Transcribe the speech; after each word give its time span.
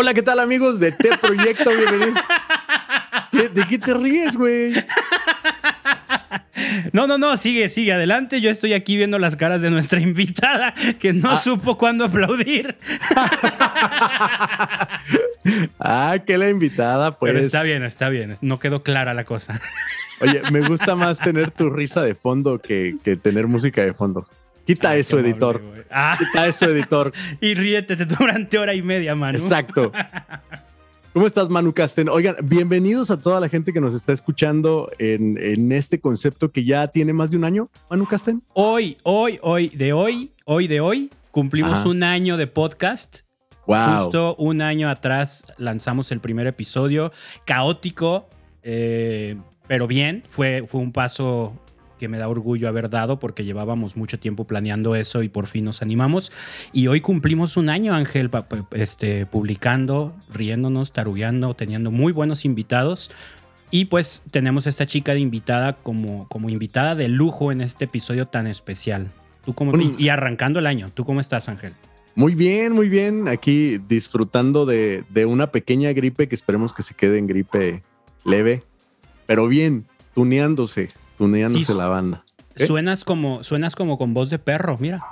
Hola, 0.00 0.14
¿qué 0.14 0.22
tal 0.22 0.40
amigos 0.40 0.80
de 0.80 0.92
T 0.92 1.10
Proyecto? 1.18 1.68
Bienvenidos. 1.68 2.24
¿De 3.32 3.66
qué 3.68 3.78
te 3.78 3.92
ríes, 3.92 4.34
güey? 4.34 4.72
No, 6.94 7.06
no, 7.06 7.18
no, 7.18 7.36
sigue, 7.36 7.68
sigue, 7.68 7.92
adelante. 7.92 8.40
Yo 8.40 8.48
estoy 8.48 8.72
aquí 8.72 8.96
viendo 8.96 9.18
las 9.18 9.36
caras 9.36 9.60
de 9.60 9.68
nuestra 9.68 10.00
invitada 10.00 10.72
que 10.98 11.12
no 11.12 11.32
ah. 11.32 11.38
supo 11.38 11.76
cuándo 11.76 12.06
aplaudir. 12.06 12.78
ah, 15.78 16.16
que 16.26 16.38
la 16.38 16.48
invitada, 16.48 17.18
pues. 17.18 17.30
Pero 17.34 17.44
está 17.44 17.62
bien, 17.62 17.82
está 17.82 18.08
bien. 18.08 18.36
No 18.40 18.58
quedó 18.58 18.82
clara 18.82 19.12
la 19.12 19.24
cosa. 19.24 19.60
Oye, 20.22 20.40
me 20.50 20.66
gusta 20.66 20.96
más 20.96 21.18
tener 21.18 21.50
tu 21.50 21.68
risa 21.68 22.00
de 22.00 22.14
fondo 22.14 22.58
que, 22.58 22.96
tener 23.22 23.48
música 23.48 23.82
de 23.82 23.92
fondo. 23.92 24.26
Quita 24.70 24.94
eso, 24.94 25.18
editor. 25.18 25.60
Ah. 25.90 26.16
Quita 26.16 26.46
eso, 26.46 26.66
editor. 26.66 27.10
y 27.40 27.54
ríete 27.54 27.96
durante 27.96 28.56
hora 28.56 28.72
y 28.72 28.82
media, 28.82 29.16
Manu. 29.16 29.36
Exacto. 29.36 29.90
¿Cómo 31.12 31.26
estás, 31.26 31.48
Manu 31.48 31.74
Casten? 31.74 32.08
Oigan, 32.08 32.36
bienvenidos 32.44 33.10
a 33.10 33.20
toda 33.20 33.40
la 33.40 33.48
gente 33.48 33.72
que 33.72 33.80
nos 33.80 33.96
está 33.96 34.12
escuchando 34.12 34.88
en, 35.00 35.72
este 35.72 35.98
concepto 35.98 36.52
que 36.52 36.62
ya 36.64 36.86
tiene 36.86 37.12
más 37.12 37.32
de 37.32 37.38
un 37.38 37.42
año, 37.42 37.68
Manu 37.90 38.06
Casten. 38.06 38.44
Hoy, 38.52 38.96
hoy, 39.02 39.40
hoy, 39.42 39.70
de 39.70 39.92
hoy, 39.92 40.30
hoy 40.44 40.68
de 40.68 40.80
hoy, 40.80 41.10
cumplimos 41.32 41.84
un 41.84 42.04
año 42.04 42.36
de 42.36 42.46
podcast. 42.46 43.22
Wow. 43.66 44.04
Justo 44.04 44.36
un 44.36 44.62
año 44.62 44.88
atrás 44.88 45.46
lanzamos 45.58 46.12
el 46.12 46.20
primer 46.20 46.46
episodio, 46.46 47.10
caótico, 47.44 48.28
eh, 48.62 49.36
pero 49.66 49.88
bien, 49.88 50.22
fue, 50.28 50.62
fue 50.64 50.80
un 50.80 50.92
paso 50.92 51.60
que 52.00 52.08
me 52.08 52.16
da 52.16 52.28
orgullo 52.28 52.66
haber 52.66 52.88
dado 52.88 53.20
porque 53.20 53.44
llevábamos 53.44 53.94
mucho 53.94 54.18
tiempo 54.18 54.44
planeando 54.44 54.94
eso 54.94 55.22
y 55.22 55.28
por 55.28 55.46
fin 55.46 55.66
nos 55.66 55.82
animamos. 55.82 56.32
Y 56.72 56.86
hoy 56.86 57.02
cumplimos 57.02 57.58
un 57.58 57.68
año, 57.68 57.94
Ángel, 57.94 58.30
este, 58.72 59.26
publicando, 59.26 60.16
riéndonos, 60.32 60.92
tarugueando, 60.92 61.54
teniendo 61.54 61.90
muy 61.90 62.12
buenos 62.12 62.46
invitados. 62.46 63.12
Y 63.70 63.84
pues 63.84 64.22
tenemos 64.30 64.66
a 64.66 64.70
esta 64.70 64.86
chica 64.86 65.12
de 65.12 65.20
invitada 65.20 65.74
como, 65.74 66.26
como 66.28 66.48
invitada 66.48 66.94
de 66.94 67.08
lujo 67.08 67.52
en 67.52 67.60
este 67.60 67.84
episodio 67.84 68.26
tan 68.26 68.46
especial. 68.46 69.12
¿Tú 69.44 69.54
cómo, 69.54 69.72
y, 69.98 70.08
arrancando 70.08 70.58
el 70.58 70.66
año, 70.66 70.88
¿tú 70.92 71.04
cómo 71.04 71.20
estás, 71.20 71.48
Ángel? 71.50 71.74
Muy 72.14 72.34
bien, 72.34 72.72
muy 72.72 72.88
bien. 72.88 73.28
Aquí 73.28 73.78
disfrutando 73.88 74.64
de, 74.64 75.04
de 75.10 75.26
una 75.26 75.52
pequeña 75.52 75.92
gripe 75.92 76.28
que 76.28 76.34
esperemos 76.34 76.72
que 76.72 76.82
se 76.82 76.94
quede 76.94 77.18
en 77.18 77.26
gripe 77.26 77.82
leve, 78.24 78.62
pero 79.26 79.46
bien, 79.48 79.84
tuneándose 80.14 80.88
tuneándose 81.20 81.74
la 81.74 81.86
banda. 81.86 82.24
¿Eh? 82.56 82.66
Suenas 82.66 83.04
como, 83.04 83.44
suenas 83.44 83.76
como 83.76 83.98
con 83.98 84.14
voz 84.14 84.30
de 84.30 84.38
perro, 84.38 84.78
mira. 84.80 85.04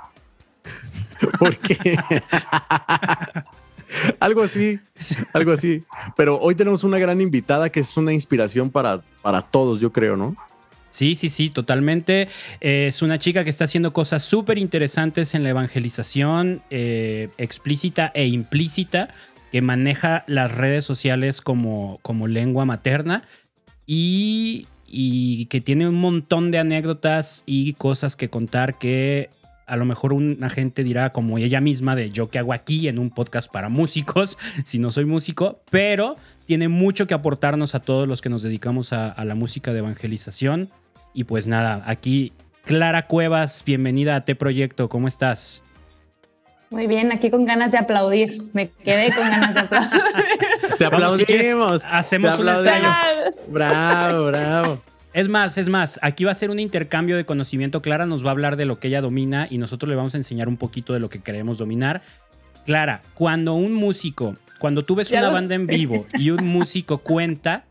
¿Por 1.39 1.55
qué? 1.57 1.77
algo 4.19 4.41
así, 4.41 4.79
algo 5.33 5.51
así. 5.51 5.83
Pero 6.17 6.39
hoy 6.39 6.55
tenemos 6.55 6.83
una 6.83 6.97
gran 6.97 7.21
invitada 7.21 7.69
que 7.69 7.81
es 7.81 7.95
una 7.95 8.11
inspiración 8.11 8.71
para, 8.71 9.03
para 9.21 9.43
todos, 9.43 9.79
yo 9.79 9.93
creo, 9.93 10.17
¿no? 10.17 10.35
Sí, 10.89 11.13
sí, 11.13 11.29
sí, 11.29 11.51
totalmente. 11.51 12.27
es 12.59 13.03
una 13.03 13.19
chica 13.19 13.43
que 13.43 13.51
está 13.51 13.65
haciendo 13.65 13.93
cosas 13.93 14.23
súper 14.23 14.57
interesantes 14.57 15.35
en 15.35 15.43
la 15.43 15.49
evangelización 15.49 16.63
eh, 16.71 17.29
explícita 17.37 18.11
e 18.15 18.25
implícita, 18.25 19.09
que 19.51 19.61
maneja 19.61 20.23
las 20.25 20.55
redes 20.55 20.85
sociales 20.85 21.41
como, 21.41 21.99
como 22.01 22.27
lengua 22.27 22.65
materna. 22.65 23.25
Y 23.85 24.65
y 24.91 25.45
que 25.45 25.61
tiene 25.61 25.87
un 25.87 25.95
montón 25.95 26.51
de 26.51 26.59
anécdotas 26.59 27.43
y 27.45 27.73
cosas 27.73 28.15
que 28.15 28.29
contar 28.29 28.77
que 28.77 29.29
a 29.69 29.77
lo 29.77 29.85
mejor 29.85 30.13
una 30.13 30.49
gente 30.49 30.83
dirá 30.83 31.11
como 31.11 31.37
ella 31.37 31.61
misma 31.61 31.95
de 31.95 32.09
yo 32.11 32.29
que 32.29 32.39
hago 32.39 32.53
aquí 32.53 32.87
en 32.87 32.97
un 32.97 33.11
podcast 33.11 33.51
para 33.51 33.69
músicos, 33.69 34.37
si 34.65 34.79
no 34.79 34.91
soy 34.91 35.05
músico, 35.05 35.61
pero 35.69 36.15
tiene 36.45 36.67
mucho 36.67 37.05
que 37.05 37.13
aportarnos 37.13 37.75
a 37.75 37.79
todos 37.79 38.07
los 38.07 38.21
que 38.21 38.29
nos 38.29 38.41
dedicamos 38.41 38.91
a, 38.93 39.23
la 39.23 39.35
música 39.35 39.71
de 39.71 39.79
evangelización. 39.79 40.69
Y 41.13 41.25
pues 41.25 41.47
nada, 41.47 41.83
aquí 41.85 42.33
Clara 42.65 43.05
Cuevas, 43.05 43.63
bienvenida 43.65 44.15
a 44.15 44.25
T 44.25 44.35
Proyecto, 44.35 44.89
¿cómo 44.89 45.07
estás? 45.07 45.61
Muy 46.69 46.85
bien, 46.85 47.11
aquí 47.11 47.31
con 47.31 47.45
ganas 47.45 47.71
de 47.71 47.79
aplaudir. 47.79 48.43
Me 48.53 48.69
quedé 48.69 49.11
con 49.11 49.27
ganas 49.27 49.53
de 49.53 49.59
aplaudir. 49.61 50.01
Te 50.77 50.85
aplaudimos. 50.85 51.83
hacemos 51.85 52.37
un 52.37 52.47
ensayo. 52.47 52.89
Bravo, 53.47 54.25
bravo. 54.27 54.81
Es 55.11 55.27
más, 55.27 55.57
es 55.57 55.67
más, 55.67 55.99
aquí 56.03 56.23
va 56.23 56.31
a 56.31 56.35
ser 56.35 56.51
un 56.51 56.59
intercambio 56.59 57.17
de 57.17 57.25
conocimiento. 57.25 57.81
Clara 57.81 58.05
nos 58.05 58.23
va 58.23 58.29
a 58.29 58.31
hablar 58.31 58.55
de 58.55 58.65
lo 58.65 58.79
que 58.79 58.89
ella 58.89 59.01
domina 59.01 59.47
y 59.49 59.57
nosotros 59.57 59.89
le 59.89 59.95
vamos 59.95 60.13
a 60.13 60.17
enseñar 60.17 60.47
un 60.47 60.57
poquito 60.57 60.93
de 60.93 60.99
lo 60.99 61.09
que 61.09 61.21
queremos 61.21 61.57
dominar. 61.57 62.03
Clara, 62.65 63.01
cuando 63.15 63.55
un 63.55 63.73
músico, 63.73 64.35
cuando 64.59 64.85
tú 64.85 64.93
ves 64.93 65.11
una 65.11 65.31
banda 65.31 65.55
en 65.55 65.65
vivo 65.65 66.05
y 66.13 66.29
un 66.29 66.45
músico 66.45 66.99
cuenta 66.99 67.65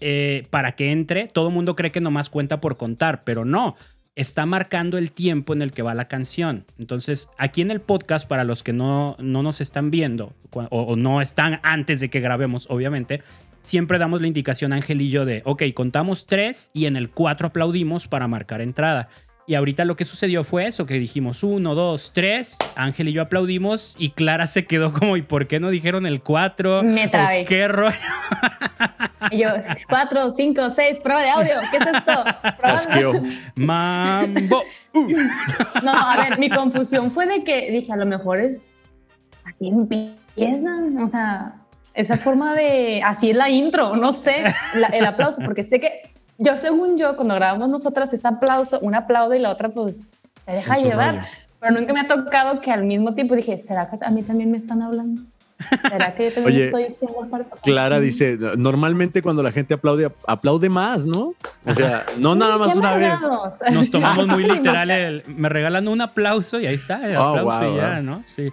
eh, 0.00 0.48
para 0.50 0.72
que 0.72 0.90
entre, 0.90 1.28
todo 1.28 1.48
el 1.48 1.54
mundo 1.54 1.76
cree 1.76 1.92
que 1.92 2.00
nomás 2.00 2.30
cuenta 2.30 2.60
por 2.60 2.76
contar, 2.76 3.22
pero 3.22 3.44
no 3.44 3.76
está 4.16 4.46
marcando 4.46 4.96
el 4.98 5.10
tiempo 5.10 5.52
en 5.52 5.62
el 5.62 5.72
que 5.72 5.82
va 5.82 5.94
la 5.94 6.08
canción. 6.08 6.64
Entonces, 6.78 7.28
aquí 7.38 7.62
en 7.62 7.70
el 7.70 7.80
podcast, 7.80 8.28
para 8.28 8.44
los 8.44 8.62
que 8.62 8.72
no, 8.72 9.16
no 9.18 9.42
nos 9.42 9.60
están 9.60 9.90
viendo 9.90 10.34
o, 10.50 10.96
no 10.96 11.20
están 11.20 11.60
antes 11.62 12.00
de 12.00 12.10
que 12.10 12.20
grabemos, 12.20 12.66
obviamente, 12.70 13.22
siempre 13.62 13.98
damos 13.98 14.20
la 14.20 14.28
indicación, 14.28 14.72
yo, 15.10 15.24
de, 15.24 15.42
ok, 15.44 15.62
contamos 15.74 16.26
tres 16.26 16.70
y 16.72 16.86
en 16.86 16.96
el 16.96 17.10
cuatro 17.10 17.48
aplaudimos 17.48 18.06
para 18.06 18.28
marcar 18.28 18.60
entrada. 18.60 19.08
Y 19.46 19.56
ahorita 19.56 19.84
lo 19.84 19.94
que 19.94 20.06
sucedió 20.06 20.42
fue 20.42 20.66
eso, 20.66 20.86
que 20.86 20.94
dijimos 20.94 21.42
uno, 21.42 21.74
dos, 21.74 22.12
tres, 22.14 22.56
Ángel 22.76 23.08
y 23.08 23.12
yo 23.12 23.20
aplaudimos 23.20 23.94
y 23.98 24.10
Clara 24.10 24.46
se 24.46 24.64
quedó 24.64 24.90
como, 24.92 25.18
¿y 25.18 25.22
por 25.22 25.46
qué 25.46 25.60
no 25.60 25.68
dijeron 25.68 26.06
el 26.06 26.22
cuatro? 26.22 26.82
Me 26.82 27.08
trabé. 27.08 27.44
¿Qué 27.44 27.68
rollo? 27.68 27.94
Y 29.30 29.38
yo, 29.38 29.48
cuatro, 29.88 30.30
cinco, 30.30 30.70
seis, 30.70 30.98
prueba 31.00 31.22
de 31.22 31.30
audio, 31.30 31.54
¿qué 31.70 31.76
es 31.76 31.86
esto? 31.86 32.24
Mambo. 33.56 34.62
No, 35.82 35.92
a 35.92 36.16
ver, 36.16 36.38
mi 36.38 36.48
confusión 36.48 37.10
fue 37.10 37.26
de 37.26 37.42
que 37.42 37.70
dije, 37.72 37.92
a 37.92 37.96
lo 37.96 38.06
mejor 38.06 38.38
es, 38.40 38.70
aquí 39.44 39.68
empiezan, 39.68 40.96
o 40.98 41.10
sea, 41.10 41.56
esa 41.94 42.16
forma 42.16 42.54
de, 42.54 43.02
así 43.02 43.30
es 43.30 43.36
la 43.36 43.50
intro, 43.50 43.96
no 43.96 44.12
sé, 44.12 44.44
el 44.92 45.04
aplauso, 45.04 45.40
porque 45.44 45.64
sé 45.64 45.80
que 45.80 46.13
yo, 46.38 46.56
según 46.56 46.98
yo, 46.98 47.16
cuando 47.16 47.34
grabamos 47.34 47.68
nosotras, 47.68 48.12
ese 48.12 48.26
aplauso, 48.26 48.78
un 48.80 48.94
aplaude 48.94 49.38
y 49.38 49.40
la 49.40 49.50
otra, 49.50 49.68
pues, 49.68 50.08
te 50.44 50.52
deja 50.52 50.76
llevar. 50.76 51.26
Pero 51.60 51.72
nunca 51.72 51.92
me 51.92 52.00
ha 52.00 52.08
tocado 52.08 52.60
que 52.60 52.70
al 52.70 52.84
mismo 52.84 53.14
tiempo 53.14 53.34
dije, 53.34 53.58
¿será 53.58 53.88
que 53.88 53.96
a 54.04 54.10
mí 54.10 54.22
también 54.22 54.50
me 54.50 54.58
están 54.58 54.82
hablando? 54.82 55.22
¿Será 55.88 56.14
que 56.14 56.28
yo 56.28 56.34
también 56.34 56.62
estoy 56.62 56.84
diciendo 56.88 57.46
Clara 57.62 58.00
dice, 58.00 58.38
normalmente 58.58 59.22
cuando 59.22 59.42
la 59.42 59.52
gente 59.52 59.74
aplaude, 59.74 60.10
aplaude 60.26 60.68
más, 60.68 61.06
¿no? 61.06 61.34
O 61.64 61.74
sea, 61.74 62.04
no 62.18 62.34
nada 62.34 62.58
más 62.58 62.74
una 62.74 62.96
vez. 62.96 63.20
Nos 63.72 63.90
tomamos 63.90 64.26
muy 64.28 64.44
literal 64.44 64.90
el, 64.90 65.22
me 65.28 65.48
regalan 65.48 65.88
un 65.88 66.00
aplauso 66.00 66.60
y 66.60 66.66
ahí 66.66 66.74
está, 66.74 67.08
el 67.08 67.16
oh, 67.16 67.36
aplauso 67.36 67.72
y 67.72 67.76
ya, 67.76 68.02
¿no? 68.02 68.22
Sí. 68.26 68.50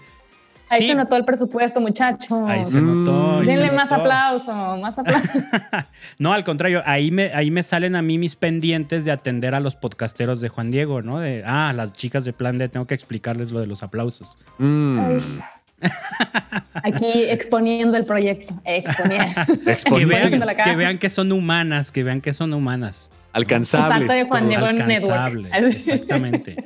Ahí 0.72 0.88
se 0.88 0.96
notó 0.96 1.16
el 1.16 1.26
presupuesto, 1.26 1.82
muchachos. 1.82 2.38
Ahí 2.48 2.66
se 2.66 2.82
notó. 2.82 3.42
Denle 3.42 3.72
más 3.72 3.92
aplauso, 3.92 4.54
más 4.78 4.98
aplauso. 4.98 5.40
no, 6.18 6.34
al 6.34 6.44
contrario, 6.44 6.82
ahí 6.86 7.12
me, 7.12 7.34
ahí 7.34 7.52
me 7.52 7.64
salen 7.64 7.96
a 7.96 8.02
mí 8.02 8.18
mis 8.18 8.36
pendientes 8.36 9.06
de 9.06 9.12
atender 9.12 9.54
a 9.56 9.60
los 9.60 9.76
podcasteros 9.76 10.42
de 10.42 10.50
Juan 10.50 10.72
Diego, 10.72 11.02
¿no? 11.02 11.20
De, 11.20 11.44
ah, 11.46 11.74
las 11.76 11.94
chicas 11.94 12.26
de 12.26 12.34
Plan 12.34 12.58
D, 12.58 12.70
tengo 12.70 12.88
que 12.88 12.94
explicarles 12.94 13.52
lo 13.52 13.60
de 13.60 13.68
los 13.68 13.84
aplausos. 13.84 14.38
Mm. 14.58 15.40
Aquí 16.74 17.24
exponiendo 17.28 17.98
el 17.98 18.06
proyecto. 18.06 18.54
Exponiendo. 18.66 19.34
que, 19.66 20.06
vean, 20.06 20.42
que, 20.64 20.76
vean, 20.76 20.98
que 20.98 21.10
son 21.10 21.32
humanas, 21.32 21.92
que 21.92 22.04
vean 22.04 22.22
que 22.22 22.34
son 22.34 22.54
humanas. 22.54 23.12
Alcanzables. 23.34 24.10
de 24.10 24.24
Juan 24.26 24.50
Diego 24.50 24.66
Alcanzables, 24.66 25.52
exactamente. 25.76 26.58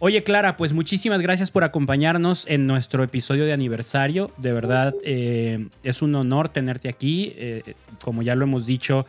Oye, 0.00 0.22
Clara, 0.22 0.56
pues 0.56 0.72
muchísimas 0.72 1.20
gracias 1.20 1.50
por 1.50 1.64
acompañarnos 1.64 2.44
en 2.46 2.68
nuestro 2.68 3.02
episodio 3.02 3.46
de 3.46 3.52
aniversario. 3.52 4.30
De 4.36 4.52
verdad, 4.52 4.94
eh, 5.02 5.66
es 5.82 6.02
un 6.02 6.14
honor 6.14 6.50
tenerte 6.50 6.88
aquí. 6.88 7.32
Eh, 7.36 7.74
como 8.04 8.22
ya 8.22 8.36
lo 8.36 8.44
hemos 8.44 8.64
dicho, 8.64 9.06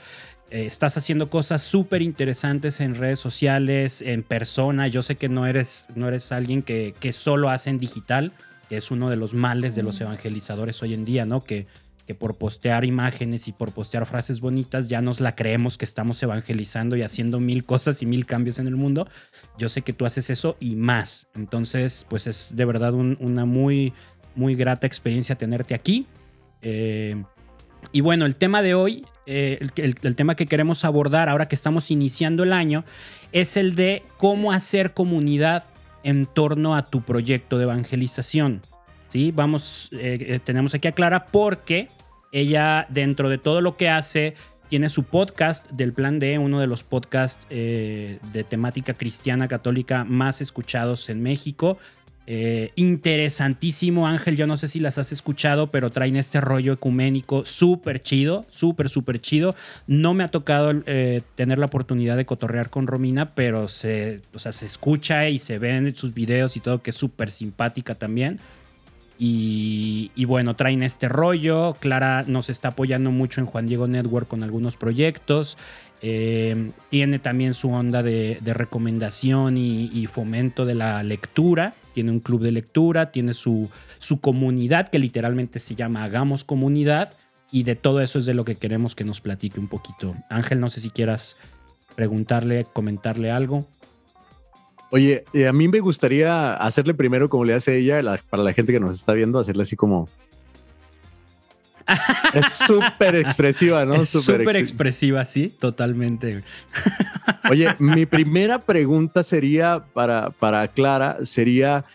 eh, 0.50 0.66
estás 0.66 0.98
haciendo 0.98 1.30
cosas 1.30 1.62
súper 1.62 2.02
interesantes 2.02 2.80
en 2.80 2.96
redes 2.96 3.20
sociales, 3.20 4.02
en 4.02 4.24
persona. 4.24 4.88
Yo 4.88 5.04
sé 5.04 5.16
que 5.16 5.30
no 5.30 5.46
eres, 5.46 5.86
no 5.94 6.08
eres 6.08 6.32
alguien 6.32 6.64
que, 6.64 6.96
que 7.00 7.14
solo 7.14 7.52
hace 7.52 7.70
en 7.70 7.80
digital, 7.80 8.32
que 8.68 8.78
es 8.78 8.90
uno 8.90 9.12
de 9.12 9.16
los 9.16 9.36
males 9.36 9.76
de 9.76 9.84
los 9.84 10.02
evangelizadores 10.02 10.82
hoy 10.82 10.96
en 10.96 11.06
día, 11.06 11.24
¿no? 11.24 11.44
Que 11.44 11.68
que 12.10 12.16
por 12.16 12.40
postear 12.40 12.86
imágenes 12.86 13.48
y 13.48 13.52
por 13.52 13.72
postear 13.72 14.08
frases 14.08 14.42
bonitas 14.42 14.90
ya 14.90 15.00
nos 15.00 15.20
la 15.20 15.36
creemos 15.36 15.78
que 15.78 15.86
estamos 15.86 16.24
evangelizando 16.24 16.96
y 16.96 17.04
haciendo 17.04 17.40
mil 17.40 17.66
cosas 17.66 18.02
y 18.02 18.08
mil 18.08 18.26
cambios 18.26 18.58
en 18.58 18.66
el 18.66 18.76
mundo. 18.76 19.08
Yo 19.60 19.70
sé 19.70 19.84
que 19.84 19.94
tú 19.94 20.08
haces 20.08 20.32
eso 20.32 20.58
y 20.60 20.76
más. 20.76 21.28
Entonces, 21.36 22.08
pues 22.10 22.26
es 22.26 22.56
de 22.56 22.66
verdad 22.66 22.96
una 22.96 23.46
muy, 23.46 23.94
muy 24.34 24.56
grata 24.56 24.88
experiencia 24.88 25.36
tenerte 25.36 25.76
aquí. 25.76 26.08
Eh, 26.64 27.24
y 27.92 28.02
bueno, 28.02 28.26
el 28.26 28.38
tema 28.38 28.64
de 28.64 28.74
hoy, 28.74 29.06
eh, 29.28 29.60
el, 29.76 30.16
tema 30.16 30.34
que 30.34 30.48
queremos 30.48 30.86
abordar 30.86 31.30
ahora 31.30 31.48
que 31.48 31.54
estamos 31.54 31.92
iniciando 31.92 32.42
el 32.42 32.54
año, 32.54 32.86
es 33.34 33.56
el 33.56 33.76
de 33.76 34.02
cómo 34.18 34.52
hacer 34.52 34.96
comunidad 34.96 35.66
en 36.02 36.26
torno 36.26 36.76
a 36.76 36.90
tu 36.90 37.04
proyecto 37.04 37.60
de 37.60 37.66
evangelización. 37.66 38.64
¿sí? 39.10 39.32
Vamos, 39.32 39.92
eh, 39.92 40.40
tenemos 40.44 40.74
aquí 40.74 40.88
a 40.88 40.94
Clara 40.94 41.28
porque 41.28 41.90
ella, 42.32 42.88
dentro 42.90 43.30
de 43.30 43.38
todo 43.38 43.62
lo 43.62 43.78
que 43.78 43.90
hace, 43.90 44.36
tiene 44.70 44.90
su 44.90 45.04
podcast 45.04 45.70
del 45.72 45.94
Plan 45.94 46.20
D, 46.20 46.38
uno 46.38 46.60
de 46.60 46.68
los 46.68 46.84
podcasts 46.84 47.46
eh, 47.50 48.20
de 48.32 48.44
temática 48.44 48.94
cristiana 48.94 49.48
católica 49.48 50.04
más 50.04 50.42
escuchados 50.42 51.10
en 51.10 51.24
México. 51.24 51.78
Eh, 52.32 52.72
interesantísimo, 52.76 54.06
Ángel. 54.06 54.38
Yo 54.38 54.46
no 54.46 54.56
sé 54.56 54.68
si 54.68 54.80
las 54.80 55.00
has 55.00 55.12
escuchado, 55.12 55.72
pero 55.72 55.90
traen 55.90 56.16
este 56.16 56.40
rollo 56.40 56.74
ecuménico 56.74 57.44
súper 57.44 58.04
chido, 58.04 58.46
súper, 58.52 58.90
súper 58.90 59.20
chido. 59.20 59.56
No 59.88 60.14
me 60.14 60.24
ha 60.24 60.28
tocado 60.30 60.72
eh, 60.86 61.24
tener 61.34 61.58
la 61.58 61.66
oportunidad 61.66 62.16
de 62.18 62.28
cotorrear 62.28 62.70
con 62.70 62.86
Romina, 62.86 63.34
pero 63.34 63.68
se, 63.68 64.22
o 64.36 64.38
sea, 64.38 64.52
se 64.52 64.68
escucha 64.68 65.28
y 65.30 65.40
se 65.40 65.58
ven 65.58 65.96
sus 65.96 66.14
videos 66.14 66.56
y 66.56 66.60
todo, 66.60 66.84
que 66.84 66.92
es 66.92 66.96
súper 66.96 67.32
simpática 67.32 67.96
también. 67.96 68.40
Y, 69.22 70.24
bueno, 70.26 70.56
traen 70.56 70.82
este 70.82 71.10
rollo. 71.10 71.76
Clara 71.82 72.24
nos 72.26 72.50
está 72.50 72.70
apoyando 72.70 73.12
mucho 73.12 73.42
en 73.42 73.48
Juan 73.48 73.68
Diego 73.68 73.86
Network 73.86 74.30
con 74.30 74.44
algunos 74.44 74.78
proyectos. 74.78 75.58
Eh, 76.02 76.72
tiene 76.88 77.20
también 77.20 77.54
su 77.54 77.70
onda 77.70 78.02
de, 78.02 78.38
de 78.40 78.54
recomendación 78.54 79.58
y, 79.58 79.90
y, 79.94 80.06
fomento 80.06 80.66
de 80.66 80.76
la 80.76 81.04
lectura. 81.04 81.74
Tiene 81.94 82.12
un 82.12 82.22
club 82.22 82.42
de 82.42 82.54
lectura, 82.54 83.12
tiene 83.12 83.34
su, 83.34 83.70
su 83.98 84.22
comunidad 84.22 84.88
que 84.88 85.00
literalmente 85.00 85.60
se 85.60 85.76
llama 85.76 86.06
Hagamos 86.06 86.46
Comunidad. 86.46 87.12
Y 87.52 87.64
de 87.64 87.76
todo 87.76 88.00
eso 88.00 88.20
es 88.20 88.26
de 88.26 88.34
lo 88.34 88.46
que 88.46 88.56
queremos 88.56 88.96
que 88.96 89.04
nos 89.04 89.20
platique 89.20 89.60
un 89.60 89.68
poquito. 89.68 90.16
Ángel, 90.30 90.62
no 90.62 90.70
sé 90.70 90.80
si 90.80 90.92
quieras 90.92 91.36
preguntarle, 91.96 92.66
comentarle 92.72 93.32
algo. 93.32 93.68
Oye, 94.92 95.24
eh, 95.34 95.48
a 95.48 95.54
mí 95.54 95.68
me 95.68 95.80
gustaría 95.80 96.54
hacerle 96.54 96.94
primero 96.94 97.30
como 97.30 97.46
le 97.46 97.54
hace 97.54 97.78
ella, 97.78 98.02
la, 98.02 98.20
para 98.30 98.42
la 98.42 98.54
gente 98.54 98.74
que 98.74 98.80
nos 98.80 98.96
está 98.96 99.14
viendo, 99.14 99.40
hacerle 99.40 99.64
así 99.64 99.76
como... 99.76 100.10
es 102.34 102.54
súper 102.54 103.16
expresiva, 103.16 103.86
¿no? 103.86 104.04
Súper 104.06 104.42
ex 104.42 104.56
expresiva, 104.56 105.26
sí, 105.26 105.54
totalmente. 105.60 106.44
Oye, 107.50 107.76
mi 107.80 108.06
primera 108.06 108.60
pregunta 108.60 109.24
sería 109.24 109.84
para, 109.94 110.32
para 110.32 110.68
Clara, 110.68 111.18
sería, 111.24 111.86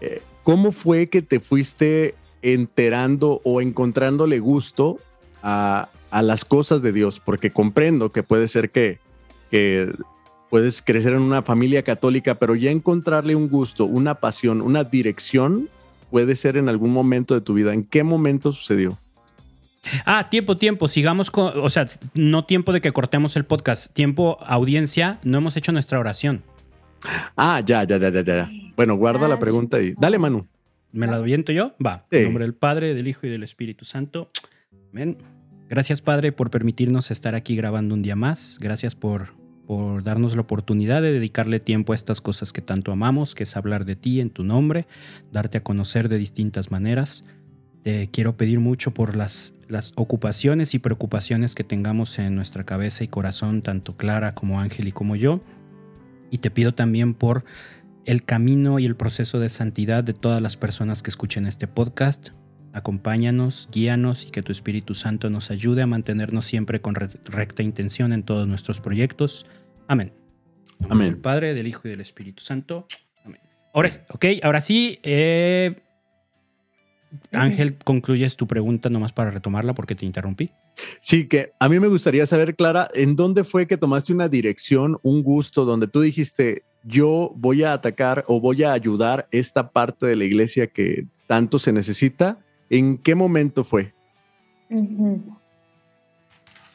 eh, 0.00 0.22
¿cómo 0.42 0.72
fue 0.72 1.08
que 1.08 1.20
te 1.20 1.40
fuiste 1.40 2.14
enterando 2.40 3.40
o 3.44 3.60
encontrándole 3.60 4.40
gusto 4.40 4.98
a, 5.42 5.88
a 6.10 6.22
las 6.22 6.44
cosas 6.44 6.80
de 6.82 6.92
Dios? 6.92 7.20
Porque 7.20 7.50
comprendo 7.50 8.10
que 8.10 8.22
puede 8.22 8.48
ser 8.48 8.70
que, 8.70 8.98
que 9.50 9.92
puedes 10.52 10.82
crecer 10.82 11.14
en 11.14 11.22
una 11.22 11.40
familia 11.40 11.82
católica, 11.82 12.34
pero 12.34 12.54
ya 12.54 12.70
encontrarle 12.70 13.34
un 13.34 13.48
gusto, 13.48 13.86
una 13.86 14.16
pasión, 14.16 14.60
una 14.60 14.84
dirección, 14.84 15.70
puede 16.10 16.36
ser 16.36 16.58
en 16.58 16.68
algún 16.68 16.92
momento 16.92 17.32
de 17.32 17.40
tu 17.40 17.54
vida. 17.54 17.72
¿En 17.72 17.84
qué 17.84 18.02
momento 18.02 18.52
sucedió? 18.52 18.98
Ah, 20.04 20.28
tiempo, 20.28 20.58
tiempo. 20.58 20.88
Sigamos 20.88 21.30
con, 21.30 21.58
o 21.58 21.70
sea, 21.70 21.86
no 22.12 22.44
tiempo 22.44 22.74
de 22.74 22.82
que 22.82 22.92
cortemos 22.92 23.34
el 23.36 23.46
podcast. 23.46 23.94
Tiempo, 23.94 24.36
audiencia, 24.44 25.20
no 25.24 25.38
hemos 25.38 25.56
hecho 25.56 25.72
nuestra 25.72 25.98
oración. 25.98 26.42
Ah, 27.34 27.62
ya, 27.64 27.84
ya, 27.84 27.96
ya, 27.96 28.10
ya, 28.10 28.22
ya. 28.22 28.50
Bueno, 28.76 28.96
guarda 28.96 29.28
la 29.28 29.38
pregunta 29.38 29.80
y 29.80 29.94
dale, 29.94 30.18
Manu. 30.18 30.46
¿Me 30.92 31.06
la 31.06 31.16
aviento 31.16 31.52
yo? 31.52 31.72
Va. 31.82 32.04
Sí. 32.10 32.18
En 32.18 32.24
nombre 32.24 32.44
del 32.44 32.54
Padre, 32.54 32.92
del 32.92 33.08
Hijo 33.08 33.26
y 33.26 33.30
del 33.30 33.42
Espíritu 33.42 33.86
Santo. 33.86 34.30
Amén. 34.92 35.16
Gracias, 35.70 36.02
Padre, 36.02 36.30
por 36.30 36.50
permitirnos 36.50 37.10
estar 37.10 37.34
aquí 37.34 37.56
grabando 37.56 37.94
un 37.94 38.02
día 38.02 38.16
más. 38.16 38.58
Gracias 38.60 38.94
por 38.94 39.40
por 39.66 40.02
darnos 40.02 40.34
la 40.34 40.42
oportunidad 40.42 41.02
de 41.02 41.12
dedicarle 41.12 41.60
tiempo 41.60 41.92
a 41.92 41.96
estas 41.96 42.20
cosas 42.20 42.52
que 42.52 42.62
tanto 42.62 42.92
amamos, 42.92 43.34
que 43.34 43.44
es 43.44 43.56
hablar 43.56 43.84
de 43.84 43.96
ti 43.96 44.20
en 44.20 44.30
tu 44.30 44.44
nombre, 44.44 44.86
darte 45.30 45.58
a 45.58 45.62
conocer 45.62 46.08
de 46.08 46.18
distintas 46.18 46.70
maneras. 46.70 47.24
Te 47.82 48.08
quiero 48.10 48.36
pedir 48.36 48.60
mucho 48.60 48.92
por 48.92 49.16
las, 49.16 49.54
las 49.68 49.92
ocupaciones 49.96 50.74
y 50.74 50.78
preocupaciones 50.78 51.54
que 51.54 51.64
tengamos 51.64 52.18
en 52.18 52.34
nuestra 52.34 52.64
cabeza 52.64 53.04
y 53.04 53.08
corazón, 53.08 53.62
tanto 53.62 53.96
Clara 53.96 54.34
como 54.34 54.60
Ángel 54.60 54.88
y 54.88 54.92
como 54.92 55.16
yo. 55.16 55.40
Y 56.30 56.38
te 56.38 56.50
pido 56.50 56.74
también 56.74 57.14
por 57.14 57.44
el 58.04 58.24
camino 58.24 58.78
y 58.78 58.86
el 58.86 58.96
proceso 58.96 59.38
de 59.38 59.48
santidad 59.48 60.02
de 60.04 60.14
todas 60.14 60.40
las 60.40 60.56
personas 60.56 61.02
que 61.02 61.10
escuchen 61.10 61.46
este 61.46 61.66
podcast. 61.66 62.30
Acompáñanos, 62.72 63.68
guíanos 63.70 64.26
y 64.26 64.30
que 64.30 64.42
tu 64.42 64.50
Espíritu 64.50 64.94
Santo 64.94 65.28
nos 65.28 65.50
ayude 65.50 65.82
a 65.82 65.86
mantenernos 65.86 66.46
siempre 66.46 66.80
con 66.80 66.94
recta 66.94 67.62
intención 67.62 68.12
en 68.12 68.22
todos 68.22 68.48
nuestros 68.48 68.80
proyectos. 68.80 69.46
Amén. 69.88 70.12
Amén. 70.88 71.08
Del 71.08 71.18
Padre, 71.18 71.54
del 71.54 71.66
Hijo 71.66 71.88
y 71.88 71.90
del 71.90 72.00
Espíritu 72.00 72.42
Santo. 72.42 72.86
Amén. 73.24 73.40
Ahora, 73.74 73.90
ok, 74.08 74.24
ahora 74.42 74.60
sí. 74.60 74.98
Eh, 75.02 75.76
Ángel, 77.32 77.76
concluyes 77.76 78.36
tu 78.36 78.46
pregunta 78.46 78.88
nomás 78.88 79.12
para 79.12 79.30
retomarla 79.30 79.74
porque 79.74 79.94
te 79.94 80.06
interrumpí. 80.06 80.50
Sí, 81.00 81.28
que 81.28 81.52
a 81.60 81.68
mí 81.68 81.78
me 81.78 81.88
gustaría 81.88 82.26
saber, 82.26 82.56
Clara, 82.56 82.88
¿en 82.94 83.16
dónde 83.16 83.44
fue 83.44 83.66
que 83.66 83.76
tomaste 83.76 84.12
una 84.12 84.28
dirección, 84.28 84.98
un 85.02 85.22
gusto, 85.22 85.64
donde 85.64 85.88
tú 85.88 86.00
dijiste, 86.00 86.64
yo 86.84 87.32
voy 87.36 87.64
a 87.64 87.74
atacar 87.74 88.24
o 88.28 88.40
voy 88.40 88.62
a 88.62 88.72
ayudar 88.72 89.28
esta 89.30 89.70
parte 89.70 90.06
de 90.06 90.16
la 90.16 90.24
iglesia 90.24 90.68
que 90.68 91.06
tanto 91.26 91.58
se 91.58 91.72
necesita? 91.72 92.38
¿En 92.72 92.96
qué 92.96 93.14
momento 93.14 93.64
fue? 93.64 93.92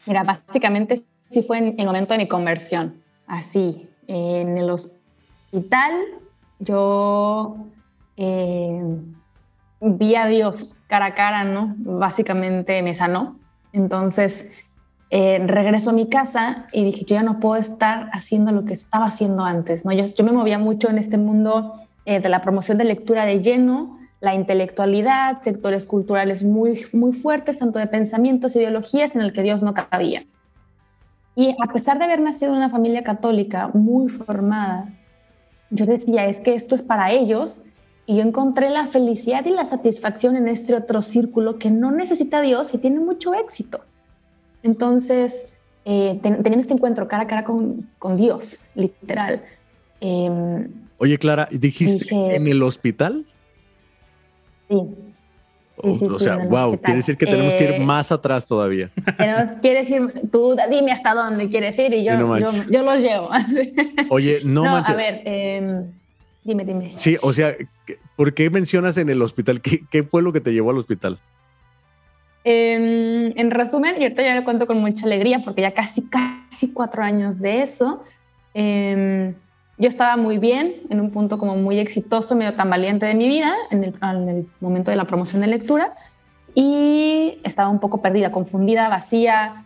Mira, 0.06 0.24
básicamente 0.24 1.04
sí 1.32 1.42
fue 1.42 1.58
en 1.58 1.80
el 1.80 1.88
momento 1.88 2.14
de 2.14 2.20
mi 2.20 2.28
conversión. 2.28 3.02
Así, 3.26 3.90
en 4.06 4.60
el 4.60 4.70
hospital 4.70 5.94
yo 6.60 7.58
eh, 8.16 8.80
vi 9.82 10.14
a 10.14 10.28
Dios 10.28 10.76
cara 10.86 11.08
a 11.08 11.16
cara, 11.16 11.44
¿no? 11.46 11.74
Básicamente 11.80 12.84
me 12.84 12.94
sanó. 12.94 13.40
Entonces 13.74 14.52
eh, 15.10 15.42
regreso 15.48 15.90
a 15.90 15.94
mi 15.94 16.10
casa 16.10 16.68
y 16.74 16.84
dije, 16.84 17.06
yo 17.06 17.16
ya 17.16 17.24
no 17.24 17.40
puedo 17.40 17.60
estar 17.60 18.12
haciendo 18.14 18.52
lo 18.52 18.66
que 18.66 18.74
estaba 18.74 19.08
haciendo 19.08 19.44
antes, 19.44 19.84
¿no? 19.84 19.92
Yo, 19.94 20.06
yo 20.06 20.24
me 20.24 20.32
movía 20.32 20.60
mucho 20.60 20.92
en 20.92 21.00
este 21.00 21.18
mundo 21.18 21.74
eh, 22.06 22.20
de 22.20 22.30
la 22.30 22.44
promoción 22.44 22.78
de 22.78 22.84
lectura 22.84 23.26
de 23.26 23.42
lleno, 23.42 23.98
la 24.20 24.34
intelectualidad, 24.34 25.42
sectores 25.44 25.86
culturales 25.86 26.44
muy, 26.44 26.86
muy 26.94 27.14
fuertes, 27.14 27.60
tanto 27.60 27.80
de 27.80 27.88
pensamientos, 27.88 28.56
ideologías 28.56 29.16
en 29.16 29.22
el 29.22 29.34
que 29.34 29.44
Dios 29.44 29.62
no 29.62 29.74
cabía. 29.74 30.26
Y 31.36 31.56
a 31.62 31.72
pesar 31.72 32.00
de 32.00 32.06
haber 32.06 32.20
nacido 32.20 32.52
en 32.52 32.58
una 32.58 32.70
familia 32.70 33.04
católica 33.04 33.70
muy 33.74 34.10
formada, 34.10 34.90
yo 35.70 35.86
decía, 35.86 36.26
es 36.26 36.40
que 36.40 36.56
esto 36.56 36.74
es 36.74 36.82
para 36.82 37.12
ellos, 37.12 37.62
y 38.08 38.16
yo 38.16 38.22
encontré 38.22 38.70
la 38.70 38.88
felicidad 38.88 39.46
y 39.46 39.52
la 39.52 39.66
satisfacción 39.66 40.38
en 40.38 40.48
este 40.48 40.74
otro 40.74 41.02
círculo 41.02 41.60
que 41.60 41.70
no 41.70 41.92
necesita 41.92 42.38
a 42.38 42.42
Dios 42.42 42.74
y 42.74 42.78
tiene 42.78 43.00
mucho 43.00 43.34
éxito. 43.34 43.82
Entonces, 44.64 45.54
eh, 45.84 46.18
ten, 46.24 46.42
teniendo 46.42 46.62
este 46.62 46.74
encuentro 46.74 47.08
cara 47.08 47.24
a 47.24 47.28
cara 47.28 47.44
con, 47.44 47.90
con 48.00 48.16
Dios, 48.16 48.60
literal. 48.76 49.44
Eh, 50.00 50.68
Oye, 50.98 51.18
Clara, 51.18 51.50
¿dijiste 51.52 52.06
dije, 52.06 52.36
en 52.36 52.48
el 52.48 52.64
hospital? 52.64 53.26
Sí. 54.70 54.76
O, 55.80 55.96
sí, 55.96 56.00
sí, 56.00 56.12
o 56.12 56.20
sea, 56.20 56.38
wow, 56.38 56.72
hospital. 56.72 56.80
quiere 56.82 56.98
decir 56.98 57.18
que 57.18 57.26
tenemos 57.28 57.54
eh, 57.54 57.58
que 57.58 57.64
ir 57.66 57.72
eh, 57.74 57.80
más 57.80 58.12
atrás 58.12 58.48
todavía. 58.48 58.90
Tenemos, 59.18 59.60
quiere 59.62 59.82
decir, 59.82 60.12
tú 60.32 60.56
dime 60.72 60.92
hasta 60.92 61.14
dónde 61.14 61.50
quieres 61.50 61.78
ir 61.78 61.94
y 61.94 62.04
yo, 62.04 62.18
no 62.18 62.40
yo, 62.40 62.48
yo, 62.68 62.82
los 62.82 62.98
llevo. 62.98 63.30
Oye, 64.10 64.40
no, 64.44 64.64
no 64.64 64.72
manches. 64.72 64.96
A 64.96 64.98
ver, 64.98 65.22
eh, 65.24 65.84
dime, 66.44 66.66
dime. 66.66 66.94
Sí, 66.96 67.18
o 67.22 67.32
sea, 67.32 67.56
¿por 68.16 68.34
qué 68.34 68.50
mencionas 68.50 68.98
en 68.98 69.10
el 69.10 69.22
hospital? 69.22 69.62
¿Qué, 69.62 69.82
qué 69.92 70.02
fue 70.02 70.24
lo 70.24 70.34
que 70.34 70.42
te 70.42 70.52
llevó 70.52 70.72
al 70.72 70.80
hospital? 70.80 71.20
Eh, 72.44 73.34
en 73.36 73.52
resumen, 73.52 73.96
y 74.00 74.04
ahorita 74.04 74.24
ya 74.24 74.34
lo 74.34 74.46
cuento 74.46 74.66
con 74.66 74.80
mucha 74.80 75.06
alegría 75.06 75.42
porque 75.44 75.62
ya 75.62 75.74
casi, 75.74 76.04
casi 76.04 76.72
cuatro 76.72 77.04
años 77.04 77.40
de 77.40 77.62
eso. 77.62 78.02
Yo 79.80 79.88
estaba 79.88 80.18
muy 80.18 80.40
bien, 80.40 80.76
en 80.90 81.00
un 81.00 81.12
punto 81.12 81.38
como 81.38 81.56
muy 81.56 81.78
exitoso, 81.78 82.36
medio 82.36 82.56
tan 82.56 82.70
valiente 82.70 83.06
de 83.06 83.14
mi 83.14 83.28
vida, 83.28 83.54
en 83.70 83.84
el, 83.84 83.94
en 84.02 84.30
el 84.30 84.48
momento 84.60 84.90
de 84.90 84.98
la 84.98 85.06
promoción 85.06 85.42
de 85.42 85.48
lectura, 85.48 85.94
y 86.56 87.40
estaba 87.44 87.70
un 87.70 87.80
poco 87.80 88.02
perdida, 88.02 88.32
confundida, 88.32 88.90
vacía, 88.90 89.66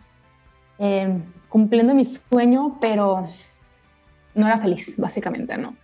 eh, 0.78 1.18
cumpliendo 1.48 1.94
mi 1.94 2.04
sueño, 2.04 2.76
pero 2.78 3.26
no 4.34 4.46
era 4.46 4.58
feliz, 4.58 4.98
básicamente, 4.98 5.56
¿no? 5.56 5.74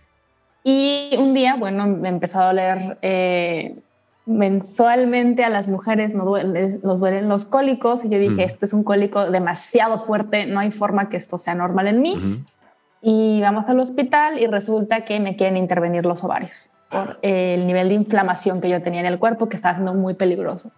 Y 0.63 1.09
un 1.17 1.33
día, 1.33 1.55
bueno, 1.55 1.87
me 1.87 2.09
empezó 2.09 2.39
a 2.39 2.47
doler 2.47 2.99
eh, 3.01 3.79
mensualmente 4.27 5.43
a 5.43 5.49
las 5.49 5.67
mujeres 5.67 6.13
nos 6.13 6.25
duelen, 6.25 6.79
nos 6.83 6.99
duelen 6.99 7.29
los 7.29 7.45
cólicos 7.45 8.05
y 8.05 8.09
yo 8.09 8.19
dije, 8.19 8.35
mm. 8.35 8.39
este 8.41 8.65
es 8.65 8.73
un 8.73 8.83
cólico 8.83 9.31
demasiado 9.31 9.97
fuerte, 9.97 10.45
no 10.45 10.59
hay 10.59 10.69
forma 10.69 11.09
que 11.09 11.17
esto 11.17 11.39
sea 11.39 11.55
normal 11.55 11.87
en 11.87 12.01
mí. 12.01 12.15
Mm 12.15 12.19
-hmm 12.19 12.58
y 13.01 13.39
vamos 13.41 13.65
al 13.67 13.79
hospital 13.79 14.39
y 14.39 14.47
resulta 14.47 15.05
que 15.05 15.19
me 15.19 15.35
quieren 15.35 15.57
intervenir 15.57 16.05
los 16.05 16.23
ovarios 16.23 16.71
por 16.89 17.19
el 17.21 17.67
nivel 17.67 17.89
de 17.89 17.95
inflamación 17.95 18.61
que 18.61 18.69
yo 18.69 18.81
tenía 18.81 18.99
en 19.01 19.05
el 19.05 19.19
cuerpo 19.19 19.47
que 19.47 19.55
estaba 19.55 19.75
siendo 19.75 19.93
muy 19.93 20.15
peligroso. 20.15 20.71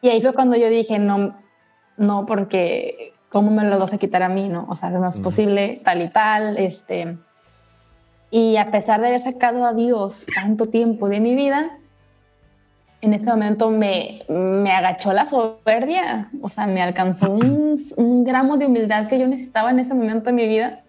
Y 0.00 0.08
ahí 0.08 0.20
fue 0.20 0.32
cuando 0.32 0.56
yo 0.56 0.68
dije, 0.68 0.98
no, 0.98 1.36
no, 1.96 2.26
porque 2.26 3.14
¿cómo 3.28 3.50
me 3.50 3.64
lo 3.64 3.78
vas 3.78 3.92
a 3.92 3.98
quitar 3.98 4.22
a 4.22 4.28
mí? 4.28 4.48
No, 4.48 4.66
o 4.68 4.76
sea, 4.76 4.90
no 4.90 5.08
es 5.08 5.18
posible, 5.18 5.80
tal 5.84 6.02
y 6.02 6.08
tal. 6.08 6.56
Este. 6.56 7.16
Y 8.30 8.56
a 8.56 8.70
pesar 8.70 9.00
de 9.00 9.08
haber 9.08 9.20
sacado 9.20 9.64
a 9.64 9.74
Dios 9.74 10.26
tanto 10.34 10.66
tiempo 10.66 11.08
de 11.08 11.20
mi 11.20 11.34
vida, 11.34 11.78
en 13.00 13.12
ese 13.12 13.28
momento 13.28 13.70
me, 13.70 14.22
me 14.28 14.70
agachó 14.70 15.12
la 15.12 15.26
soberbia, 15.26 16.30
o 16.40 16.48
sea, 16.48 16.66
me 16.66 16.80
alcanzó 16.80 17.30
un, 17.30 17.76
un, 17.96 18.24
gramo 18.24 18.56
de 18.56 18.66
humildad 18.66 19.08
que 19.08 19.18
yo 19.18 19.26
necesitaba 19.26 19.70
en 19.70 19.80
ese 19.80 19.94
momento 19.94 20.30
de 20.30 20.32
mi 20.32 20.48
vida. 20.48 20.83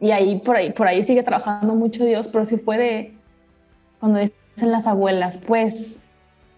Y 0.00 0.12
ahí 0.12 0.40
por 0.40 0.56
ahí, 0.56 0.72
por 0.72 0.88
ahí 0.88 1.04
sigue 1.04 1.22
trabajando 1.22 1.74
mucho 1.74 2.04
Dios, 2.04 2.28
pero 2.28 2.44
sí 2.44 2.56
fue 2.56 2.78
de 2.78 3.14
cuando 3.98 4.18
dicen 4.18 4.72
las 4.72 4.86
abuelas, 4.86 5.38
pues, 5.38 6.06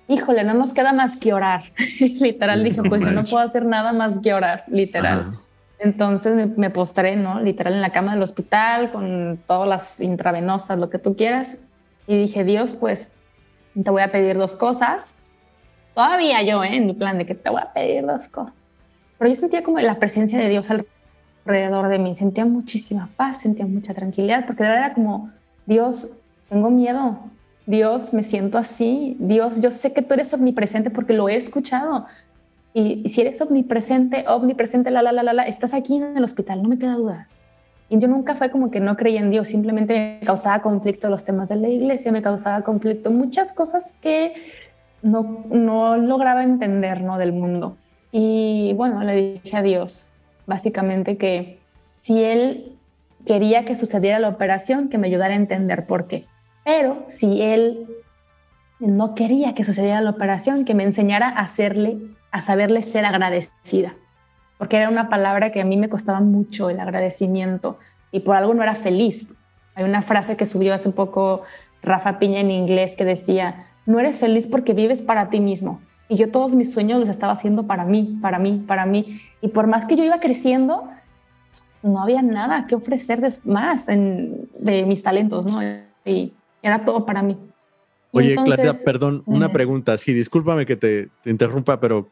híjole, 0.06 0.44
no 0.44 0.54
nos 0.54 0.72
queda 0.72 0.92
más 0.92 1.16
que 1.16 1.32
orar. 1.32 1.64
literal 2.00 2.62
dije, 2.62 2.82
pues 2.82 3.02
yo 3.02 3.10
no 3.10 3.24
puedo 3.24 3.44
hacer 3.44 3.64
nada 3.64 3.92
más 3.92 4.20
que 4.20 4.32
orar, 4.32 4.64
literal. 4.68 5.38
Entonces 5.80 6.36
me, 6.36 6.46
me, 6.46 6.70
postré, 6.70 7.16
¿no? 7.16 7.40
Literal 7.40 7.74
en 7.74 7.80
la 7.80 7.90
cama 7.90 8.14
del 8.14 8.22
hospital 8.22 8.92
con 8.92 9.40
todas 9.48 9.68
las 9.68 10.00
intravenosas, 10.00 10.78
lo 10.78 10.88
que 10.88 10.98
tú 10.98 11.16
quieras. 11.16 11.58
Y 12.06 12.16
dije, 12.16 12.44
Dios, 12.44 12.74
pues 12.74 13.12
te 13.74 13.90
voy 13.90 14.02
a 14.02 14.12
pedir 14.12 14.38
dos 14.38 14.54
cosas. 14.54 15.16
Todavía 15.94 16.42
yo, 16.42 16.62
¿eh? 16.62 16.76
en 16.76 16.86
mi 16.86 16.92
plan 16.94 17.18
de 17.18 17.26
que 17.26 17.34
te 17.34 17.50
voy 17.50 17.60
a 17.60 17.72
pedir 17.72 18.06
dos 18.06 18.28
cosas. 18.28 18.54
Pero 19.18 19.28
yo 19.30 19.36
sentía 19.36 19.62
como 19.62 19.80
la 19.80 19.96
presencia 19.96 20.38
de 20.38 20.48
Dios 20.48 20.68
alrededor 21.44 21.88
de 21.88 21.98
mí. 21.98 22.16
Sentía 22.16 22.44
muchísima 22.44 23.08
paz, 23.16 23.40
sentía 23.40 23.66
mucha 23.66 23.94
tranquilidad, 23.94 24.46
porque 24.46 24.62
de 24.62 24.70
verdad 24.70 24.86
era 24.86 24.94
como, 24.94 25.30
Dios, 25.66 26.08
tengo 26.48 26.70
miedo. 26.70 27.18
Dios, 27.66 28.12
me 28.12 28.22
siento 28.22 28.58
así. 28.58 29.16
Dios, 29.18 29.60
yo 29.60 29.70
sé 29.70 29.92
que 29.92 30.02
tú 30.02 30.14
eres 30.14 30.32
omnipresente 30.34 30.90
porque 30.90 31.12
lo 31.12 31.28
he 31.28 31.36
escuchado. 31.36 32.06
Y, 32.74 33.08
si 33.08 33.20
eres 33.20 33.40
omnipresente, 33.40 34.24
omnipresente, 34.28 34.90
la, 34.90 35.02
la, 35.02 35.12
la, 35.12 35.22
la, 35.22 35.32
la, 35.32 35.42
estás 35.44 35.74
aquí 35.74 35.96
en 35.96 36.16
el 36.16 36.24
hospital, 36.24 36.62
no 36.62 36.68
me 36.68 36.78
queda 36.78 36.94
duda. 36.94 37.28
Y 37.88 37.98
yo 37.98 38.08
nunca 38.08 38.34
fue 38.34 38.50
como 38.50 38.70
que 38.70 38.80
no 38.80 38.96
creía 38.96 39.20
en 39.20 39.30
Dios, 39.30 39.48
simplemente 39.48 40.18
me 40.20 40.26
causaba 40.26 40.62
conflicto 40.62 41.10
los 41.10 41.24
temas 41.24 41.50
de 41.50 41.56
la 41.56 41.68
iglesia, 41.68 42.10
me 42.10 42.22
causaba 42.22 42.62
conflicto 42.62 43.10
muchas 43.10 43.52
cosas 43.52 43.94
que 44.00 44.32
no, 45.02 45.44
no 45.50 45.98
lograba 45.98 46.42
entender 46.42 47.02
¿no? 47.02 47.18
del 47.18 47.32
mundo. 47.32 47.76
Y 48.10 48.72
bueno, 48.76 49.02
le 49.02 49.40
dije 49.42 49.56
a 49.56 49.62
Dios, 49.62 50.06
básicamente, 50.46 51.16
que 51.16 51.60
si 51.98 52.22
Él 52.22 52.76
quería 53.26 53.64
que 53.64 53.76
sucediera 53.76 54.18
la 54.18 54.28
operación, 54.28 54.88
que 54.88 54.98
me 54.98 55.08
ayudara 55.08 55.34
a 55.34 55.36
entender 55.36 55.86
por 55.86 56.06
qué. 56.08 56.26
Pero 56.64 57.04
si 57.08 57.42
Él 57.42 57.86
no 58.78 59.14
quería 59.14 59.54
que 59.54 59.64
sucediera 59.64 60.00
la 60.00 60.10
operación, 60.10 60.64
que 60.64 60.74
me 60.74 60.82
enseñara 60.82 61.28
a 61.28 61.40
hacerle, 61.40 61.98
a 62.30 62.40
saberle 62.40 62.82
ser 62.82 63.04
agradecida 63.04 63.94
porque 64.62 64.76
era 64.76 64.88
una 64.88 65.08
palabra 65.08 65.50
que 65.50 65.60
a 65.60 65.64
mí 65.64 65.76
me 65.76 65.88
costaba 65.88 66.20
mucho 66.20 66.70
el 66.70 66.78
agradecimiento 66.78 67.80
y 68.12 68.20
por 68.20 68.36
algo 68.36 68.54
no 68.54 68.62
era 68.62 68.76
feliz. 68.76 69.26
Hay 69.74 69.82
una 69.82 70.02
frase 70.02 70.36
que 70.36 70.46
subió 70.46 70.72
hace 70.72 70.90
poco 70.90 71.42
Rafa 71.82 72.20
Piña 72.20 72.38
en 72.38 72.52
inglés 72.52 72.94
que 72.94 73.04
decía, 73.04 73.66
no 73.86 73.98
eres 73.98 74.20
feliz 74.20 74.46
porque 74.46 74.72
vives 74.72 75.02
para 75.02 75.30
ti 75.30 75.40
mismo. 75.40 75.80
Y 76.08 76.16
yo 76.16 76.30
todos 76.30 76.54
mis 76.54 76.72
sueños 76.72 77.00
los 77.00 77.08
estaba 77.08 77.32
haciendo 77.32 77.66
para 77.66 77.84
mí, 77.84 78.18
para 78.20 78.38
mí, 78.38 78.62
para 78.66 78.86
mí. 78.86 79.20
Y 79.40 79.48
por 79.48 79.66
más 79.66 79.86
que 79.86 79.96
yo 79.96 80.04
iba 80.04 80.20
creciendo, 80.20 80.88
no 81.82 82.02
había 82.02 82.22
nada 82.22 82.66
que 82.66 82.74
ofrecer 82.74 83.20
más 83.44 83.88
en, 83.88 84.48
de 84.58 84.84
mis 84.84 85.02
talentos, 85.02 85.46
¿no? 85.46 85.60
Y 86.04 86.32
era 86.62 86.84
todo 86.84 87.06
para 87.06 87.22
mí. 87.22 87.38
Oye, 88.12 88.34
Claudia, 88.34 88.74
perdón, 88.84 89.22
una 89.24 89.50
pregunta. 89.52 89.96
Sí, 89.96 90.12
discúlpame 90.12 90.66
que 90.66 90.76
te, 90.76 91.08
te 91.22 91.30
interrumpa, 91.30 91.80
pero 91.80 92.10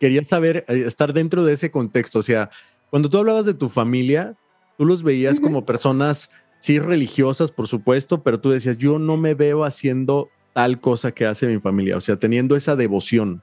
quería 0.00 0.24
saber, 0.24 0.64
eh, 0.68 0.84
estar 0.86 1.12
dentro 1.12 1.44
de 1.44 1.52
ese 1.52 1.70
contexto. 1.70 2.20
O 2.20 2.22
sea, 2.22 2.50
cuando 2.90 3.08
tú 3.10 3.18
hablabas 3.18 3.44
de 3.44 3.54
tu 3.54 3.68
familia, 3.68 4.34
tú 4.76 4.86
los 4.86 5.02
veías 5.02 5.38
como 5.38 5.64
personas, 5.64 6.30
sí, 6.58 6.78
religiosas, 6.78 7.52
por 7.52 7.68
supuesto, 7.68 8.22
pero 8.22 8.40
tú 8.40 8.50
decías, 8.50 8.78
yo 8.78 8.98
no 8.98 9.16
me 9.16 9.34
veo 9.34 9.64
haciendo 9.64 10.28
tal 10.52 10.80
cosa 10.80 11.12
que 11.12 11.26
hace 11.26 11.46
mi 11.46 11.58
familia, 11.58 11.96
o 11.96 12.00
sea, 12.00 12.16
teniendo 12.16 12.56
esa 12.56 12.76
devoción. 12.76 13.42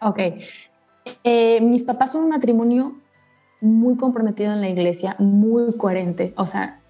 Ok. 0.00 0.20
Eh, 1.24 1.60
mis 1.60 1.84
papás 1.84 2.12
son 2.12 2.24
un 2.24 2.30
matrimonio 2.30 2.96
muy 3.60 3.96
comprometido 3.96 4.52
en 4.52 4.60
la 4.60 4.68
iglesia, 4.68 5.16
muy 5.18 5.76
coherente. 5.76 6.34
O 6.36 6.46
sea, 6.46 6.80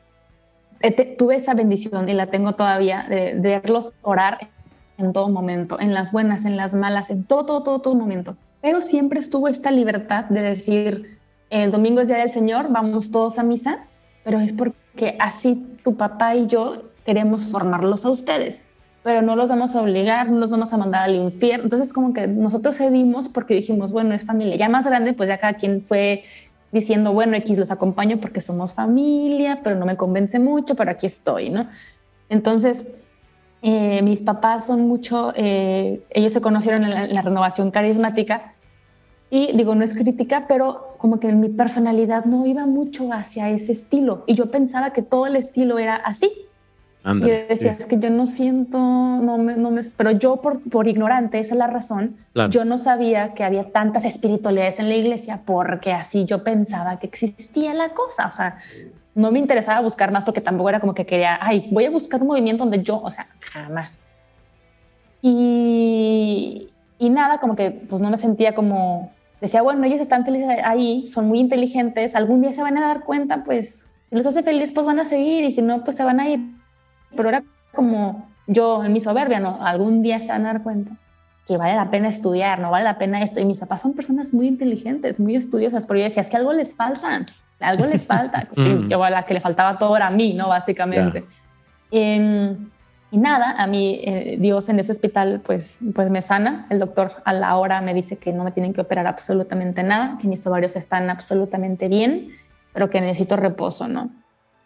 tuve 1.19 1.37
esa 1.37 1.55
bendición 1.55 2.09
y 2.09 2.15
la 2.15 2.27
tengo 2.27 2.55
todavía 2.55 3.07
de, 3.09 3.35
de 3.35 3.61
verlos 3.61 3.93
orar 4.03 4.51
en 4.99 5.13
todo 5.13 5.29
momento, 5.29 5.79
en 5.79 5.95
las 5.95 6.13
buenas, 6.13 6.45
en 6.45 6.57
las 6.57 6.75
malas, 6.75 7.11
en 7.11 7.25
todo, 7.25 7.45
todo, 7.45 7.63
todo, 7.63 7.81
todo 7.81 7.95
momento. 7.95 8.37
Pero 8.63 8.83
siempre 8.83 9.21
estuvo 9.21 9.49
esta 9.49 9.71
libertad 9.71 10.25
de 10.25 10.43
decir, 10.43 11.19
el 11.51 11.71
domingo 11.71 12.01
es 12.01 12.09
Día 12.09 12.19
del 12.19 12.31
Señor, 12.31 12.69
vamos 12.71 13.11
todos 13.11 13.39
a 13.39 13.43
misa, 13.43 13.85
pero 14.25 14.41
es 14.41 14.53
porque 14.53 15.17
así 15.21 15.79
tu 15.85 15.97
papá 15.97 16.35
y 16.35 16.47
yo 16.47 16.83
queremos 17.05 17.47
formarlos 17.47 18.05
a 18.05 18.11
ustedes, 18.11 18.63
pero 19.07 19.23
no 19.23 19.37
los 19.37 19.49
vamos 19.49 19.77
a 19.77 19.83
obligar, 19.83 20.29
no 20.29 20.41
los 20.41 20.51
vamos 20.51 20.73
a 20.73 20.77
mandar 20.77 21.05
al 21.05 21.15
infierno. 21.15 21.63
Entonces 21.63 21.93
como 21.93 22.13
que 22.13 22.27
nosotros 22.27 22.77
cedimos 22.77 23.29
porque 23.29 23.55
dijimos, 23.55 23.93
bueno, 23.93 24.17
es 24.17 24.25
familia. 24.25 24.57
Ya 24.57 24.69
más 24.69 24.85
grande, 24.85 25.13
pues 25.13 25.29
ya 25.29 25.39
cada 25.39 25.55
quien 25.55 25.81
fue 25.81 26.25
diciendo, 26.73 27.13
bueno, 27.13 27.37
X 27.37 27.57
los 27.57 27.71
acompaño 27.71 28.19
porque 28.19 28.41
somos 28.41 28.75
familia, 28.75 29.61
pero 29.63 29.77
no 29.77 29.87
me 29.87 29.97
convence 29.97 30.41
mucho, 30.41 30.75
pero 30.75 30.91
aquí 30.91 31.07
estoy, 31.07 31.51
¿no? 31.51 31.69
Entonces, 32.29 32.85
eh, 33.63 34.03
mis 34.03 34.23
papás 34.23 34.67
son 34.67 34.89
mucho, 34.89 35.33
eh, 35.37 36.01
ellos 36.11 36.33
se 36.33 36.41
conocieron 36.41 36.83
en 36.83 37.15
la, 37.15 37.23
renovación 37.23 37.71
carismática 37.71 38.55
y 39.31 39.57
digo, 39.57 39.77
no 39.77 39.85
es 39.85 39.95
crítica, 39.95 40.47
pero 40.49 40.97
como 40.99 41.21
que 41.21 41.31
mi 41.31 41.49
personalidad 41.49 42.25
no 42.25 42.45
iba 42.45 42.67
mucho 42.67 43.13
hacia 43.13 43.51
ese 43.51 43.71
estilo 43.71 44.25
y 44.27 44.35
yo 44.35 44.51
pensaba 44.51 44.93
que 44.93 45.03
todo 45.03 45.29
el 45.29 45.37
estilo 45.37 45.79
era 45.79 45.95
así. 45.95 46.46
Y 47.15 47.21
yo 47.21 47.27
decía, 47.49 47.77
es 47.79 47.87
que 47.87 47.99
yo 47.99 48.11
no 48.11 48.27
siento, 48.27 48.79
no 48.79 49.39
me, 49.39 49.57
no 49.57 49.71
me, 49.71 49.83
pero 49.97 50.11
yo 50.11 50.37
por, 50.37 50.61
por 50.69 50.89
ignorante, 50.89 51.39
esa 51.39 51.55
es 51.55 51.59
la 51.59 51.69
razón, 51.69 52.17
yo 52.51 52.65
no 52.65 52.79
sabía 52.79 53.33
que 53.35 53.45
había 53.45 53.71
tantas 53.71 54.05
espiritualidades 54.05 54.81
en 54.81 54.89
la 54.89 54.97
iglesia 54.97 55.41
porque 55.45 55.93
así 55.93 56.25
yo 56.25 56.43
pensaba 56.43 56.99
que 56.99 57.07
existía 57.07 57.75
la 57.75 57.91
cosa, 57.91 58.27
o 58.27 58.33
sea, 58.33 58.59
no 59.15 59.31
me 59.31 59.39
interesaba 59.39 59.81
buscar 59.81 60.11
más 60.11 60.25
porque 60.25 60.41
tampoco 60.41 60.69
era 60.69 60.81
como 60.81 60.95
que 60.95 61.07
quería, 61.07 61.39
ay, 61.41 61.69
voy 61.71 61.85
a 61.85 61.91
buscar 61.91 62.21
un 62.21 62.29
movimiento 62.29 62.65
donde 62.65 62.83
yo, 62.83 63.01
o 63.01 63.11
sea, 63.11 63.29
jamás. 63.53 63.99
Y, 65.23 66.69
y 66.99 67.11
nada, 67.11 67.39
como 67.39 67.55
que 67.57 67.71
pues 67.71 68.03
no 68.03 68.11
me 68.11 68.17
sentía 68.17 68.55
como, 68.55 69.13
decía, 69.41 69.63
bueno, 69.63 69.85
ellos 69.85 70.01
están 70.01 70.25
felices 70.25 70.49
ahí, 70.65 71.07
son 71.07 71.29
muy 71.29 71.39
inteligentes, 71.39 72.17
algún 72.17 72.43
día 72.43 72.53
se 72.53 72.63
van 72.63 72.77
a 72.79 72.87
dar 72.87 73.05
cuenta, 73.05 73.45
pues 73.45 73.91
si 74.11 74.17
los 74.17 74.27
hace 74.27 74.43
felices, 74.43 74.73
pues 74.73 74.87
van 74.87 74.99
a 74.99 75.05
seguir 75.05 75.45
y 75.45 75.53
si 75.53 75.63
no, 75.63 75.85
pues 75.85 75.97
se 75.97 76.05
van 76.05 76.21
a 76.21 76.29
ir. 76.29 76.56
Pero 77.17 77.31
era 77.31 77.43
como 77.75 78.29
yo 78.47 78.85
en 78.85 78.93
mi 78.93 79.01
soberbia, 79.01 79.41
¿no? 79.41 79.65
Algún 79.65 80.03
día 80.03 80.21
se 80.21 80.29
van 80.29 80.47
a 80.47 80.53
dar 80.53 80.63
cuenta 80.63 80.93
que 81.49 81.57
vale 81.57 81.75
la 81.75 81.91
pena 81.91 82.09
estudiar, 82.09 82.59
no 82.59 82.71
vale 82.71 82.85
la 82.85 82.99
pena 82.99 83.23
esto. 83.23 83.41
Y 83.41 83.45
mis 83.45 83.61
papás 83.61 83.81
son 83.81 83.95
personas 83.95 84.35
muy 84.35 84.49
inteligentes, 84.49 85.21
muy 85.21 85.37
estudiosas, 85.37 85.87
pero 85.87 85.99
yo 85.99 86.05
decía, 86.05 86.23
es 86.23 86.29
que 86.29 86.37
algo 86.37 86.53
les 86.53 86.75
falta 86.75 87.25
algo 87.61 87.87
les 87.87 88.05
falta. 88.05 88.49
yo 88.89 89.03
a 89.03 89.11
la 89.11 89.25
que 89.25 89.35
le 89.35 89.41
faltaba 89.41 89.79
todo 89.79 89.97
era 89.97 90.09
a 90.09 90.11
mí, 90.11 90.35
¿no? 90.35 90.49
Básicamente. 90.49 91.25
Em, 91.91 92.71
y 93.11 93.19
nada, 93.19 93.55
a 93.57 93.67
mí 93.67 94.01
eh, 94.03 94.37
Dios 94.39 94.69
en 94.69 94.81
ese 94.81 94.93
hospital 94.93 95.41
pues, 95.45 95.79
pues 95.95 96.11
me 96.11 96.23
sana. 96.23 96.67
El 96.71 96.79
doctor 96.79 97.13
a 97.25 97.33
la 97.33 97.57
hora 97.57 97.81
me 97.81 97.95
dice 97.95 98.17
que 98.17 98.33
no 98.33 98.45
me 98.45 98.53
tienen 98.53 98.73
que 98.73 98.81
operar 98.81 99.07
absolutamente 99.07 99.83
nada, 99.83 100.19
que 100.21 100.29
mis 100.29 100.47
ovarios 100.47 100.77
están 100.77 101.09
absolutamente 101.09 101.89
bien, 101.89 102.29
pero 102.73 102.91
que 102.91 103.01
necesito 103.01 103.37
reposo, 103.37 103.89
¿no? 103.89 104.11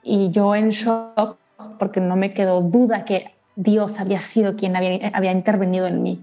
Y 0.02 0.30
yo 0.30 0.54
en 0.54 0.70
shock, 0.70 1.38
porque 1.78 2.00
no 2.00 2.16
me 2.16 2.34
quedó 2.34 2.60
duda 2.60 3.04
que 3.04 3.32
Dios 3.56 4.00
había 4.00 4.20
sido 4.20 4.56
quien 4.56 4.76
había, 4.76 5.32
intervenido 5.32 5.86
en 5.86 6.02
mí. 6.02 6.20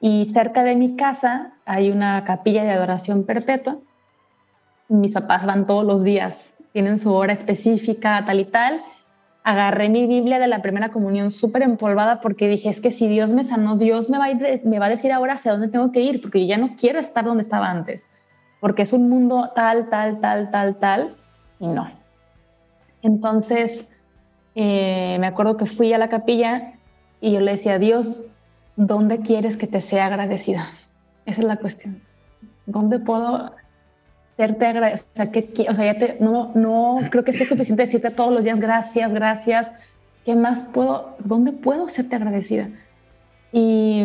Y 0.00 0.26
cerca 0.26 0.62
de 0.62 0.76
mi 0.76 0.96
casa 0.96 1.52
hay 1.64 1.90
una 1.90 2.24
capilla 2.24 2.64
de 2.64 2.70
adoración 2.70 3.24
perpetua 3.24 3.78
mis 4.88 5.14
papás 5.14 5.46
van 5.46 5.66
todos 5.66 5.84
los 5.84 6.04
días, 6.04 6.54
tienen 6.72 6.98
su 6.98 7.12
hora 7.12 7.32
específica, 7.32 8.24
tal 8.24 8.40
y 8.40 8.44
tal. 8.44 8.82
Agarré 9.42 9.88
mi 9.88 10.06
Biblia 10.06 10.38
de 10.38 10.48
la 10.48 10.62
primera 10.62 10.90
comunión 10.90 11.30
súper 11.30 11.62
empolvada 11.62 12.20
porque 12.20 12.48
dije, 12.48 12.68
es 12.68 12.80
que 12.80 12.92
si 12.92 13.08
Dios 13.08 13.32
me 13.32 13.44
sanó, 13.44 13.76
Dios 13.76 14.10
me 14.10 14.18
va, 14.18 14.26
a 14.26 14.34
me 14.64 14.78
va 14.78 14.86
a 14.86 14.90
decir 14.90 15.12
ahora 15.12 15.34
hacia 15.34 15.52
dónde 15.52 15.68
tengo 15.68 15.92
que 15.92 16.00
ir, 16.00 16.20
porque 16.20 16.40
yo 16.40 16.46
ya 16.46 16.58
no 16.58 16.76
quiero 16.76 16.98
estar 16.98 17.24
donde 17.24 17.42
estaba 17.42 17.70
antes, 17.70 18.08
porque 18.60 18.82
es 18.82 18.92
un 18.92 19.08
mundo 19.08 19.52
tal, 19.54 19.88
tal, 19.88 20.20
tal, 20.20 20.50
tal, 20.50 20.76
tal, 20.76 21.16
y 21.60 21.68
no. 21.68 21.88
Entonces, 23.02 23.88
eh, 24.56 25.18
me 25.20 25.26
acuerdo 25.26 25.58
que 25.58 25.66
fui 25.66 25.92
a 25.92 25.98
la 25.98 26.08
capilla 26.08 26.72
y 27.20 27.32
yo 27.32 27.40
le 27.40 27.52
decía, 27.52 27.78
Dios, 27.78 28.22
¿dónde 28.74 29.20
quieres 29.20 29.58
que 29.58 29.66
te 29.66 29.82
sea 29.82 30.06
agradecida? 30.06 30.66
Esa 31.26 31.42
es 31.42 31.46
la 31.46 31.56
cuestión. 31.56 32.00
¿Dónde 32.64 32.98
puedo 32.98 33.52
serte 34.38 34.66
agradecida, 34.66 35.08
o 35.12 35.16
sea, 35.16 35.70
o 35.70 35.74
sea, 35.74 35.92
ya 35.92 35.98
te, 35.98 36.16
no, 36.20 36.52
no 36.54 36.98
creo 37.10 37.22
que 37.22 37.32
sea 37.32 37.46
suficiente 37.46 37.84
decirte 37.84 38.10
todos 38.10 38.32
los 38.32 38.44
días 38.44 38.60
gracias, 38.60 39.12
gracias, 39.12 39.72
¿qué 40.24 40.34
más 40.34 40.62
puedo, 40.62 41.16
dónde 41.18 41.52
puedo 41.52 41.88
serte 41.88 42.16
agradecida? 42.16 42.68
Y, 43.52 44.04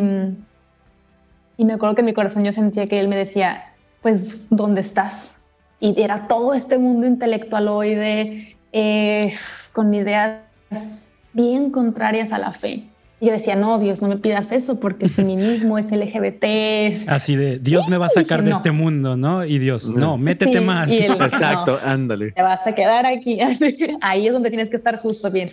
y 1.57 1.65
me 1.65 1.73
acuerdo 1.73 1.95
que 1.95 2.01
en 2.01 2.05
mi 2.05 2.13
corazón 2.13 2.43
yo 2.43 2.51
sentía 2.51 2.87
que 2.87 2.99
él 2.99 3.07
me 3.07 3.17
decía, 3.17 3.73
pues, 4.01 4.47
¿dónde 4.49 4.81
estás? 4.81 5.35
Y 5.79 6.01
era 6.01 6.27
todo 6.27 6.53
este 6.53 6.77
mundo 6.77 7.07
intelectualoide, 7.07 8.57
eh, 8.71 9.33
con 9.73 9.93
ideas 9.93 11.11
bien 11.33 11.71
contrarias 11.71 12.31
a 12.31 12.39
la 12.39 12.53
fe. 12.53 12.87
Y 13.19 13.27
yo 13.27 13.33
decía, 13.33 13.55
no, 13.55 13.77
Dios, 13.77 14.01
no 14.01 14.07
me 14.07 14.17
pidas 14.17 14.51
eso 14.51 14.79
porque 14.79 15.05
el 15.05 15.11
feminismo 15.11 15.77
es 15.77 15.91
LGBT. 15.91 17.07
Así 17.07 17.35
de, 17.35 17.59
Dios 17.59 17.87
me 17.87 17.97
va 17.97 18.07
a 18.07 18.09
sacar 18.09 18.43
de 18.43 18.51
este 18.51 18.71
mundo, 18.71 19.15
¿no? 19.15 19.45
Y 19.45 19.59
Dios, 19.59 19.89
no, 19.89 20.17
métete 20.17 20.59
más. 20.59 20.89
Exacto, 20.91 21.79
ándale. 21.85 22.31
Te 22.31 22.41
vas 22.41 22.65
a 22.65 22.73
quedar 22.73 23.05
aquí. 23.05 23.39
Así, 23.41 23.77
ahí 24.01 24.25
es 24.25 24.33
donde 24.33 24.49
tienes 24.49 24.69
que 24.69 24.75
estar 24.75 24.99
justo 24.99 25.29
bien. 25.29 25.49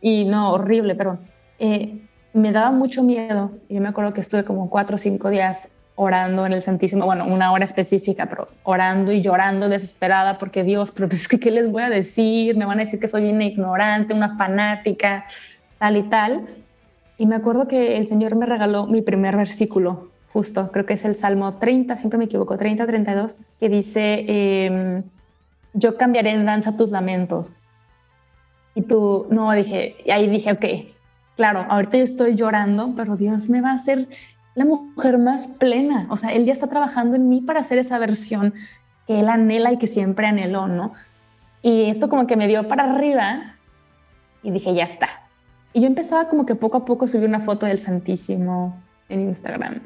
Y 0.00 0.24
no, 0.24 0.52
horrible, 0.52 0.96
pero 0.96 1.18
eh, 1.60 1.98
me 2.32 2.50
daba 2.50 2.72
mucho 2.72 3.04
miedo. 3.04 3.52
Yo 3.68 3.80
me 3.80 3.88
acuerdo 3.88 4.12
que 4.12 4.20
estuve 4.20 4.44
como 4.44 4.68
cuatro 4.68 4.96
o 4.96 4.98
cinco 4.98 5.30
días 5.30 5.68
orando 5.98 6.46
en 6.46 6.52
el 6.52 6.62
Santísimo, 6.62 7.04
bueno, 7.04 7.26
una 7.26 7.50
hora 7.50 7.64
específica, 7.64 8.26
pero 8.26 8.48
orando 8.62 9.10
y 9.10 9.20
llorando 9.20 9.68
desesperada 9.68 10.38
porque 10.38 10.62
Dios, 10.62 10.92
pero 10.92 11.08
es 11.08 11.26
que, 11.26 11.40
¿qué 11.40 11.50
les 11.50 11.70
voy 11.70 11.82
a 11.82 11.90
decir? 11.90 12.56
Me 12.56 12.64
van 12.64 12.78
a 12.78 12.84
decir 12.84 13.00
que 13.00 13.08
soy 13.08 13.28
una 13.30 13.44
ignorante, 13.44 14.14
una 14.14 14.36
fanática, 14.36 15.26
tal 15.78 15.96
y 15.96 16.04
tal. 16.04 16.46
Y 17.18 17.26
me 17.26 17.34
acuerdo 17.34 17.66
que 17.66 17.96
el 17.96 18.06
Señor 18.06 18.36
me 18.36 18.46
regaló 18.46 18.86
mi 18.86 19.02
primer 19.02 19.36
versículo, 19.36 20.10
justo, 20.32 20.70
creo 20.70 20.86
que 20.86 20.94
es 20.94 21.04
el 21.04 21.16
Salmo 21.16 21.58
30, 21.58 21.96
siempre 21.96 22.16
me 22.16 22.26
equivoco, 22.26 22.56
30, 22.56 22.86
32, 22.86 23.36
que 23.58 23.68
dice, 23.68 24.24
em, 24.66 25.02
yo 25.72 25.96
cambiaré 25.96 26.30
en 26.30 26.46
danza 26.46 26.76
tus 26.76 26.90
lamentos. 26.90 27.54
Y 28.76 28.82
tú, 28.82 29.26
no, 29.30 29.50
dije, 29.50 29.96
y 30.04 30.12
ahí 30.12 30.28
dije, 30.28 30.52
ok, 30.52 30.64
claro, 31.36 31.66
ahorita 31.68 31.96
yo 31.96 32.04
estoy 32.04 32.36
llorando, 32.36 32.92
pero 32.96 33.16
Dios 33.16 33.48
me 33.48 33.60
va 33.60 33.72
a 33.72 33.74
hacer 33.74 34.06
la 34.54 34.64
mujer 34.64 35.18
más 35.18 35.46
plena. 35.46 36.06
O 36.10 36.16
sea, 36.16 36.30
Él 36.30 36.44
ya 36.44 36.52
está 36.52 36.66
trabajando 36.66 37.16
en 37.16 37.28
mí 37.28 37.40
para 37.40 37.60
hacer 37.60 37.78
esa 37.78 37.98
versión 37.98 38.54
que 39.06 39.20
Él 39.20 39.28
anhela 39.28 39.72
y 39.72 39.78
que 39.78 39.86
siempre 39.86 40.26
anheló, 40.26 40.68
¿no? 40.68 40.92
Y 41.62 41.90
esto 41.90 42.08
como 42.08 42.26
que 42.26 42.36
me 42.36 42.48
dio 42.48 42.68
para 42.68 42.84
arriba 42.84 43.56
y 44.42 44.50
dije, 44.50 44.74
ya 44.74 44.84
está, 44.84 45.08
y 45.72 45.80
yo 45.82 45.86
empezaba 45.86 46.28
como 46.28 46.46
que 46.46 46.54
poco 46.54 46.78
a 46.78 46.84
poco 46.84 47.08
subir 47.08 47.28
una 47.28 47.40
foto 47.40 47.66
del 47.66 47.78
Santísimo 47.78 48.80
en 49.08 49.20
Instagram, 49.20 49.80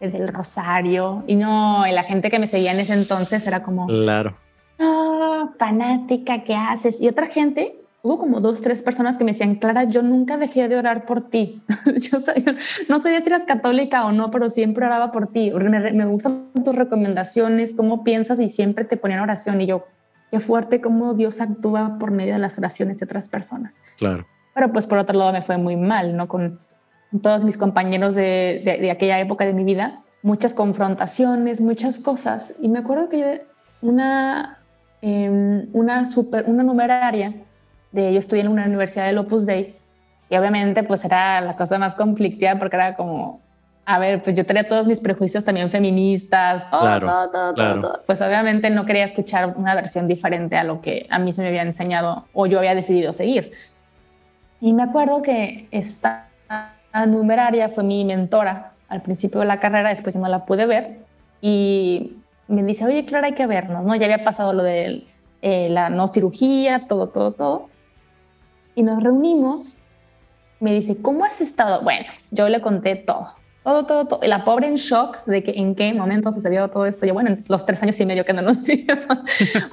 el 0.00 0.12
del 0.12 0.28
Rosario. 0.28 1.24
Y 1.26 1.34
no, 1.34 1.84
la 1.86 2.04
gente 2.04 2.30
que 2.30 2.38
me 2.38 2.46
seguía 2.46 2.72
en 2.72 2.80
ese 2.80 2.94
entonces 2.94 3.46
era 3.46 3.62
como... 3.62 3.86
Claro. 3.86 4.36
Ah, 4.78 5.48
fanática, 5.58 6.44
¿qué 6.44 6.54
haces? 6.54 7.00
Y 7.00 7.08
otra 7.08 7.26
gente, 7.26 7.80
hubo 8.02 8.18
como 8.18 8.40
dos, 8.40 8.60
tres 8.60 8.82
personas 8.82 9.16
que 9.16 9.24
me 9.24 9.32
decían, 9.32 9.56
Clara, 9.56 9.84
yo 9.84 10.02
nunca 10.02 10.36
dejé 10.36 10.68
de 10.68 10.76
orar 10.76 11.04
por 11.04 11.28
ti. 11.28 11.62
yo, 11.96 12.18
no 12.88 12.98
sé 13.00 13.20
si 13.20 13.26
eras 13.26 13.44
católica 13.44 14.06
o 14.06 14.12
no, 14.12 14.30
pero 14.30 14.48
siempre 14.48 14.86
oraba 14.86 15.12
por 15.12 15.28
ti. 15.28 15.50
Me, 15.50 15.92
me 15.92 16.06
gustan 16.06 16.46
tus 16.64 16.74
recomendaciones, 16.74 17.74
cómo 17.74 18.04
piensas 18.04 18.40
y 18.40 18.48
siempre 18.48 18.84
te 18.84 18.96
ponían 18.96 19.20
oración. 19.20 19.60
Y 19.60 19.66
yo, 19.66 19.86
qué 20.30 20.40
fuerte 20.40 20.80
cómo 20.80 21.14
Dios 21.14 21.40
actúa 21.40 21.98
por 21.98 22.10
medio 22.10 22.34
de 22.34 22.38
las 22.38 22.56
oraciones 22.58 22.98
de 22.98 23.04
otras 23.04 23.28
personas. 23.28 23.80
Claro 23.98 24.26
pero 24.58 24.72
pues 24.72 24.88
por 24.88 24.98
otro 24.98 25.16
lado 25.16 25.32
me 25.32 25.42
fue 25.42 25.56
muy 25.56 25.76
mal, 25.76 26.16
¿no? 26.16 26.26
Con 26.26 26.58
todos 27.22 27.44
mis 27.44 27.56
compañeros 27.56 28.16
de, 28.16 28.60
de, 28.64 28.90
aquella 28.90 29.20
época 29.20 29.46
de 29.46 29.52
mi 29.52 29.62
vida, 29.62 30.02
muchas 30.20 30.52
confrontaciones, 30.52 31.60
muchas 31.60 32.00
cosas. 32.00 32.56
Y 32.60 32.68
me 32.68 32.80
acuerdo 32.80 33.08
que 33.08 33.46
una, 33.82 34.58
eh, 35.00 35.64
una, 35.72 36.06
super, 36.06 36.44
una 36.48 36.64
numeraria, 36.64 37.34
de, 37.92 38.12
yo 38.12 38.18
estudié 38.18 38.42
en 38.42 38.48
una 38.48 38.66
universidad 38.66 39.06
del 39.06 39.18
Opus 39.18 39.46
Dei, 39.46 39.76
y 40.30 40.36
obviamente 40.36 40.82
pues 40.82 41.04
era 41.04 41.40
la 41.40 41.56
cosa 41.56 41.78
más 41.78 41.94
conflictiva 41.94 42.56
porque 42.58 42.76
era 42.76 42.96
como, 42.96 43.40
a 43.86 43.98
ver, 43.98 44.22
pues 44.22 44.36
yo 44.36 44.44
tenía 44.44 44.68
todos 44.68 44.86
mis 44.86 45.00
prejuicios 45.00 45.44
también 45.44 45.70
feministas, 45.70 46.70
todo, 46.70 47.00
todo, 47.00 47.30
todo, 47.30 47.54
todo, 47.54 48.02
Pues 48.06 48.20
obviamente 48.20 48.68
no 48.68 48.84
quería 48.84 49.04
escuchar 49.04 49.54
una 49.56 49.74
versión 49.74 50.06
diferente 50.06 50.56
a 50.56 50.64
lo 50.64 50.82
que 50.82 51.06
a 51.08 51.18
mí 51.18 51.32
se 51.32 51.40
me 51.40 51.48
había 51.48 51.62
enseñado 51.62 52.26
o 52.34 52.46
yo 52.46 52.58
había 52.58 52.74
decidido 52.74 53.12
seguir. 53.12 53.52
Y 54.60 54.74
me 54.74 54.82
acuerdo 54.82 55.22
que 55.22 55.68
esta 55.70 56.28
numeraria 57.06 57.70
fue 57.70 57.84
mi 57.84 58.04
mentora 58.04 58.72
al 58.88 59.02
principio 59.02 59.40
de 59.40 59.46
la 59.46 59.60
carrera, 59.60 59.90
después 59.90 60.14
yo 60.14 60.20
no 60.20 60.28
la 60.28 60.44
pude 60.44 60.66
ver, 60.66 60.98
y 61.40 62.16
me 62.48 62.62
dice, 62.62 62.84
oye, 62.84 63.04
Clara, 63.04 63.26
hay 63.26 63.34
que 63.34 63.46
vernos, 63.46 63.84
¿no? 63.84 63.94
Ya 63.94 64.06
había 64.06 64.24
pasado 64.24 64.52
lo 64.52 64.62
de 64.62 65.04
eh, 65.42 65.68
la 65.70 65.90
no 65.90 66.08
cirugía, 66.08 66.86
todo, 66.88 67.08
todo, 67.08 67.32
todo. 67.32 67.68
Y 68.78 68.84
nos 68.84 69.02
reunimos, 69.02 69.76
me 70.60 70.72
dice, 70.72 70.96
¿cómo 70.96 71.24
has 71.24 71.40
estado? 71.40 71.82
Bueno, 71.82 72.06
yo 72.30 72.48
le 72.48 72.60
conté 72.60 72.94
todo, 72.94 73.34
todo, 73.64 73.86
todo, 73.86 74.06
todo. 74.06 74.20
Y 74.22 74.28
la 74.28 74.44
pobre 74.44 74.68
en 74.68 74.76
shock 74.76 75.24
de 75.24 75.42
que 75.42 75.50
en 75.50 75.74
qué 75.74 75.92
momento 75.92 76.32
sucedió 76.32 76.68
todo 76.68 76.86
esto. 76.86 77.04
Yo, 77.04 77.12
bueno, 77.12 77.30
en 77.30 77.44
los 77.48 77.66
tres 77.66 77.82
años 77.82 77.98
y 77.98 78.06
medio 78.06 78.24
que 78.24 78.32
no 78.32 78.42
nos 78.42 78.62
vimos, 78.64 79.18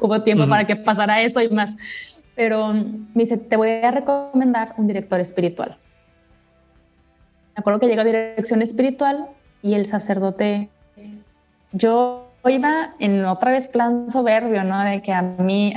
hubo 0.02 0.24
tiempo 0.24 0.48
para 0.48 0.66
que 0.66 0.76
pasara 0.76 1.22
eso 1.22 1.40
y 1.40 1.50
más 1.50 1.76
pero 2.36 2.74
me 2.74 3.06
dice, 3.14 3.38
te 3.38 3.58
voy 3.58 3.70
a 3.70 3.92
recomendar 3.92 4.74
un 4.78 4.88
director 4.88 5.20
espiritual. 5.20 5.78
Me 7.56 7.62
acuerdo 7.62 7.80
que 7.80 7.88
llegó 7.88 8.02
a 8.02 8.06
dirección 8.06 8.64
espiritual 8.64 9.28
y 9.62 9.76
el 9.76 9.86
sacerdote, 9.86 10.70
yo 11.74 12.25
iba 12.50 12.96
en 13.00 13.26
otra 13.26 13.52
vez 13.52 13.68
plan 13.68 14.10
soberbio, 14.10 14.64
¿no? 14.64 14.82
De 14.84 15.02
que 15.02 15.12
a 15.14 15.22
mí, 15.22 15.74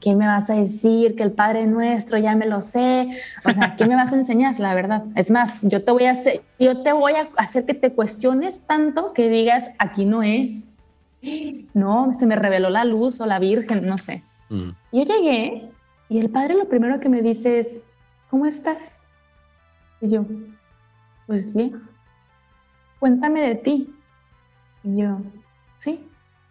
¿qué 0.00 0.14
me 0.14 0.26
vas 0.26 0.50
a 0.50 0.54
decir? 0.54 1.14
Que 1.16 1.22
el 1.22 1.32
Padre 1.32 1.66
Nuestro 1.66 2.18
ya 2.18 2.34
me 2.34 2.46
lo 2.46 2.60
sé. 2.60 3.08
O 3.44 3.50
sea, 3.50 3.76
¿qué 3.76 3.86
me 3.86 3.94
vas 3.94 4.12
a 4.12 4.16
enseñar? 4.16 4.58
La 4.58 4.74
verdad. 4.74 5.04
Es 5.14 5.30
más, 5.30 5.60
yo 5.62 5.84
te 5.84 5.92
voy 5.92 6.04
a 6.04 6.12
hacer, 6.12 6.42
yo 6.58 6.82
te 6.82 6.92
voy 6.92 7.12
a 7.12 7.28
hacer 7.36 7.66
que 7.66 7.74
te 7.74 7.92
cuestiones 7.92 8.66
tanto 8.66 9.12
que 9.12 9.28
digas, 9.28 9.70
aquí 9.78 10.04
no 10.04 10.22
es. 10.22 10.74
No, 11.74 12.14
se 12.14 12.26
me 12.26 12.36
reveló 12.36 12.70
la 12.70 12.84
luz 12.84 13.20
o 13.20 13.26
la 13.26 13.38
Virgen, 13.38 13.86
no 13.86 13.98
sé. 13.98 14.22
Mm. 14.48 14.70
Yo 14.92 15.04
llegué 15.04 15.70
y 16.08 16.18
el 16.18 16.30
padre 16.30 16.54
lo 16.54 16.68
primero 16.68 17.00
que 17.00 17.08
me 17.08 17.22
dice 17.22 17.58
es, 17.58 17.84
¿cómo 18.30 18.46
estás? 18.46 19.00
Y 20.00 20.10
yo, 20.10 20.24
pues 21.26 21.52
bien, 21.52 21.82
cuéntame 22.98 23.42
de 23.42 23.54
ti. 23.56 23.94
Y 24.84 25.02
yo. 25.02 25.18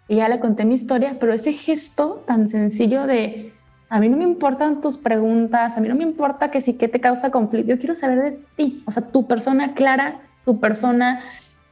Y 0.08 0.18
ya 0.18 0.30
le 0.30 0.40
conté 0.40 0.66
mi 0.66 0.76
historia, 0.76 1.18
pero 1.20 1.34
ese 1.34 1.54
gesto 1.54 2.24
tan 2.26 2.48
sencillo 2.48 3.06
de, 3.08 3.54
a 3.90 4.00
mí 4.00 4.10
no 4.10 4.18
me 4.18 4.24
importan 4.24 4.82
tus 4.82 4.98
preguntas, 4.98 5.78
a 5.78 5.82
mí 5.82 5.88
no 5.88 5.96
me 5.96 6.04
importa 6.04 6.50
que 6.50 6.62
sí 6.62 6.74
que 6.76 6.88
te 6.88 7.02
causa 7.02 7.32
conflicto, 7.32 7.70
yo 7.70 7.80
quiero 7.80 7.96
saber 7.96 8.22
de 8.22 8.40
ti, 8.56 8.84
o 8.86 8.92
sea, 8.92 9.04
tu 9.04 9.28
persona 9.28 9.74
clara, 9.74 10.22
tu 10.46 10.60
persona, 10.60 11.22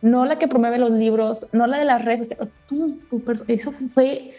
no 0.02 0.26
la 0.26 0.38
que 0.38 0.48
promueve 0.48 0.78
los 0.78 0.92
libros, 0.92 1.48
no 1.54 1.66
la 1.66 1.78
de 1.78 1.86
las 1.86 2.04
redes 2.04 2.20
sociales, 2.20 2.50
tú, 2.68 3.00
tu 3.10 3.24
eso 3.48 3.72
fue 3.72 4.34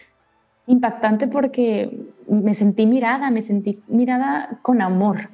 impactante 0.66 1.26
porque 1.26 2.12
me 2.28 2.54
sentí 2.54 2.86
mirada, 2.86 3.30
me 3.30 3.40
sentí 3.40 3.82
mirada 3.86 4.58
con 4.62 4.82
amor, 4.82 5.30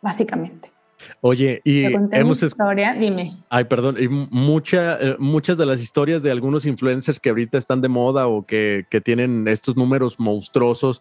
básicamente. 0.00 0.70
Oye, 1.20 1.60
y 1.64 1.84
hemos 2.12 2.42
historia, 2.42 2.94
dime. 2.94 3.42
Ay, 3.48 3.64
perdón, 3.64 3.96
y 3.98 4.08
mucha, 4.08 4.98
eh, 5.00 5.16
muchas 5.18 5.56
de 5.58 5.66
las 5.66 5.80
historias 5.80 6.22
de 6.22 6.30
algunos 6.30 6.66
influencers 6.66 7.20
que 7.20 7.30
ahorita 7.30 7.58
están 7.58 7.80
de 7.80 7.88
moda 7.88 8.26
o 8.26 8.44
que, 8.44 8.86
que 8.90 9.00
tienen 9.00 9.46
estos 9.48 9.76
números 9.76 10.18
monstruosos, 10.18 11.00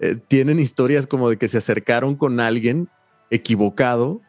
eh, 0.00 0.16
tienen 0.28 0.60
historias 0.60 1.06
como 1.06 1.30
de 1.30 1.36
que 1.36 1.48
se 1.48 1.58
acercaron 1.58 2.16
con 2.16 2.40
alguien 2.40 2.88
equivocado 3.30 4.20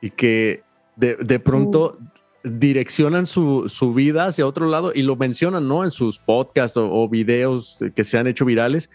y 0.00 0.10
que 0.10 0.62
de, 0.96 1.16
de 1.16 1.38
pronto 1.38 1.96
uh 1.98 2.20
direccionan 2.42 3.26
su, 3.26 3.68
su, 3.68 3.92
vida 3.92 4.26
hacia 4.26 4.46
otro 4.46 4.66
lado 4.66 4.92
y 4.94 5.02
lo 5.02 5.16
mencionan, 5.16 5.68
¿no? 5.68 5.84
En 5.84 5.90
sus 5.90 6.18
podcasts 6.18 6.76
o, 6.76 7.08
videos 7.08 7.78
que 7.94 8.04
se 8.04 8.18
han 8.18 8.26
hecho 8.26 8.44
virales, 8.44 8.90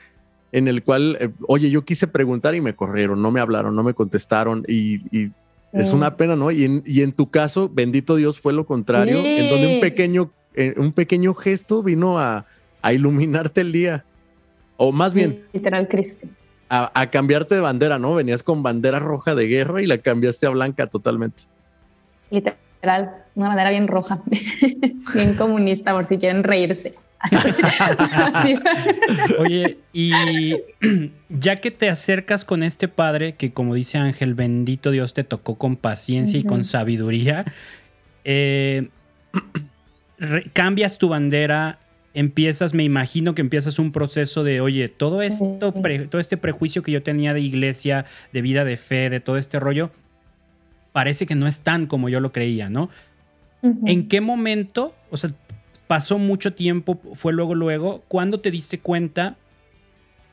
en 0.56 0.70
el 0.70 0.84
cual, 0.84 1.18
eh, 1.20 1.30
oye, 1.50 1.70
yo 1.70 1.84
quise 1.84 2.08
preguntar 2.08 2.56
y 2.56 2.62
me 2.62 2.74
corrieron, 2.74 3.22
no 3.22 3.30
me 3.30 3.42
hablaron, 3.42 3.76
no 3.76 3.84
me 3.84 3.94
contestaron 3.94 4.64
y, 4.70 5.32
es 5.74 5.92
una 5.92 6.16
pena, 6.16 6.38
¿no? 6.38 6.52
Y 6.52 6.64
en, 6.64 6.82
y 6.86 7.02
en, 7.02 7.12
tu 7.12 7.30
caso, 7.30 7.68
bendito 7.68 8.16
Dios, 8.16 8.40
fue 8.40 8.54
lo 8.54 8.66
contrario, 8.66 9.22
en 9.26 9.50
donde 9.50 9.76
un 9.76 9.82
pequeño, 9.82 10.32
eh, 10.54 10.74
un 10.78 10.94
pequeño 10.94 11.34
gesto 11.34 11.84
vino 11.84 12.18
a, 12.18 12.46
a, 12.82 12.94
iluminarte 12.94 13.60
el 13.60 13.74
día. 13.74 14.06
O 14.78 14.94
más 14.94 15.14
bien... 15.14 15.44
Literal, 15.52 15.90
Cristo. 15.90 16.26
A, 16.70 16.90
a 16.98 17.12
cambiarte 17.12 17.56
de 17.56 17.62
bandera, 17.62 18.00
¿no? 18.00 18.16
Venías 18.16 18.42
con 18.42 18.64
bandera 18.64 19.00
roja 19.00 19.36
de 19.36 19.48
guerra 19.48 19.82
y 19.82 19.88
la 19.88 19.98
cambiaste 19.98 20.46
a 20.46 20.52
blanca 20.52 20.88
totalmente. 20.88 21.44
Literal 22.32 23.26
una 23.36 23.50
manera 23.50 23.70
bien 23.70 23.88
roja, 23.88 24.22
bien 25.14 25.36
comunista, 25.38 25.92
por 25.94 26.06
si 26.06 26.18
quieren 26.18 26.44
reírse. 26.44 26.96
Oye, 29.40 29.78
y 29.94 30.12
ya 31.30 31.56
que 31.58 31.72
te 31.72 31.90
acercas 31.90 32.46
con 32.46 32.64
este 32.64 32.88
padre, 32.88 33.36
que 33.36 33.52
como 33.52 33.76
dice 33.76 33.98
Ángel, 33.98 34.34
bendito 34.34 34.92
Dios 34.92 35.14
te 35.14 35.24
tocó 35.24 35.56
con 35.56 35.76
paciencia 35.76 36.40
y 36.40 36.44
con 36.44 36.64
sabiduría, 36.64 37.46
eh, 38.24 38.90
cambias 40.54 40.98
tu 40.98 41.10
bandera, 41.10 41.80
empiezas, 42.14 42.74
me 42.74 42.84
imagino 42.84 43.36
que 43.36 43.42
empiezas 43.42 43.80
un 43.80 43.92
proceso 43.92 44.44
de, 44.44 44.62
oye, 44.62 44.90
todo 44.90 45.22
esto, 45.22 45.74
todo 46.10 46.20
este 46.20 46.38
prejuicio 46.38 46.82
que 46.82 46.92
yo 46.92 47.04
tenía 47.04 47.34
de 47.34 47.42
iglesia, 47.42 48.06
de 48.34 48.42
vida 48.42 48.64
de 48.64 48.78
fe, 48.78 49.10
de 49.10 49.20
todo 49.20 49.38
este 49.38 49.60
rollo, 49.60 49.92
parece 50.92 51.26
que 51.26 51.36
no 51.36 51.48
es 51.48 51.62
tan 51.62 51.88
como 51.88 52.08
yo 52.08 52.22
lo 52.22 52.32
creía, 52.32 52.70
¿no? 52.70 52.90
¿En 53.86 54.08
qué 54.08 54.22
momento, 54.22 54.96
o 55.10 55.18
sea, 55.18 55.32
pasó 55.88 56.18
mucho 56.18 56.54
tiempo, 56.54 57.00
fue 57.14 57.34
luego, 57.34 57.56
luego, 57.56 58.04
cuando 58.08 58.40
te 58.40 58.52
diste 58.52 58.80
cuenta 58.80 59.38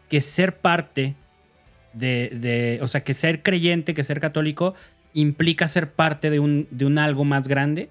que 0.09 0.21
ser 0.21 0.59
parte 0.59 1.15
de, 1.93 2.79
o 2.83 2.89
sea, 2.89 3.05
que 3.05 3.15
ser 3.15 3.43
creyente, 3.43 3.95
que 3.95 4.03
ser 4.03 4.21
católico, 4.21 4.75
implica 5.15 5.69
ser 5.69 5.93
parte 5.93 6.31
de 6.31 6.41
un, 6.41 6.69
de 6.71 6.87
un 6.87 6.99
algo 6.99 7.25
más 7.25 7.49
grande, 7.49 7.91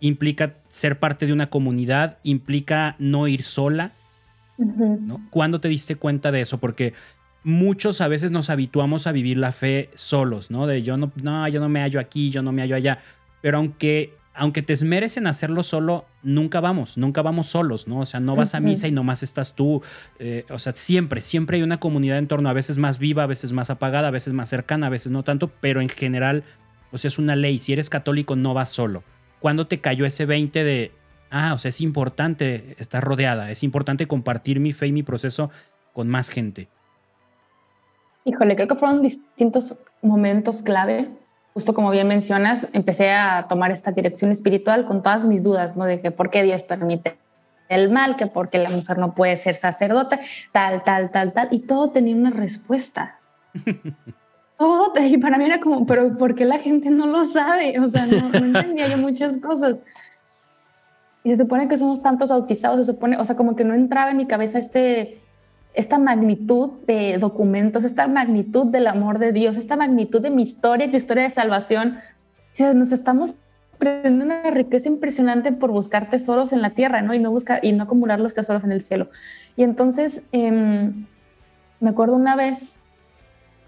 implica 0.00 0.54
ser 0.68 0.98
parte 0.98 1.26
de 1.26 1.32
una 1.32 1.48
comunidad, 1.48 2.18
implica 2.22 2.96
no 2.98 3.28
ir 3.28 3.42
sola. 3.42 3.92
¿no? 4.56 5.26
¿Cuándo 5.30 5.60
te 5.60 5.68
diste 5.68 5.96
cuenta 5.96 6.30
de 6.30 6.42
eso? 6.42 6.58
Porque 6.58 6.92
muchos 7.42 8.00
a 8.00 8.08
veces 8.08 8.30
nos 8.30 8.50
habituamos 8.50 9.06
a 9.06 9.12
vivir 9.12 9.36
la 9.36 9.52
fe 9.52 9.90
solos, 9.94 10.50
¿no? 10.50 10.66
De 10.66 10.82
yo 10.82 10.96
no, 10.96 11.12
no, 11.22 11.48
yo 11.48 11.60
no 11.60 11.68
me 11.68 11.80
hallo 11.80 12.00
aquí, 12.00 12.30
yo 12.30 12.42
no 12.42 12.52
me 12.52 12.62
hallo 12.62 12.76
allá. 12.76 13.00
Pero 13.40 13.58
aunque, 13.58 14.14
aunque 14.34 14.62
te 14.62 14.72
esmeres 14.72 15.16
en 15.16 15.28
hacerlo 15.28 15.62
solo, 15.62 16.06
nunca 16.22 16.60
vamos, 16.60 16.98
nunca 16.98 17.22
vamos 17.22 17.46
solos, 17.48 17.86
¿no? 17.86 18.00
O 18.00 18.06
sea, 18.06 18.18
no 18.18 18.34
vas 18.34 18.56
a 18.56 18.60
misa 18.60 18.88
y 18.88 18.92
nomás 18.92 19.22
estás 19.22 19.54
tú. 19.54 19.80
Eh, 20.18 20.44
o 20.50 20.58
sea, 20.58 20.74
siempre, 20.74 21.20
siempre 21.20 21.56
hay 21.56 21.62
una 21.62 21.78
comunidad 21.78 22.18
en 22.18 22.26
torno, 22.26 22.48
a 22.48 22.52
veces 22.52 22.76
más 22.76 22.98
viva, 22.98 23.22
a 23.22 23.26
veces 23.26 23.52
más 23.52 23.70
apagada, 23.70 24.08
a 24.08 24.10
veces 24.10 24.34
más 24.34 24.48
cercana, 24.48 24.88
a 24.88 24.90
veces 24.90 25.12
no 25.12 25.22
tanto, 25.22 25.52
pero 25.60 25.80
en 25.80 25.88
general, 25.88 26.42
o 26.90 26.98
sea, 26.98 27.08
es 27.08 27.18
una 27.20 27.36
ley. 27.36 27.60
Si 27.60 27.72
eres 27.72 27.88
católico, 27.88 28.34
no 28.34 28.54
vas 28.54 28.70
solo. 28.70 29.04
¿Cuándo 29.38 29.68
te 29.68 29.80
cayó 29.80 30.04
ese 30.04 30.26
20 30.26 30.64
de, 30.64 30.92
ah, 31.30 31.52
o 31.54 31.58
sea, 31.58 31.68
es 31.68 31.80
importante 31.80 32.74
estar 32.78 33.04
rodeada, 33.04 33.52
es 33.52 33.62
importante 33.62 34.08
compartir 34.08 34.58
mi 34.58 34.72
fe 34.72 34.88
y 34.88 34.92
mi 34.92 35.04
proceso 35.04 35.50
con 35.92 36.08
más 36.08 36.28
gente? 36.28 36.68
Híjole, 38.24 38.56
creo 38.56 38.66
que 38.66 38.74
fueron 38.74 39.02
distintos 39.02 39.76
momentos 40.02 40.62
clave. 40.62 41.08
Justo 41.54 41.72
como 41.72 41.90
bien 41.90 42.08
mencionas, 42.08 42.66
empecé 42.72 43.10
a 43.10 43.46
tomar 43.48 43.70
esta 43.70 43.92
dirección 43.92 44.32
espiritual 44.32 44.84
con 44.84 45.02
todas 45.02 45.24
mis 45.24 45.44
dudas, 45.44 45.76
¿no? 45.76 45.84
De 45.84 46.00
que 46.00 46.10
por 46.10 46.30
qué 46.30 46.42
Dios 46.42 46.62
permite 46.62 47.16
el 47.68 47.90
mal, 47.90 48.16
que 48.16 48.26
por 48.26 48.50
qué 48.50 48.58
la 48.58 48.70
mujer 48.70 48.98
no 48.98 49.14
puede 49.14 49.36
ser 49.36 49.54
sacerdote, 49.54 50.18
tal, 50.52 50.82
tal, 50.82 51.12
tal, 51.12 51.32
tal. 51.32 51.48
Y 51.52 51.60
todo 51.60 51.90
tenía 51.90 52.16
una 52.16 52.30
respuesta. 52.30 53.20
todo, 54.58 54.92
y 55.00 55.16
para 55.18 55.38
mí 55.38 55.44
era 55.44 55.60
como, 55.60 55.86
pero 55.86 56.18
¿por 56.18 56.34
qué 56.34 56.44
la 56.44 56.58
gente 56.58 56.90
no 56.90 57.06
lo 57.06 57.24
sabe? 57.24 57.78
O 57.78 57.88
sea, 57.88 58.06
no, 58.06 58.28
no 58.28 58.38
entendía 58.46 58.88
yo 58.88 58.98
muchas 58.98 59.36
cosas. 59.38 59.76
Y 61.22 61.30
se 61.30 61.36
supone 61.38 61.68
que 61.68 61.78
somos 61.78 62.02
tantos 62.02 62.28
bautizados, 62.28 62.84
se 62.84 62.92
supone, 62.92 63.16
o 63.16 63.24
sea, 63.24 63.36
como 63.36 63.56
que 63.56 63.64
no 63.64 63.74
entraba 63.74 64.10
en 64.10 64.16
mi 64.16 64.26
cabeza 64.26 64.58
este 64.58 65.23
esta 65.74 65.98
magnitud 65.98 66.70
de 66.86 67.18
documentos, 67.18 67.84
esta 67.84 68.06
magnitud 68.06 68.66
del 68.66 68.86
amor 68.86 69.18
de 69.18 69.32
Dios, 69.32 69.56
esta 69.56 69.76
magnitud 69.76 70.22
de 70.22 70.30
mi 70.30 70.42
historia, 70.42 70.90
tu 70.90 70.96
historia 70.96 71.24
de 71.24 71.30
salvación. 71.30 71.98
O 72.52 72.56
sea, 72.56 72.72
nos 72.72 72.92
estamos 72.92 73.34
perdiendo 73.78 74.24
una 74.24 74.50
riqueza 74.50 74.88
impresionante 74.88 75.52
por 75.52 75.72
buscar 75.72 76.08
tesoros 76.10 76.52
en 76.52 76.62
la 76.62 76.70
tierra, 76.70 77.02
¿no? 77.02 77.12
Y 77.12 77.18
no 77.18 77.32
buscar 77.32 77.58
y 77.64 77.72
no 77.72 77.84
acumular 77.84 78.20
los 78.20 78.34
tesoros 78.34 78.62
en 78.62 78.70
el 78.70 78.82
cielo. 78.82 79.08
Y 79.56 79.64
entonces 79.64 80.28
em, 80.30 81.06
me 81.80 81.90
acuerdo 81.90 82.14
una 82.14 82.36
vez 82.36 82.76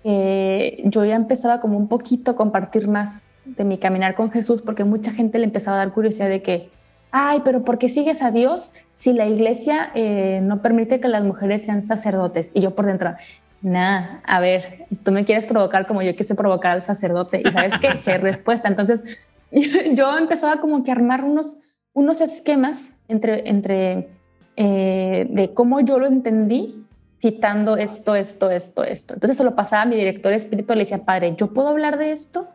que 0.04 0.82
yo 0.84 1.04
ya 1.04 1.16
empezaba 1.16 1.60
como 1.60 1.76
un 1.76 1.88
poquito 1.88 2.30
a 2.30 2.36
compartir 2.36 2.86
más 2.86 3.30
de 3.44 3.64
mi 3.64 3.78
caminar 3.78 4.14
con 4.14 4.30
Jesús, 4.30 4.62
porque 4.62 4.84
mucha 4.84 5.10
gente 5.10 5.38
le 5.38 5.44
empezaba 5.44 5.76
a 5.76 5.84
dar 5.84 5.92
curiosidad 5.92 6.28
de 6.28 6.42
que, 6.42 6.70
ay, 7.10 7.42
pero 7.44 7.64
¿por 7.64 7.78
qué 7.78 7.88
sigues 7.88 8.22
a 8.22 8.30
Dios 8.30 8.70
si 8.96 9.12
la 9.12 9.26
iglesia 9.26 9.90
eh, 9.94 10.40
no 10.42 10.62
permite 10.62 11.00
que 11.00 11.09
las 11.09 11.22
mujeres 11.22 11.62
sean 11.62 11.85
sacerdotes? 11.85 12.50
Y 12.54 12.61
yo 12.61 12.74
por 12.74 12.87
dentro, 12.87 13.14
nada, 13.62 14.20
a 14.24 14.40
ver, 14.40 14.87
tú 15.04 15.12
me 15.12 15.24
quieres 15.24 15.46
provocar 15.46 15.87
como 15.87 16.02
yo 16.02 16.16
quise 16.16 16.35
provocar 16.35 16.72
al 16.72 16.82
sacerdote. 16.82 17.42
Y 17.44 17.50
sabes 17.52 17.78
qué, 17.78 18.00
si 18.00 18.11
hay 18.11 18.18
respuesta. 18.18 18.68
Entonces 18.68 19.04
yo 19.92 20.16
empezaba 20.18 20.61
como 20.61 20.82
que 20.82 20.90
a 20.90 20.94
armar 20.94 21.24
unos, 21.24 21.59
unos 21.92 22.20
esquemas 22.20 22.92
entre, 23.09 23.48
entre 23.48 24.09
eh, 24.56 25.26
de 25.28 25.52
cómo 25.52 25.80
yo 25.80 25.98
lo 25.98 26.06
entendí 26.06 26.87
citando 27.20 27.76
esto, 27.76 28.14
esto, 28.14 28.50
esto, 28.50 28.85
esto. 28.85 29.14
Entonces 29.14 29.37
se 29.37 29.44
lo 29.44 29.54
pasaba 29.54 29.82
a 29.82 29.87
mi 29.87 29.96
director 29.96 30.32
espiritual 30.32 30.78
le 30.78 30.85
decía, 30.85 31.04
padre, 31.04 31.35
¿yo 31.37 31.52
puedo 31.52 31.68
hablar 31.68 31.98
de 31.98 32.12
esto? 32.12 32.48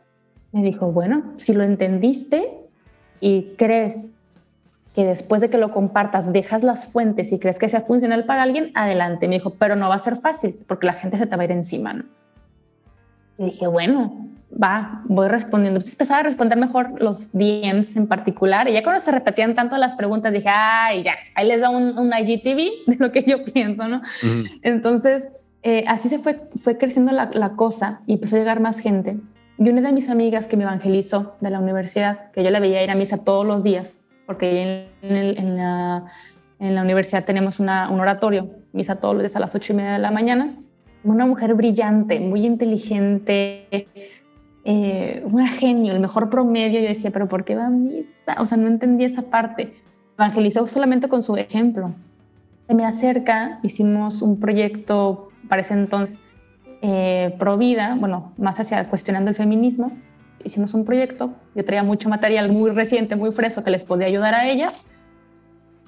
Me 0.51 0.63
dijo, 0.63 0.91
bueno, 0.91 1.33
si 1.37 1.53
lo 1.53 1.63
entendiste 1.63 2.49
y 3.19 3.53
crees 3.57 4.11
que 4.95 5.05
después 5.05 5.41
de 5.41 5.49
que 5.49 5.57
lo 5.57 5.71
compartas 5.71 6.33
dejas 6.33 6.63
las 6.63 6.85
fuentes 6.85 7.31
y 7.31 7.39
crees 7.39 7.57
que 7.57 7.69
sea 7.69 7.81
funcional 7.81 8.25
para 8.25 8.43
alguien, 8.43 8.71
adelante. 8.75 9.27
Me 9.27 9.35
dijo, 9.35 9.51
pero 9.51 9.75
no 9.75 9.89
va 9.89 9.95
a 9.95 9.99
ser 9.99 10.17
fácil 10.17 10.59
porque 10.67 10.85
la 10.85 10.93
gente 10.93 11.17
se 11.17 11.27
te 11.27 11.35
va 11.35 11.43
a 11.43 11.45
ir 11.45 11.51
encima, 11.51 11.93
¿no? 11.93 12.05
Y 13.37 13.45
dije, 13.45 13.67
bueno, 13.67 14.27
va, 14.51 15.01
voy 15.05 15.27
respondiendo. 15.27 15.77
Entonces 15.77 15.93
empezaba 15.93 16.19
a 16.19 16.23
responder 16.23 16.57
mejor 16.57 17.01
los 17.01 17.31
DMs 17.31 17.95
en 17.95 18.07
particular. 18.07 18.67
Y 18.67 18.73
ya 18.73 18.83
cuando 18.83 19.01
se 19.01 19.11
repetían 19.11 19.55
tanto 19.55 19.77
las 19.77 19.95
preguntas, 19.95 20.33
dije, 20.33 20.49
ay, 20.49 21.03
ya, 21.03 21.13
ahí 21.35 21.47
les 21.47 21.61
da 21.61 21.69
un, 21.69 21.97
un 21.97 22.11
IGTV 22.13 22.87
de 22.87 22.97
lo 22.99 23.11
que 23.11 23.23
yo 23.23 23.43
pienso, 23.45 23.87
¿no? 23.87 24.01
Entonces, 24.61 25.29
eh, 25.63 25.85
así 25.87 26.09
se 26.09 26.19
fue, 26.19 26.41
fue 26.61 26.77
creciendo 26.77 27.11
la, 27.11 27.29
la, 27.33 27.51
cosa 27.51 28.01
y 28.07 28.13
empezó 28.13 28.35
a 28.35 28.39
llegar 28.39 28.59
más 28.59 28.79
gente. 28.79 29.17
Y 29.57 29.69
una 29.69 29.81
de 29.81 29.91
mis 29.91 30.09
amigas 30.09 30.47
que 30.47 30.57
me 30.57 30.63
evangelizó 30.63 31.35
de 31.39 31.51
la 31.51 31.59
universidad, 31.59 32.31
que 32.31 32.43
yo 32.43 32.49
la 32.49 32.59
veía 32.59 32.83
ir 32.83 32.89
a 32.89 32.95
misa 32.95 33.23
todos 33.23 33.45
los 33.45 33.63
días, 33.63 34.00
porque 34.31 34.87
en, 35.01 35.57
la, 35.57 36.05
universidad 36.59 37.25
tenemos 37.25 37.59
un 37.59 37.67
oratorio, 37.67 38.49
misa 38.71 38.95
todos 38.95 39.13
los 39.13 39.23
días 39.23 39.35
a 39.35 39.41
las 39.41 39.53
ocho 39.55 39.73
y 39.73 39.75
media 39.75 39.91
de 39.91 39.99
la 39.99 40.09
mañana. 40.09 40.55
Una 41.03 41.25
mujer 41.25 41.53
brillante, 41.53 42.21
muy 42.21 42.45
inteligente, 42.45 43.67
eh, 44.63 45.21
un 45.25 45.45
genio, 45.47 45.91
el 45.91 45.99
mejor 45.99 46.29
promedio. 46.29 46.79
Yo 46.79 46.87
decía, 46.87 47.11
pero 47.11 47.27
¿por 47.27 47.43
qué 47.43 47.57
va 47.57 47.65
a 47.65 47.69
misa? 47.69 48.37
O 48.39 48.45
sea, 48.45 48.57
no 48.57 48.69
entendía 48.69 49.07
esa 49.07 49.23
parte. 49.23 49.73
Evangelizó 50.17 50.65
solamente 50.65 51.09
con 51.09 51.23
su 51.23 51.35
ejemplo. 51.35 51.91
Se 52.67 52.73
me 52.73 52.85
acerca, 52.85 53.59
hicimos 53.63 54.21
un 54.21 54.39
proyecto 54.39 55.29
para 55.49 55.61
ese 55.61 55.73
entonces 55.73 56.19
eh, 56.81 57.35
pro 57.37 57.57
vida, 57.57 57.97
bueno, 57.99 58.31
más 58.37 58.61
hacia 58.61 58.87
cuestionando 58.87 59.29
el 59.29 59.35
feminismo 59.35 59.91
hicimos 60.43 60.73
un 60.73 60.85
proyecto, 60.85 61.33
yo 61.55 61.65
traía 61.65 61.83
mucho 61.83 62.09
material 62.09 62.51
muy 62.51 62.71
reciente, 62.71 63.15
muy 63.15 63.31
fresco 63.31 63.63
que 63.63 63.71
les 63.71 63.83
podía 63.83 64.07
ayudar 64.07 64.33
a 64.33 64.49
ellas. 64.49 64.81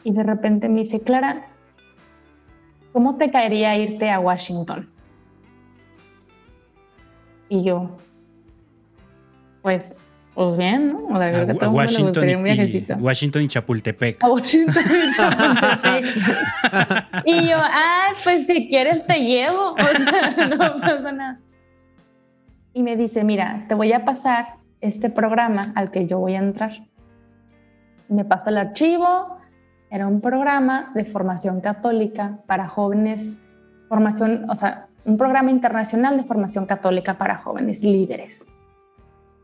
Y 0.03 0.11
de 0.11 0.23
repente 0.23 0.69
me 0.69 0.81
dice, 0.81 1.01
Clara, 1.01 1.47
¿cómo 2.91 3.15
te 3.17 3.31
caería 3.31 3.77
irte 3.77 4.09
a 4.09 4.19
Washington? 4.19 4.89
Y 7.49 7.63
yo, 7.63 7.97
pues, 9.61 9.95
pues 10.33 10.57
bien, 10.57 10.93
¿no? 10.93 11.05
O 11.07 11.17
sea, 11.17 11.27
a, 11.27 11.65
a 11.65 11.69
Washington, 11.69 12.29
y, 12.29 12.35
Washington 12.99 13.43
y 13.43 13.47
Chapultepec. 13.47 14.23
A 14.23 14.27
Washington 14.29 14.83
y 14.85 15.15
Chapultepec. 15.15 16.05
y 17.25 17.47
yo, 17.47 17.57
ah, 17.57 18.07
pues 18.23 18.47
si 18.47 18.67
quieres 18.67 19.05
te 19.05 19.19
llevo. 19.19 19.73
O 19.73 19.77
sea, 19.77 20.47
no 20.49 20.57
pasa 20.79 21.11
nada 21.11 21.39
y 22.73 22.83
me 22.83 22.95
dice, 22.95 23.23
mira, 23.23 23.65
te 23.67 23.75
voy 23.75 23.93
a 23.93 24.03
pasar 24.05 24.57
este 24.81 25.09
programa 25.09 25.71
al 25.75 25.91
que 25.91 26.07
yo 26.07 26.19
voy 26.19 26.35
a 26.35 26.39
entrar. 26.39 26.71
Me 28.09 28.25
pasa 28.25 28.49
el 28.49 28.57
archivo, 28.57 29.37
era 29.89 30.07
un 30.07 30.21
programa 30.21 30.91
de 30.95 31.05
formación 31.05 31.61
católica 31.61 32.39
para 32.47 32.67
jóvenes, 32.67 33.41
formación, 33.87 34.49
o 34.49 34.55
sea, 34.55 34.87
un 35.05 35.17
programa 35.17 35.51
internacional 35.51 36.17
de 36.17 36.23
formación 36.23 36.65
católica 36.65 37.17
para 37.17 37.37
jóvenes 37.37 37.83
líderes. 37.83 38.41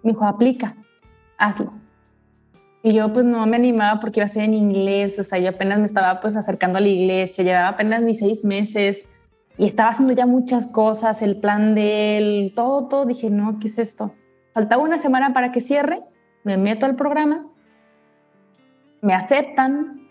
Me 0.03 0.11
dijo, 0.11 0.25
aplica, 0.25 0.75
hazlo. 1.37 1.73
Y 2.81 2.93
yo 2.93 3.11
pues 3.11 3.25
no 3.25 3.45
me 3.45 3.57
animaba 3.57 3.99
porque 3.99 4.21
iba 4.21 4.25
a 4.25 4.29
ser 4.29 4.43
en 4.43 4.53
inglés, 4.53 5.19
o 5.19 5.23
sea, 5.23 5.37
yo 5.37 5.49
apenas 5.49 5.79
me 5.79 5.85
estaba 5.85 6.21
pues 6.21 6.35
acercando 6.35 6.77
a 6.77 6.81
la 6.81 6.87
iglesia, 6.87 7.43
llevaba 7.43 7.67
apenas 7.67 8.01
mis 8.01 8.19
seis 8.19 8.45
meses, 8.45 9.07
y 9.59 9.65
estaba 9.65 9.89
haciendo 9.89 10.13
ya 10.13 10.25
muchas 10.25 10.67
cosas, 10.67 11.21
el 11.21 11.35
plan 11.35 11.75
de 11.75 12.17
él, 12.17 12.53
todo, 12.55 12.87
todo. 12.87 13.05
Dije, 13.05 13.29
no, 13.29 13.59
¿qué 13.59 13.67
es 13.67 13.77
esto? 13.77 14.13
Faltaba 14.53 14.81
una 14.81 14.99
semana 14.99 15.33
para 15.33 15.51
que 15.51 15.59
cierre, 15.59 16.01
me 16.45 16.55
meto 16.55 16.85
al 16.85 16.95
programa, 16.95 17.45
me 19.01 19.13
aceptan, 19.13 20.07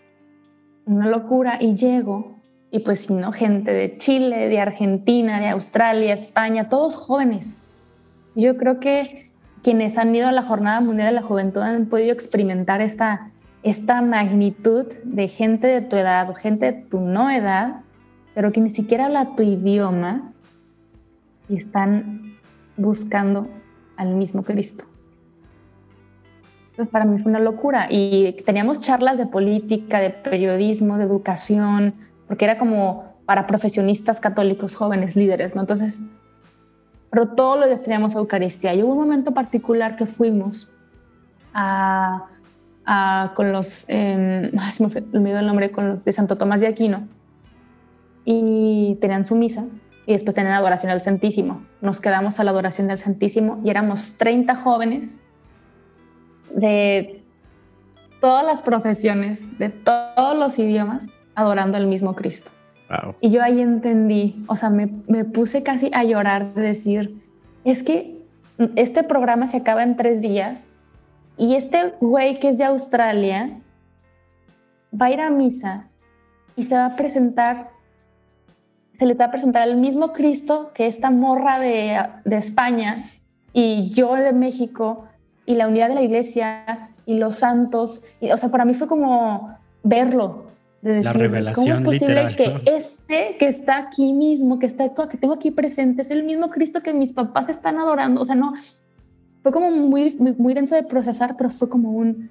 una 0.85 1.07
locura, 1.07 1.57
y 1.59 1.73
llego. 1.73 2.35
Y 2.69 2.79
pues, 2.79 2.99
si 3.07 3.13
no, 3.15 3.31
gente 3.31 3.73
de 3.73 3.97
Chile, 3.97 4.49
de 4.49 4.59
Argentina, 4.61 5.39
de 5.39 5.47
Australia, 5.47 6.13
España, 6.13 6.69
todos 6.69 6.95
jóvenes. 6.95 7.57
Yo 8.35 8.55
creo 8.55 8.79
que 8.79 9.31
quienes 9.63 9.97
han 9.97 10.13
ido 10.13 10.27
a 10.27 10.31
la 10.31 10.43
Jornada 10.43 10.79
Mundial 10.79 11.07
de 11.07 11.21
la 11.21 11.23
Juventud 11.23 11.61
han 11.61 11.87
podido 11.87 12.13
experimentar 12.13 12.81
esta, 12.81 13.31
esta 13.63 14.03
magnitud 14.03 14.85
de 15.03 15.27
gente 15.27 15.65
de 15.65 15.81
tu 15.81 15.95
edad 15.95 16.29
o 16.29 16.35
gente 16.35 16.71
de 16.71 16.73
tu 16.83 16.99
no 16.99 17.31
edad 17.31 17.81
pero 18.33 18.51
que 18.51 18.61
ni 18.61 18.69
siquiera 18.69 19.05
habla 19.05 19.35
tu 19.35 19.43
idioma 19.43 20.31
y 21.47 21.57
están 21.57 22.37
buscando 22.77 23.47
al 23.97 24.15
mismo 24.15 24.43
Cristo. 24.43 24.85
Entonces 26.71 26.93
para 26.93 27.03
mí 27.03 27.19
fue 27.19 27.29
una 27.29 27.39
locura 27.39 27.87
y 27.89 28.37
teníamos 28.45 28.79
charlas 28.79 29.17
de 29.17 29.25
política, 29.25 29.99
de 29.99 30.11
periodismo, 30.11 30.97
de 30.97 31.03
educación, 31.03 31.93
porque 32.27 32.45
era 32.45 32.57
como 32.57 33.09
para 33.25 33.47
profesionistas 33.47 34.21
católicos 34.21 34.75
jóvenes, 34.75 35.15
líderes, 35.15 35.55
¿no? 35.55 35.61
Entonces, 35.61 35.99
pero 37.09 37.27
todo 37.29 37.57
lo 37.57 37.67
destinábamos 37.67 38.15
a 38.15 38.19
Eucaristía. 38.19 38.73
Y 38.73 38.81
hubo 38.81 38.93
un 38.93 38.99
momento 38.99 39.33
particular 39.33 39.97
que 39.97 40.05
fuimos 40.05 40.71
a, 41.53 42.27
con 43.35 43.51
los, 43.51 43.85
eh, 43.89 44.51
se 44.71 44.87
me 44.87 45.19
olvidó 45.19 45.39
el 45.39 45.47
nombre, 45.47 45.71
con 45.71 45.89
los 45.89 46.05
de 46.05 46.11
Santo 46.11 46.37
Tomás 46.37 46.61
de 46.61 46.67
Aquino, 46.67 47.07
y 48.31 48.95
tenían 49.01 49.25
su 49.25 49.35
misa 49.35 49.65
y 50.05 50.13
después 50.13 50.35
tenían 50.35 50.53
adoración 50.53 50.91
al 50.91 51.01
Santísimo. 51.01 51.63
Nos 51.81 51.99
quedamos 51.99 52.39
a 52.39 52.43
la 52.43 52.51
adoración 52.51 52.87
del 52.87 52.99
Santísimo 52.99 53.59
y 53.63 53.71
éramos 53.71 54.19
30 54.19 54.53
jóvenes 54.53 55.23
de 56.53 57.23
todas 58.21 58.45
las 58.45 58.61
profesiones, 58.61 59.57
de 59.57 59.69
todos 59.69 60.37
los 60.37 60.59
idiomas, 60.59 61.07
adorando 61.33 61.77
al 61.77 61.87
mismo 61.87 62.13
Cristo. 62.13 62.51
Y 63.19 63.31
yo 63.31 63.41
ahí 63.41 63.61
entendí, 63.61 64.43
o 64.47 64.55
sea, 64.55 64.69
me, 64.69 64.89
me 65.07 65.25
puse 65.25 65.63
casi 65.63 65.89
a 65.91 66.03
llorar 66.03 66.53
de 66.53 66.61
decir, 66.61 67.23
es 67.63 67.81
que 67.81 68.15
este 68.75 69.03
programa 69.03 69.47
se 69.47 69.57
acaba 69.57 69.81
en 69.81 69.95
tres 69.95 70.21
días 70.21 70.67
y 71.35 71.55
este 71.55 71.95
güey 71.99 72.39
que 72.39 72.49
es 72.49 72.59
de 72.59 72.65
Australia 72.65 73.57
va 74.93 75.07
a 75.07 75.11
ir 75.11 75.21
a 75.21 75.31
misa 75.31 75.87
y 76.55 76.63
se 76.63 76.75
va 76.75 76.85
a 76.85 76.95
presentar, 76.95 77.69
se 78.99 79.05
le 79.05 79.13
va 79.13 79.25
a 79.25 79.31
presentar 79.31 79.61
al 79.61 79.77
mismo 79.77 80.11
Cristo 80.11 80.71
que 80.73 80.85
esta 80.85 81.09
morra 81.09 81.57
de, 81.59 81.97
de 82.25 82.37
España 82.37 83.09
y 83.53 83.89
yo 83.91 84.13
de 84.13 84.33
México 84.33 85.05
y 85.45 85.55
la 85.55 85.67
unidad 85.69 85.87
de 85.87 85.95
la 85.95 86.01
iglesia 86.01 86.89
y 87.05 87.17
los 87.17 87.35
santos. 87.35 88.03
Y, 88.19 88.31
o 88.31 88.37
sea, 88.37 88.49
para 88.49 88.65
mí 88.65 88.73
fue 88.75 88.87
como 88.87 89.57
verlo, 89.83 90.47
de 90.81 90.91
decir, 90.91 91.05
la 91.05 91.13
revelación 91.13 91.65
¿cómo 91.65 91.73
es 91.75 91.81
posible 91.81 92.23
literal, 92.25 92.35
que 92.35 92.47
¿no? 92.53 92.77
este 92.77 93.37
que 93.39 93.47
está 93.47 93.77
aquí 93.77 94.13
mismo, 94.13 94.59
que, 94.59 94.65
está, 94.65 94.93
que 95.09 95.17
tengo 95.17 95.33
aquí 95.33 95.51
presente, 95.51 96.01
es 96.01 96.11
el 96.11 96.23
mismo 96.23 96.49
Cristo 96.49 96.81
que 96.83 96.93
mis 96.93 97.13
papás 97.13 97.47
están 97.47 97.79
adorando? 97.79 98.21
O 98.21 98.25
sea, 98.25 98.35
no, 98.35 98.53
fue 99.41 99.51
como 99.53 99.71
muy, 99.71 100.11
muy, 100.19 100.33
muy 100.33 100.53
denso 100.53 100.75
de 100.75 100.83
procesar, 100.83 101.35
pero 101.37 101.49
fue 101.49 101.69
como 101.69 101.91
un... 101.91 102.29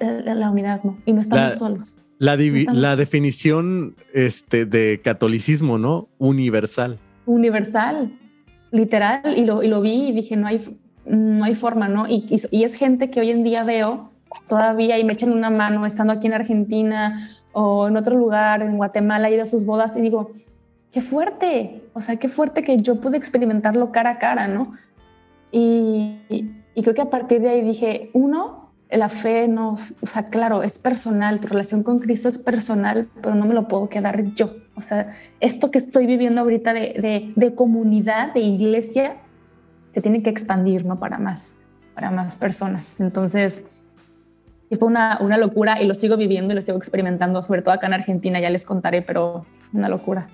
La, 0.00 0.34
la 0.34 0.50
unidad, 0.50 0.82
¿no? 0.82 0.96
Y 1.04 1.12
no 1.12 1.20
estamos 1.20 1.50
La- 1.50 1.54
solos. 1.54 1.98
La, 2.18 2.36
la 2.72 2.96
definición 2.96 3.94
este, 4.12 4.64
de 4.66 5.00
catolicismo, 5.02 5.78
¿no? 5.78 6.08
Universal. 6.18 6.98
Universal, 7.26 8.10
literal, 8.72 9.36
y 9.36 9.44
lo, 9.44 9.62
y 9.62 9.68
lo 9.68 9.80
vi 9.80 10.08
y 10.08 10.12
dije, 10.12 10.36
no 10.36 10.46
hay, 10.46 10.60
no 11.06 11.44
hay 11.44 11.54
forma, 11.54 11.88
¿no? 11.88 12.08
Y, 12.08 12.26
y, 12.28 12.40
y 12.56 12.64
es 12.64 12.74
gente 12.74 13.10
que 13.10 13.20
hoy 13.20 13.30
en 13.30 13.44
día 13.44 13.64
veo 13.64 14.10
todavía 14.48 14.98
y 14.98 15.04
me 15.04 15.12
echan 15.12 15.32
una 15.32 15.50
mano 15.50 15.86
estando 15.86 16.12
aquí 16.12 16.26
en 16.26 16.32
Argentina 16.34 17.28
o 17.52 17.88
en 17.88 17.96
otro 17.96 18.16
lugar, 18.16 18.62
en 18.62 18.76
Guatemala, 18.76 19.28
he 19.28 19.34
ido 19.34 19.42
a 19.44 19.46
sus 19.46 19.64
bodas 19.64 19.96
y 19.96 20.00
digo, 20.00 20.32
qué 20.92 21.02
fuerte, 21.02 21.82
o 21.92 22.00
sea, 22.00 22.16
qué 22.16 22.28
fuerte 22.28 22.62
que 22.62 22.78
yo 22.82 23.00
pude 23.00 23.16
experimentarlo 23.16 23.92
cara 23.92 24.10
a 24.10 24.18
cara, 24.18 24.48
¿no? 24.48 24.72
Y, 25.52 26.18
y- 26.28 26.50
y 26.74 26.82
creo 26.82 26.94
que 26.94 27.02
a 27.02 27.10
partir 27.10 27.40
de 27.40 27.48
ahí 27.48 27.62
dije, 27.62 28.10
uno, 28.12 28.67
la 28.90 29.08
fe 29.10 29.48
no, 29.48 29.76
o 30.00 30.06
sea, 30.06 30.28
claro, 30.30 30.62
es 30.62 30.78
personal, 30.78 31.40
tu 31.40 31.48
relación 31.48 31.82
con 31.82 31.98
Cristo 31.98 32.28
es 32.28 32.38
personal, 32.38 33.08
pero 33.20 33.34
no 33.34 33.44
me 33.44 33.54
lo 33.54 33.68
puedo 33.68 33.88
quedar 33.88 34.34
yo. 34.34 34.56
O 34.76 34.80
sea, 34.80 35.14
esto 35.40 35.70
que 35.70 35.78
estoy 35.78 36.06
viviendo 36.06 36.40
ahorita 36.40 36.72
de, 36.72 37.32
de, 37.34 37.54
comunidad, 37.54 38.32
de 38.32 38.40
iglesia, 38.40 39.16
se 39.92 40.00
tiene 40.00 40.22
que 40.22 40.30
expandir, 40.30 40.86
¿no? 40.86 40.98
Para 40.98 41.18
más, 41.18 41.54
para 41.94 42.10
más 42.10 42.36
personas. 42.36 42.98
Entonces, 42.98 43.64
fue 44.78 44.88
una, 44.88 45.18
una 45.20 45.36
locura 45.36 45.82
y 45.82 45.86
lo 45.86 45.94
sigo 45.94 46.16
viviendo 46.16 46.52
y 46.52 46.56
lo 46.56 46.62
sigo 46.62 46.78
experimentando, 46.78 47.42
sobre 47.42 47.60
todo 47.60 47.74
acá 47.74 47.88
en 47.88 47.94
Argentina, 47.94 48.40
ya 48.40 48.48
les 48.48 48.64
contaré, 48.64 49.02
pero 49.02 49.44
una 49.72 49.88
locura. 49.90 50.28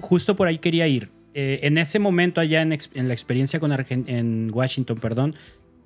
Justo 0.00 0.36
por 0.36 0.48
ahí 0.48 0.58
quería 0.58 0.86
ir. 0.88 1.10
Eh, 1.34 1.60
en 1.62 1.78
ese 1.78 1.98
momento 1.98 2.40
allá 2.40 2.62
en 2.62 2.70
la 3.08 3.14
experiencia 3.14 3.60
con 3.60 3.70
Argen- 3.70 4.08
en 4.08 4.50
Washington, 4.52 4.98
perdón, 4.98 5.34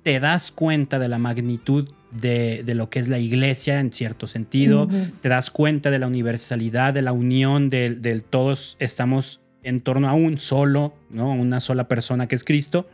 te 0.03 0.19
das 0.19 0.51
cuenta 0.51 0.99
de 0.99 1.07
la 1.07 1.17
magnitud 1.17 1.89
de, 2.11 2.61
de 2.63 2.75
lo 2.75 2.89
que 2.89 2.99
es 2.99 3.07
la 3.07 3.19
iglesia 3.19 3.79
en 3.79 3.91
cierto 3.91 4.27
sentido, 4.27 4.87
te 5.21 5.29
das 5.29 5.49
cuenta 5.49 5.89
de 5.89 5.99
la 5.99 6.07
universalidad, 6.07 6.93
de 6.93 7.01
la 7.01 7.13
unión, 7.13 7.69
del, 7.69 8.01
del 8.01 8.21
todos 8.21 8.75
estamos 8.79 9.41
en 9.63 9.81
torno 9.81 10.09
a 10.09 10.13
un 10.13 10.37
solo, 10.39 10.93
¿no? 11.09 11.31
A 11.31 11.35
Una 11.35 11.59
sola 11.59 11.87
persona 11.87 12.27
que 12.27 12.35
es 12.35 12.43
Cristo. 12.43 12.87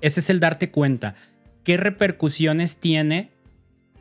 Ese 0.00 0.20
es 0.20 0.28
el 0.28 0.40
darte 0.40 0.70
cuenta. 0.70 1.14
¿Qué 1.62 1.76
repercusiones 1.76 2.76
tiene 2.78 3.30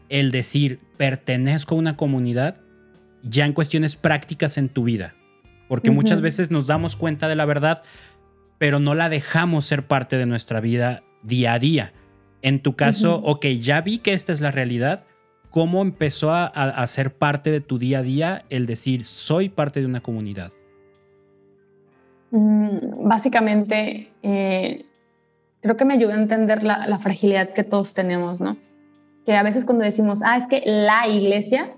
el 0.09 0.31
decir 0.31 0.79
pertenezco 0.97 1.75
a 1.75 1.77
una 1.77 1.95
comunidad 1.95 2.57
ya 3.23 3.45
en 3.45 3.53
cuestiones 3.53 3.95
prácticas 3.95 4.57
en 4.57 4.69
tu 4.69 4.83
vida? 4.83 5.13
Porque 5.67 5.89
muchas 5.89 6.21
veces 6.21 6.51
nos 6.51 6.67
damos 6.67 6.95
cuenta 6.95 7.27
de 7.27 7.35
la 7.35 7.45
verdad, 7.45 7.81
pero 8.57 8.79
no 8.79 8.93
la 8.93 9.09
dejamos 9.09 9.65
ser 9.65 9.87
parte 9.87 10.17
de 10.17 10.25
nuestra 10.25 10.59
vida 10.59 11.03
día 11.25 11.53
a 11.53 11.59
día. 11.59 11.93
En 12.41 12.59
tu 12.61 12.75
caso, 12.75 13.17
Ujú. 13.19 13.27
ok, 13.31 13.45
ya 13.59 13.81
vi 13.81 13.97
que 13.99 14.13
esta 14.13 14.31
es 14.31 14.41
la 14.41 14.51
realidad. 14.51 15.03
¿Cómo 15.49 15.81
empezó 15.81 16.31
a, 16.31 16.45
a- 16.45 16.69
a 16.69 16.87
ser 16.87 17.13
parte 17.15 17.49
de 17.51 17.61
tu 17.61 17.79
día 17.79 17.99
a 17.99 18.01
día 18.03 18.45
el 18.49 18.65
decir 18.65 19.05
soy 19.05 19.49
parte 19.49 19.79
de 19.79 19.85
una 19.85 20.01
comunidad? 20.01 20.51
Mm, 22.31 23.07
Básicamente, 23.07 24.11
eh, 24.23 24.85
creo 25.61 25.77
que 25.77 25.85
me 25.85 25.93
ayudó 25.93 26.11
a 26.13 26.15
entender 26.15 26.63
la, 26.63 26.87
la 26.87 26.99
fragilidad 26.99 27.53
que 27.53 27.63
todos 27.63 27.93
tenemos, 27.93 28.41
¿no? 28.41 28.57
Que 29.25 29.33
a 29.35 29.43
veces 29.43 29.65
cuando 29.65 29.83
decimos, 29.83 30.19
ah, 30.23 30.37
es 30.37 30.45
que 30.47 30.61
la 30.65 31.07
iglesia, 31.07 31.73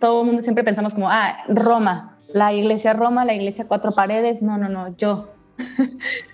todo 0.00 0.22
el 0.22 0.26
mundo 0.28 0.42
siempre 0.42 0.64
pensamos 0.64 0.94
como, 0.94 1.10
ah, 1.10 1.44
Roma, 1.48 2.16
la 2.32 2.52
iglesia 2.52 2.92
Roma, 2.92 3.24
la 3.24 3.34
iglesia 3.34 3.66
cuatro 3.68 3.92
paredes. 3.92 4.40
No, 4.42 4.56
no, 4.58 4.68
no, 4.68 4.96
yo. 4.96 5.32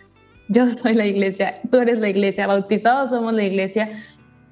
yo 0.48 0.66
soy 0.66 0.94
la 0.94 1.06
iglesia, 1.06 1.60
tú 1.70 1.78
eres 1.78 1.98
la 1.98 2.08
iglesia, 2.08 2.46
bautizados 2.46 3.10
somos 3.10 3.32
la 3.32 3.44
iglesia. 3.44 3.90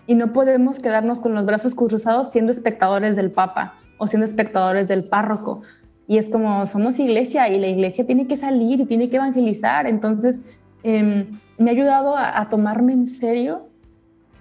Y 0.06 0.16
no 0.16 0.32
podemos 0.32 0.80
quedarnos 0.80 1.20
con 1.20 1.34
los 1.34 1.46
brazos 1.46 1.74
cruzados 1.74 2.30
siendo 2.30 2.52
espectadores 2.52 3.16
del 3.16 3.30
Papa 3.30 3.74
o 3.96 4.06
siendo 4.06 4.26
espectadores 4.26 4.86
del 4.88 5.04
párroco. 5.04 5.62
Y 6.06 6.18
es 6.18 6.28
como, 6.28 6.66
somos 6.66 6.98
iglesia 6.98 7.48
y 7.48 7.58
la 7.58 7.68
iglesia 7.68 8.06
tiene 8.06 8.26
que 8.26 8.36
salir 8.36 8.80
y 8.80 8.84
tiene 8.84 9.08
que 9.08 9.16
evangelizar. 9.16 9.86
Entonces, 9.86 10.40
eh, 10.82 11.26
me 11.56 11.70
ha 11.70 11.72
ayudado 11.72 12.16
a, 12.16 12.38
a, 12.38 12.48
tomarme 12.50 12.92
en 12.92 13.06
serio 13.06 13.68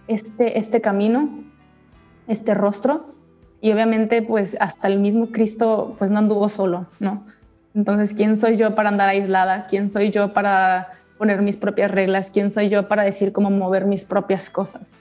este, 0.07 0.59
este 0.59 0.81
camino, 0.81 1.29
este 2.27 2.53
rostro. 2.53 3.13
Y 3.61 3.71
obviamente, 3.71 4.21
pues 4.21 4.57
hasta 4.59 4.87
el 4.89 4.99
mismo 4.99 5.27
Cristo, 5.27 5.95
pues 5.97 6.11
no 6.11 6.19
anduvo 6.19 6.49
solo, 6.49 6.87
¿no? 6.99 7.25
Entonces, 7.73 8.13
¿quién 8.13 8.37
soy 8.37 8.57
yo 8.57 8.75
para 8.75 8.89
andar 8.89 9.07
aislada? 9.07 9.67
¿Quién 9.67 9.89
soy 9.89 10.11
yo 10.11 10.33
para 10.33 10.89
poner 11.17 11.41
mis 11.41 11.58
propias 11.58 11.91
reglas? 11.91 12.32
¿Quién 12.32 12.52
soy 12.52 12.69
yo 12.69 12.88
para 12.88 13.04
decir 13.04 13.32
cómo 13.32 13.49
mover 13.49 13.86
mis 13.86 14.06
propias 14.06 14.49
cosas? 14.49 14.93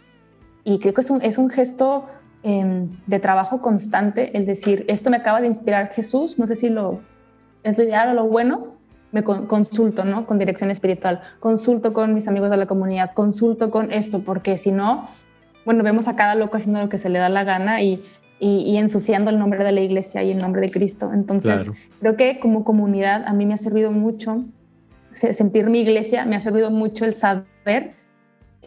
Y 0.65 0.79
creo 0.79 0.95
que 0.95 1.01
es 1.01 1.11
un, 1.11 1.23
es 1.23 1.39
un 1.39 1.51
gesto 1.51 2.07
eh, 2.45 2.87
de 3.07 3.19
trabajo 3.21 3.61
constante, 3.61 4.37
el 4.37 4.47
decir, 4.47 4.85
esto 4.89 5.11
me 5.11 5.17
acaba 5.17 5.41
de 5.41 5.47
inspirar 5.47 5.93
Jesús, 5.93 6.39
no 6.39 6.47
sé 6.47 6.57
si 6.57 6.69
lo, 6.69 7.01
es 7.63 7.79
lo 7.79 7.85
ideal 7.85 8.11
o 8.11 8.15
lo 8.15 8.25
bueno, 8.27 8.75
me 9.13 9.23
con, 9.23 9.47
consulto, 9.47 10.05
¿no? 10.05 10.27
Con 10.27 10.39
dirección 10.39 10.71
espiritual, 10.71 11.21
consulto 11.39 11.93
con 11.93 12.15
mis 12.15 12.27
amigos 12.29 12.51
de 12.51 12.57
la 12.57 12.67
comunidad, 12.67 13.13
consulto 13.15 13.71
con 13.71 13.93
esto, 13.93 14.21
porque 14.21 14.59
si 14.59 14.73
no, 14.73 15.07
bueno, 15.65 15.85
vemos 15.85 16.09
a 16.09 16.17
cada 16.17 16.35
loco 16.35 16.57
haciendo 16.57 16.81
lo 16.81 16.89
que 16.89 16.99
se 16.99 17.11
le 17.11 17.19
da 17.19 17.29
la 17.29 17.45
gana 17.45 17.83
y, 17.83 18.03
y, 18.41 18.63
y 18.63 18.77
ensuciando 18.77 19.31
el 19.31 19.39
nombre 19.39 19.63
de 19.63 19.71
la 19.71 19.81
iglesia 19.81 20.25
y 20.25 20.33
el 20.33 20.39
nombre 20.39 20.63
de 20.63 20.71
Cristo. 20.73 21.13
Entonces, 21.13 21.65
claro. 21.65 21.79
creo 22.01 22.17
que 22.17 22.41
como 22.41 22.65
comunidad 22.65 23.25
a 23.27 23.33
mí 23.35 23.47
me 23.47 23.55
ha 23.55 23.59
servido 23.59 23.93
mucho 23.93 24.45
sentir 25.13 25.69
mi 25.71 25.81
iglesia, 25.81 26.25
me 26.25 26.37
ha 26.37 26.41
servido 26.41 26.71
mucho 26.71 27.05
el 27.05 27.15
saber 27.15 27.93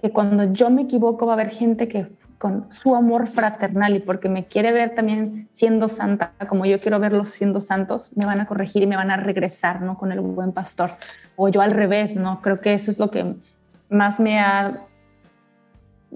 que 0.01 0.11
cuando 0.11 0.51
yo 0.53 0.69
me 0.69 0.83
equivoco 0.83 1.25
va 1.25 1.33
a 1.33 1.35
haber 1.35 1.49
gente 1.49 1.87
que 1.87 2.07
con 2.37 2.71
su 2.71 2.95
amor 2.95 3.27
fraternal 3.27 3.95
y 3.95 3.99
porque 3.99 4.29
me 4.29 4.45
quiere 4.45 4.71
ver 4.71 4.93
también 4.93 5.47
siendo 5.51 5.89
santa, 5.89 6.33
como 6.47 6.65
yo 6.65 6.79
quiero 6.81 6.99
verlos 6.99 7.29
siendo 7.29 7.61
santos, 7.61 8.11
me 8.15 8.25
van 8.25 8.39
a 8.41 8.45
corregir 8.45 8.83
y 8.83 8.87
me 8.87 8.97
van 8.97 9.09
a 9.09 9.17
regresar, 9.17 9.81
¿no? 9.81 9.97
Con 9.97 10.11
el 10.11 10.19
buen 10.19 10.51
pastor. 10.51 10.91
O 11.37 11.47
yo 11.47 11.61
al 11.61 11.71
revés, 11.71 12.17
¿no? 12.17 12.41
Creo 12.41 12.59
que 12.59 12.73
eso 12.73 12.91
es 12.91 12.99
lo 12.99 13.09
que 13.09 13.35
más 13.89 14.19
me 14.19 14.39
ha 14.39 14.85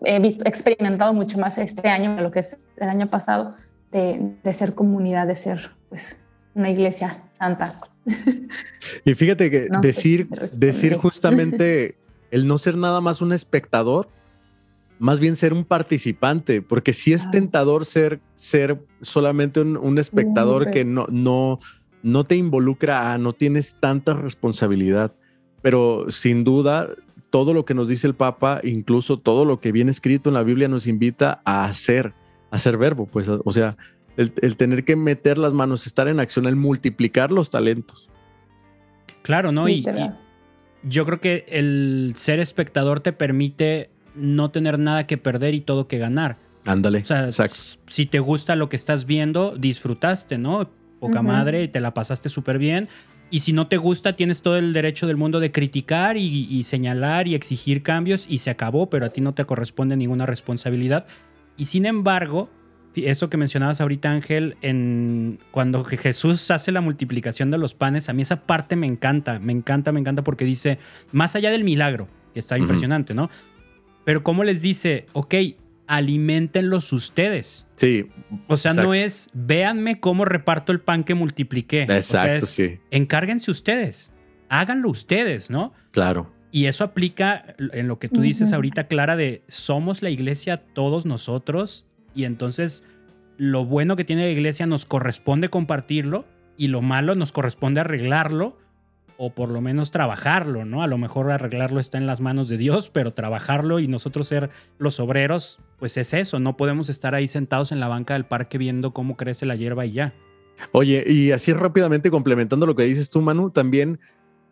he 0.06 0.20
visto, 0.20 0.46
experimentado 0.46 1.14
mucho 1.14 1.38
más 1.38 1.58
este 1.58 1.90
año 1.90 2.16
que 2.16 2.22
lo 2.22 2.32
que 2.32 2.40
es 2.40 2.58
el 2.78 2.90
año 2.90 3.08
pasado, 3.08 3.56
de, 3.92 4.36
de 4.44 4.54
ser 4.54 4.76
comunidad, 4.76 5.28
de 5.28 5.36
ser 5.36 5.72
pues 5.90 6.18
una 6.54 6.70
iglesia 6.70 7.24
santa. 7.38 7.80
Y 9.06 9.14
fíjate 9.14 9.52
que 9.52 9.68
no 9.70 9.82
decir, 9.82 10.28
decir 10.58 10.96
justamente 10.96 11.96
el 12.32 12.48
no 12.48 12.58
ser 12.58 12.78
nada 12.78 13.02
más 13.02 13.22
un 13.22 13.34
espectador, 13.34 14.10
más 15.00 15.20
bien 15.20 15.36
ser 15.36 15.54
un 15.54 15.64
participante, 15.64 16.62
porque 16.62 16.94
sí 16.94 17.14
es 17.14 17.30
tentador 17.32 17.86
ser, 17.86 18.20
ser 18.36 18.80
solamente 19.02 19.62
un, 19.62 19.78
un 19.78 19.98
espectador 19.98 20.72
que 20.72 20.84
no, 20.84 21.08
no, 21.10 21.60
no 22.04 22.24
te 22.26 22.36
involucra, 22.36 23.18
no 23.18 23.34
tienes 23.34 23.78
tanta 23.80 24.14
responsabilidad, 24.14 25.14
pero 25.62 26.08
sin 26.10 26.44
duda 26.44 26.90
todo 27.30 27.54
lo 27.54 27.66
que 27.66 27.74
nos 27.74 27.88
dice 27.88 28.08
el 28.08 28.16
Papa, 28.16 28.60
incluso 28.64 29.18
todo 29.18 29.46
lo 29.46 29.60
que 29.60 29.72
viene 29.72 29.92
escrito 29.92 30.30
en 30.30 30.34
la 30.34 30.44
Biblia 30.44 30.68
nos 30.68 30.88
invita 30.88 31.42
a 31.46 31.66
hacer, 31.66 32.14
a 32.52 32.56
hacer 32.56 32.78
verbo, 32.78 33.06
pues, 33.06 33.30
o 33.30 33.52
sea, 33.52 33.76
el, 34.20 34.34
el 34.42 34.56
tener 34.58 34.84
que 34.84 34.96
meter 34.96 35.38
las 35.38 35.54
manos, 35.54 35.88
estar 35.88 36.08
en 36.08 36.20
acción, 36.20 36.46
el 36.46 36.56
multiplicar 36.56 37.32
los 37.32 37.50
talentos. 37.50 38.10
Claro, 39.22 39.52
¿no? 39.52 39.68
Y, 39.68 39.86
y, 39.88 40.12
yo 40.84 41.06
creo 41.06 41.20
que 41.20 41.46
el 41.50 42.14
ser 42.16 42.40
espectador 42.40 43.00
te 43.00 43.14
permite 43.14 43.90
no 44.16 44.52
tener 44.52 44.80
nada 44.80 45.08
que 45.08 45.18
perder 45.18 45.54
y 45.54 45.62
todo 45.62 45.88
que 45.88 45.98
ganar. 45.98 46.38
Ándale. 46.66 47.00
O 47.00 47.06
sea, 47.06 47.26
exacto. 47.26 47.56
si 47.88 48.06
te 48.06 48.20
gusta 48.20 48.56
lo 48.56 48.70
que 48.70 48.76
estás 48.76 49.06
viendo, 49.06 49.56
disfrutaste, 49.58 50.38
¿no? 50.38 50.70
poca 51.00 51.22
madre 51.22 51.64
y 51.64 51.68
te 51.68 51.80
la 51.80 51.94
pasaste 51.94 52.30
súper 52.30 52.58
bien. 52.60 52.90
Y 53.32 53.42
si 53.42 53.54
no 53.54 53.68
te 53.68 53.78
gusta, 53.78 54.16
tienes 54.16 54.42
todo 54.42 54.58
el 54.58 54.74
derecho 54.74 55.08
del 55.08 55.18
mundo 55.18 55.40
de 55.40 55.52
criticar 55.52 56.18
y, 56.18 56.64
señalar 56.64 57.28
y 57.28 57.36
exigir 57.36 57.84
cambios 57.84 58.26
y 58.28 58.40
se 58.40 58.50
acabó, 58.50 58.90
pero 58.90 59.06
a 59.06 59.10
ti 59.10 59.22
no 59.22 59.34
te 59.34 59.46
corresponde 59.46 59.96
ninguna 59.96 60.26
responsabilidad. 60.26 61.06
Y 61.56 61.66
sin 61.66 61.86
embargo, 61.86 62.50
eso 62.96 63.30
que 63.30 63.38
mencionabas 63.38 63.82
ahorita, 63.82 64.12
Ángel, 64.12 64.58
en 64.62 65.40
cuando 65.52 65.84
Jesús 65.84 66.50
hace 66.52 66.72
la 66.72 66.82
multiplicación 66.82 67.52
de 67.52 67.58
los 67.58 67.74
panes, 67.74 68.10
a 68.10 68.14
mí 68.14 68.22
esa 68.22 68.42
parte 68.48 68.76
me 68.76 68.88
encanta, 68.88 69.40
me 69.40 69.54
encanta, 69.54 69.92
me 69.92 70.00
encanta 70.00 70.24
porque 70.24 70.46
dice, 70.46 70.80
más 71.12 71.36
allá 71.36 71.52
del 71.52 71.64
milagro, 71.64 72.08
que 72.34 72.40
está 72.40 72.58
impresionante, 72.58 73.14
¿no? 73.14 73.30
Pero 74.06 74.24
cómo 74.24 74.44
les 74.44 74.62
dice, 74.62 75.06
ok, 75.14 75.36
alimentenlos 75.88 76.94
ustedes. 76.94 77.66
Sí. 77.76 78.08
O 78.48 78.58
sea, 78.58 78.74
no 78.74 78.94
es 78.94 79.30
véanme 79.34 80.00
cómo 80.00 80.26
reparto 80.26 80.72
el 80.72 80.80
pan 80.80 81.04
que 81.04 81.16
multipliqué. 81.16 81.84
Exacto, 81.84 82.46
sí. 82.46 82.80
Encárguense 82.92 83.50
ustedes. 83.50 84.12
Háganlo 84.50 84.90
ustedes, 84.90 85.50
¿no? 85.50 85.74
Claro. 85.92 86.32
Y 86.52 86.66
eso 86.66 86.84
aplica 86.84 87.56
en 87.60 87.88
lo 87.88 88.00
que 88.00 88.10
tú 88.10 88.22
dices 88.22 88.54
ahorita, 88.54 88.86
Clara, 88.86 89.16
de 89.16 89.44
somos 89.48 90.02
la 90.02 90.10
iglesia 90.10 90.58
todos 90.58 91.06
nosotros. 91.06 91.86
Y 92.16 92.26
entonces 92.26 92.84
lo 93.38 93.66
bueno 93.66 93.96
que 93.96 94.04
tiene 94.04 94.26
la 94.26 94.32
iglesia 94.32 94.66
nos 94.66 94.86
corresponde 94.86 95.50
compartirlo 95.50 96.26
y 96.58 96.68
lo 96.68 96.82
malo 96.82 97.16
nos 97.16 97.32
corresponde 97.32 97.80
arreglarlo 97.80 98.58
o 99.22 99.34
por 99.34 99.50
lo 99.50 99.60
menos 99.60 99.92
trabajarlo, 99.92 100.64
¿no? 100.64 100.82
A 100.82 100.88
lo 100.88 100.98
mejor 100.98 101.30
arreglarlo 101.30 101.80
está 101.80 101.98
en 101.98 102.08
las 102.08 102.22
manos 102.22 102.48
de 102.48 102.58
Dios, 102.58 102.90
pero 102.90 103.14
trabajarlo 103.14 103.80
y 103.80 103.88
nosotros 103.88 104.28
ser 104.28 104.50
los 104.78 105.00
obreros, 105.02 105.60
pues 105.78 105.98
es 105.98 106.14
eso, 106.14 106.40
no 106.40 106.56
podemos 106.56 106.88
estar 106.88 107.16
ahí 107.16 107.28
sentados 107.28 107.74
en 107.74 107.82
la 107.82 107.90
banca 107.90 108.14
del 108.14 108.26
parque 108.26 108.58
viendo 108.58 108.94
cómo 108.94 109.18
crece 109.18 109.46
la 109.46 109.56
hierba 109.56 109.86
y 109.86 109.92
ya. 109.92 110.14
Oye, 110.72 111.04
y 111.06 111.32
así 111.32 111.52
rápidamente 111.52 112.10
complementando 112.12 112.66
lo 112.66 112.76
que 112.76 112.84
dices 112.84 113.10
tú, 113.10 113.22
Manu, 113.22 113.50
también 113.50 114.00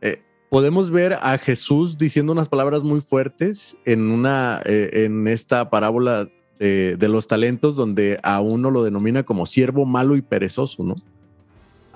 eh, 0.02 0.22
podemos 0.50 0.91
ver 0.91 1.13
a 1.13 1.38
Jesús 1.38 1.98
diciendo 1.98 2.34
unas 2.34 2.50
palabras 2.50 2.84
muy 2.84 3.02
fuertes 3.02 3.78
en 3.86 4.12
una, 4.12 4.62
eh, 4.65 5.06
en 5.06 5.28
esta 5.28 5.70
parábola 5.70 6.30
de, 6.60 6.96
de 6.98 7.08
los 7.08 7.28
talentos, 7.28 7.76
donde 7.76 8.20
a 8.24 8.41
uno 8.41 8.72
lo 8.72 8.84
denomina 8.84 9.24
como 9.24 9.46
siervo 9.46 9.86
malo 9.86 10.15
y 10.15 10.22
perezoso, 10.22 10.84
¿no? 10.84 10.96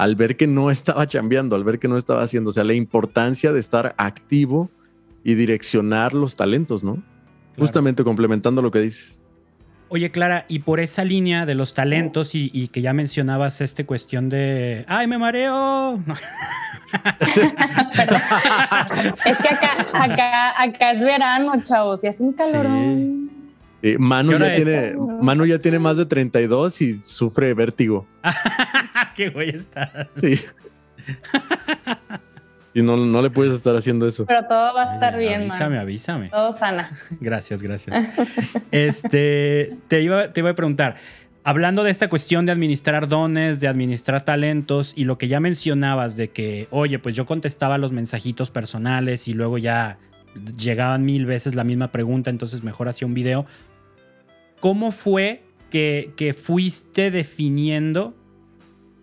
al 0.02 0.15
ver 0.15 0.36
que 0.36 0.47
no 0.47 0.71
estaba 0.71 1.06
chambeando, 1.08 1.56
al 1.56 1.63
ver 1.63 1.78
que 1.80 1.88
no 1.88 1.95
estaba 1.97 2.24
haciendo, 2.24 2.50
o 2.50 2.54
sea, 2.54 2.63
la 2.63 2.74
importancia 2.74 3.54
de 3.54 3.60
estar 3.60 3.93
activo 3.97 4.71
y 5.24 5.36
direccionar 5.36 6.13
los 6.13 6.36
talentos, 6.36 6.84
¿no? 6.84 7.04
Justamente 7.58 8.04
complementando 8.04 8.63
lo 8.63 8.71
que 8.71 8.80
dices. 8.80 9.19
Oye, 9.89 10.10
Clara, 10.10 10.45
y 10.47 10.60
por 10.60 10.80
esa 10.80 11.04
línea 11.04 11.45
de 11.45 11.54
los 11.54 11.74
talentos 11.76 12.34
y, 12.34 12.69
que 12.69 12.82
ya 12.82 12.93
mencionabas 12.93 13.62
esta 13.62 13.86
cuestión 13.86 14.30
de, 14.30 14.86
¡ay, 14.88 15.06
me 15.06 15.19
mareo! 15.19 15.95
es 17.19 17.39
que 19.38 19.50
acá, 19.50 19.88
acá, 19.93 20.63
acá 20.63 20.91
es 20.91 21.04
verano, 21.04 21.62
chavos, 21.62 22.04
y 22.04 22.08
hace 22.08 22.24
un 22.24 22.34
calorón. 22.34 23.40
Manu, 23.98 24.38
ya 24.38 24.56
tiene, 24.56 24.96
Manu 25.22 25.46
ya 25.46 25.60
tiene 25.60 25.80
más 25.80 25.98
de 25.98 26.06
32 26.06 26.82
y 26.82 26.98
sufre 27.00 27.54
vértigo. 27.54 28.08
Qué 29.15 29.30
güey 29.30 29.50
está. 29.50 30.10
Sí. 30.15 30.39
Y 32.74 32.82
no, 32.84 32.96
no, 32.96 33.22
le 33.22 33.30
puedes 33.30 33.54
estar 33.54 33.76
haciendo 33.76 34.08
eso. 34.08 34.26
Pero 34.26 34.46
todo 34.48 34.74
va 34.74 34.91
a 34.91 34.94
estar 34.94 35.17
bien, 35.17 35.41
Avísame, 35.41 35.78
avísame. 35.78 36.30
Todo 36.30 36.54
sana. 36.54 36.89
Gracias, 37.20 37.62
gracias. 37.62 37.98
Este, 38.72 39.76
te 39.88 40.02
iba, 40.02 40.32
te 40.32 40.39
iba 40.39 40.52
a 40.52 40.56
preguntar, 40.56 40.96
hablando 41.44 41.84
de 41.84 41.91
esta 41.91 42.08
cuestión 42.08 42.46
de 42.46 42.54
administrar 42.54 43.10
dones, 43.10 43.60
de 43.60 43.67
administrar 43.67 44.24
talentos 44.24 44.94
y 44.96 45.04
lo 45.04 45.17
que 45.17 45.28
ya 45.28 45.41
mencionabas 45.41 46.15
de 46.15 46.30
que, 46.30 46.67
oye, 46.72 46.98
pues 47.00 47.15
yo 47.15 47.26
contestaba 47.26 47.78
los 47.78 47.91
mensajitos 47.91 48.52
personales 48.52 49.28
y 49.28 49.34
luego 49.34 49.58
ya 49.58 49.98
llegaban 50.58 51.04
mil 51.04 51.26
veces 51.26 51.56
la 51.56 51.65
misma 51.65 51.91
pregunta, 51.91 52.30
entonces 52.30 52.63
mejor 52.63 52.88
hacía 52.88 53.06
un 53.06 53.13
video. 53.13 53.46
¿Cómo 54.62 54.91
fue 54.91 55.43
que, 55.71 56.13
que 56.15 56.34
fuiste 56.34 57.10
definiendo 57.12 58.15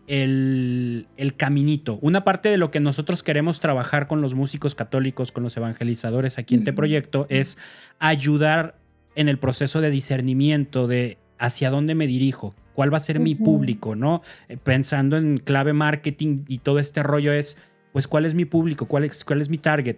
el, 0.07 1.09
el, 1.16 1.35
caminito? 1.35 1.99
Una 2.01 2.25
parte 2.25 2.49
de 2.49 2.57
lo 2.57 2.71
que 2.71 2.79
nosotros 2.79 3.25
queremos 3.25 3.59
trabajar 3.59 4.07
con 4.07 4.23
los 4.23 4.35
músicos 4.35 4.77
católicos, 4.77 5.33
con 5.33 5.42
los 5.42 5.57
evangelizadores 5.57 6.38
aquí 6.38 6.55
en 6.55 6.61
este 6.61 6.73
proyecto, 6.73 7.27
es 7.29 7.59
ayudar 7.99 8.79
en 9.16 9.29
el 9.29 9.38
proceso 9.38 9.81
de 9.81 9.90
discernimiento 9.90 10.87
de 10.87 11.18
hacia 11.40 11.71
dónde 11.71 11.97
me 11.97 12.07
dirijo, 12.07 12.55
cuál 12.73 12.92
va 12.92 12.99
a 12.99 13.01
ser 13.01 13.18
mi 13.18 13.35
público, 13.35 13.97
¿no? 13.97 14.23
Eh, 14.49 14.57
pensando 14.57 15.16
en 15.16 15.38
clave 15.38 15.73
marketing 15.73 16.44
y 16.47 16.59
todo 16.59 16.79
este 16.79 17.03
rollo 17.03 17.33
es, 17.33 17.59
pues, 17.92 18.07
¿cuál 18.07 18.27
es 18.27 18.35
mi 18.35 18.44
público? 18.44 18.87
¿Cuál 18.87 19.05
es, 19.05 19.25
cuál 19.25 19.40
es 19.40 19.49
mi 19.49 19.59
target? 19.59 19.97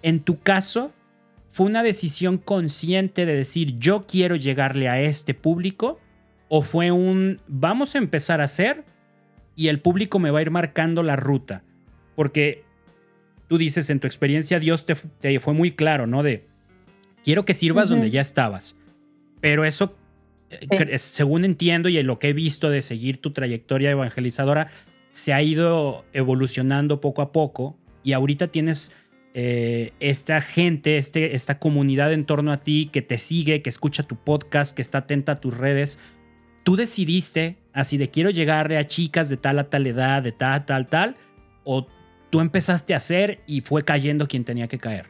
En 0.00 0.20
tu 0.20 0.40
caso, 0.40 0.94
¿Fue 1.58 1.66
una 1.66 1.82
decisión 1.82 2.38
consciente 2.38 3.26
de 3.26 3.34
decir 3.34 3.80
yo 3.80 4.06
quiero 4.06 4.36
llegarle 4.36 4.88
a 4.88 5.00
este 5.00 5.34
público? 5.34 5.98
¿O 6.46 6.62
fue 6.62 6.92
un 6.92 7.40
vamos 7.48 7.96
a 7.96 7.98
empezar 7.98 8.40
a 8.40 8.44
hacer 8.44 8.84
y 9.56 9.66
el 9.66 9.80
público 9.80 10.20
me 10.20 10.30
va 10.30 10.38
a 10.38 10.42
ir 10.42 10.52
marcando 10.52 11.02
la 11.02 11.16
ruta? 11.16 11.64
Porque 12.14 12.62
tú 13.48 13.58
dices 13.58 13.90
en 13.90 13.98
tu 13.98 14.06
experiencia 14.06 14.60
Dios 14.60 14.86
te, 14.86 14.94
fue 15.40 15.52
muy 15.52 15.72
claro, 15.72 16.06
¿no? 16.06 16.22
De 16.22 16.46
quiero 17.24 17.44
que 17.44 17.54
sirvas 17.54 17.88
donde 17.88 18.10
ya 18.10 18.20
estabas. 18.20 18.76
Pero 19.40 19.64
eso, 19.64 19.96
eh, 20.50 20.98
según 20.98 21.44
entiendo 21.44 21.88
y 21.88 22.00
lo 22.04 22.20
que 22.20 22.28
he 22.28 22.34
visto 22.34 22.70
de 22.70 22.82
seguir 22.82 23.20
tu 23.20 23.32
trayectoria 23.32 23.90
evangelizadora, 23.90 24.68
se 25.10 25.32
ha 25.32 25.42
ido 25.42 26.04
evolucionando 26.12 27.00
poco 27.00 27.20
a 27.20 27.32
poco 27.32 27.76
y 28.04 28.12
ahorita 28.12 28.46
tienes 28.46 28.92
eh, 29.34 29.92
esta 30.00 30.40
gente, 30.40 30.98
este, 30.98 31.34
esta 31.34 31.58
comunidad 31.58 32.12
en 32.12 32.24
torno 32.24 32.52
a 32.52 32.58
ti 32.58 32.88
que 32.92 33.02
te 33.02 33.18
sigue, 33.18 33.62
que 33.62 33.70
escucha 33.70 34.02
tu 34.02 34.16
podcast, 34.16 34.74
que 34.74 34.82
está 34.82 34.98
atenta 34.98 35.32
a 35.32 35.36
tus 35.36 35.56
redes, 35.56 35.98
tú 36.64 36.76
decidiste 36.76 37.58
así 37.72 37.96
de 37.98 38.10
quiero 38.10 38.30
llegarle 38.30 38.78
a 38.78 38.86
chicas 38.86 39.28
de 39.28 39.36
tal 39.36 39.58
a 39.58 39.70
tal 39.70 39.86
edad, 39.86 40.22
de 40.22 40.32
tal, 40.32 40.66
tal, 40.66 40.86
tal, 40.86 41.16
o 41.64 41.86
tú 42.30 42.40
empezaste 42.40 42.94
a 42.94 42.96
hacer 42.96 43.40
y 43.46 43.60
fue 43.60 43.84
cayendo 43.84 44.26
quien 44.26 44.44
tenía 44.44 44.68
que 44.68 44.78
caer. 44.78 45.06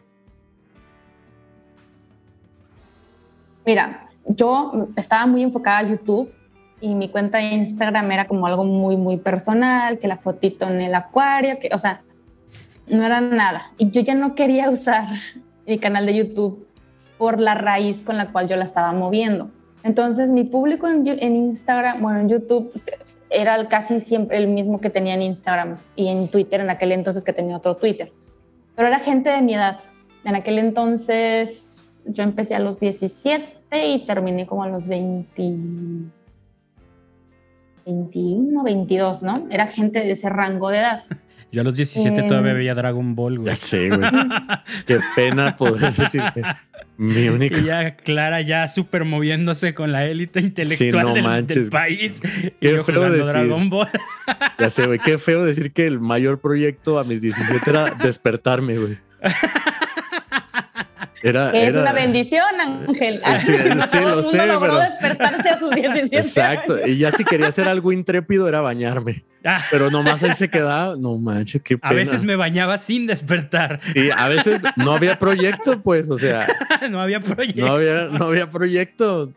Mira, 3.65 4.09
yo 4.27 4.89
estaba 4.97 5.27
muy 5.27 5.43
enfocada 5.43 5.79
a 5.79 5.89
YouTube 5.89 6.33
y 6.81 6.95
mi 6.95 7.09
cuenta 7.09 7.39
de 7.39 7.45
Instagram 7.55 8.11
era 8.13 8.27
como 8.27 8.47
algo 8.47 8.65
muy, 8.65 8.97
muy 8.97 9.17
personal, 9.17 9.99
que 9.99 10.09
la 10.09 10.19
fotito 10.19 10.69
en 10.69 10.81
el 10.81 10.95
acuario, 10.95 11.59
que, 11.59 11.71
o 11.73 11.79
sea, 11.79 12.03
no 12.90 13.05
era 13.05 13.20
nada. 13.20 13.72
Y 13.79 13.90
yo 13.90 14.01
ya 14.01 14.14
no 14.14 14.35
quería 14.35 14.70
usar 14.70 15.09
mi 15.66 15.79
canal 15.79 16.07
de 16.07 16.14
YouTube 16.16 16.66
por 17.18 17.40
la 17.40 17.55
raíz 17.55 18.03
con 18.03 18.16
la 18.16 18.33
cual 18.33 18.48
yo 18.48 18.57
la 18.57 18.64
estaba 18.64 18.92
moviendo. 18.92 19.51
Entonces 19.83 20.31
mi 20.31 20.44
público 20.44 20.88
en, 20.88 21.07
Instagram, 21.07 22.01
bueno, 22.01 22.20
en 22.20 22.29
YouTube 22.29 22.72
era 23.31 23.68
casi 23.68 24.01
siempre 24.01 24.38
el 24.38 24.48
mismo 24.48 24.81
que 24.81 24.90
tenía 24.90 25.14
en 25.14 25.22
Instagram 25.22 25.79
y 25.96 26.09
en 26.09 26.29
Twitter 26.29 26.61
en 26.61 26.70
aquel 26.70 26.92
entonces 26.92 27.24
que 27.24 27.33
tenía 27.33 27.57
otro 27.57 27.77
Twitter. 27.77 28.12
Pero 28.74 28.88
era 28.88 29.01
gente 29.01 29.31
de 29.31 29.42
mi 29.42 29.55
edad. 29.55 29.81
En 30.24 30.35
aquel 30.35 30.59
entonces 30.59 31.81
yo 32.07 32.22
empecé 32.22 32.55
a 32.55 32.61
los 32.61 32.81
17 32.81 33.87
y 33.87 34.07
terminé 34.07 34.46
como 34.46 34.62
a 34.62 34.68
los 34.68 34.88
20, 34.88 35.42
21, 37.87 38.62
22, 38.62 39.22
¿no? 39.22 39.46
Era 39.51 39.66
gente 39.66 40.01
de 40.01 40.12
ese 40.12 40.29
rango 40.29 40.70
de 40.70 40.79
edad. 40.79 41.05
Yo 41.51 41.63
a 41.63 41.65
los 41.65 41.77
17 41.77 42.25
todavía 42.25 42.53
veía 42.53 42.75
Dragon 42.75 43.15
Ball, 43.15 43.39
güey. 43.39 43.49
Ya 43.49 43.57
sé, 43.57 43.89
güey. 43.89 44.11
Qué 44.87 45.01
pena 45.17 45.57
poder 45.57 45.93
decir 45.97 46.23
que 46.35 46.43
mi 46.99 47.29
única. 47.29 47.59
Y 47.59 47.65
ya 47.65 47.97
Clara 47.97 48.41
ya 48.43 48.68
súper 48.68 49.05
moviéndose 49.05 49.72
con 49.72 49.93
la 49.93 50.05
élite 50.05 50.41
intelectual 50.41 51.14
del, 51.47 51.70
país. 51.70 52.20
Qué 52.61 52.75
y 52.75 52.83
feo 52.85 53.11
decir. 53.11 53.25
Dragon 53.25 53.70
Ball. 53.70 53.89
Ya 54.59 54.68
sé, 54.68 54.87
güey. 54.87 54.99
Qué 54.99 55.16
feo 55.16 55.45
decir 55.45 55.72
que 55.72 55.87
el 55.87 56.01
mayor 56.01 56.41
proyecto 56.41 56.99
a 56.99 57.05
mis 57.05 57.22
17 57.22 57.70
era 57.70 57.95
despertarme, 57.95 58.77
güey. 58.77 58.99
Era, 61.23 61.51
es 61.51 61.75
una 61.75 61.93
bendición, 61.93 62.61
Ángel. 62.61 63.23
Sí, 63.45 63.53
sí 63.91 63.99
lo 64.01 64.23
sé, 64.23 64.39
pero... 64.39 64.79
despertarse 64.79 65.49
a 65.49 65.59
sus 65.59 65.75
17 65.75 66.16
Exacto. 66.16 66.87
Y 66.87 66.99
ya 66.99 67.12
si 67.12 67.25
quería 67.25 67.49
hacer 67.49 67.69
algo 67.69 67.93
intrépido 67.93 68.49
era 68.49 68.61
bañarme. 68.61 69.25
Ah. 69.45 69.62
Pero 69.71 69.91
nomás 69.91 70.23
él 70.23 70.35
se 70.35 70.49
quedaba, 70.49 70.97
no 70.99 71.16
manches, 71.16 71.62
qué 71.62 71.79
pena. 71.79 71.91
A 71.91 71.95
veces 71.95 72.23
me 72.23 72.37
bañaba 72.37 72.79
sin 72.79 73.07
despertar. 73.07 73.81
Y 73.95 74.11
a 74.11 74.29
veces 74.29 74.62
no 74.77 74.93
había 74.93 75.19
proyecto, 75.19 75.81
pues, 75.81 76.11
o 76.11 76.19
sea. 76.19 76.47
no 76.91 77.01
había 77.01 77.21
proyecto. 77.21 77.66
No 77.66 77.73
había, 77.75 78.07
no 78.07 78.27
había 78.27 78.51
proyecto. 78.51 79.33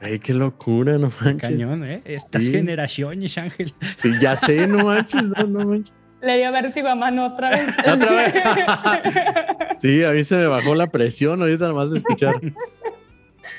Ay, 0.00 0.18
qué 0.18 0.34
locura, 0.34 0.98
no 0.98 1.12
manches. 1.20 1.50
Cañón, 1.50 1.84
¿eh? 1.84 2.02
Estas 2.04 2.46
generaciones, 2.46 3.36
Ángel. 3.38 3.74
Sí, 3.96 4.12
ya 4.20 4.36
sé, 4.36 4.66
no 4.66 4.84
manches, 4.84 5.22
no, 5.22 5.44
no 5.44 5.66
manches. 5.66 5.99
Le 6.22 6.36
dio 6.36 6.52
vértigo 6.52 6.88
a 6.88 6.94
mano 6.94 7.26
otra 7.26 7.50
vez. 7.50 7.68
¿Otra 7.78 8.14
vez? 8.14 8.34
sí, 9.78 10.04
a 10.04 10.10
mí 10.10 10.24
se 10.24 10.36
me 10.36 10.46
bajó 10.46 10.74
la 10.74 10.88
presión 10.88 11.40
ahorita 11.40 11.68
nomás 11.68 11.90
de 11.90 11.98
escuchar. 11.98 12.34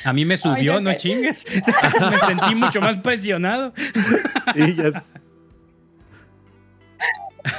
A 0.04 0.14
mí 0.14 0.26
me 0.26 0.38
subió, 0.38 0.80
no 0.80 0.94
chingues. 0.94 1.46
me 2.12 2.20
sentí 2.20 2.56
mucho 2.56 2.82
más 2.82 2.98
presionado. 2.98 3.74
Sí, 4.56 4.76
ya 4.76 5.04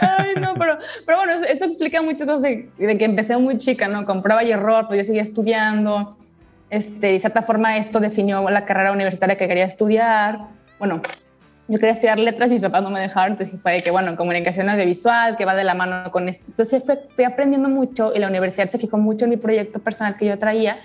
Ay, 0.01 0.35
no, 0.41 0.55
pero, 0.55 0.79
pero 1.05 1.19
bueno, 1.19 1.33
eso, 1.45 1.65
explica 1.65 2.01
mucho 2.03 2.25
de, 2.25 2.69
de, 2.79 2.99
que 2.99 3.05
empecé 3.05 3.37
muy 3.37 3.59
chica, 3.59 3.89
¿no? 3.89 4.07
Con 4.07 4.23
prueba 4.23 4.45
y 4.45 4.53
error, 4.53 4.87
pues 4.87 4.99
yo 4.99 5.05
seguía 5.05 5.23
estudiando. 5.23 6.17
Este, 6.71 7.09
de 7.09 7.21
cierta 7.21 7.43
forma, 7.43 7.77
esto 7.77 8.01
definió 8.01 8.49
la 8.49 8.65
carrera 8.65 8.93
universitaria 8.93 9.37
que 9.37 9.49
quería 9.49 9.65
estudiar. 9.65 10.39
Bueno, 10.79 11.03
yo 11.73 11.79
quería 11.79 11.95
estudiar 11.95 12.19
letras, 12.19 12.51
mis 12.51 12.61
papás 12.61 12.83
no 12.83 12.91
me 12.91 13.01
dejaron, 13.01 13.33
entonces 13.33 13.59
fue 13.63 13.73
de 13.73 13.83
que, 13.83 13.91
bueno, 13.91 14.15
comunicación 14.15 14.69
audiovisual, 14.69 15.39
que 15.39 15.47
va 15.47 15.55
de 15.55 15.65
la 15.65 15.73
mano 15.73 16.11
con 16.11 16.29
esto. 16.29 16.45
Entonces 16.49 16.83
fui, 16.85 16.97
fui 17.15 17.25
aprendiendo 17.25 17.71
mucho 17.71 18.13
y 18.15 18.19
la 18.19 18.29
universidad 18.29 18.69
se 18.69 18.79
fijó 18.79 18.99
mucho 18.99 19.25
en 19.25 19.31
mi 19.31 19.39
proyecto 19.39 19.79
personal 19.79 20.19
que 20.19 20.27
yo 20.27 20.39
traía 20.39 20.81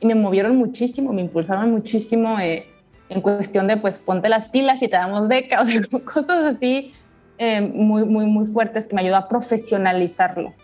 y 0.00 0.06
me 0.06 0.14
movieron 0.14 0.56
muchísimo, 0.56 1.12
me 1.12 1.20
impulsaron 1.20 1.70
muchísimo 1.70 2.38
eh, 2.40 2.66
en 3.10 3.20
cuestión 3.20 3.66
de, 3.66 3.76
pues, 3.76 3.98
ponte 3.98 4.30
las 4.30 4.48
pilas 4.48 4.80
y 4.80 4.88
te 4.88 4.96
damos 4.96 5.28
beca, 5.28 5.60
o 5.60 5.66
sea, 5.66 5.82
cosas 6.02 6.56
así 6.56 6.94
eh, 7.36 7.60
muy, 7.60 8.06
muy, 8.06 8.24
muy 8.24 8.46
fuertes 8.46 8.86
que 8.86 8.94
me 8.94 9.02
ayudó 9.02 9.16
a 9.16 9.28
profesionalizarlo 9.28 10.54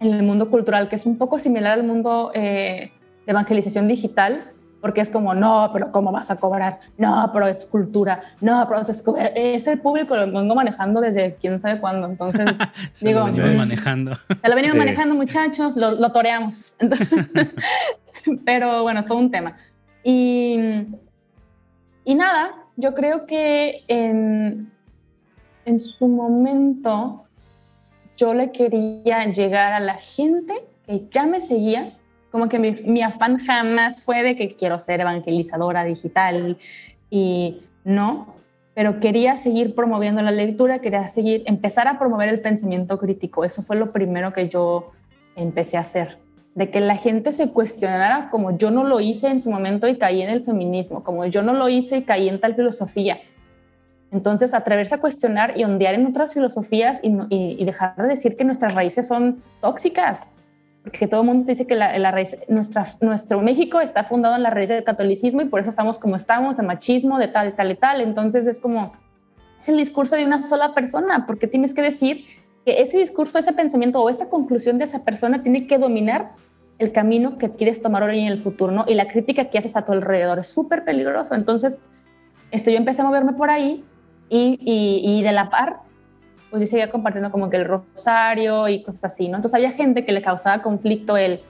en 0.00 0.12
el 0.12 0.22
mundo 0.22 0.50
cultural, 0.50 0.90
que 0.90 0.96
es 0.96 1.06
un 1.06 1.16
poco 1.16 1.38
similar 1.38 1.72
al 1.72 1.84
mundo 1.84 2.32
eh, 2.34 2.92
de 3.24 3.30
evangelización 3.30 3.88
digital, 3.88 4.52
porque 4.80 5.00
es 5.00 5.10
como, 5.10 5.34
no, 5.34 5.70
pero 5.72 5.90
¿cómo 5.92 6.12
vas 6.12 6.30
a 6.30 6.36
cobrar? 6.36 6.80
No, 6.96 7.30
pero 7.32 7.46
es 7.46 7.64
cultura, 7.64 8.22
no, 8.40 8.66
pero 8.68 8.80
es, 8.80 9.02
es 9.34 9.66
el 9.66 9.80
público, 9.80 10.16
lo 10.16 10.30
vengo 10.30 10.54
manejando 10.54 11.00
desde 11.00 11.36
quién 11.40 11.58
sabe 11.60 11.80
cuándo, 11.80 12.06
entonces 12.06 12.48
se 12.92 13.08
digo... 13.08 13.20
Lo 13.20 13.26
venimos 13.26 13.56
manejando. 13.56 14.14
Se 14.14 14.48
lo 14.48 14.54
venimos 14.54 14.76
manejando 14.76 15.14
muchachos, 15.14 15.76
lo, 15.76 15.92
lo 15.92 16.12
toreamos. 16.12 16.76
pero 18.44 18.82
bueno, 18.82 19.04
todo 19.04 19.18
un 19.18 19.30
tema. 19.30 19.56
Y, 20.04 20.58
y 22.04 22.14
nada, 22.14 22.54
yo 22.76 22.94
creo 22.94 23.26
que 23.26 23.84
en, 23.88 24.70
en 25.64 25.80
su 25.80 26.08
momento 26.08 27.24
yo 28.16 28.34
le 28.34 28.52
quería 28.52 29.24
llegar 29.26 29.72
a 29.72 29.80
la 29.80 29.94
gente 29.94 30.54
que 30.86 31.06
ya 31.10 31.26
me 31.26 31.40
seguía, 31.40 31.97
como 32.30 32.48
que 32.48 32.58
mi, 32.58 33.02
afán 33.02 33.38
jamás 33.38 34.02
fue 34.02 34.22
de 34.22 34.36
que 34.36 34.54
quiero 34.54 34.78
ser 34.78 35.00
evangelizadora 35.00 35.84
digital 35.84 36.58
y 37.10 37.62
no, 37.84 38.34
pero 38.74 39.00
quería 39.00 39.36
seguir 39.36 39.74
promoviendo 39.74 40.22
la 40.22 40.30
lectura, 40.30 40.80
quería 40.80 41.08
seguir, 41.08 41.42
empezar 41.46 41.88
a 41.88 41.98
promover 41.98 42.28
el 42.28 42.40
pensamiento 42.40 42.98
crítico. 42.98 43.44
Eso 43.44 43.62
fue 43.62 43.76
lo 43.76 43.92
primero 43.92 44.32
que 44.32 44.48
yo 44.48 44.92
empecé 45.36 45.76
a 45.76 45.80
hacer, 45.80 46.18
de 46.54 46.70
que 46.70 46.80
la 46.80 46.96
gente 46.96 47.32
se 47.32 47.50
cuestionara 47.50 48.28
como 48.30 48.56
yo 48.56 48.70
no 48.70 48.84
lo 48.84 49.00
hice 49.00 49.28
en 49.28 49.42
su 49.42 49.50
momento 49.50 49.88
y 49.88 49.96
caí 49.96 50.22
en 50.22 50.30
el 50.30 50.44
feminismo, 50.44 51.02
como 51.02 51.24
yo 51.26 51.42
no 51.42 51.54
lo 51.54 51.68
hice 51.68 51.98
y 51.98 52.02
caí 52.02 52.28
en 52.28 52.40
tal 52.40 52.54
filosofía. 52.54 53.18
Entonces, 54.10 54.54
atreverse 54.54 54.94
a 54.94 55.00
cuestionar 55.00 55.58
y 55.58 55.64
ondear 55.64 55.94
en 55.94 56.06
otras 56.06 56.32
filosofías 56.32 56.98
y, 57.02 57.64
dejar 57.64 57.96
de 57.96 58.08
decir 58.08 58.36
que 58.36 58.44
nuestras 58.44 58.74
raíces 58.74 59.06
son 59.06 59.42
tóxicas, 59.60 60.22
porque 60.90 61.06
todo 61.06 61.20
el 61.20 61.26
mundo 61.26 61.44
dice 61.44 61.66
que 61.66 61.74
la, 61.74 62.10
raíz, 62.10 62.34
nuestra, 62.48 62.86
nuestro 63.00 63.42
México 63.42 63.80
está 63.80 64.04
fundado 64.04 64.36
en 64.36 64.42
la 64.42 64.48
raíz 64.48 64.70
del 64.70 64.84
catolicismo 64.84 65.42
y 65.42 65.44
por 65.44 65.60
eso 65.60 65.68
estamos 65.68 65.98
como 65.98 66.16
estamos, 66.16 66.56
de 66.56 66.62
machismo, 66.62 67.18
de 67.18 67.28
tal, 67.28 67.54
tal 67.54 67.70
y 67.70 67.74
tal. 67.74 68.00
Entonces, 68.00 68.46
es 68.46 68.58
como, 68.58 68.92
es 69.58 69.68
el 69.68 69.76
discurso 69.76 70.16
de 70.16 70.24
una 70.24 70.42
sola 70.42 70.74
persona, 70.74 71.26
porque 71.26 71.46
tienes 71.46 71.74
que 71.74 71.82
decir 71.82 72.24
que 72.64 72.80
ese 72.80 72.96
discurso, 72.96 73.38
ese 73.38 73.52
pensamiento 73.52 74.00
o 74.00 74.08
esa 74.08 74.30
conclusión 74.30 74.78
de 74.78 74.84
esa 74.84 75.04
persona 75.04 75.42
tiene 75.42 75.66
que 75.66 75.76
dominar 75.76 76.30
el 76.78 76.92
camino 76.92 77.36
que 77.36 77.50
quieres 77.50 77.82
tomar 77.82 78.02
hoy 78.02 78.20
en 78.20 78.28
el 78.28 78.38
futuro, 78.38 78.72
¿no? 78.72 78.86
Y 78.88 78.94
la 78.94 79.08
crítica 79.08 79.50
que 79.50 79.58
haces 79.58 79.76
a 79.76 79.84
tu 79.84 79.92
alrededor 79.92 80.38
es 80.38 80.46
súper 80.48 80.84
peligroso. 80.84 81.34
Entonces, 81.34 81.80
este, 82.50 82.72
yo 82.72 82.78
empecé 82.78 83.02
a 83.02 83.04
moverme 83.04 83.34
por 83.34 83.50
ahí 83.50 83.84
y, 84.30 84.58
y, 85.04 85.22
de 85.22 85.32
la 85.32 85.50
par, 85.50 85.80
pues 86.50 86.62
yo 86.62 86.66
seguía 86.66 86.90
compartiendo 86.90 87.30
como 87.30 87.50
que 87.50 87.56
el 87.56 87.64
rosario 87.64 88.68
y 88.68 88.82
cosas 88.82 89.04
así, 89.12 89.28
¿no? 89.28 89.36
Entonces 89.36 89.54
había 89.54 89.72
gente 89.72 90.04
que 90.04 90.12
le 90.12 90.22
causaba 90.22 90.62
conflicto 90.62 91.16
el, 91.16 91.40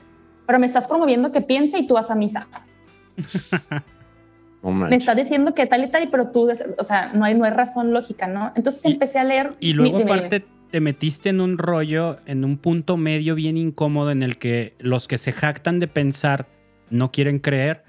pero 0.47 0.59
me 0.59 0.67
estás 0.67 0.89
promoviendo 0.89 1.33
que 1.33 1.41
piense 1.41 1.79
y 1.79 1.87
tú 1.87 1.95
vas 1.95 2.11
a 2.11 2.15
misa. 2.15 2.49
me 4.63 4.97
estás 4.97 5.17
diciendo 5.17 5.55
que 5.55 5.67
tal 5.67 5.85
y 5.85 5.89
tal, 5.89 6.09
pero 6.11 6.29
tú, 6.29 6.51
o 6.79 6.85
sea, 6.85 7.13
no 7.13 7.25
hay, 7.25 7.35
no 7.35 7.45
hay 7.45 7.53
razón 7.53 7.93
lógica, 7.93 8.27
¿no? 8.27 8.53
Entonces 8.57 8.85
empecé 8.85 9.19
a 9.19 9.25
leer. 9.25 9.55
Y 9.61 9.73
luego 9.73 9.99
aparte 9.99 10.45
te 10.71 10.81
metiste 10.81 11.29
en 11.31 11.41
un 11.41 11.59
rollo, 11.59 12.19
en 12.27 12.45
un 12.45 12.59
punto 12.59 12.97
medio 12.97 13.35
bien 13.35 13.57
incómodo 13.57 14.11
en 14.11 14.23
el 14.23 14.39
que 14.39 14.75
los 14.79 15.09
que 15.09 15.19
se 15.19 15.33
jactan 15.33 15.79
de 15.79 15.89
pensar 15.89 16.47
no 16.91 17.11
quieren 17.13 17.39
creer 17.39 17.88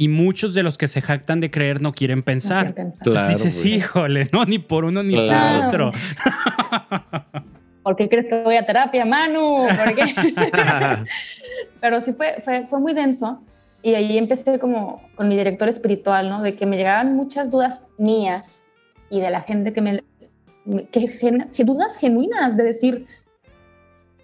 y 0.00 0.06
muchos 0.06 0.54
de 0.54 0.62
los 0.62 0.78
que 0.78 0.86
se 0.86 1.02
jactan 1.02 1.40
de 1.40 1.50
creer 1.50 1.82
no 1.82 1.92
quieren 1.92 2.22
pensar. 2.22 2.72
Claro, 3.00 3.36
dices, 3.36 3.64
híjole, 3.64 4.30
no, 4.32 4.44
ni 4.44 4.60
por 4.60 4.84
uno 4.84 5.02
ni 5.02 5.16
por 5.16 5.66
otro. 5.66 5.90
¿Por 7.82 7.96
qué 7.96 8.08
crees 8.08 8.26
que 8.26 8.44
voy 8.44 8.54
a 8.54 8.64
terapia, 8.64 9.04
Manu? 9.04 9.66
Pero 11.80 12.00
sí 12.00 12.12
fue, 12.12 12.36
fue, 12.44 12.68
fue 12.68 12.78
muy 12.78 12.94
denso. 12.94 13.42
Y 13.82 13.94
ahí 13.94 14.16
empecé 14.16 14.60
como 14.60 15.02
con 15.16 15.26
mi 15.26 15.36
director 15.36 15.68
espiritual, 15.68 16.28
¿no? 16.28 16.42
De 16.42 16.54
que 16.54 16.64
me 16.64 16.76
llegaban 16.76 17.16
muchas 17.16 17.50
dudas 17.50 17.82
mías 17.98 18.62
y 19.10 19.20
de 19.20 19.30
la 19.30 19.40
gente 19.40 19.72
que 19.72 19.80
me... 19.80 20.04
Que, 20.92 21.48
que 21.52 21.64
dudas 21.64 21.96
genuinas 21.96 22.56
de 22.56 22.62
decir, 22.62 23.06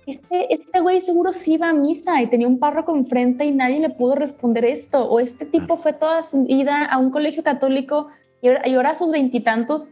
este, 0.06 0.52
este 0.52 0.80
güey 0.80 1.00
seguro 1.00 1.32
sí 1.32 1.54
iba 1.54 1.68
a 1.68 1.72
misa 1.72 2.20
y 2.20 2.26
tenía 2.26 2.46
un 2.46 2.58
párroco 2.58 2.94
enfrente 2.94 3.44
y 3.44 3.52
nadie 3.52 3.80
le 3.80 3.90
pudo 3.90 4.14
responder 4.14 4.64
esto, 4.64 5.08
o 5.08 5.20
este 5.20 5.46
tipo 5.46 5.76
fue 5.76 5.92
toda 5.92 6.22
su 6.22 6.44
vida 6.44 6.84
a 6.84 6.98
un 6.98 7.10
colegio 7.10 7.42
católico 7.42 8.08
y 8.42 8.74
ahora, 8.74 8.90
a 8.90 8.94
sus 8.94 9.10
veintitantos 9.10 9.88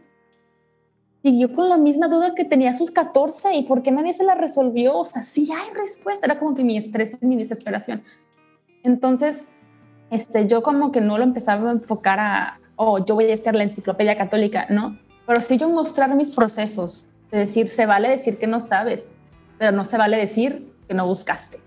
siguió 1.23 1.55
con 1.55 1.69
la 1.69 1.77
misma 1.77 2.07
duda 2.07 2.35
que 2.35 2.45
tenía 2.45 2.71
a 2.71 2.75
sus 2.75 2.91
14 2.91 3.55
y 3.55 3.63
por 3.63 3.81
qué 3.81 3.91
nadie 3.91 4.13
se 4.13 4.23
la 4.23 4.35
resolvió, 4.35 4.97
o 4.97 5.05
sea, 5.05 5.23
sí 5.23 5.49
hay 5.51 5.73
respuesta, 5.73 6.27
era 6.27 6.37
como 6.37 6.53
que 6.53 6.63
mi 6.63 6.77
estrés 6.77 7.17
y 7.19 7.25
mi 7.25 7.35
desesperación. 7.35 8.03
Entonces, 8.83 9.45
este, 10.11 10.47
yo 10.47 10.61
como 10.61 10.91
que 10.91 11.01
no 11.01 11.17
lo 11.17 11.23
empezaba 11.23 11.69
a 11.69 11.73
enfocar 11.73 12.19
a, 12.19 12.59
oh, 12.75 13.03
yo 13.03 13.15
voy 13.15 13.31
a 13.31 13.33
hacer 13.33 13.55
la 13.55 13.63
enciclopedia 13.63 14.17
católica, 14.17 14.67
no, 14.69 14.99
pero 15.25 15.41
sí 15.41 15.57
yo 15.57 15.69
mostrar 15.69 16.13
mis 16.13 16.29
procesos, 16.29 17.07
de 17.31 17.39
decir, 17.39 17.69
se 17.69 17.87
vale 17.87 18.09
decir 18.09 18.37
que 18.37 18.45
no 18.45 18.61
sabes, 18.61 19.11
pero 19.63 19.77
no 19.77 19.85
se 19.85 19.97
vale 19.97 20.17
decir 20.17 20.73
que 20.89 20.93
no 20.93 21.07
buscaste. 21.07 21.57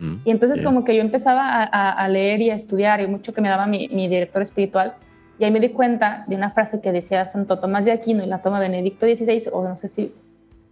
Mm, 0.00 0.16
y 0.22 0.30
entonces 0.30 0.62
como 0.62 0.84
que 0.84 0.94
yo 0.94 1.00
empezaba 1.00 1.62
a, 1.62 2.06
leer 2.10 2.42
y 2.42 2.50
a 2.50 2.54
estudiar 2.54 3.00
y 3.00 3.06
mucho 3.06 3.32
que 3.32 3.40
me 3.40 3.48
daba 3.48 3.66
mi, 3.66 3.88
director 3.88 4.42
espiritual, 4.42 4.96
y 5.38 5.44
ahí 5.44 5.50
me 5.50 5.58
di 5.58 5.70
cuenta 5.70 6.24
de 6.26 6.36
una 6.36 6.50
frase 6.50 6.82
que 6.82 6.92
decía 6.92 7.24
Santo 7.24 7.58
Tomás 7.58 7.86
de 7.86 7.92
Aquino 7.92 8.22
y 8.22 8.26
la 8.26 8.42
toma 8.42 8.60
Benedicto 8.60 9.06
XVI, 9.06 9.48
o 9.50 9.66
no 9.66 9.78
sé 9.78 9.88
si, 9.88 10.14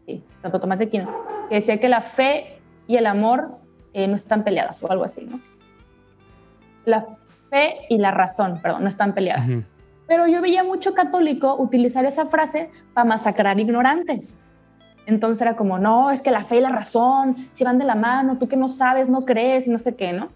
sí, 0.04 0.22
Santo 0.42 0.60
Tomás 0.60 0.80
de 0.80 0.84
Aquino, 0.84 1.10
que 1.48 1.54
decía 1.54 1.80
que 1.80 1.88
la 1.88 2.02
fe 2.02 2.58
y 2.86 2.98
el 2.98 3.06
amor 3.06 3.56
eh, 3.94 4.06
no 4.06 4.16
están 4.16 4.44
peleadas 4.44 4.82
o 4.82 4.92
algo 4.92 5.04
así, 5.04 5.22
¿no? 5.24 5.40
La 6.84 7.06
fe 7.48 7.78
y 7.88 7.96
la 7.96 8.10
razón, 8.10 8.60
perdón, 8.60 8.82
no 8.82 8.88
están 8.90 9.14
peleadas. 9.14 9.50
Pero 10.06 10.26
yo 10.26 10.42
veía 10.42 10.62
mucho 10.62 10.92
católico 10.92 11.56
utilizar 11.56 12.04
esa 12.04 12.26
frase 12.26 12.68
para 12.92 13.06
masacrar 13.06 13.58
ignorantes. 13.58 14.36
Entonces 15.10 15.42
era 15.42 15.56
como, 15.56 15.78
no, 15.78 16.10
es 16.10 16.22
que 16.22 16.30
la 16.30 16.44
fe 16.44 16.58
y 16.58 16.60
la 16.60 16.70
razón, 16.70 17.36
si 17.52 17.64
van 17.64 17.78
de 17.78 17.84
la 17.84 17.96
mano, 17.96 18.38
tú 18.38 18.48
que 18.48 18.56
no 18.56 18.68
sabes, 18.68 19.08
no 19.08 19.24
crees, 19.24 19.66
no 19.66 19.78
sé 19.80 19.96
qué, 19.96 20.12
¿no? 20.12 20.28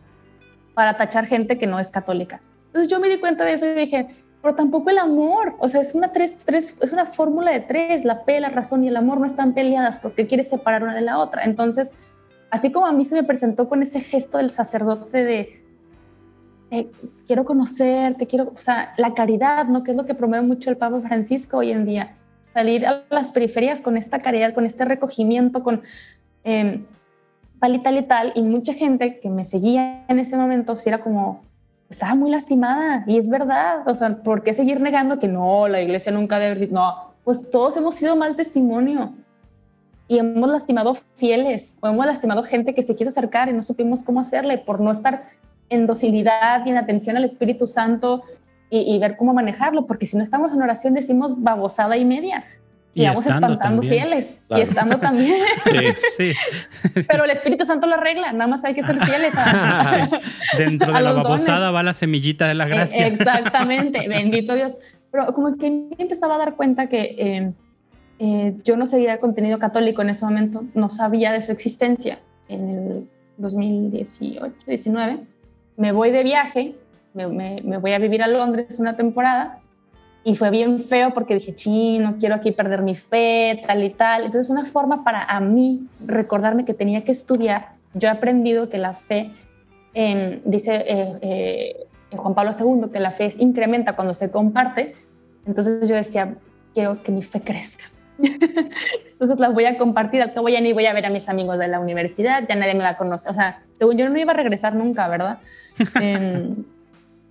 Para 0.74 0.96
tachar 0.96 1.26
gente 1.26 1.56
que 1.58 1.68
no 1.68 1.78
es 1.78 1.90
católica. 1.90 2.40
Entonces 2.66 2.90
yo 2.90 2.98
me 2.98 3.08
di 3.08 3.20
cuenta 3.20 3.44
de 3.44 3.52
eso 3.52 3.66
y 3.66 3.74
dije, 3.74 4.08
pero 4.42 4.56
tampoco 4.56 4.90
el 4.90 4.98
amor, 4.98 5.54
o 5.60 5.68
sea, 5.68 5.80
es 5.80 5.94
una, 5.94 6.10
tres, 6.10 6.44
tres, 6.44 6.76
es 6.82 6.92
una 6.92 7.06
fórmula 7.06 7.52
de 7.52 7.60
tres, 7.60 8.04
la 8.04 8.16
fe, 8.16 8.40
la 8.40 8.48
razón 8.48 8.82
y 8.82 8.88
el 8.88 8.96
amor 8.96 9.20
no 9.20 9.26
están 9.26 9.54
peleadas 9.54 10.00
porque 10.00 10.26
quieres 10.26 10.50
separar 10.50 10.82
una 10.82 10.94
de 10.94 11.02
la 11.02 11.18
otra. 11.18 11.44
Entonces, 11.44 11.92
así 12.50 12.72
como 12.72 12.86
a 12.86 12.92
mí 12.92 13.04
se 13.04 13.14
me 13.14 13.22
presentó 13.22 13.68
con 13.68 13.80
ese 13.80 14.00
gesto 14.00 14.38
del 14.38 14.50
sacerdote 14.50 15.22
de, 15.22 15.62
quiero 17.28 17.44
conocer, 17.44 18.16
te 18.16 18.26
quiero, 18.26 18.52
o 18.52 18.58
sea, 18.58 18.92
la 18.98 19.14
caridad, 19.14 19.66
¿no? 19.66 19.84
Que 19.84 19.92
es 19.92 19.96
lo 19.96 20.04
que 20.04 20.14
promueve 20.14 20.44
mucho 20.44 20.68
el 20.68 20.76
Papa 20.76 21.00
Francisco 21.00 21.58
hoy 21.58 21.70
en 21.70 21.86
día 21.86 22.16
salir 22.54 22.86
a 22.86 23.02
las 23.10 23.30
periferias 23.30 23.80
con 23.80 23.96
esta 23.96 24.20
caridad, 24.20 24.54
con 24.54 24.64
este 24.64 24.84
recogimiento, 24.84 25.62
con 25.62 25.82
eh, 26.44 26.84
tal 27.60 27.74
y 27.74 27.78
tal 27.80 27.98
y 27.98 28.02
tal. 28.02 28.32
Y 28.36 28.42
mucha 28.42 28.72
gente 28.72 29.18
que 29.20 29.28
me 29.28 29.44
seguía 29.44 30.04
en 30.08 30.20
ese 30.20 30.36
momento, 30.36 30.76
sí 30.76 30.88
era 30.88 31.00
como, 31.00 31.42
estaba 31.90 32.14
muy 32.14 32.30
lastimada. 32.30 33.04
Y 33.06 33.18
es 33.18 33.28
verdad, 33.28 33.86
o 33.86 33.94
sea, 33.94 34.16
¿por 34.22 34.42
qué 34.44 34.54
seguir 34.54 34.80
negando 34.80 35.18
que 35.18 35.28
no, 35.28 35.68
la 35.68 35.82
iglesia 35.82 36.12
nunca 36.12 36.38
debe... 36.38 36.68
No, 36.68 37.12
pues 37.24 37.50
todos 37.50 37.76
hemos 37.76 37.96
sido 37.96 38.14
mal 38.14 38.36
testimonio. 38.36 39.12
Y 40.06 40.18
hemos 40.18 40.48
lastimado 40.48 40.94
fieles, 41.16 41.76
o 41.80 41.88
hemos 41.88 42.06
lastimado 42.06 42.42
gente 42.42 42.74
que 42.74 42.82
se 42.82 42.94
quiso 42.94 43.08
acercar 43.08 43.48
y 43.48 43.52
no 43.52 43.62
supimos 43.62 44.02
cómo 44.02 44.20
hacerle 44.20 44.58
por 44.58 44.78
no 44.78 44.92
estar 44.92 45.24
en 45.70 45.86
docilidad 45.86 46.64
y 46.66 46.70
en 46.70 46.76
atención 46.76 47.16
al 47.16 47.24
Espíritu 47.24 47.66
Santo 47.66 48.22
y, 48.70 48.98
ver 48.98 49.16
cómo 49.16 49.32
manejarlo, 49.32 49.86
porque 49.86 50.06
si 50.06 50.16
no 50.16 50.22
estamos 50.22 50.52
en 50.52 50.60
oración 50.60 50.94
decimos 50.94 51.40
babosada 51.40 51.96
y 51.96 52.04
media. 52.04 52.44
y, 52.92 53.04
vamos 53.04 53.26
espantando 53.26 53.82
fieles 53.82 54.38
y 54.50 54.60
estando 54.60 54.98
también. 54.98 55.42
Sí, 56.16 56.32
Pero 57.08 57.24
el 57.24 57.30
Espíritu 57.30 57.64
Santo 57.64 57.86
lo 57.86 57.94
arregla, 57.94 58.32
nada 58.32 58.46
más 58.46 58.64
hay 58.64 58.74
que 58.74 58.82
ser 58.82 59.00
fieles. 59.00 59.32
Dentro 60.58 60.92
de 60.92 61.00
la 61.00 61.12
babosada 61.12 61.70
va 61.70 61.82
la 61.82 61.92
semillita 61.92 62.48
de 62.48 62.54
la 62.54 62.66
eh, 62.66 62.68
gracia. 62.68 63.06
exactamente, 63.06 64.08
bendito 64.08 64.54
Dios. 64.54 64.74
Pero 65.10 65.26
como 65.26 65.56
que 65.56 65.70
me 65.70 65.96
empezaba 65.98 66.34
a 66.34 66.38
dar 66.38 66.54
cuenta 66.56 66.88
que 66.88 67.14
eh, 67.18 67.52
eh, 68.18 68.54
yo 68.64 68.76
no 68.76 68.86
seguía 68.86 69.18
contenido 69.18 69.58
católico 69.58 70.02
en 70.02 70.10
ese 70.10 70.24
momento, 70.24 70.64
no 70.74 70.90
sabía 70.90 71.32
de 71.32 71.40
su 71.40 71.52
existencia. 71.52 72.18
En 72.48 72.68
el 72.68 73.08
2018, 73.38 74.54
19, 74.66 75.20
me 75.76 75.92
voy 75.92 76.10
de 76.10 76.22
viaje, 76.22 76.74
me, 77.14 77.60
me 77.62 77.78
voy 77.78 77.92
a 77.92 77.98
vivir 77.98 78.22
a 78.22 78.28
Londres 78.28 78.78
una 78.78 78.96
temporada 78.96 79.60
y 80.24 80.36
fue 80.36 80.50
bien 80.50 80.84
feo 80.84 81.12
porque 81.12 81.34
dije, 81.34 81.52
sí, 81.54 81.98
no 81.98 82.16
quiero 82.18 82.34
aquí 82.34 82.50
perder 82.50 82.80
mi 82.80 82.94
fe, 82.94 83.62
tal 83.66 83.84
y 83.84 83.90
tal. 83.90 84.24
Entonces, 84.24 84.50
una 84.50 84.64
forma 84.64 85.04
para 85.04 85.22
a 85.22 85.38
mí 85.40 85.86
recordarme 86.04 86.64
que 86.64 86.72
tenía 86.72 87.04
que 87.04 87.12
estudiar. 87.12 87.74
Yo 87.92 88.08
he 88.08 88.10
aprendido 88.10 88.70
que 88.70 88.78
la 88.78 88.94
fe, 88.94 89.32
em, 89.92 90.40
dice 90.46 90.76
eh, 90.86 91.18
eh, 91.20 91.86
Juan 92.16 92.34
Pablo 92.34 92.52
II, 92.58 92.90
que 92.90 93.00
la 93.00 93.10
fe 93.10 93.28
incrementa 93.38 93.94
cuando 93.96 94.14
se 94.14 94.30
comparte. 94.30 94.96
Entonces 95.46 95.86
yo 95.86 95.94
decía, 95.94 96.36
quiero 96.72 97.02
que 97.02 97.12
mi 97.12 97.22
fe 97.22 97.42
crezca. 97.42 97.84
Entonces 98.18 99.38
la 99.38 99.50
voy 99.50 99.66
a 99.66 99.76
compartir, 99.76 100.22
al 100.22 100.32
cabo 100.32 100.48
ya 100.48 100.60
ni 100.62 100.72
voy 100.72 100.86
a 100.86 100.94
ver 100.94 101.04
a 101.04 101.10
mis 101.10 101.28
amigos 101.28 101.58
de 101.58 101.68
la 101.68 101.80
universidad, 101.80 102.48
ya 102.48 102.54
nadie 102.54 102.74
me 102.74 102.82
va 102.82 102.90
a 102.90 102.96
conocer. 102.96 103.30
O 103.30 103.34
sea, 103.34 103.62
según 103.78 103.98
yo 103.98 104.08
no 104.08 104.18
iba 104.18 104.32
a 104.32 104.36
regresar 104.36 104.74
nunca, 104.74 105.06
¿verdad? 105.06 105.38
Em, 106.00 106.64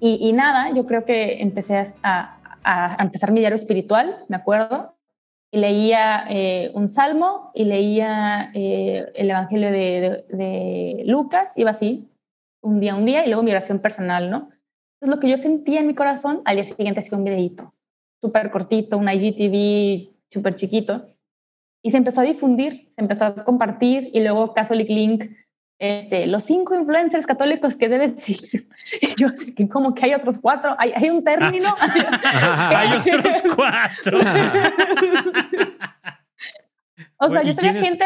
y, 0.06 0.34
nada, 0.34 0.70
yo 0.76 0.86
creo 0.86 1.06
que 1.06 1.42
empecé 1.42 1.82
a, 2.04 2.98
empezar 3.00 3.32
mi 3.32 3.40
diario 3.40 3.56
espiritual, 3.56 4.26
me 4.28 4.36
acuerdo, 4.36 4.98
y 5.50 5.60
leía 5.60 6.26
eh, 6.30 6.72
un 6.74 6.90
salmo 6.90 7.52
y 7.54 7.64
leía 7.64 8.52
eh, 8.54 9.14
el 9.16 9.30
Evangelio 9.30 9.72
de, 9.72 11.04
Lucas, 11.06 11.58
iba 11.58 11.72
así, 11.72 12.10
un 12.62 12.82
día, 12.82 12.96
un 12.96 13.06
día, 13.06 13.24
y 13.24 13.28
luego 13.28 13.44
mi 13.44 13.52
oración 13.52 13.80
personal, 13.80 14.30
¿no? 14.30 14.50
Entonces 15.00 15.16
lo 15.16 15.20
que 15.22 15.30
yo 15.30 15.38
sentía 15.38 15.80
en 15.80 15.88
mi 15.88 15.96
corazón, 15.96 16.42
al 16.44 16.56
día 16.56 16.66
siguiente 16.66 17.00
hacía 17.00 17.18
un 17.18 17.24
videito, 17.24 17.74
súper 18.20 18.52
cortito, 18.52 18.98
un 18.98 19.08
IGTV 19.08 20.14
súper 20.30 20.56
chiquito, 20.56 21.08
y 21.82 21.92
se 21.92 21.98
empezó 21.98 22.20
a 22.20 22.26
difundir, 22.26 22.90
se 22.92 23.00
empezó 23.00 23.24
a 23.24 23.46
compartir, 23.46 24.10
y 24.12 24.20
luego 24.20 24.54
Catholic 24.54 24.90
Link 24.90 25.32
este, 25.84 26.26
los 26.28 26.46
cinco 26.46 26.76
influencers 26.76 27.28
católicos 27.28 27.76
que 27.76 27.90
debes 27.90 28.22
seguir. 28.22 28.70
Yo 29.18 29.28
sé 29.28 29.54
que 29.54 29.68
como 29.68 29.94
que 29.94 30.06
hay 30.06 30.14
otros 30.14 30.40
cuatro, 30.40 30.78
hay, 30.80 30.94
hay 30.96 31.10
un 31.10 31.26
término. 31.26 31.76
hay 31.82 33.00
otros 33.00 33.44
cuatro. 33.54 34.18
o 37.18 37.30
sea, 37.30 37.44
yo 37.44 37.54
tenía 37.54 37.82
gente... 37.82 38.06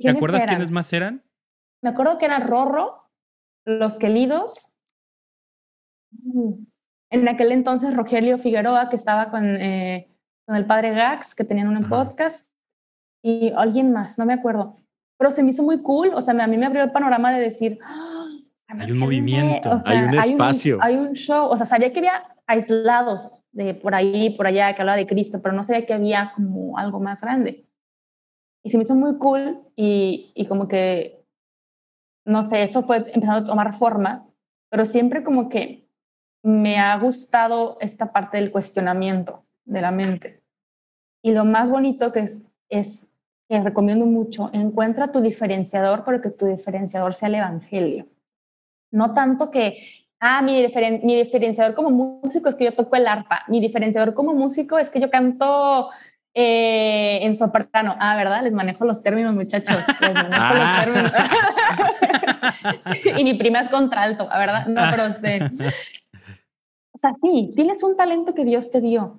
¿Te 0.00 0.10
acuerdas 0.10 0.46
quiénes 0.46 0.72
más 0.72 0.92
eran? 0.92 1.22
Me 1.80 1.90
acuerdo 1.90 2.18
que 2.18 2.24
eran 2.24 2.48
Rorro, 2.48 3.08
Los 3.64 3.96
Quelidos, 3.96 4.66
en 7.10 7.28
aquel 7.28 7.52
entonces 7.52 7.94
Rogelio 7.94 8.38
Figueroa, 8.38 8.88
que 8.88 8.96
estaba 8.96 9.30
con, 9.30 9.56
eh, 9.56 10.10
con 10.44 10.56
el 10.56 10.66
padre 10.66 10.92
Gax, 10.92 11.36
que 11.36 11.44
tenían 11.44 11.68
un 11.68 11.88
podcast, 11.88 12.50
y 13.22 13.52
alguien 13.52 13.92
más, 13.92 14.18
no 14.18 14.26
me 14.26 14.32
acuerdo 14.32 14.80
pero 15.20 15.30
se 15.30 15.42
me 15.42 15.50
hizo 15.50 15.62
muy 15.62 15.82
cool, 15.82 16.12
o 16.14 16.22
sea, 16.22 16.32
a 16.32 16.46
mí 16.46 16.56
me 16.56 16.64
abrió 16.64 16.82
el 16.82 16.92
panorama 16.92 17.30
de 17.30 17.40
decir, 17.40 17.78
¡Ah! 17.84 18.26
hay 18.68 18.90
un 18.90 18.98
movimiento, 18.98 19.78
hay 19.84 19.98
un 19.98 20.14
espacio. 20.14 20.78
Hay 20.80 20.96
un, 20.96 21.12
show, 21.12 21.46
o 21.46 21.56
sea, 21.58 21.66
sabía 21.66 21.92
que 21.92 21.98
había 21.98 22.24
aislados 22.46 23.34
de 23.52 23.74
por 23.74 23.94
ahí, 23.94 24.30
por 24.30 24.46
allá, 24.46 24.74
que 24.74 24.80
hablaba 24.80 24.96
de 24.96 25.06
Cristo, 25.06 25.42
pero 25.42 25.54
no 25.54 25.62
sabía 25.62 25.84
que 25.84 25.92
había 25.92 26.32
como 26.34 26.78
algo 26.78 27.00
más 27.00 27.20
grande. 27.20 27.66
Y 28.64 28.70
se 28.70 28.78
me 28.78 28.84
hizo 28.84 28.94
muy 28.94 29.18
cool 29.18 29.60
y, 29.76 30.32
y 30.34 30.46
como 30.46 30.68
que, 30.68 31.22
no 32.24 32.46
sé, 32.46 32.62
eso 32.62 32.84
fue 32.84 32.96
empezando 33.12 33.44
a 33.44 33.44
tomar 33.44 33.76
forma, 33.76 34.26
pero 34.70 34.86
siempre 34.86 35.22
como 35.22 35.50
que 35.50 35.86
me 36.42 36.78
ha 36.78 36.98
gustado 36.98 37.76
esta 37.82 38.10
parte 38.14 38.38
del 38.38 38.50
cuestionamiento 38.50 39.44
de 39.66 39.82
la 39.82 39.90
mente. 39.90 40.42
Y 41.22 41.32
lo 41.32 41.44
más 41.44 41.68
bonito 41.68 42.10
que 42.10 42.20
es, 42.20 42.46
es 42.70 43.09
que 43.50 43.60
recomiendo 43.60 44.06
mucho, 44.06 44.48
encuentra 44.52 45.10
tu 45.10 45.20
diferenciador, 45.20 46.04
pero 46.04 46.22
que 46.22 46.30
tu 46.30 46.46
diferenciador 46.46 47.14
sea 47.14 47.28
el 47.28 47.34
Evangelio. 47.34 48.06
No 48.92 49.12
tanto 49.12 49.50
que, 49.50 49.82
ah, 50.20 50.40
mi, 50.40 50.64
mi 51.02 51.16
diferenciador 51.16 51.74
como 51.74 51.90
músico 51.90 52.48
es 52.48 52.54
que 52.54 52.66
yo 52.66 52.74
toco 52.74 52.94
el 52.94 53.08
arpa, 53.08 53.42
mi 53.48 53.58
diferenciador 53.60 54.14
como 54.14 54.34
músico 54.34 54.78
es 54.78 54.88
que 54.88 55.00
yo 55.00 55.10
canto 55.10 55.90
eh, 56.32 57.18
en 57.22 57.34
soprano. 57.34 57.96
Ah, 57.98 58.14
¿verdad? 58.14 58.44
Les 58.44 58.52
manejo 58.52 58.84
los 58.84 59.02
términos, 59.02 59.34
muchachos. 59.34 59.76
Les 60.00 60.14
manejo 60.14 60.54
los 60.54 60.64
ah. 60.64 60.82
términos. 60.84 61.12
y 63.18 63.24
mi 63.24 63.34
prima 63.34 63.58
es 63.60 63.68
contralto, 63.68 64.28
¿verdad? 64.28 64.66
No, 64.66 64.80
pero 64.92 65.10
sé. 65.10 65.40
O 66.92 66.98
sea, 66.98 67.14
sí, 67.20 67.52
tienes 67.56 67.82
un 67.82 67.96
talento 67.96 68.32
que 68.32 68.44
Dios 68.44 68.70
te 68.70 68.80
dio. 68.80 69.18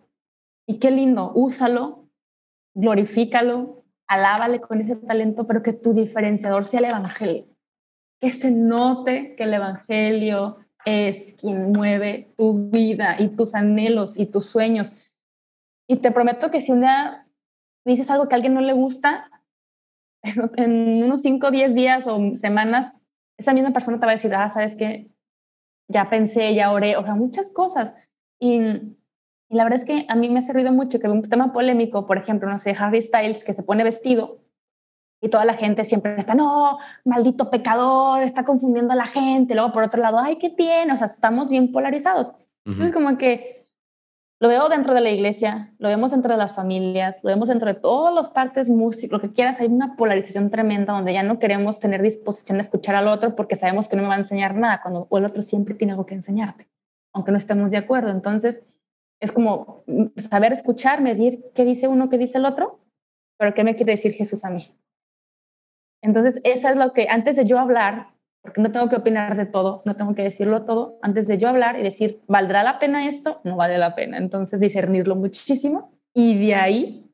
Y 0.66 0.80
qué 0.80 0.90
lindo, 0.90 1.34
úsalo, 1.36 2.08
glorifícalo, 2.74 3.81
alábale 4.12 4.59
con 4.59 4.82
ese 4.82 4.97
talento, 4.97 5.47
pero 5.47 5.64
que 5.64 5.72
tu 5.72 5.93
diferenciador 5.93 6.66
sea 6.66 6.82
el 6.82 6.88
Evangelio. 6.88 7.47
Que 8.20 8.34
se 8.34 8.51
note 8.51 9.36
que 9.38 9.43
el 9.43 9.53
Evangelio 9.53 10.57
es 10.84 11.34
quien 11.39 11.72
mueve 11.72 12.34
tu 12.38 12.70
vida 12.70 13.16
y 13.20 13.30
tus 13.30 13.55
anhelos 13.55 14.20
y 14.20 14.26
tus 14.26 14.47
sueños. 14.47 14.91
Y 15.88 15.97
te 15.97 16.12
prometo 16.12 16.51
que 16.51 16.59
si 16.59 16.74
un 16.74 16.82
día 16.82 17.26
dices 17.86 18.09
algo 18.09 18.28
que 18.28 18.36
a 18.36 18.38
alguien 18.38 18.53
no 18.53 18.59
le 18.59 18.74
gusta, 18.74 19.32
en 20.57 21.03
unos 21.03 21.22
5 21.22 21.47
o 21.47 21.51
10 21.51 21.74
días 21.74 22.03
o 22.05 22.36
semanas, 22.36 22.93
esa 23.39 23.53
misma 23.53 23.72
persona 23.72 23.97
te 23.97 24.05
va 24.05 24.12
a 24.12 24.16
decir, 24.16 24.36
ah, 24.36 24.49
sabes 24.49 24.76
que 24.76 25.09
ya 25.88 26.09
pensé, 26.09 26.53
ya 26.53 26.74
oré, 26.74 26.97
o 26.97 27.03
sea, 27.03 27.16
muchas 27.16 27.49
cosas. 27.49 27.93
Y 28.41 28.59
y 29.52 29.56
la 29.58 29.66
verdad 29.66 29.80
es 29.80 29.86
que 29.86 30.06
a 30.08 30.16
mí 30.16 30.30
me 30.30 30.39
ha 30.39 30.41
servido 30.41 30.72
mucho 30.72 30.97
que 30.99 31.10
un 31.10 31.28
tema 31.30 31.52
polémico, 31.52 32.08
por 32.08 32.18
ejemplo, 32.18 32.49
no 32.49 32.58
sé, 32.58 32.74
Harry 32.80 33.02
Styles, 33.02 33.43
que 33.43 33.54
se 33.54 33.64
pone 33.64 33.84
vestido 33.84 34.39
y 35.22 35.28
toda 35.28 35.43
la 35.43 35.56
gente 35.56 35.84
siempre 35.84 36.16
está, 36.18 36.36
no, 36.36 36.78
maldito 37.04 37.49
pecador, 37.49 38.24
está 38.24 38.45
confundiendo 38.45 38.93
a 38.93 38.95
la 38.95 39.06
gente. 39.06 39.54
Luego, 39.54 39.74
por 39.74 39.84
otro 39.84 40.02
lado, 40.02 40.20
ay, 40.20 40.38
¿qué 40.38 40.49
tiene? 40.49 40.93
O 40.93 40.95
sea, 40.95 41.08
estamos 41.08 41.49
bien 41.49 41.74
polarizados. 41.74 42.32
Entonces, 42.66 42.93
como 42.93 43.18
que 43.18 43.68
lo 44.39 44.47
veo 44.47 44.70
dentro 44.70 44.93
de 44.93 45.02
la 45.02 45.10
iglesia, 45.10 45.74
lo 45.80 45.89
vemos 45.89 46.12
dentro 46.12 46.32
de 46.32 46.38
las 46.38 46.56
familias, 46.56 47.20
lo 47.22 47.30
vemos 47.30 47.49
dentro 47.49 47.68
de 47.68 47.78
todas 47.78 48.16
las 48.16 48.30
partes 48.30 48.70
músicas, 48.70 49.12
lo 49.12 49.20
que 49.20 49.34
quieras, 49.34 49.60
hay 49.60 49.68
una 49.68 49.97
polarización 49.97 50.49
tremenda 50.49 50.93
donde 50.93 51.12
ya 51.12 51.24
no 51.24 51.39
queremos 51.39 51.82
tener 51.82 52.02
disposición 52.02 52.58
a 52.60 52.62
escuchar 52.62 52.95
al 52.95 53.10
otro 53.10 53.36
porque 53.36 53.58
sabemos 53.58 53.89
que 53.89 53.97
no 53.97 54.04
me 54.04 54.08
va 54.08 54.16
a 54.16 54.20
enseñar 54.20 54.56
nada, 54.56 54.82
cuando 54.82 55.10
el 55.12 55.26
otro 55.26 55.41
siempre 55.41 55.76
tiene 55.76 55.91
algo 55.91 56.06
que 56.06 56.16
enseñarte, 56.16 56.70
aunque 57.14 57.34
no 57.34 57.38
estemos 57.38 57.70
de 57.70 57.78
acuerdo. 57.78 58.12
Entonces, 58.12 58.64
es 59.22 59.32
como 59.32 59.84
saber 60.17 60.51
escuchar, 60.51 61.01
medir 61.01 61.45
qué 61.53 61.63
dice 61.63 61.88
uno, 61.88 62.09
qué 62.09 62.17
dice 62.17 62.39
el 62.39 62.45
otro, 62.45 62.80
pero 63.38 63.53
qué 63.53 63.63
me 63.63 63.76
quiere 63.76 63.93
decir 63.93 64.13
Jesús 64.13 64.43
a 64.43 64.49
mí. 64.49 64.76
Entonces, 66.03 66.41
eso 66.43 66.69
es 66.69 66.76
lo 66.76 66.93
que 66.93 67.07
antes 67.09 67.36
de 67.36 67.45
yo 67.45 67.59
hablar, 67.59 68.07
porque 68.41 68.61
no 68.61 68.72
tengo 68.72 68.89
que 68.89 68.95
opinar 68.95 69.38
de 69.38 69.45
todo, 69.45 69.84
no 69.86 69.95
tengo 69.95 70.15
que 70.15 70.24
decirlo 70.24 70.65
todo, 70.65 70.97
antes 71.03 71.28
de 71.28 71.38
yo 71.38 71.47
hablar 71.47 71.80
y 71.80 71.84
decir, 71.84 72.22
¿valdrá 72.28 72.63
la 72.63 72.80
pena 72.80 73.07
esto? 73.07 73.39
No 73.43 73.55
vale 73.55 73.78
la 73.78 73.93
pena. 73.93 74.17
Entonces, 74.17 74.59
discernirlo 74.59 75.15
muchísimo 75.15 75.93
y 76.15 76.38
de 76.47 76.55
ahí 76.55 77.11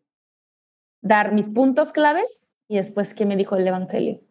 dar 1.03 1.33
mis 1.33 1.49
puntos 1.49 1.91
claves 1.91 2.47
y 2.69 2.77
después 2.77 3.13
qué 3.13 3.25
me 3.25 3.35
dijo 3.35 3.57
el 3.57 3.67
Evangelio. 3.67 4.21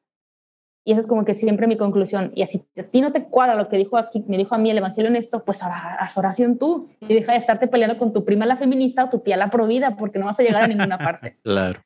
Y 0.86 0.92
eso 0.92 1.00
es 1.00 1.08
como 1.08 1.24
que 1.24 1.34
siempre 1.34 1.66
mi 1.66 1.76
conclusión. 1.76 2.30
Y 2.36 2.42
así 2.42 2.64
a 2.78 2.84
ti 2.84 3.00
no 3.00 3.10
te 3.10 3.24
cuadra 3.24 3.56
lo 3.56 3.68
que 3.68 3.76
dijo 3.76 3.98
aquí, 3.98 4.24
me 4.28 4.36
dijo 4.36 4.54
a 4.54 4.58
mí 4.58 4.70
el 4.70 4.78
Evangelio 4.78 5.10
en 5.10 5.16
esto, 5.16 5.44
pues 5.44 5.60
ahora 5.60 5.96
haz 5.98 6.16
oración 6.16 6.58
tú 6.58 6.88
y 7.00 7.12
deja 7.12 7.32
de 7.32 7.38
estarte 7.38 7.66
peleando 7.66 7.98
con 7.98 8.12
tu 8.12 8.24
prima 8.24 8.46
la 8.46 8.56
feminista 8.56 9.02
o 9.04 9.10
tu 9.10 9.18
tía 9.18 9.36
la 9.36 9.50
provida 9.50 9.96
porque 9.96 10.20
no 10.20 10.26
vas 10.26 10.38
a 10.38 10.44
llegar 10.44 10.62
a 10.62 10.68
ninguna 10.68 10.96
parte. 10.96 11.38
claro. 11.42 11.80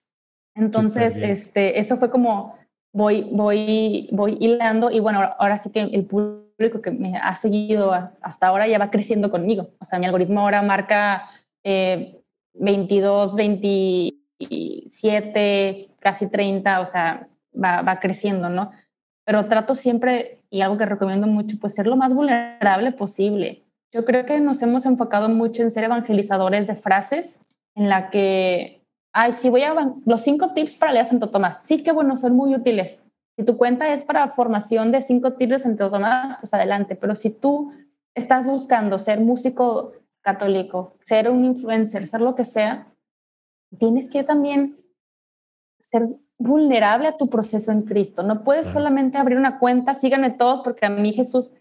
Entonces, 0.55 1.17
este, 1.17 1.81
eso 1.81 1.97
fue 1.97 2.11
como 2.11 2.59
voy, 2.93 3.27
voy, 3.33 4.11
voy 4.13 4.37
hilando 4.39 4.91
y 4.91 5.01
bueno, 5.01 5.35
ahora 5.39 5.57
sí 5.57 5.71
que 5.71 5.81
el 5.81 6.05
público 6.05 6.83
que 6.83 6.91
me 6.91 7.17
ha 7.17 7.35
seguido 7.37 7.95
hasta 8.21 8.49
ahora 8.49 8.69
ya 8.69 8.79
va 8.79 8.91
creciendo 8.91 9.31
conmigo. 9.31 9.71
O 9.79 9.87
sea, 9.87 9.99
mi 9.99 10.05
algoritmo 10.05 10.41
ahora 10.41 10.61
marca 10.61 11.27
22, 11.65 13.33
eh, 13.33 13.37
27, 14.39 15.89
casi 16.01 16.27
30, 16.27 16.81
o 16.81 16.87
sea, 16.87 17.29
va, 17.55 17.81
va 17.81 17.99
creciendo, 17.99 18.51
¿no? 18.51 18.73
Pero 19.25 19.47
trato 19.47 19.75
siempre, 19.75 20.41
y 20.51 20.61
algo 20.61 20.77
que 20.77 20.87
recomiendo 20.87 21.27
mucho, 21.27 21.57
pues 21.61 21.75
ser 21.75 21.87
lo 21.87 21.97
más 21.97 22.15
vulnerable 22.15 22.93
posible. 22.93 23.65
Yo 23.93 24.05
creo 24.05 24.25
que 24.25 24.41
nos 24.41 24.63
hemos 24.63 24.87
enfocado 24.87 25.29
mucho 25.29 25.63
en 25.63 25.71
ser 25.71 25.85
evangelizadores 25.85 26.67
de 26.67 26.77
frases 26.77 27.45
en 27.75 27.89
la 27.89 28.11
que, 28.11 28.83
ay, 29.13 29.33
sí, 29.33 29.49
voy 29.49 29.63
a 29.63 29.75
los 30.05 30.21
cinco 30.21 30.53
tips 30.53 30.77
para 30.77 30.93
leer 30.93 31.07
Santo 31.07 31.31
Tomás. 31.31 31.65
Sí 31.65 31.83
que 31.83 31.93
bueno, 31.93 32.17
son 32.17 32.37
muy 32.37 32.55
útiles. 32.55 33.03
Si 33.37 33.45
tu 33.45 33.57
cuenta 33.57 33.93
es 33.93 34.05
para 34.05 34.29
formación 34.29 34.93
de 34.93 35.03
cinco 35.03 35.33
tips 35.33 35.51
de 35.51 35.59
Santo 35.59 35.91
Tomás, 35.91 36.37
pues 36.39 36.53
adelante. 36.55 36.95
Pero 36.95 37.17
si 37.17 37.31
tú 37.31 37.73
estás 38.15 38.47
buscando 38.47 38.99
ser 38.99 39.21
músico 39.21 39.93
católico, 40.21 40.95
ser 41.01 41.31
un 41.31 41.45
influencer, 41.45 42.07
ser 42.07 42.21
lo 42.21 42.35
que 42.35 42.45
sea, 42.45 42.87
tienes 43.79 44.11
que 44.11 44.25
también 44.25 44.79
ser 45.81 46.09
vulnerable 46.41 47.07
a 47.07 47.17
tu 47.17 47.29
proceso 47.29 47.71
en 47.71 47.83
Cristo. 47.83 48.23
No 48.23 48.43
puedes 48.43 48.67
solamente 48.67 49.19
abrir 49.19 49.39
una 49.39 49.59
cuenta, 49.59 49.95
síganme 49.95 50.31
todos 50.31 50.63
porque 50.63 50.87
a 50.87 50.91
mí 50.91 51.13
Jesús 51.13 51.53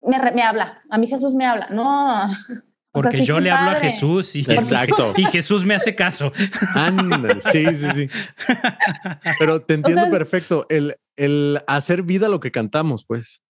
me, 0.00 0.18
me 0.32 0.42
habla, 0.42 0.82
a 0.88 0.96
mí 0.96 1.08
Jesús 1.08 1.34
me 1.34 1.44
habla. 1.44 1.68
No. 1.70 2.26
Porque 2.94 3.24
yo 3.24 3.40
le 3.40 3.50
hablo 3.50 3.70
a 3.70 3.76
Jesús 3.76 4.36
y, 4.36 4.40
Exacto. 4.40 5.14
y 5.16 5.24
Jesús 5.24 5.64
me 5.64 5.74
hace 5.74 5.94
caso. 5.94 6.30
sí, 7.50 7.64
sí, 7.74 7.86
sí. 7.94 8.08
Pero 9.38 9.62
te 9.62 9.72
entiendo 9.72 10.10
perfecto. 10.10 10.66
El, 10.68 10.96
el 11.16 11.62
hacer 11.66 12.02
vida 12.02 12.28
lo 12.28 12.38
que 12.38 12.52
cantamos, 12.52 13.06
pues. 13.06 13.40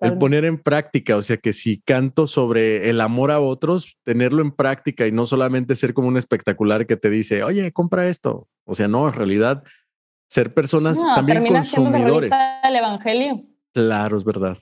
El 0.00 0.16
poner 0.16 0.46
en 0.46 0.56
práctica, 0.56 1.18
o 1.18 1.22
sea 1.22 1.36
que 1.36 1.52
si 1.52 1.82
canto 1.82 2.26
sobre 2.26 2.88
el 2.88 3.02
amor 3.02 3.30
a 3.30 3.40
otros, 3.40 3.98
tenerlo 4.04 4.40
en 4.40 4.52
práctica 4.52 5.06
y 5.06 5.12
no 5.12 5.26
solamente 5.26 5.76
ser 5.76 5.92
como 5.92 6.08
un 6.08 6.16
espectacular 6.16 6.86
que 6.86 6.96
te 6.96 7.10
dice, 7.10 7.44
oye, 7.44 7.70
compra 7.72 8.08
esto. 8.08 8.48
O 8.66 8.74
sea, 8.74 8.88
no, 8.88 9.06
en 9.08 9.14
realidad, 9.14 9.62
ser 10.28 10.52
personas 10.52 11.00
también 11.14 11.46
consumidores. 11.46 12.30
del 12.64 12.76
evangelio. 12.76 13.44
Claro, 13.72 14.16
es 14.16 14.24
verdad. 14.24 14.58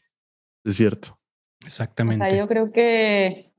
Es 0.64 0.76
cierto. 0.76 1.18
Exactamente. 1.64 2.24
O 2.24 2.28
sea, 2.28 2.38
yo 2.38 2.46
creo 2.46 2.70
que 2.70 3.52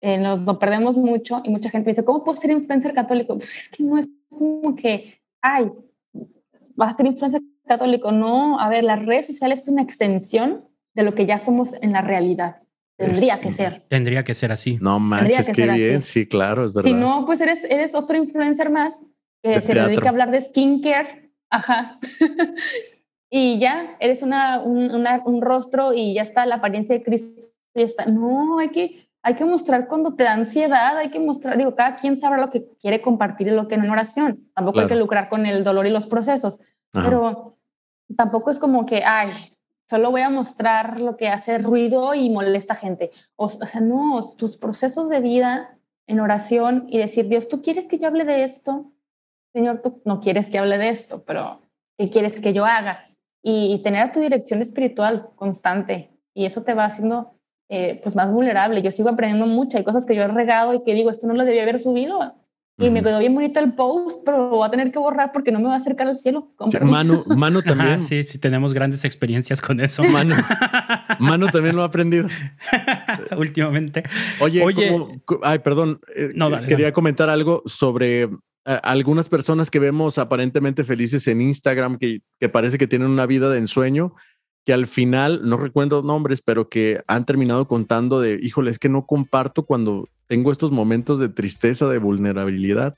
eh, 0.00 0.18
nos, 0.18 0.58
perdemos 0.58 0.96
mucho 0.96 1.40
y 1.44 1.50
mucha 1.50 1.70
gente 1.70 1.90
dice, 1.90 2.04
¿cómo 2.04 2.24
puedo 2.24 2.40
ser 2.40 2.50
influencer 2.50 2.92
católico? 2.92 3.36
Pues 3.36 3.56
es 3.56 3.68
que 3.68 3.84
no 3.84 3.98
es 3.98 4.08
como 4.28 4.74
que, 4.74 5.20
ay, 5.40 5.70
vas 6.74 6.94
a 6.94 6.96
ser 6.96 7.06
influencer 7.06 7.40
católico. 7.66 8.10
No, 8.10 8.58
a 8.58 8.68
ver, 8.68 8.82
las 8.82 9.04
redes 9.04 9.26
sociales 9.26 9.62
es 9.62 9.68
una 9.68 9.82
extensión 9.82 10.64
de 10.94 11.02
lo 11.04 11.14
que 11.14 11.26
ya 11.26 11.38
somos 11.38 11.74
en 11.80 11.92
la 11.92 12.02
realidad. 12.02 12.62
Tendría 12.96 13.38
que 13.38 13.52
ser. 13.52 13.84
Tendría 13.88 14.24
que 14.24 14.34
ser 14.34 14.50
así. 14.50 14.76
No 14.80 14.98
manches, 14.98 15.50
qué 15.54 15.68
bien. 15.68 16.02
Sí, 16.02 16.26
claro, 16.26 16.66
es 16.66 16.72
verdad. 16.72 16.90
Si 16.90 16.94
no, 16.94 17.24
pues 17.26 17.40
eres, 17.40 17.62
eres 17.62 17.94
otro 17.94 18.16
influencer 18.16 18.70
más 18.70 19.04
que 19.42 19.60
se 19.60 19.74
dedica 19.74 20.06
a 20.06 20.10
hablar 20.10 20.30
de 20.30 20.40
skincare. 20.40 21.32
Ajá. 21.50 21.98
y 23.30 23.58
ya, 23.58 23.96
eres 24.00 24.22
una, 24.22 24.60
un, 24.60 24.90
un 25.24 25.42
rostro 25.42 25.92
y 25.92 26.14
ya 26.14 26.22
está 26.22 26.46
la 26.46 26.56
apariencia 26.56 26.96
de 26.96 27.02
Cristo. 27.02 27.40
Y 27.74 27.82
está. 27.82 28.06
No, 28.06 28.58
hay 28.58 28.70
que, 28.70 29.08
hay 29.22 29.34
que 29.34 29.44
mostrar 29.44 29.88
cuando 29.88 30.14
te 30.14 30.24
da 30.24 30.32
ansiedad, 30.32 30.96
hay 30.96 31.10
que 31.10 31.20
mostrar, 31.20 31.56
digo, 31.56 31.74
cada 31.74 31.96
quien 31.96 32.18
sabe 32.18 32.38
lo 32.38 32.50
que 32.50 32.66
quiere 32.80 33.00
compartir 33.00 33.48
y 33.48 33.50
lo 33.50 33.68
que 33.68 33.76
no 33.76 33.84
en 33.84 33.90
oración. 33.90 34.38
Tampoco 34.54 34.80
hay 34.80 34.86
que 34.86 34.96
lucrar 34.96 35.28
con 35.28 35.46
el 35.46 35.64
dolor 35.64 35.86
y 35.86 35.90
los 35.90 36.06
procesos. 36.06 36.60
Pero 36.92 37.58
tampoco 38.16 38.50
es 38.50 38.58
como 38.58 38.86
que, 38.86 39.04
ay, 39.04 39.32
solo 39.88 40.10
voy 40.10 40.22
a 40.22 40.30
mostrar 40.30 41.00
lo 41.00 41.16
que 41.16 41.28
hace 41.28 41.58
ruido 41.58 42.14
y 42.14 42.30
molesta 42.30 42.74
a 42.74 42.76
gente. 42.76 43.10
O, 43.36 43.48
sea, 43.48 43.80
no, 43.80 44.20
tus 44.36 44.56
procesos 44.56 45.08
de 45.08 45.20
vida 45.20 45.78
en 46.06 46.20
oración 46.20 46.86
y 46.88 46.98
decir, 46.98 47.28
Dios, 47.28 47.48
¿tú 47.48 47.62
quieres 47.62 47.86
que 47.86 47.98
yo 47.98 48.06
hable 48.06 48.24
de 48.24 48.44
esto? 48.44 48.92
Señor, 49.58 49.80
tú 49.82 50.00
no 50.04 50.20
quieres 50.20 50.46
que 50.46 50.56
hable 50.56 50.78
de 50.78 50.88
esto, 50.88 51.24
pero 51.26 51.62
¿qué 51.98 52.08
quieres 52.10 52.38
que 52.38 52.52
yo 52.52 52.64
haga? 52.64 53.08
Y, 53.42 53.80
tener 53.82 54.02
a 54.02 54.12
tu 54.12 54.20
dirección 54.20 54.62
espiritual 54.62 55.30
constante. 55.34 56.10
Y 56.32 56.44
eso 56.44 56.62
te 56.62 56.74
va 56.74 56.84
haciendo 56.84 57.32
eh, 57.68 57.98
pues 58.00 58.14
más 58.14 58.30
vulnerable. 58.30 58.82
Yo 58.82 58.92
sigo 58.92 59.08
aprendiendo 59.08 59.48
mucho. 59.48 59.76
Hay 59.76 59.82
cosas 59.82 60.06
que 60.06 60.14
yo 60.14 60.22
he 60.22 60.28
regado 60.28 60.74
y 60.74 60.84
que 60.84 60.94
digo, 60.94 61.10
esto 61.10 61.26
no 61.26 61.34
lo 61.34 61.44
debía 61.44 61.64
haber 61.64 61.80
subido. 61.80 62.36
Y 62.80 62.90
me 62.90 63.02
quedó 63.02 63.18
bien 63.18 63.34
bonito 63.34 63.58
el 63.58 63.72
post, 63.72 64.20
pero 64.24 64.38
lo 64.38 64.50
voy 64.50 64.68
a 64.68 64.70
tener 64.70 64.92
que 64.92 65.00
borrar 65.00 65.32
porque 65.32 65.50
no 65.50 65.58
me 65.58 65.66
va 65.66 65.74
a 65.74 65.78
acercar 65.78 66.06
al 66.06 66.20
cielo. 66.20 66.52
Mano, 66.80 67.24
Mano 67.26 67.60
también. 67.60 68.00
sí, 68.00 68.22
sí, 68.22 68.38
tenemos 68.38 68.72
grandes 68.72 69.04
experiencias 69.04 69.60
con 69.60 69.80
eso. 69.80 70.04
Mano, 70.04 70.36
Mano 71.18 71.48
también 71.48 71.74
lo 71.74 71.82
ha 71.82 71.86
aprendido. 71.86 72.28
Últimamente. 73.36 74.04
Oye, 74.38 74.62
Oye 74.62 74.96
ay, 75.42 75.58
perdón. 75.58 76.00
Eh, 76.14 76.30
no, 76.36 76.48
quería 76.62 76.92
comentar 76.92 77.28
algo 77.28 77.64
sobre 77.66 78.28
algunas 78.64 79.28
personas 79.28 79.70
que 79.70 79.78
vemos 79.78 80.18
aparentemente 80.18 80.84
felices 80.84 81.26
en 81.26 81.40
Instagram, 81.40 81.98
que, 81.98 82.20
que 82.38 82.48
parece 82.48 82.78
que 82.78 82.86
tienen 82.86 83.08
una 83.08 83.26
vida 83.26 83.48
de 83.48 83.58
ensueño 83.58 84.14
que 84.68 84.74
al 84.74 84.86
final, 84.86 85.48
no 85.48 85.56
recuerdo 85.56 86.02
nombres, 86.02 86.42
pero 86.42 86.68
que 86.68 87.00
han 87.06 87.24
terminado 87.24 87.66
contando 87.66 88.20
de, 88.20 88.38
híjole, 88.42 88.70
es 88.70 88.78
que 88.78 88.90
no 88.90 89.06
comparto 89.06 89.62
cuando 89.64 90.10
tengo 90.26 90.52
estos 90.52 90.70
momentos 90.70 91.18
de 91.18 91.30
tristeza, 91.30 91.88
de 91.88 91.96
vulnerabilidad. 91.96 92.94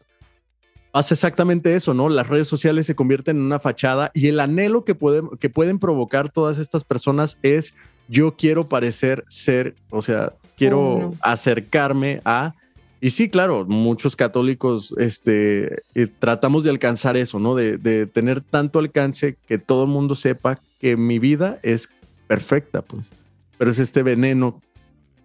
Hace 0.93 1.15
exactamente 1.15 1.77
eso, 1.77 1.95
¿no? 1.95 2.09
Las 2.09 2.27
redes 2.27 2.49
sociales 2.49 2.87
se 2.87 2.97
convierten 2.97 3.37
en 3.37 3.45
una 3.45 3.61
fachada 3.61 4.11
y 4.15 4.27
el 4.27 4.41
anhelo 4.41 4.85
que 4.85 4.97
pueden, 4.97 5.29
que 5.39 5.49
pueden 5.49 5.79
provocar 5.79 6.29
todas 6.29 6.59
estas 6.59 6.83
personas 6.83 7.39
es 7.45 7.73
yo 8.09 8.35
quiero 8.37 8.67
parecer 8.67 9.25
ser, 9.29 9.77
o 9.91 10.03
sea, 10.03 10.33
quiero 10.57 10.81
oh, 10.81 11.15
acercarme 11.21 12.21
a... 12.25 12.57
Y 13.01 13.11
sí, 13.11 13.31
claro, 13.31 13.65
muchos 13.67 14.15
católicos 14.15 14.95
este, 14.99 15.83
eh, 15.95 16.07
tratamos 16.19 16.65
de 16.65 16.71
alcanzar 16.71 17.17
eso, 17.17 17.39
¿no? 17.39 17.55
De, 17.55 17.79
de 17.79 18.07
tener 18.07 18.43
tanto 18.43 18.79
alcance 18.79 19.37
que 19.47 19.59
todo 19.59 19.85
el 19.85 19.91
mundo 19.91 20.15
sepa 20.15 20.61
que 20.79 20.97
mi 20.97 21.19
vida 21.19 21.59
es 21.63 21.89
perfecta, 22.27 22.83
pues. 22.83 23.11
Pero 23.59 23.71
es 23.71 23.79
este 23.79 24.03
veneno 24.03 24.61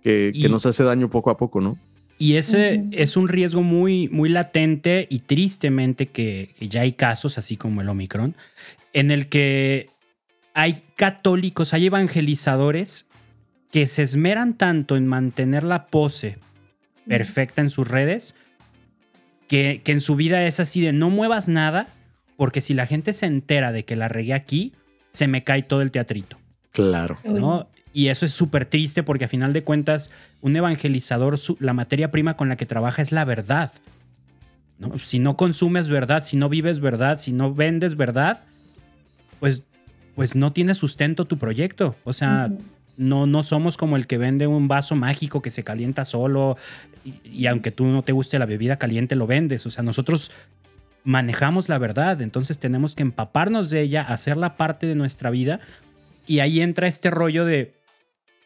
que, 0.05 0.47
nos 0.49 0.65
hace 0.67 0.83
daño 0.83 1.09
poco 1.09 1.31
a 1.31 1.37
poco, 1.37 1.61
¿no? 1.61 1.79
Y 2.17 2.35
ese 2.35 2.83
es 2.91 3.17
un 3.17 3.27
riesgo 3.27 3.63
muy, 3.63 4.07
muy 4.09 4.29
latente 4.29 5.07
y 5.09 5.19
tristemente 5.19 6.07
que, 6.07 6.53
ya 6.61 6.81
hay 6.81 6.93
casos, 6.93 7.37
así 7.37 7.57
como 7.57 7.81
el 7.81 7.89
Omicron, 7.89 8.35
en 8.93 9.11
el 9.11 9.27
que 9.27 9.89
hay 10.53 10.77
católicos, 10.95 11.73
hay 11.73 11.87
evangelizadores 11.87 13.07
que 13.71 13.87
se 13.87 14.03
esmeran 14.03 14.53
tanto 14.55 14.95
en 14.95 15.07
mantener 15.07 15.63
la 15.63 15.87
pose 15.87 16.37
perfecta 17.07 17.61
en 17.61 17.69
sus 17.69 17.87
redes, 17.87 18.35
que, 19.47 19.81
que 19.83 19.91
en 19.91 20.01
su 20.01 20.15
vida 20.15 20.45
es 20.45 20.59
así 20.59 20.81
de 20.81 20.93
no 20.93 21.09
muevas 21.09 21.47
nada, 21.47 21.87
porque 22.37 22.61
si 22.61 22.73
la 22.73 22.87
gente 22.87 23.13
se 23.13 23.25
entera 23.25 23.71
de 23.71 23.85
que 23.85 23.95
la 23.95 24.07
regué 24.07 24.33
aquí, 24.33 24.73
se 25.11 25.27
me 25.27 25.43
cae 25.43 25.63
todo 25.63 25.81
el 25.81 25.91
teatrito. 25.91 26.37
Claro. 26.71 27.17
¿no? 27.23 27.67
Y 27.93 28.09
eso 28.09 28.25
es 28.25 28.33
súper 28.33 28.65
triste 28.65 29.01
porque 29.03 29.25
a 29.25 29.29
final 29.29 29.53
de 29.53 29.63
cuentas, 29.63 30.11
un 30.41 30.55
evangelizador, 30.55 31.39
la 31.59 31.73
materia 31.73 32.11
prima 32.11 32.35
con 32.35 32.49
la 32.49 32.57
que 32.57 32.65
trabaja 32.65 33.01
es 33.01 33.13
la 33.13 33.23
verdad. 33.23 33.71
¿no? 34.77 34.99
Si 34.99 35.19
no 35.19 35.37
consumes 35.37 35.87
verdad, 35.87 36.23
si 36.23 36.35
no 36.35 36.49
vives 36.49 36.81
verdad, 36.81 37.19
si 37.19 37.31
no 37.31 37.53
vendes 37.53 37.95
verdad, 37.95 38.41
pues, 39.39 39.63
pues 40.15 40.35
no 40.35 40.51
tiene 40.51 40.75
sustento 40.75 41.25
tu 41.25 41.37
proyecto. 41.37 41.95
O 42.03 42.11
sea, 42.11 42.51
no, 42.97 43.27
no 43.27 43.43
somos 43.43 43.77
como 43.77 43.97
el 43.97 44.07
que 44.07 44.17
vende 44.17 44.47
un 44.47 44.67
vaso 44.67 44.95
mágico 44.95 45.41
que 45.41 45.51
se 45.51 45.63
calienta 45.63 46.05
solo 46.05 46.57
y, 47.03 47.15
y, 47.23 47.47
aunque 47.47 47.71
tú 47.71 47.85
no 47.85 48.03
te 48.03 48.11
guste 48.11 48.39
la 48.39 48.45
bebida 48.45 48.77
caliente, 48.77 49.15
lo 49.15 49.27
vendes. 49.27 49.65
O 49.65 49.69
sea, 49.69 49.83
nosotros 49.83 50.31
manejamos 51.03 51.69
la 51.69 51.77
verdad, 51.77 52.21
entonces 52.21 52.57
tenemos 52.57 52.95
que 52.95 53.03
empaparnos 53.03 53.69
de 53.69 53.81
ella, 53.81 54.01
hacerla 54.01 54.57
parte 54.57 54.87
de 54.87 54.95
nuestra 54.95 55.29
vida 55.29 55.59
y 56.25 56.39
ahí 56.39 56.61
entra 56.61 56.87
este 56.87 57.11
rollo 57.11 57.45
de 57.45 57.75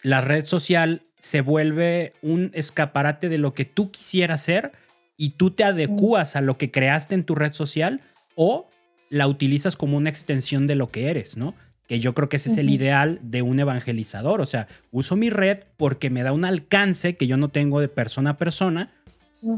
la 0.03 0.21
red 0.21 0.45
social 0.45 1.03
se 1.19 1.41
vuelve 1.41 2.13
un 2.21 2.51
escaparate 2.53 3.29
de 3.29 3.37
lo 3.37 3.53
que 3.53 3.65
tú 3.65 3.91
quisieras 3.91 4.41
ser 4.41 4.71
y 5.17 5.31
tú 5.31 5.51
te 5.51 5.63
adecuas 5.63 6.35
a 6.35 6.41
lo 6.41 6.57
que 6.57 6.71
creaste 6.71 7.15
en 7.15 7.23
tu 7.23 7.35
red 7.35 7.53
social 7.53 8.01
o 8.35 8.69
la 9.09 9.27
utilizas 9.27 9.75
como 9.75 9.97
una 9.97 10.09
extensión 10.09 10.67
de 10.67 10.75
lo 10.75 10.87
que 10.87 11.09
eres, 11.09 11.35
¿no? 11.35 11.55
Que 11.89 11.99
yo 11.99 12.13
creo 12.13 12.29
que 12.29 12.37
ese 12.37 12.49
es 12.51 12.57
el 12.57 12.69
ideal 12.69 13.19
de 13.21 13.41
un 13.41 13.59
evangelizador. 13.59 14.39
O 14.39 14.45
sea, 14.45 14.69
uso 14.91 15.17
mi 15.17 15.29
red 15.29 15.63
porque 15.75 16.09
me 16.09 16.23
da 16.23 16.31
un 16.31 16.45
alcance 16.45 17.17
que 17.17 17.27
yo 17.27 17.35
no 17.35 17.49
tengo 17.49 17.81
de 17.81 17.89
persona 17.89 18.31
a 18.31 18.37
persona 18.37 18.91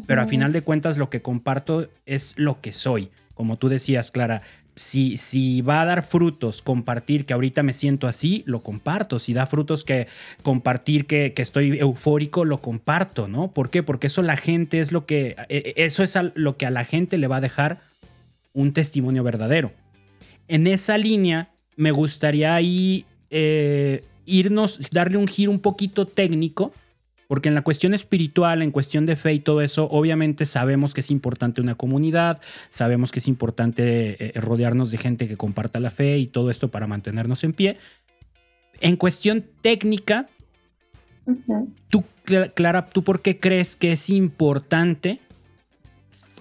pero 0.06 0.22
a 0.22 0.28
final 0.28 0.54
de 0.54 0.62
cuentas 0.62 0.98
lo 0.98 1.10
que 1.10 1.22
comparto 1.22 1.90
es 2.06 2.34
lo 2.38 2.62
que 2.62 2.72
soy. 2.72 3.10
Como 3.34 3.58
tú 3.58 3.70
decías, 3.70 4.12
Clara, 4.12 4.44
si, 4.76 5.18
si 5.18 5.62
va 5.62 5.82
a 5.82 5.86
dar 5.86 6.04
frutos 6.04 6.62
compartir 6.62 7.26
que 7.26 7.34
ahorita 7.34 7.64
me 7.64 7.74
siento 7.74 8.08
así, 8.08 8.44
lo 8.46 8.62
comparto. 8.62 9.18
Si 9.18 9.34
da 9.34 9.46
frutos 9.48 9.84
que 9.84 10.08
compartir 10.44 11.08
que, 11.08 11.34
estoy 11.36 11.80
eufórico, 11.80 12.46
lo 12.46 12.62
comparto, 12.62 13.28
¿no? 13.28 13.52
¿Por 13.52 13.70
qué? 13.70 13.82
Porque 13.82 14.08
eso 14.08 14.22
la 14.22 14.38
gente 14.38 14.80
es 14.80 14.92
lo 14.92 15.06
que, 15.06 15.36
e, 15.50 15.74
e, 15.76 15.86
eso 15.86 16.04
es 16.04 16.16
lo 16.36 16.58
que 16.58 16.66
a 16.68 16.72
la 16.72 16.86
gente 16.86 17.18
le 17.18 17.28
va 17.28 17.38
a 17.38 17.42
dejar 17.42 17.80
un 18.54 18.74
testimonio 18.74 19.24
verdadero. 19.24 19.72
En 20.48 20.68
esa 20.68 20.98
línea, 20.98 21.50
me 21.76 21.92
gustaría 21.92 22.56
ahí 22.56 23.06
eh, 23.30 24.04
irnos, 24.26 24.80
darle 24.92 25.18
un 25.18 25.28
giro 25.28 25.52
un 25.52 25.60
poquito 25.60 26.06
técnico 26.06 26.74
porque 27.32 27.48
en 27.48 27.56
la 27.56 27.62
cuestión 27.62 27.94
espiritual, 27.94 28.62
en 28.62 28.72
cuestión 28.72 29.06
de 29.06 29.16
fe 29.16 29.34
y 29.36 29.40
todo 29.40 29.62
eso, 29.62 29.88
obviamente 29.90 30.46
sabemos 30.46 30.94
que 30.94 31.00
es 31.00 31.10
importante 31.10 31.62
una 31.62 31.76
comunidad, 31.76 32.42
sabemos 32.68 33.14
que 33.14 33.20
es 33.20 33.28
importante 33.30 34.38
eh, 34.38 34.38
rodearnos 34.38 34.92
de 34.92 34.98
gente 34.98 35.30
que 35.30 35.38
comparta 35.38 35.80
la 35.80 35.92
fe 35.92 36.18
y 36.18 36.28
todo 36.28 36.52
esto 36.52 36.72
para 36.72 36.88
mantenernos 36.88 37.46
en 37.46 37.54
pie. 37.54 37.78
En 38.82 38.98
cuestión 38.98 39.46
técnica, 39.62 40.28
tú, 41.88 42.04
Clara, 42.54 42.88
¿tú 42.88 43.02
por 43.02 43.22
qué 43.22 43.40
crees 43.40 43.78
que 43.78 43.94
es 43.94 44.10
importante 44.10 45.22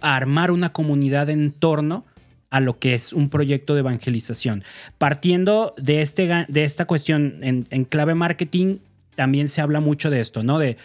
armar 0.01 0.51
una 0.51 0.73
comunidad 0.73 1.31
en 1.31 1.53
torno 1.53 2.05
a 2.51 2.61
lo 2.61 2.79
que 2.79 2.95
es 2.95 3.13
un 3.13 3.31
proyecto 3.31 3.75
de 3.75 3.81
evangelización? 3.81 4.65
Partiendo 4.99 5.75
de, 5.79 6.03
este, 6.03 6.47
de 6.49 6.65
esta 6.65 6.85
cuestión 6.85 7.39
en 7.43 7.85
clave 7.85 8.15
marketing, 8.15 8.79
también 9.15 9.49
se 9.49 9.61
habla 9.61 9.81
mucho 9.81 10.11
de 10.11 10.21
esto, 10.21 10.43
¿no? 10.43 10.59
De 10.59 10.77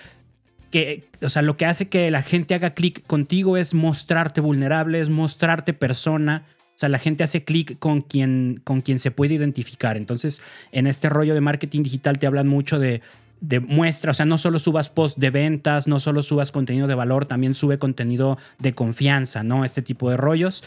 que, 0.71 1.07
o 1.21 1.29
sea, 1.29 1.41
lo 1.41 1.55
que 1.55 1.65
hace 1.65 1.87
que 1.87 2.11
la 2.11 2.21
gente 2.21 2.53
haga 2.53 2.71
clic 2.71 3.05
contigo 3.07 3.55
es 3.55 3.73
mostrarte 3.73 4.41
vulnerable, 4.41 4.99
es 4.99 5.09
mostrarte 5.09 5.71
persona. 5.71 6.43
O 6.75 6.77
sea, 6.77 6.89
la 6.89 6.99
gente 6.99 7.23
hace 7.23 7.45
clic 7.45 7.79
con 7.79 8.01
quien, 8.01 8.59
con 8.65 8.81
quien 8.81 8.99
se 8.99 9.09
puede 9.09 9.35
identificar. 9.35 9.95
Entonces, 9.95 10.41
en 10.73 10.85
este 10.85 11.07
rollo 11.07 11.33
de 11.33 11.39
marketing 11.39 11.83
digital 11.83 12.19
te 12.19 12.27
hablan 12.27 12.49
mucho 12.49 12.77
de, 12.77 13.01
de 13.39 13.61
muestra, 13.61 14.11
o 14.11 14.13
sea, 14.13 14.25
no 14.25 14.37
solo 14.37 14.59
subas 14.59 14.89
post 14.89 15.17
de 15.17 15.29
ventas, 15.29 15.87
no 15.87 16.01
solo 16.01 16.21
subas 16.21 16.51
contenido 16.51 16.87
de 16.87 16.95
valor, 16.95 17.25
también 17.25 17.55
sube 17.55 17.79
contenido 17.79 18.37
de 18.59 18.73
confianza, 18.73 19.43
¿no? 19.43 19.63
Este 19.63 19.81
tipo 19.81 20.09
de 20.09 20.17
rollos. 20.17 20.65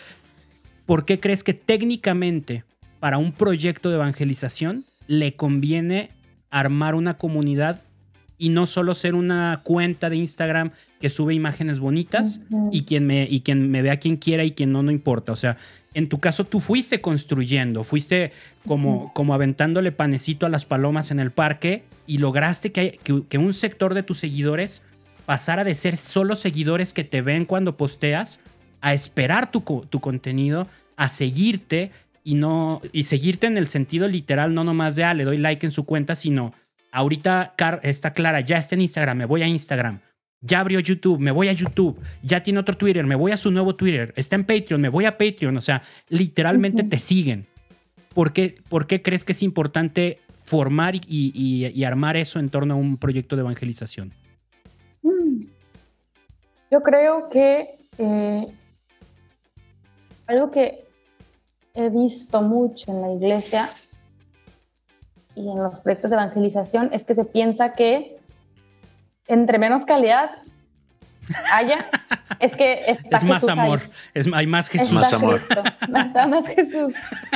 ¿Por 0.88 1.04
qué 1.04 1.20
crees 1.20 1.44
que 1.44 1.52
técnicamente 1.52 2.64
para 2.98 3.18
un 3.18 3.32
proyecto 3.32 3.90
de 3.90 3.96
evangelización 3.96 4.86
le 5.06 5.34
conviene 5.34 6.08
armar 6.48 6.94
una 6.94 7.18
comunidad 7.18 7.82
y 8.38 8.48
no 8.48 8.64
solo 8.64 8.94
ser 8.94 9.14
una 9.14 9.60
cuenta 9.64 10.08
de 10.08 10.16
Instagram 10.16 10.70
que 10.98 11.10
sube 11.10 11.34
imágenes 11.34 11.78
bonitas 11.78 12.40
y, 12.72 12.84
quien 12.84 13.06
me, 13.06 13.28
y 13.30 13.40
quien 13.40 13.70
me 13.70 13.82
vea 13.82 13.98
quien 13.98 14.16
quiera 14.16 14.44
y 14.44 14.52
quien 14.52 14.72
no, 14.72 14.82
no 14.82 14.90
importa. 14.90 15.30
O 15.30 15.36
sea, 15.36 15.58
en 15.92 16.08
tu 16.08 16.20
caso 16.20 16.44
tú 16.44 16.58
fuiste 16.58 17.02
construyendo, 17.02 17.84
fuiste 17.84 18.32
como, 18.66 19.12
como 19.12 19.34
aventándole 19.34 19.92
panecito 19.92 20.46
a 20.46 20.48
las 20.48 20.64
palomas 20.64 21.10
en 21.10 21.20
el 21.20 21.32
parque 21.32 21.84
y 22.06 22.16
lograste 22.16 22.72
que, 22.72 22.98
que, 23.28 23.36
un 23.36 23.52
sector 23.52 23.92
de 23.92 24.04
tus 24.04 24.16
seguidores 24.20 24.84
pasara 25.26 25.64
de 25.64 25.74
ser 25.74 25.98
solo 25.98 26.34
seguidores 26.34 26.94
que 26.94 27.04
te 27.04 27.20
ven 27.20 27.44
cuando 27.44 27.76
posteas 27.76 28.40
a 28.80 28.94
esperar 28.94 29.50
tu, 29.50 29.60
tu 29.88 30.00
contenido, 30.00 30.66
a 30.96 31.08
seguirte 31.08 31.90
y 32.24 32.34
no 32.34 32.80
y 32.92 33.04
seguirte 33.04 33.46
en 33.46 33.58
el 33.58 33.68
sentido 33.68 34.08
literal, 34.08 34.54
no 34.54 34.64
nomás 34.64 34.96
de 34.96 35.04
ah, 35.04 35.14
le 35.14 35.24
doy 35.24 35.38
like 35.38 35.64
en 35.64 35.72
su 35.72 35.84
cuenta, 35.84 36.14
sino 36.14 36.52
Ahorita 36.90 37.54
está 37.82 38.12
Clara, 38.12 38.40
ya 38.40 38.56
está 38.56 38.74
en 38.74 38.80
Instagram, 38.80 39.18
me 39.18 39.24
voy 39.26 39.42
a 39.42 39.46
Instagram. 39.46 40.00
Ya 40.40 40.60
abrió 40.60 40.80
YouTube, 40.80 41.18
me 41.18 41.30
voy 41.30 41.48
a 41.48 41.52
YouTube. 41.52 42.00
Ya 42.22 42.42
tiene 42.42 42.60
otro 42.60 42.76
Twitter, 42.76 43.04
me 43.04 43.14
voy 43.14 43.32
a 43.32 43.36
su 43.36 43.50
nuevo 43.50 43.74
Twitter. 43.74 44.12
Está 44.16 44.36
en 44.36 44.44
Patreon, 44.44 44.80
me 44.80 44.88
voy 44.88 45.04
a 45.04 45.18
Patreon. 45.18 45.56
O 45.56 45.60
sea, 45.60 45.82
literalmente 46.08 46.84
te 46.84 46.98
siguen. 46.98 47.46
¿Por 48.14 48.32
qué, 48.32 48.56
¿Por 48.68 48.86
qué, 48.86 49.02
crees 49.02 49.24
que 49.24 49.32
es 49.32 49.42
importante 49.42 50.18
formar 50.44 50.94
y, 50.94 51.84
armar 51.84 52.16
eso 52.16 52.38
en 52.38 52.48
torno 52.48 52.74
a 52.74 52.76
un 52.76 52.96
proyecto 52.96 53.36
de 53.36 53.42
evangelización? 53.42 54.12
Mm. 55.02 55.44
Yo 56.70 56.82
creo 56.82 57.28
que 57.30 57.78
eh, 57.98 58.46
algo 60.28 60.50
que 60.50 60.86
he 61.74 61.88
visto 61.88 62.42
mucho 62.42 62.90
en 62.92 63.00
la 63.00 63.12
iglesia 63.12 63.70
y 65.34 65.50
en 65.50 65.62
los 65.62 65.80
proyectos 65.80 66.10
de 66.10 66.16
evangelización 66.16 66.90
es 66.92 67.04
que 67.04 67.14
se 67.14 67.24
piensa 67.24 67.72
que 67.72 68.18
entre 69.26 69.58
menos 69.58 69.84
calidad 69.84 70.30
haya, 71.52 71.86
es 72.40 72.54
que 72.54 72.82
es 72.86 73.24
más 73.24 73.46
amor, 73.48 73.80
es, 74.14 74.28
hay 74.32 74.46
más 74.46 74.68
Jesús. 74.68 74.92
más 74.92 75.12
amor. 75.12 75.40
está 76.06 76.26
más 76.26 76.46
Jesús. 76.46 76.94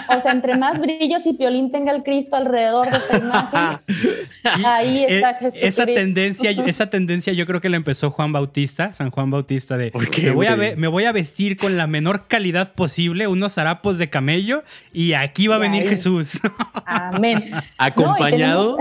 O 0.08 0.20
sea, 0.20 0.32
entre 0.32 0.56
más 0.56 0.78
brillos 0.80 1.26
y 1.26 1.32
piolín 1.34 1.70
tenga 1.70 1.92
el 1.92 2.02
Cristo 2.02 2.36
alrededor 2.36 2.90
de 2.90 2.96
esta 2.96 3.18
imagen, 3.18 3.78
ahí 4.64 5.04
está 5.08 5.30
eh, 5.30 5.36
Jesús. 5.40 5.60
Esa 5.62 5.86
tendencia, 5.86 6.50
esa 6.50 6.90
tendencia 6.90 7.32
yo 7.32 7.46
creo 7.46 7.60
que 7.60 7.68
la 7.68 7.76
empezó 7.76 8.10
Juan 8.10 8.32
Bautista, 8.32 8.92
San 8.94 9.10
Juan 9.10 9.30
Bautista 9.30 9.76
de 9.76 9.92
me, 10.22 10.30
voy 10.30 10.46
a 10.46 10.56
me 10.56 10.88
voy 10.88 11.04
a 11.04 11.12
vestir 11.12 11.56
con 11.56 11.76
la 11.76 11.86
menor 11.86 12.26
calidad 12.26 12.72
posible, 12.72 13.26
unos 13.26 13.58
harapos 13.58 13.98
de 13.98 14.10
camello 14.10 14.62
y 14.92 15.14
aquí 15.14 15.46
va 15.46 15.56
a 15.56 15.58
venir 15.58 15.88
Jesús. 15.88 16.40
Amén. 16.84 17.52
Acompañado, 17.78 18.76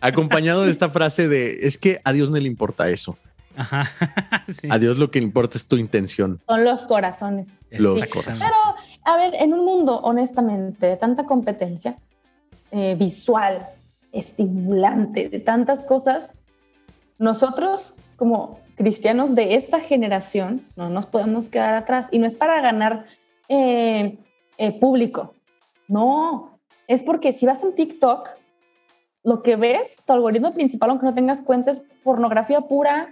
acompañado 0.00 0.64
de 0.64 0.70
esta 0.70 0.88
frase 0.88 1.28
de 1.28 1.60
es 1.62 1.78
que 1.78 2.00
a 2.04 2.12
Dios 2.12 2.30
no 2.30 2.38
le 2.38 2.46
importa 2.46 2.88
eso. 2.88 3.18
Ajá. 3.60 3.84
A 4.70 4.78
Dios 4.78 4.96
lo 4.98 5.10
que 5.10 5.18
importa 5.18 5.58
es 5.58 5.66
tu 5.66 5.76
intención. 5.76 6.40
Son 6.46 6.64
los 6.64 6.86
corazones. 6.86 7.58
Los 7.70 8.06
corazones. 8.06 8.40
Pero, 8.40 8.56
a 9.04 9.16
ver, 9.16 9.34
en 9.34 9.52
un 9.52 9.64
mundo, 9.64 10.00
honestamente, 10.00 10.86
de 10.86 10.96
tanta 10.96 11.26
competencia 11.26 11.96
eh, 12.70 12.94
visual, 12.98 13.68
estimulante, 14.12 15.28
de 15.28 15.40
tantas 15.40 15.84
cosas, 15.84 16.30
nosotros 17.18 17.94
como 18.16 18.60
cristianos 18.76 19.34
de 19.34 19.56
esta 19.56 19.80
generación 19.80 20.66
no 20.74 20.88
nos 20.88 21.04
podemos 21.04 21.50
quedar 21.50 21.74
atrás. 21.74 22.08
Y 22.10 22.18
no 22.18 22.26
es 22.26 22.34
para 22.34 22.62
ganar 22.62 23.04
eh, 23.48 24.18
eh, 24.56 24.80
público, 24.80 25.34
no, 25.86 26.58
es 26.86 27.02
porque 27.02 27.32
si 27.32 27.44
vas 27.44 27.62
en 27.62 27.74
TikTok, 27.74 28.28
lo 29.22 29.42
que 29.42 29.56
ves, 29.56 29.96
tu 30.06 30.12
algoritmo 30.14 30.54
principal, 30.54 30.90
aunque 30.90 31.04
no 31.04 31.14
tengas 31.14 31.42
cuenta, 31.42 31.72
es 31.72 31.82
pornografía 32.02 32.62
pura, 32.62 33.10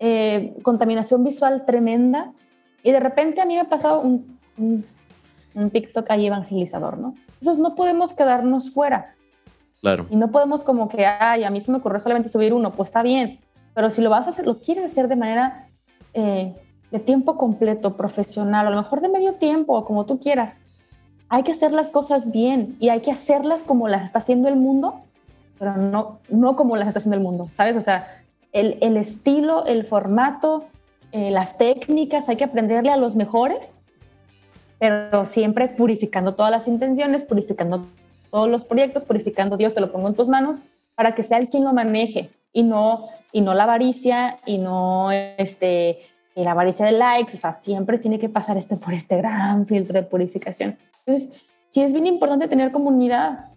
eh, 0.00 0.56
contaminación 0.62 1.22
visual 1.22 1.64
tremenda. 1.66 2.32
Y 2.82 2.90
de 2.90 3.00
repente 3.00 3.40
a 3.40 3.44
mí 3.44 3.54
me 3.54 3.60
ha 3.60 3.68
pasado 3.68 4.00
un, 4.00 4.38
un, 4.56 5.70
TikTok 5.70 6.10
ahí 6.10 6.26
evangelizador, 6.26 6.98
¿no? 6.98 7.14
Entonces 7.38 7.62
no 7.62 7.74
podemos 7.74 8.14
quedarnos 8.14 8.70
fuera. 8.70 9.14
Claro. 9.82 10.06
Y 10.10 10.16
no 10.16 10.30
podemos 10.30 10.64
como 10.64 10.88
que, 10.88 11.06
ay, 11.06 11.44
a 11.44 11.50
mí 11.50 11.60
se 11.60 11.70
me 11.70 11.78
ocurrió 11.78 12.00
solamente 12.00 12.30
subir 12.30 12.52
uno, 12.52 12.72
pues 12.72 12.88
está 12.88 13.02
bien. 13.02 13.38
Pero 13.74 13.90
si 13.90 14.00
lo 14.00 14.10
vas 14.10 14.26
a 14.26 14.30
hacer, 14.30 14.46
lo 14.46 14.60
quieres 14.60 14.84
hacer 14.84 15.08
de 15.08 15.16
manera 15.16 15.68
eh, 16.14 16.54
de 16.90 16.98
tiempo 16.98 17.36
completo, 17.36 17.96
profesional, 17.96 18.66
a 18.66 18.70
lo 18.70 18.76
mejor 18.76 19.00
de 19.00 19.08
medio 19.08 19.34
tiempo, 19.34 19.84
como 19.84 20.06
tú 20.06 20.18
quieras, 20.18 20.56
hay 21.28 21.44
que 21.44 21.52
hacer 21.52 21.72
las 21.72 21.90
cosas 21.90 22.32
bien 22.32 22.76
y 22.80 22.88
hay 22.88 23.00
que 23.00 23.12
hacerlas 23.12 23.62
como 23.64 23.86
las 23.86 24.02
está 24.02 24.18
haciendo 24.18 24.48
el 24.48 24.56
mundo, 24.56 25.02
pero 25.58 25.76
no, 25.76 26.18
no 26.28 26.56
como 26.56 26.76
las 26.76 26.88
está 26.88 26.98
haciendo 26.98 27.16
el 27.16 27.22
mundo, 27.22 27.48
¿sabes? 27.52 27.76
O 27.76 27.80
sea, 27.80 28.19
el, 28.52 28.96
estilo, 28.96 29.64
el 29.66 29.84
formato, 29.84 30.64
eh, 31.12 31.30
las 31.30 31.58
técnicas, 31.58 32.28
hay 32.28 32.36
que 32.36 32.44
aprenderle 32.44 32.90
a 32.90 32.96
los 32.96 33.16
mejores, 33.16 33.74
pero 34.78 35.24
siempre 35.24 35.68
purificando 35.68 36.34
todas 36.34 36.50
las 36.50 36.66
intenciones, 36.66 37.24
purificando 37.24 37.86
todos 38.30 38.48
los 38.48 38.64
proyectos, 38.64 39.04
purificando 39.04 39.56
Dios, 39.56 39.74
te 39.74 39.80
lo 39.80 39.92
pongo 39.92 40.08
en 40.08 40.14
tus 40.14 40.28
manos, 40.28 40.58
para 40.94 41.14
que 41.14 41.22
sea 41.22 41.38
el 41.38 41.48
quien 41.48 41.64
lo 41.64 41.72
maneje 41.72 42.30
y 42.52 42.62
no, 42.62 43.08
y 43.32 43.40
no 43.40 43.54
la 43.54 43.64
avaricia 43.64 44.38
y 44.46 44.58
no 44.58 45.10
este, 45.12 46.00
la 46.34 46.52
avaricia 46.52 46.86
de 46.86 46.92
likes, 46.92 47.36
o 47.36 47.40
sea, 47.40 47.60
siempre 47.60 47.98
tiene 47.98 48.18
que 48.18 48.28
pasar 48.28 48.56
este 48.56 48.76
por 48.76 48.94
este 48.94 49.16
gran 49.16 49.66
filtro 49.66 50.00
de 50.00 50.06
purificación. 50.06 50.78
Entonces, 51.04 51.42
sí 51.68 51.82
es 51.82 51.92
bien 51.92 52.06
importante 52.06 52.48
tener 52.48 52.72
comunidad, 52.72 53.50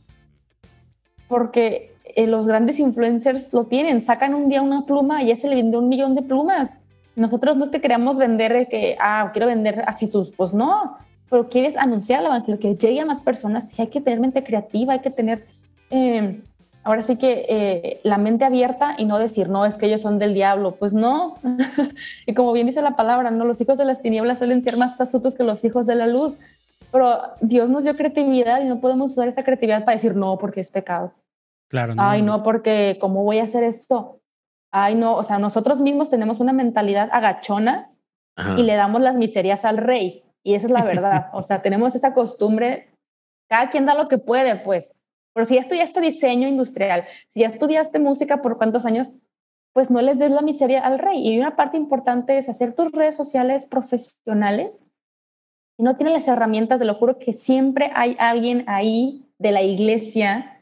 porque 1.28 1.93
eh, 2.04 2.28
los 2.28 2.48
grandes 2.48 2.80
influencers 2.80 3.54
lo 3.54 3.66
tienen, 3.66 4.02
sacan 4.02 4.36
un 4.36 4.50
día 4.50 4.62
una 4.62 4.86
pluma 4.86 5.24
y 5.24 5.28
ya 5.28 5.36
se 5.36 5.48
le 5.48 5.56
vende 5.56 5.78
un 5.78 5.90
millón 5.90 6.16
de 6.16 6.22
plumas. 6.22 6.78
Nosotros 7.16 7.58
no 7.58 7.70
te 7.70 7.80
queremos 7.80 8.18
vender 8.18 8.68
que, 8.68 8.98
ah, 9.00 9.30
quiero 9.32 9.48
vender 9.48 9.84
a 9.88 9.94
Jesús, 9.94 10.34
pues 10.36 10.54
no, 10.54 10.98
pero 11.30 11.50
quieres 11.50 11.78
anunciar 11.78 12.20
el 12.20 12.28
evangelio, 12.28 12.60
que 12.60 12.76
llegue 12.76 13.00
a 13.00 13.06
más 13.06 13.22
personas, 13.22 13.72
sí 13.72 13.82
hay 13.82 13.88
que 13.88 14.02
tener 14.02 14.20
mente 14.20 14.44
creativa, 14.44 14.94
hay 14.94 15.00
que 15.00 15.10
tener, 15.10 15.46
eh, 15.90 16.42
ahora 16.84 17.02
sí 17.02 17.16
que 17.16 17.46
eh, 17.48 18.00
la 18.04 18.18
mente 18.18 18.46
abierta 18.46 18.96
y 18.98 19.06
no 19.06 19.18
decir, 19.18 19.50
no, 19.50 19.66
es 19.66 19.76
que 19.76 19.86
ellos 19.86 20.02
son 20.02 20.20
del 20.20 20.34
diablo, 20.34 20.76
pues 20.76 20.94
no. 20.94 21.38
y 22.28 22.34
como 22.34 22.52
bien 22.52 22.68
dice 22.68 22.82
la 22.82 22.96
palabra, 22.96 23.32
no, 23.32 23.46
los 23.46 23.62
hijos 23.62 23.78
de 23.78 23.86
las 23.86 24.02
tinieblas 24.02 24.40
suelen 24.40 24.64
ser 24.64 24.78
más 24.78 25.00
astutos 25.00 25.36
que 25.36 25.44
los 25.44 25.64
hijos 25.64 25.88
de 25.88 25.96
la 25.96 26.08
luz, 26.08 26.38
pero 26.92 27.20
Dios 27.42 27.70
nos 27.70 27.86
dio 27.86 27.96
creatividad 27.96 28.62
y 28.62 28.66
no 28.66 28.80
podemos 28.80 29.14
usar 29.14 29.28
esa 29.28 29.44
creatividad 29.44 29.86
para 29.86 29.96
decir 29.96 30.16
no, 30.16 30.38
porque 30.38 30.62
es 30.62 30.70
pecado. 30.70 31.14
Claro. 31.70 31.94
Ay, 31.98 32.22
no, 32.22 32.44
porque 32.44 32.98
¿cómo 33.00 33.24
voy 33.24 33.40
a 33.40 33.44
hacer 33.44 33.64
esto? 33.64 34.22
Ay, 34.72 34.96
no, 34.96 35.16
o 35.16 35.24
sea, 35.24 35.40
nosotros 35.40 35.82
mismos 35.82 36.10
tenemos 36.10 36.40
una 36.40 36.54
mentalidad 36.54 37.10
agachona 37.12 37.92
y 38.58 38.64
le 38.64 38.76
damos 38.76 39.02
las 39.02 39.18
miserias 39.18 39.66
al 39.66 39.78
rey. 39.78 40.24
Y 40.44 40.56
esa 40.56 40.68
es 40.68 40.72
la 40.72 40.84
verdad. 40.84 41.30
o 41.34 41.44
sea, 41.44 41.62
tenemos 41.62 41.96
esa 41.96 42.14
costumbre, 42.14 42.90
cada 43.50 43.70
quien 43.70 43.86
da 43.86 43.94
lo 43.94 44.08
que 44.08 44.18
puede, 44.18 44.56
pues. 44.56 44.96
Pero 45.34 45.46
si 45.46 45.56
ya 45.56 45.62
estudiaste 45.62 46.02
diseño 46.02 46.48
industrial, 46.48 47.06
si 47.30 47.42
ya 47.42 47.48
estudiaste 47.48 48.00
música 48.00 48.42
por 48.42 48.58
cuántos 48.58 48.86
años, 48.86 49.10
pues 49.74 49.90
no 49.90 50.02
les 50.02 50.20
des 50.20 50.32
la 50.32 50.42
miseria 50.42 50.86
al 50.86 51.00
rey. 51.00 51.28
Y 51.28 51.40
una 51.40 51.56
parte 51.56 51.78
importante 51.78 52.38
es 52.38 52.48
hacer 52.50 52.74
tus 52.74 52.92
redes 52.92 53.16
sociales 53.16 53.66
profesionales. 53.66 54.86
Y 55.78 55.84
no 55.84 55.98
tienes 55.98 56.14
las 56.14 56.28
herramientas, 56.28 56.80
te 56.80 56.86
lo 56.86 56.94
juro 56.94 57.18
que 57.18 57.34
siempre 57.34 57.92
hay 57.96 58.16
alguien 58.20 58.64
ahí 58.68 59.26
de 59.40 59.52
la 59.52 59.64
iglesia 59.64 60.53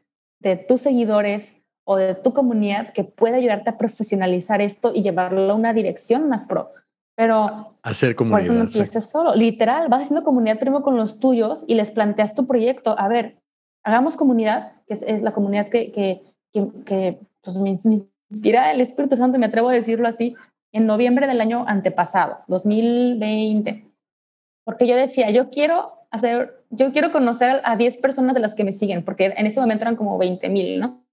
de 0.42 0.58
tus 0.58 0.82
seguidores 0.82 1.54
o 1.86 1.96
de 1.96 2.16
tu 2.16 2.34
comunidad 2.34 2.94
que 2.94 3.04
puede 3.04 3.38
ayudarte 3.38 3.70
a 3.70 3.78
profesionalizar 3.78 4.62
esto 4.62 4.92
y 4.94 5.02
llevarlo 5.02 5.52
a 5.52 5.56
una 5.56 5.74
dirección 5.74 6.30
más 6.30 6.46
pro. 6.46 6.72
Pero 7.16 7.76
hacer 7.84 8.16
comunidad. 8.16 8.38
Por 8.38 8.46
eso 8.46 8.54
no 8.54 8.62
empieces 8.62 9.10
solo. 9.10 9.36
Literal, 9.36 9.90
vas 9.90 10.04
haciendo 10.04 10.24
comunidad 10.24 10.60
primero 10.60 10.82
con 10.82 10.96
los 10.96 11.20
tuyos 11.20 11.64
y 11.68 11.76
les 11.76 11.92
planteas 11.92 12.36
tu 12.36 12.48
proyecto. 12.48 12.96
A 12.98 13.08
ver, 13.08 13.38
hagamos 13.84 14.16
comunidad, 14.16 14.74
que 14.88 14.94
es, 14.94 15.22
la 15.22 15.32
comunidad 15.32 15.70
que, 15.70 15.92
que, 15.92 16.22
que, 16.86 17.20
pues, 17.42 17.58
me 17.58 17.70
inspira 17.70 18.72
el 18.72 18.82
Espíritu 18.82 19.18
Santo, 19.18 19.38
me 19.38 19.48
atrevo 19.48 19.70
a 19.70 19.74
decirlo 19.74 20.08
así, 20.08 20.36
en 20.72 20.86
noviembre 20.86 21.28
del 21.28 21.42
año 21.42 21.66
antepasado, 21.68 22.40
2020. 22.48 23.86
Porque 24.64 24.88
yo 24.88 24.96
decía, 24.96 25.30
yo 25.32 25.50
quiero 25.50 25.94
hacer 26.12 26.61
yo 26.72 26.92
quiero 26.92 27.12
conocer 27.12 27.62
a 27.64 27.76
10 27.76 27.98
personas 27.98 28.34
de 28.34 28.40
las 28.40 28.56
que 28.56 28.64
me 28.64 28.72
siguen, 28.72 29.04
porque 29.04 29.34
en 29.36 29.46
ese 29.46 29.60
momento 29.60 29.84
eran 29.84 29.96
como 29.96 30.18
20 30.18 30.50
mil, 30.50 30.80
¿no? 30.80 31.06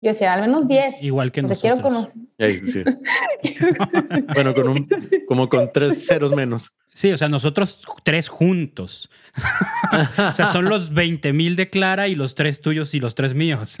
Yo 0.00 0.08
decía, 0.08 0.32
al 0.32 0.40
menos 0.40 0.66
10. 0.66 1.00
Igual 1.02 1.30
que 1.30 1.42
nosotros. 1.42 1.60
quiero 1.60 1.80
conocer. 1.80 2.20
Ahí, 2.40 2.60
sí. 2.66 2.82
bueno, 4.34 4.52
con 4.52 4.68
un, 4.68 4.88
como 5.28 5.48
con 5.48 5.70
tres 5.72 6.04
ceros 6.06 6.32
menos. 6.32 6.72
Sí, 6.92 7.12
o 7.12 7.16
sea, 7.16 7.28
nosotros 7.28 7.80
tres 8.02 8.28
juntos. 8.28 9.08
o 10.18 10.34
sea, 10.34 10.46
son 10.46 10.64
los 10.64 10.92
20 10.92 11.32
mil 11.32 11.54
de 11.54 11.70
Clara 11.70 12.08
y 12.08 12.16
los 12.16 12.34
tres 12.34 12.60
tuyos 12.60 12.94
y 12.94 13.00
los 13.00 13.14
tres 13.14 13.32
míos. 13.34 13.78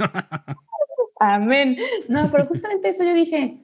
Amén. 1.18 1.76
No, 2.08 2.30
pero 2.30 2.46
justamente 2.46 2.90
eso 2.90 3.02
yo 3.02 3.14
dije, 3.14 3.56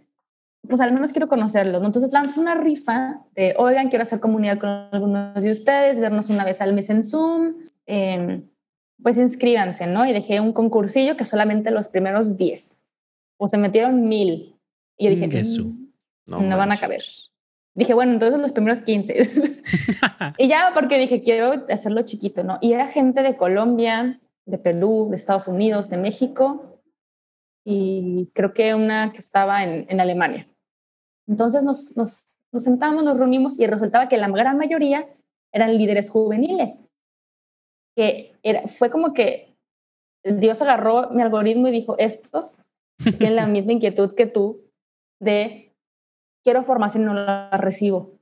pues 0.69 0.81
al 0.81 0.93
menos 0.93 1.13
quiero 1.13 1.29
conocerlos. 1.29 1.81
¿no? 1.81 1.87
Entonces 1.87 2.13
lanzo 2.13 2.41
una 2.41 2.55
rifa 2.55 3.21
de, 3.35 3.55
oigan, 3.59 3.89
quiero 3.89 4.03
hacer 4.05 4.21
comunidad 4.21 4.59
con 4.59 4.69
algunos 4.69 5.43
de 5.43 5.51
ustedes, 5.51 5.99
vernos 6.01 6.31
una 6.31 6.45
vez 6.45 6.61
al 6.61 6.73
mes 6.73 6.91
en 6.91 7.05
Zoom. 7.05 7.55
Eh, 7.87 8.43
pues 9.03 9.17
inscríbanse, 9.19 9.87
¿no? 9.87 10.07
Y 10.07 10.13
dejé 10.13 10.41
un 10.41 10.53
concursillo 10.53 11.17
que 11.17 11.25
solamente 11.25 11.71
los 11.71 11.89
primeros 11.89 12.37
10. 12.37 12.81
O 13.39 13.49
se 13.49 13.57
metieron 13.57 14.09
mil. 14.09 14.57
Y 14.97 15.05
yo 15.05 15.11
dije. 15.11 15.27
"Mm, 15.29 15.89
No, 16.27 16.41
no, 16.41 16.57
van 16.57 16.73
a 16.73 16.77
caber. 16.77 17.03
Dije, 17.75 17.95
bueno, 17.95 18.13
entonces 18.13 18.41
los 18.41 18.53
primeros 18.53 18.81
15. 18.81 19.15
y 20.39 20.49
ya 20.49 20.73
porque 20.75 20.99
dije, 20.99 21.23
quiero 21.23 21.65
hacerlo 21.71 22.03
chiquito, 22.03 22.43
¿no? 22.43 22.59
Y 22.61 22.73
era 22.73 22.89
gente 22.89 23.23
de 23.23 23.37
Colombia, 23.37 24.21
de 24.45 24.59
Perú, 24.59 25.07
de 25.11 25.17
Estados 25.17 25.47
Unidos, 25.47 25.89
de 25.89 25.97
México 25.97 26.81
y 27.65 28.31
creo 28.35 28.55
que 28.55 28.75
una 28.75 29.13
que 29.13 29.19
estaba 29.19 29.63
en, 29.63 29.87
en 29.89 30.01
Alemania. 30.01 30.49
Entonces 31.29 31.63
nos, 31.63 31.97
nos, 31.97 32.25
nos 32.53 32.65
sentamos, 32.65 33.05
nos 33.05 33.19
reunimos 33.19 33.59
y 33.61 33.67
resultaba 33.67 34.09
que 34.09 34.17
la 34.17 34.29
gran 34.29 34.57
mayoría 34.57 35.07
eran 35.53 35.77
líderes 35.77 36.11
juveniles. 36.11 36.89
Que 37.95 38.35
fue 38.67 38.91
como 38.91 39.13
que 39.13 39.57
Dios 40.25 40.61
agarró 40.63 41.11
mi 41.11 41.23
algoritmo 41.23 41.69
y 41.69 41.73
dijo, 41.73 41.97
estos 41.99 42.61
tienen 43.19 43.37
la 43.37 43.47
misma 43.47 43.73
inquietud 43.73 44.15
que 44.15 44.27
tú 44.27 44.63
de 45.21 45.75
quiero 46.45 46.63
formación 46.63 47.03
y 47.03 47.07
no 47.07 47.15
la 47.15 47.51
recibo. 47.51 48.19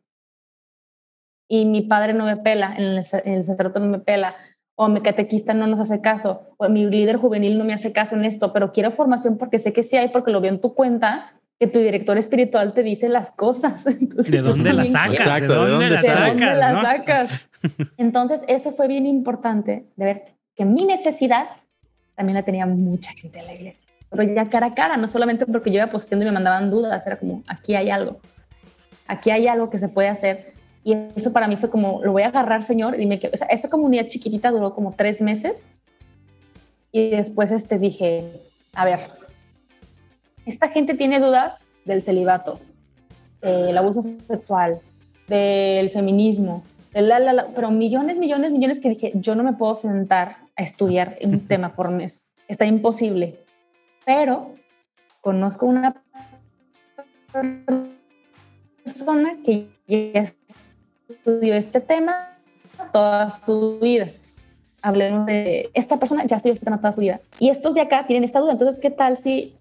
Y 1.48 1.64
mi 1.64 1.82
padre 1.82 2.12
no 2.12 2.24
me 2.24 2.36
pela, 2.36 2.74
el, 2.76 2.96
el 3.24 3.44
sacerdote 3.44 3.78
no 3.78 3.86
me 3.86 4.00
pela, 4.00 4.34
o 4.76 4.88
mi 4.88 5.00
catequista 5.00 5.54
no 5.54 5.66
nos 5.66 5.78
hace 5.78 6.00
caso, 6.00 6.54
o 6.56 6.68
mi 6.68 6.86
líder 6.86 7.16
juvenil 7.16 7.56
no 7.56 7.64
me 7.64 7.72
hace 7.72 7.92
caso 7.92 8.16
en 8.16 8.24
esto, 8.24 8.52
pero 8.52 8.72
quiero 8.72 8.90
formación 8.90 9.38
porque 9.38 9.58
sé 9.58 9.72
que 9.72 9.84
sí 9.84 9.96
hay, 9.96 10.08
porque 10.08 10.32
lo 10.32 10.40
veo 10.40 10.52
en 10.52 10.60
tu 10.60 10.74
cuenta, 10.74 11.40
que 11.58 11.66
tu 11.66 11.78
director 11.78 12.18
espiritual 12.18 12.74
te 12.74 12.82
dice 12.82 13.08
las 13.08 13.30
cosas. 13.30 13.86
Entonces, 13.86 14.30
¿De 14.30 14.42
dónde 14.42 14.72
las 14.72 14.90
sacas? 14.92 15.14
Exacto, 15.14 15.52
¿de 15.52 15.66
¿de 15.66 15.70
dónde 15.70 15.72
dónde 15.72 15.90
las 15.90 16.02
¿De 16.02 16.08
sacas? 16.08 16.28
dónde 16.28 16.44
sacas? 16.44 16.58
la 16.58 16.72
no? 16.72 16.82
sacas? 16.82 17.48
Entonces, 17.96 18.40
eso 18.48 18.72
fue 18.72 18.88
bien 18.88 19.06
importante 19.06 19.86
de 19.96 20.04
ver 20.04 20.24
que 20.54 20.64
mi 20.64 20.84
necesidad 20.84 21.46
también 22.14 22.34
la 22.34 22.42
tenía 22.42 22.66
mucha 22.66 23.12
gente 23.12 23.38
en 23.38 23.46
la 23.46 23.54
iglesia. 23.54 23.88
Pero 24.10 24.22
ya 24.22 24.48
cara 24.48 24.68
a 24.68 24.74
cara, 24.74 24.96
no 24.96 25.08
solamente 25.08 25.46
porque 25.46 25.70
yo 25.70 25.76
iba 25.76 25.88
posteando 25.88 26.24
y 26.24 26.28
me 26.28 26.32
mandaban 26.32 26.70
dudas, 26.70 27.06
era 27.06 27.18
como, 27.18 27.42
aquí 27.46 27.74
hay 27.74 27.90
algo. 27.90 28.18
Aquí 29.06 29.30
hay 29.30 29.48
algo 29.48 29.68
que 29.68 29.78
se 29.78 29.88
puede 29.88 30.08
hacer. 30.08 30.52
Y 30.84 30.94
eso 31.16 31.32
para 31.32 31.48
mí 31.48 31.56
fue 31.56 31.68
como, 31.68 32.00
lo 32.02 32.12
voy 32.12 32.22
a 32.22 32.28
agarrar, 32.28 32.62
Señor. 32.62 33.00
Y 33.00 33.06
me 33.06 33.20
o 33.32 33.36
sea, 33.36 33.48
esa 33.48 33.68
comunidad 33.68 34.06
chiquitita 34.06 34.50
duró 34.50 34.74
como 34.74 34.92
tres 34.92 35.20
meses. 35.20 35.66
Y 36.92 37.10
después 37.10 37.50
este, 37.50 37.78
dije, 37.78 38.40
a 38.72 38.84
ver, 38.84 39.10
esta 40.46 40.68
gente 40.68 40.94
tiene 40.94 41.20
dudas 41.20 41.66
del 41.84 42.02
celibato, 42.02 42.60
del 43.42 43.76
abuso 43.76 44.00
sexual, 44.02 44.80
del 45.28 45.90
feminismo, 45.90 46.62
del 46.92 47.08
la, 47.08 47.18
la, 47.18 47.32
la, 47.32 47.46
pero 47.48 47.70
millones, 47.70 48.16
millones, 48.16 48.52
millones 48.52 48.78
que 48.78 48.88
dije, 48.88 49.12
yo 49.14 49.34
no 49.34 49.42
me 49.42 49.52
puedo 49.52 49.74
sentar 49.74 50.38
a 50.56 50.62
estudiar 50.62 51.18
un 51.22 51.40
tema 51.46 51.74
por 51.74 51.90
mes. 51.90 52.26
Está 52.48 52.64
imposible. 52.64 53.40
Pero 54.04 54.52
conozco 55.20 55.66
una 55.66 56.00
persona 58.84 59.36
que 59.44 59.66
ya 59.88 60.24
estudió 61.08 61.54
este 61.54 61.80
tema 61.80 62.38
toda 62.92 63.30
su 63.30 63.78
vida. 63.80 64.10
Hablemos 64.80 65.26
de 65.26 65.70
esta 65.74 65.98
persona, 65.98 66.24
ya 66.24 66.36
estudió 66.36 66.54
este 66.54 66.66
tema 66.66 66.80
toda 66.80 66.92
su 66.92 67.00
vida. 67.00 67.20
Y 67.40 67.50
estos 67.50 67.74
de 67.74 67.80
acá 67.80 68.06
tienen 68.06 68.22
esta 68.22 68.38
duda. 68.38 68.52
Entonces, 68.52 68.78
¿qué 68.78 68.90
tal 68.90 69.16
si 69.16 69.56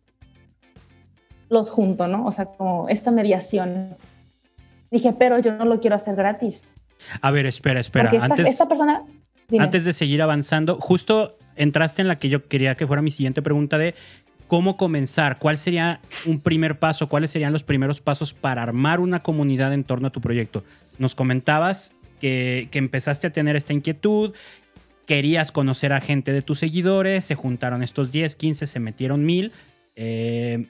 los 1.49 1.69
junto, 1.71 2.07
no? 2.07 2.25
O 2.25 2.31
sea, 2.31 2.45
como 2.45 2.89
esta 2.89 3.11
mediación. 3.11 3.95
Dije, 4.91 5.13
pero 5.17 5.39
yo 5.39 5.53
no 5.53 5.65
lo 5.65 5.79
quiero 5.79 5.95
hacer 5.95 6.15
gratis. 6.15 6.65
A 7.21 7.31
ver, 7.31 7.45
espera, 7.45 7.79
espera. 7.79 8.09
Esta, 8.11 8.25
Antes, 8.25 8.47
esta 8.47 8.67
persona... 8.67 9.03
dime. 9.47 9.63
antes 9.63 9.85
de 9.85 9.93
seguir 9.93 10.21
avanzando, 10.21 10.77
justo 10.79 11.37
entraste 11.55 12.01
en 12.01 12.07
la 12.07 12.19
que 12.19 12.29
yo 12.29 12.47
quería 12.47 12.75
que 12.75 12.87
fuera 12.87 13.01
mi 13.01 13.11
siguiente 13.11 13.41
pregunta 13.41 13.77
de 13.77 13.95
cómo 14.47 14.77
comenzar, 14.77 15.39
cuál 15.39 15.57
sería 15.57 15.99
un 16.25 16.39
primer 16.39 16.79
paso, 16.79 17.09
cuáles 17.09 17.31
serían 17.31 17.51
los 17.51 17.63
primeros 17.63 18.01
pasos 18.01 18.33
para 18.33 18.61
armar 18.63 18.99
una 18.99 19.23
comunidad 19.23 19.73
en 19.73 19.83
torno 19.83 20.07
a 20.07 20.11
tu 20.11 20.21
proyecto. 20.21 20.63
Nos 20.97 21.15
comentabas 21.15 21.93
que, 22.21 22.69
que 22.71 22.79
empezaste 22.79 23.27
a 23.27 23.33
tener 23.33 23.55
esta 23.55 23.73
inquietud, 23.73 24.33
querías 25.05 25.51
conocer 25.51 25.93
a 25.93 26.01
gente 26.01 26.31
de 26.31 26.41
tus 26.41 26.59
seguidores, 26.59 27.25
se 27.25 27.35
juntaron 27.35 27.83
estos 27.83 28.11
10, 28.11 28.35
15, 28.35 28.65
se 28.65 28.79
metieron 28.79 29.25
mil. 29.25 29.51
Eh, 29.95 30.67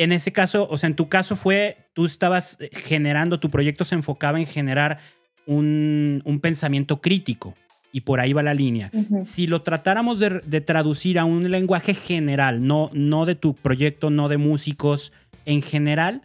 en 0.00 0.12
ese 0.12 0.32
caso, 0.32 0.66
o 0.70 0.78
sea, 0.78 0.88
en 0.88 0.96
tu 0.96 1.10
caso 1.10 1.36
fue, 1.36 1.76
tú 1.92 2.06
estabas 2.06 2.56
generando, 2.72 3.38
tu 3.38 3.50
proyecto 3.50 3.84
se 3.84 3.94
enfocaba 3.94 4.40
en 4.40 4.46
generar 4.46 4.98
un, 5.44 6.22
un 6.24 6.40
pensamiento 6.40 7.02
crítico 7.02 7.54
y 7.92 8.00
por 8.00 8.18
ahí 8.18 8.32
va 8.32 8.42
la 8.42 8.54
línea. 8.54 8.90
Si 9.24 9.46
lo 9.46 9.60
tratáramos 9.60 10.18
de, 10.18 10.40
de 10.46 10.62
traducir 10.62 11.18
a 11.18 11.26
un 11.26 11.50
lenguaje 11.50 11.92
general, 11.92 12.66
no, 12.66 12.88
no 12.94 13.26
de 13.26 13.34
tu 13.34 13.54
proyecto, 13.54 14.08
no 14.08 14.30
de 14.30 14.38
músicos, 14.38 15.12
en 15.44 15.60
general, 15.60 16.22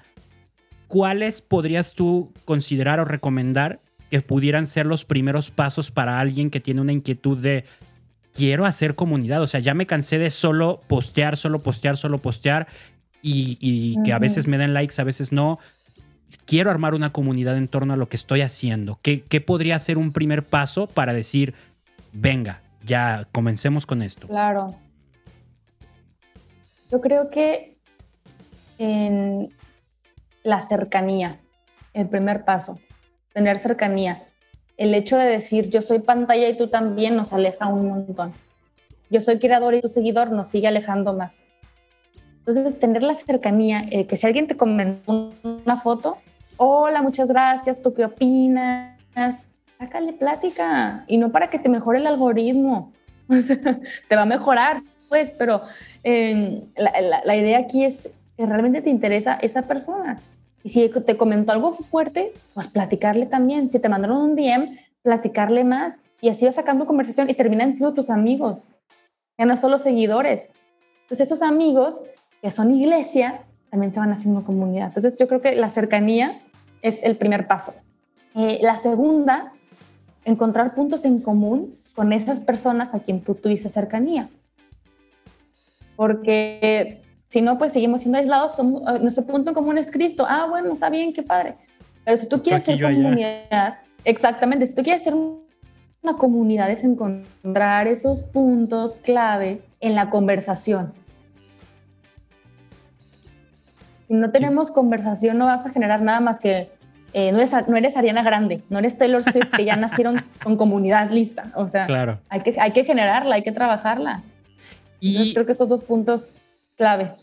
¿cuáles 0.87 1.41
podrías 1.41 1.93
tú 1.95 2.31
considerar 2.45 3.01
o 3.01 3.05
recomendar 3.05 3.81
que 4.09 4.21
pudieran 4.21 4.67
ser 4.67 4.85
los 4.85 5.03
primeros 5.03 5.51
pasos 5.51 5.91
para 5.91 6.21
alguien 6.21 6.49
que 6.49 6.61
tiene 6.61 6.79
una 6.79 6.93
inquietud 6.93 7.37
de 7.37 7.65
quiero 8.31 8.63
hacer 8.63 8.95
comunidad? 8.95 9.41
O 9.41 9.47
sea, 9.47 9.59
ya 9.59 9.73
me 9.73 9.85
cansé 9.85 10.17
de 10.17 10.29
solo 10.29 10.79
postear, 10.87 11.35
solo 11.35 11.61
postear, 11.61 11.97
solo 11.97 12.19
postear 12.19 12.67
y, 13.25 13.57
y 13.59 14.03
que 14.03 14.13
a 14.13 14.19
veces 14.19 14.47
me 14.47 14.59
den 14.59 14.75
likes, 14.75 15.01
a 15.01 15.03
veces 15.03 15.31
no. 15.31 15.57
Quiero 16.45 16.69
armar 16.69 16.93
una 16.93 17.11
comunidad 17.11 17.57
en 17.57 17.67
torno 17.67 17.93
a 17.93 17.97
lo 17.97 18.07
que 18.07 18.17
estoy 18.17 18.41
haciendo. 18.41 18.99
¿Qué, 19.01 19.23
qué 19.23 19.41
podría 19.41 19.79
ser 19.79 19.97
un 19.97 20.11
primer 20.11 20.45
paso 20.45 20.85
para 20.85 21.11
decir, 21.11 21.55
venga, 22.13 22.61
ya 22.85 23.27
comencemos 23.31 23.87
con 23.87 24.03
esto? 24.03 24.27
Claro. 24.27 24.75
Yo 26.91 27.01
creo 27.01 27.31
que 27.31 27.77
en 28.77 29.51
la 30.43 30.59
cercanía, 30.59 31.39
el 31.93 32.07
primer 32.07 32.45
paso, 32.45 32.79
tener 33.33 33.57
cercanía. 33.57 34.23
El 34.77 34.93
hecho 34.93 35.17
de 35.17 35.25
decir 35.25 35.69
yo 35.69 35.81
soy 35.81 35.99
pantalla 35.99 36.47
y 36.47 36.57
tú 36.57 36.67
también 36.67 37.15
nos 37.15 37.33
aleja 37.33 37.67
un 37.67 37.87
montón. 37.87 38.33
Yo 39.09 39.19
soy 39.19 39.39
creador 39.39 39.73
y 39.73 39.81
tu 39.81 39.89
seguidor 39.89 40.31
nos 40.31 40.49
sigue 40.49 40.67
alejando 40.67 41.13
más. 41.13 41.45
Entonces, 42.45 42.79
tener 42.79 43.01
la 43.03 43.13
cercanía, 43.15 43.85
eh, 43.89 44.05
que 44.05 44.15
si 44.15 44.27
alguien 44.27 44.47
te 44.47 44.55
comentó 44.55 45.31
una 45.43 45.77
foto, 45.77 46.17
hola, 46.57 47.01
muchas 47.01 47.27
gracias, 47.29 47.81
¿tú 47.81 47.93
qué 47.93 48.05
opinas? 48.05 49.49
Sácale 49.79 50.13
plática 50.13 51.03
y 51.07 51.17
no 51.17 51.31
para 51.31 51.49
que 51.49 51.57
te 51.59 51.69
mejore 51.69 51.99
el 51.99 52.07
algoritmo. 52.07 52.91
O 53.27 53.33
sea, 53.41 53.57
te 54.07 54.15
va 54.15 54.21
a 54.21 54.25
mejorar, 54.27 54.83
pues, 55.09 55.33
pero 55.35 55.63
eh, 56.03 56.61
la, 56.77 57.01
la- 57.01 57.21
la 57.25 57.35
idea 57.35 57.57
aquí 57.57 57.83
es 57.83 58.13
que 58.37 58.45
realmente 58.45 58.83
te 58.83 58.91
interesa 58.91 59.33
esa 59.41 59.63
persona. 59.63 60.19
Y 60.63 60.69
si 60.69 60.89
te 60.89 61.17
comentó 61.17 61.51
algo 61.51 61.73
fuerte, 61.73 62.33
pues 62.53 62.67
platicarle 62.67 63.25
también. 63.25 63.71
Si 63.71 63.79
te 63.79 63.89
mandaron 63.89 64.17
un 64.17 64.35
DM, 64.35 64.77
platicarle 65.01 65.63
más. 65.63 65.97
Y 66.21 66.29
así 66.29 66.45
vas 66.45 66.53
sacando 66.55 66.85
conversación 66.85 67.27
y 67.29 67.33
terminan 67.33 67.73
siendo 67.73 67.95
tus 67.95 68.11
amigos. 68.11 68.73
Ya 69.39 69.45
no 69.45 69.57
solo 69.57 69.79
seguidores. 69.79 70.49
Entonces 71.03 71.27
esos 71.27 71.41
amigos 71.41 72.03
que 72.45 72.51
son 72.51 72.71
iglesia 72.75 73.41
también 73.71 73.91
se 73.91 73.99
van 73.99 74.11
haciendo 74.11 74.43
comunidad. 74.43 74.89
Entonces 74.89 75.17
yo 75.17 75.27
creo 75.27 75.41
que 75.41 75.55
la 75.55 75.67
cercanía 75.69 76.41
es 76.83 77.01
el 77.01 77.17
primer 77.17 77.47
paso. 77.47 77.73
Eh, 78.35 78.59
la 78.61 78.77
segunda, 78.77 79.51
encontrar 80.25 80.75
puntos 80.75 81.05
en 81.05 81.21
común 81.21 81.73
con 81.95 82.13
esas 82.13 82.39
personas 82.41 82.93
a 82.93 82.99
quien 82.99 83.21
tú 83.21 83.33
tuviste 83.33 83.67
cercanía. 83.67 84.29
Porque 85.95 87.01
si 87.29 87.41
no, 87.41 87.57
pues 87.57 87.71
seguimos 87.71 88.01
siendo 88.01 88.19
aislados. 88.19 88.55
somos- 88.55 88.83
eh, 88.93 88.99
nuestro 88.99 89.23
punto 89.25 89.49
en 89.49 89.55
común 89.55 89.79
es 89.79 89.89
Cristo. 89.89 90.23
Ah, 90.29 90.45
bueno, 90.47 90.71
está 90.73 90.91
bien, 90.91 91.13
qué 91.13 91.23
padre. 91.23 91.55
Pero 92.03 92.15
si 92.17 92.27
tú 92.27 92.43
quieres 92.43 92.61
ser 92.61 92.77
yo 92.77 92.85
allá. 92.87 93.01
comunidad, 93.01 93.79
exactamente, 94.03 94.67
si 94.67 94.75
tú 94.75 94.83
quieres 94.83 95.01
ser 95.01 95.15
un- 95.15 95.41
una 96.03 96.13
comunidad, 96.13 96.69
es 96.69 96.83
encontrar 96.83 97.87
esos 97.87 98.21
puntos 98.21 98.99
clave 98.99 99.63
en 99.79 99.95
la 99.95 100.11
conversación. 100.11 100.93
Si 104.07 104.13
no 104.13 104.31
tenemos 104.31 104.71
conversación, 104.71 105.37
no 105.37 105.45
vas 105.45 105.65
a 105.65 105.69
generar 105.71 106.01
nada 106.01 106.19
más 106.19 106.39
que 106.39 106.69
eh, 107.17 107.31
no, 107.31 107.37
eres, 107.37 107.51
no 107.69 107.77
eres 107.77 107.95
Ariana 107.95 108.23
Grande, 108.23 108.61
no 108.69 108.77
eres 108.77 108.97
Taylor 108.97 109.23
Swift, 109.23 109.49
que 109.55 109.63
ya 109.63 109.75
nacieron 109.77 110.19
con 110.43 110.57
comunidad 110.57 111.11
lista. 111.11 111.49
O 111.55 111.65
sea, 111.65 111.85
Claro. 111.85 112.19
hay, 112.27 112.41
que, 112.41 112.59
hay 112.59 112.73
que 112.73 112.83
generarla, 112.83 113.35
hay 113.35 113.41
que 113.43 113.53
trabajarla. 113.53 114.21
Y 114.99 115.33
creo 115.33 115.45
que 115.45 115.53
esos 115.53 115.69
dos 115.69 115.81
puntos 115.81 116.27
clave. 116.75 117.13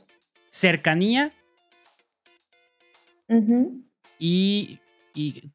Cercanía. 0.48 1.32
Y, 4.18 4.78
y, 5.14 5.50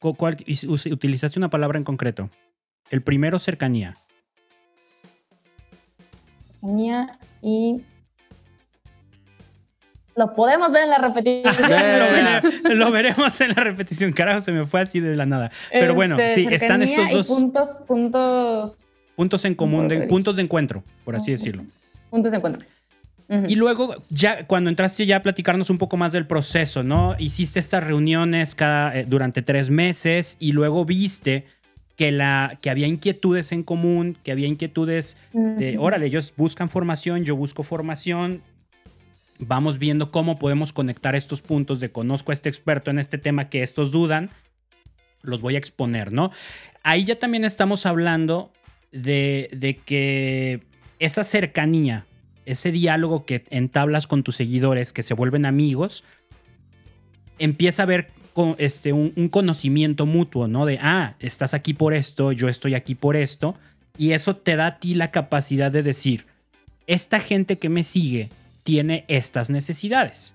utilizaste 0.92 1.40
una 1.40 1.50
palabra 1.50 1.80
en 1.80 1.84
concreto. 1.84 2.30
El 2.92 3.02
primero, 3.02 3.40
cercanía. 3.40 3.96
Cercanía 6.52 7.18
y 7.42 7.82
lo 10.18 10.34
podemos 10.34 10.72
ver 10.72 10.84
en 10.84 10.90
la 10.90 10.98
repetición. 10.98 11.54
lo, 12.78 12.92
veremos 12.92 13.40
en 13.40 13.50
la 13.50 13.64
repetición. 13.64 14.12
Carajo, 14.12 14.42
se 14.42 14.52
me 14.52 14.66
fue 14.66 14.82
así 14.82 15.00
de 15.00 15.16
la 15.16 15.26
nada. 15.26 15.52
Pero 15.72 15.94
bueno, 15.94 16.20
este, 16.20 16.42
sí, 16.42 16.48
están 16.50 16.82
estos 16.82 17.12
dos. 17.12 17.28
Puntos, 17.28 17.70
puntos. 17.88 18.78
Puntos 19.16 19.46
en 19.46 19.56
común, 19.56 19.90
puntos 20.10 20.36
de 20.36 20.42
encuentro, 20.42 20.84
por 21.06 21.16
así 21.16 21.32
decirlo. 21.32 21.64
Puntos 22.10 22.32
de 22.32 22.38
encuentro. 22.38 22.68
Y 23.48 23.56
luego, 23.56 23.96
ya 24.10 24.48
cuando 24.48 24.70
entraste 24.70 25.06
ya 25.06 25.18
a 25.18 25.24
platicarnos 25.24 25.70
un 25.70 25.78
poco 25.78 25.98
más 25.98 26.14
del 26.14 26.26
proceso, 26.26 26.84
¿no? 26.84 27.16
Hiciste 27.20 27.60
estas 27.60 27.84
reuniones 27.84 28.56
cada, 28.56 28.98
eh, 28.98 29.06
durante 29.06 29.42
tres 29.42 29.70
meses 29.70 30.38
y 30.40 30.54
luego 30.54 30.86
viste 30.86 31.46
que, 31.98 32.12
la, 32.12 32.58
que 32.62 32.70
había 32.70 32.88
inquietudes 32.88 33.52
en 33.52 33.64
común, 33.64 34.18
que 34.24 34.32
había 34.32 34.48
inquietudes 34.48 35.18
de, 35.34 35.78
órale, 35.78 36.06
ellos 36.06 36.34
buscan 36.38 36.70
formación, 36.70 37.26
yo 37.26 37.36
busco 37.36 37.64
formación, 37.64 38.44
vamos 39.40 39.78
viendo 39.78 40.12
cómo 40.12 40.40
podemos 40.40 40.74
conectar 40.74 41.16
estos 41.16 41.42
puntos 41.42 41.80
de 41.80 41.92
conozco 41.92 42.32
a 42.32 42.34
este 42.34 42.50
experto 42.50 42.92
en 42.92 43.00
este 43.00 43.18
tema 43.18 43.50
que 43.50 43.64
estos 43.64 43.92
dudan, 43.92 44.30
los 45.22 45.42
voy 45.42 45.56
a 45.56 45.60
exponer, 45.60 46.12
¿no? 46.12 46.32
Ahí 46.84 47.04
ya 47.04 47.20
también 47.20 47.46
estamos 47.46 47.86
hablando 47.86 48.52
de, 48.92 49.50
de 49.52 49.76
que 49.76 50.62
esa 51.00 51.24
cercanía, 51.24 52.06
ese 52.46 52.72
diálogo 52.72 53.26
que 53.26 53.44
entablas 53.50 54.08
con 54.08 54.24
tus 54.24 54.36
seguidores, 54.36 54.94
que 54.94 55.04
se 55.04 55.14
vuelven 55.14 55.46
amigos, 55.46 56.04
empieza 57.40 57.84
a 57.84 57.86
haber 57.86 58.08
este, 58.58 58.94
un, 58.94 59.14
un, 59.16 59.30
conocimiento 59.30 60.06
mutuo, 60.06 60.48
¿no? 60.48 60.66
De, 60.66 60.80
ah, 60.82 61.16
estás 61.20 61.54
aquí 61.54 61.74
por 61.74 61.94
esto, 61.94 62.32
yo 62.32 62.48
estoy 62.48 62.76
aquí 62.76 62.96
por 62.96 63.16
esto, 63.16 63.56
y 63.98 64.12
eso 64.12 64.36
te 64.36 64.56
da 64.56 64.68
a 64.68 64.80
ti 64.80 64.94
la 64.94 65.12
capacidad 65.12 65.72
de 65.72 65.84
decir, 65.84 66.28
esta 66.86 67.20
gente 67.20 67.58
que 67.58 67.70
me 67.70 67.84
sigue 67.84 68.30
tiene 68.68 69.06
estas 69.08 69.50
necesidades. 69.50 70.34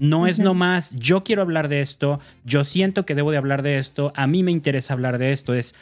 No 0.00 0.26
es 0.26 0.40
nomás, 0.40 0.96
yo 0.96 1.22
quiero 1.22 1.42
hablar 1.42 1.68
de 1.68 1.80
esto, 1.80 2.18
yo 2.44 2.64
siento 2.64 3.06
que 3.06 3.14
debo 3.14 3.30
de 3.30 3.36
hablar 3.36 3.62
de 3.62 3.78
esto, 3.78 4.12
a 4.16 4.26
mí 4.26 4.42
me 4.42 4.50
interesa 4.50 4.94
hablar 4.94 5.16
de 5.16 5.30
esto, 5.30 5.54
es, 5.54 5.76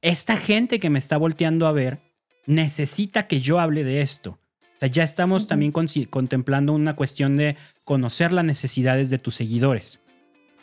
esta 0.00 0.36
gente 0.36 0.78
que 0.78 0.90
me 0.90 1.00
está 1.00 1.16
volteando 1.16 1.66
a 1.66 1.72
ver 1.72 1.98
necesita 2.46 3.26
que 3.26 3.40
yo 3.40 3.58
hable 3.58 3.82
de 3.82 4.00
esto. 4.00 4.38
O 4.76 4.78
sea, 4.78 4.88
ya 4.88 5.02
estamos 5.02 5.48
también 5.48 5.72
contemplando 5.72 6.72
una 6.72 6.94
cuestión 6.94 7.36
de 7.36 7.56
conocer 7.82 8.30
las 8.30 8.44
necesidades 8.44 9.10
de 9.10 9.18
tus 9.18 9.34
seguidores. 9.34 9.98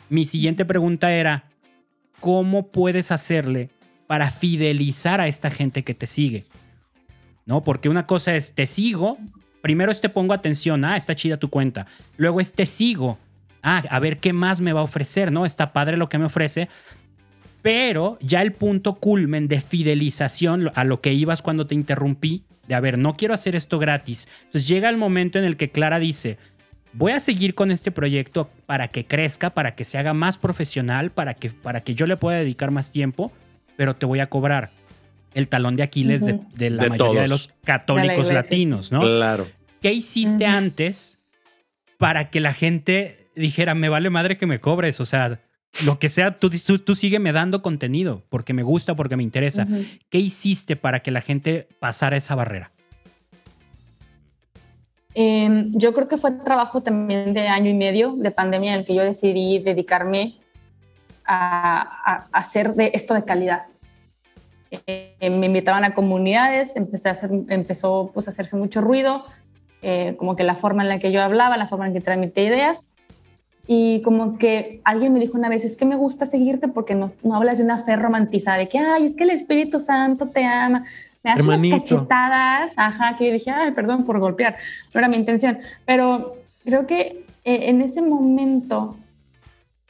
Mi 0.08 0.24
siguiente 0.24 0.64
pregunta 0.64 1.12
era, 1.12 1.50
¿cómo 2.18 2.68
puedes 2.68 3.12
hacerle 3.12 3.68
para 4.06 4.30
fidelizar 4.30 5.20
a 5.20 5.28
esta 5.28 5.50
gente 5.50 5.82
que 5.84 5.92
te 5.92 6.06
sigue? 6.06 6.46
¿No? 7.44 7.62
Porque 7.62 7.90
una 7.90 8.06
cosa 8.06 8.34
es, 8.34 8.54
te 8.54 8.66
sigo, 8.66 9.18
primero 9.62 9.90
es 9.90 10.02
te 10.02 10.10
pongo 10.10 10.34
atención, 10.34 10.84
ah, 10.84 10.96
está 10.96 11.14
chida 11.14 11.38
tu 11.38 11.48
cuenta. 11.48 11.86
Luego 12.18 12.40
es 12.40 12.52
te 12.52 12.66
sigo, 12.66 13.18
ah, 13.62 13.82
a 13.88 13.98
ver 13.98 14.18
qué 14.18 14.34
más 14.34 14.60
me 14.60 14.74
va 14.74 14.80
a 14.80 14.84
ofrecer, 14.84 15.32
¿no? 15.32 15.46
Está 15.46 15.72
padre 15.72 15.96
lo 15.96 16.10
que 16.10 16.18
me 16.18 16.26
ofrece. 16.26 16.68
Pero 17.62 18.18
ya 18.20 18.42
el 18.42 18.52
punto 18.52 18.96
culmen 18.96 19.48
de 19.48 19.60
fidelización 19.60 20.70
a 20.74 20.84
lo 20.84 21.00
que 21.00 21.14
ibas 21.14 21.42
cuando 21.42 21.66
te 21.66 21.76
interrumpí, 21.76 22.42
de 22.66 22.74
a 22.74 22.80
ver, 22.80 22.98
no 22.98 23.14
quiero 23.14 23.34
hacer 23.34 23.54
esto 23.54 23.78
gratis. 23.78 24.28
Entonces 24.44 24.68
llega 24.68 24.90
el 24.90 24.96
momento 24.96 25.38
en 25.38 25.44
el 25.44 25.56
que 25.56 25.70
Clara 25.70 26.00
dice, 26.00 26.38
voy 26.92 27.12
a 27.12 27.20
seguir 27.20 27.54
con 27.54 27.70
este 27.70 27.92
proyecto 27.92 28.50
para 28.66 28.88
que 28.88 29.06
crezca, 29.06 29.50
para 29.50 29.76
que 29.76 29.84
se 29.84 29.96
haga 29.96 30.12
más 30.12 30.38
profesional, 30.38 31.12
para 31.12 31.34
que, 31.34 31.50
para 31.50 31.82
que 31.82 31.94
yo 31.94 32.06
le 32.06 32.16
pueda 32.16 32.38
dedicar 32.38 32.72
más 32.72 32.90
tiempo, 32.90 33.32
pero 33.76 33.94
te 33.94 34.06
voy 34.06 34.18
a 34.18 34.26
cobrar 34.26 34.72
el 35.34 35.48
talón 35.48 35.76
de 35.76 35.82
Aquiles 35.82 36.24
de, 36.24 36.70
la 36.70 36.88
mayoría 36.88 37.22
de 37.22 37.28
los 37.28 37.50
católicos 37.64 38.32
latinos, 38.32 38.92
¿no? 38.92 39.00
Claro. 39.00 39.46
¿Qué 39.80 39.92
hiciste 39.92 40.46
antes 40.46 41.18
para 41.98 42.30
que 42.30 42.40
la 42.40 42.52
gente 42.52 43.28
dijera, 43.34 43.74
me 43.74 43.88
vale 43.88 44.10
madre 44.10 44.36
que 44.36 44.46
me 44.46 44.60
cobres? 44.60 45.00
O 45.00 45.04
sea, 45.04 45.40
lo 45.84 45.98
que 45.98 46.08
sea, 46.08 46.38
tú, 46.38 46.50
tú, 46.50 46.94
sígueme 46.94 47.32
dando 47.32 47.62
contenido 47.62 48.22
porque 48.28 48.52
me 48.52 48.62
gusta, 48.62 48.94
porque 48.94 49.16
me 49.16 49.22
interesa. 49.22 49.66
¿Qué 50.10 50.18
hiciste 50.18 50.76
para 50.76 51.00
que 51.00 51.10
la 51.10 51.20
gente 51.20 51.66
pasara 51.80 52.16
esa 52.16 52.34
barrera? 52.34 52.72
Em, 55.14 55.70
yo 55.72 55.92
creo 55.92 56.08
que 56.08 56.16
fue 56.16 56.30
trabajo 56.30 56.82
también 56.82 57.34
de 57.34 57.48
año 57.48 57.70
y 57.70 57.74
medio 57.74 58.14
de 58.16 58.30
pandemia 58.30 58.72
en 58.74 58.80
el 58.80 58.86
que 58.86 58.94
yo 58.94 59.02
decidí 59.02 59.58
dedicarme 59.58 60.38
a 61.24 62.26
hacer 62.32 62.74
de 62.74 62.90
esto 62.94 63.14
de 63.14 63.24
calidad. 63.24 63.71
Eh, 64.86 65.30
me 65.30 65.46
invitaban 65.46 65.84
a 65.84 65.94
comunidades, 65.94 66.76
empecé 66.76 67.08
a 67.08 67.12
hacer, 67.12 67.30
empezó 67.48 68.10
pues, 68.14 68.26
a 68.26 68.30
hacerse 68.30 68.56
mucho 68.56 68.80
ruido, 68.80 69.24
eh, 69.82 70.14
como 70.16 70.34
que 70.34 70.44
la 70.44 70.54
forma 70.54 70.82
en 70.82 70.88
la 70.88 70.98
que 70.98 71.12
yo 71.12 71.22
hablaba, 71.22 71.56
la 71.56 71.68
forma 71.68 71.86
en 71.86 71.92
que 71.92 72.00
transmitía 72.00 72.44
ideas. 72.44 72.86
Y 73.66 74.02
como 74.02 74.38
que 74.38 74.80
alguien 74.84 75.12
me 75.12 75.20
dijo 75.20 75.38
una 75.38 75.48
vez, 75.48 75.64
es 75.64 75.76
que 75.76 75.84
me 75.84 75.94
gusta 75.94 76.26
seguirte 76.26 76.68
porque 76.68 76.94
no, 76.94 77.12
no 77.22 77.36
hablas 77.36 77.58
de 77.58 77.64
una 77.64 77.84
fe 77.84 77.96
romantizada, 77.96 78.58
de 78.58 78.68
que, 78.68 78.78
ay, 78.78 79.06
es 79.06 79.14
que 79.14 79.24
el 79.24 79.30
Espíritu 79.30 79.78
Santo 79.78 80.28
te 80.28 80.44
ama. 80.44 80.84
Me 81.22 81.30
hace 81.30 81.42
unas 81.42 81.60
cachetadas, 81.60 82.72
ajá, 82.76 83.16
que 83.16 83.26
yo 83.26 83.32
dije, 83.32 83.50
ay, 83.50 83.70
perdón 83.72 84.04
por 84.04 84.18
golpear, 84.18 84.56
no 84.92 84.98
era 84.98 85.08
mi 85.08 85.16
intención. 85.16 85.58
Pero 85.84 86.34
creo 86.64 86.86
que 86.86 87.24
eh, 87.44 87.68
en 87.68 87.82
ese 87.82 88.02
momento, 88.02 88.96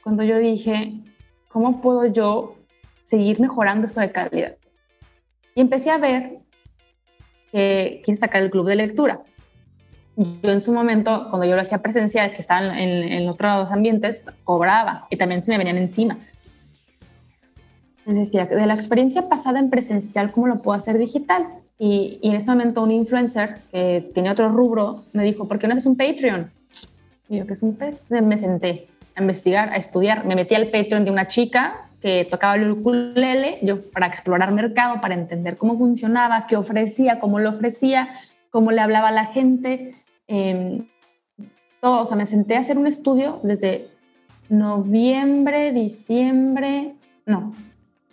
cuando 0.03 0.23
yo 0.23 0.39
dije, 0.39 0.93
¿cómo 1.49 1.81
puedo 1.81 2.07
yo 2.07 2.57
seguir 3.07 3.41
mejorando 3.41 3.87
esto 3.87 4.01
de 4.01 4.13
calidad? 4.13 4.57
Y 5.55 5.61
empecé 5.61 5.91
a 5.91 5.99
ver 5.99 6.39
que 7.51 8.01
quién 8.05 8.17
sacar 8.17 8.43
el 8.43 8.51
club 8.51 8.67
de 8.67 8.77
lectura. 8.77 9.23
Yo 10.17 10.51
en 10.51 10.63
su 10.63 10.73
momento, 10.73 11.29
cuando 11.31 11.47
yo 11.47 11.55
lo 11.55 11.63
hacía 11.63 11.79
presencial, 11.79 12.33
que 12.33 12.41
estaba 12.41 12.79
en, 12.79 12.91
en 12.91 13.29
otros 13.29 13.71
ambientes, 13.71 14.25
cobraba 14.45 15.07
y 15.11 15.17
también 15.17 15.45
se 15.45 15.53
me 15.53 15.59
venían 15.59 15.79
encima. 15.79 16.19
Les 18.05 18.17
decía, 18.17 18.47
de 18.47 18.67
la 18.67 18.75
experiencia 18.75 19.29
pasada 19.29 19.59
en 19.59 19.71
presencial, 19.71 20.33
¿cómo 20.33 20.49
lo 20.49 20.61
puedo 20.61 20.77
hacer 20.77 20.99
digital? 20.99 21.47
Y, 21.79 22.19
y, 22.21 22.31
en 22.31 22.37
ese 22.37 22.51
momento 22.51 22.83
un 22.83 22.93
influencer 22.93 23.61
que 23.71 24.11
tiene 24.13 24.31
otro 24.31 24.49
rubro 24.49 25.05
me 25.13 25.25
dijo, 25.25 25.49
¿por 25.49 25.59
qué 25.59 25.67
no 25.67 25.75
haces 25.75 25.87
un 25.87 25.97
Patreon? 25.97 26.51
Y 27.29 27.39
yo, 27.39 27.47
¿qué 27.47 27.55
es 27.55 27.63
un 27.63 27.73
Patreon? 27.73 27.99
Entonces 28.03 28.23
me 28.23 28.39
senté 28.39 28.89
a 29.15 29.21
investigar, 29.21 29.71
a 29.71 29.77
estudiar. 29.77 30.25
Me 30.27 30.35
metí 30.35 30.55
al 30.55 30.69
Patreon 30.69 31.05
de 31.05 31.11
una 31.11 31.29
chica 31.29 31.89
que 32.03 32.27
tocaba 32.29 32.57
el 32.57 32.69
ukulele, 32.69 33.61
yo 33.63 33.81
para 33.93 34.09
explorar 34.09 34.51
mercado, 34.51 35.01
para 35.01 35.15
entender 35.15 35.57
cómo 35.57 35.79
funcionaba, 35.79 36.49
qué 36.49 36.57
ofrecía, 36.57 37.21
cómo 37.21 37.39
lo 37.39 37.51
ofrecía, 37.51 38.09
cómo 38.51 38.73
le 38.73 38.81
hablaba 38.81 39.09
a 39.09 39.13
la 39.13 39.27
gente. 39.27 39.95
Eh, 40.27 40.83
todo, 41.81 42.03
o 42.03 42.07
sea, 42.07 42.17
me 42.17 42.27
senté 42.27 42.57
a 42.57 42.61
hacer 42.61 42.77
un 42.77 42.89
estudio 42.89 43.39
desde 43.45 43.89
noviembre, 44.49 45.73
diciembre, 45.73 46.95
no, 47.25 47.55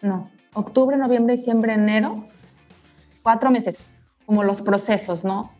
no, 0.03 0.29
octubre, 0.53 0.95
noviembre, 0.95 1.35
diciembre, 1.35 1.73
enero, 1.73 2.25
cuatro 3.23 3.49
meses, 3.49 3.89
como 4.25 4.43
los 4.43 4.61
procesos, 4.61 5.23
¿no? 5.23 5.51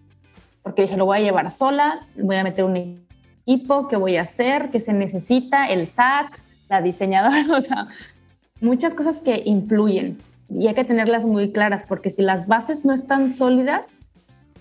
Porque 0.62 0.84
dije, 0.84 0.98
lo 0.98 1.06
voy 1.06 1.18
a 1.18 1.22
llevar 1.22 1.50
sola, 1.50 2.08
voy 2.16 2.36
a 2.36 2.44
meter 2.44 2.64
un 2.64 3.06
equipo, 3.48 3.88
¿qué 3.88 3.96
voy 3.96 4.18
a 4.18 4.22
hacer? 4.22 4.70
¿Qué 4.70 4.80
se 4.80 4.94
necesita? 4.94 5.68
El 5.68 5.88
SAT, 5.88 6.36
la 6.70 6.82
diseñadora, 6.82 7.46
o 7.58 7.62
sea, 7.62 7.88
muchas 8.62 8.94
cosas 8.94 9.22
que 9.22 9.42
influyen 9.46 10.18
y 10.50 10.68
hay 10.68 10.74
que 10.74 10.84
tenerlas 10.84 11.26
muy 11.26 11.52
claras 11.52 11.86
porque 11.88 12.10
si 12.10 12.22
las 12.22 12.48
bases 12.48 12.86
no 12.86 12.94
están 12.94 13.30
sólidas, 13.30 13.92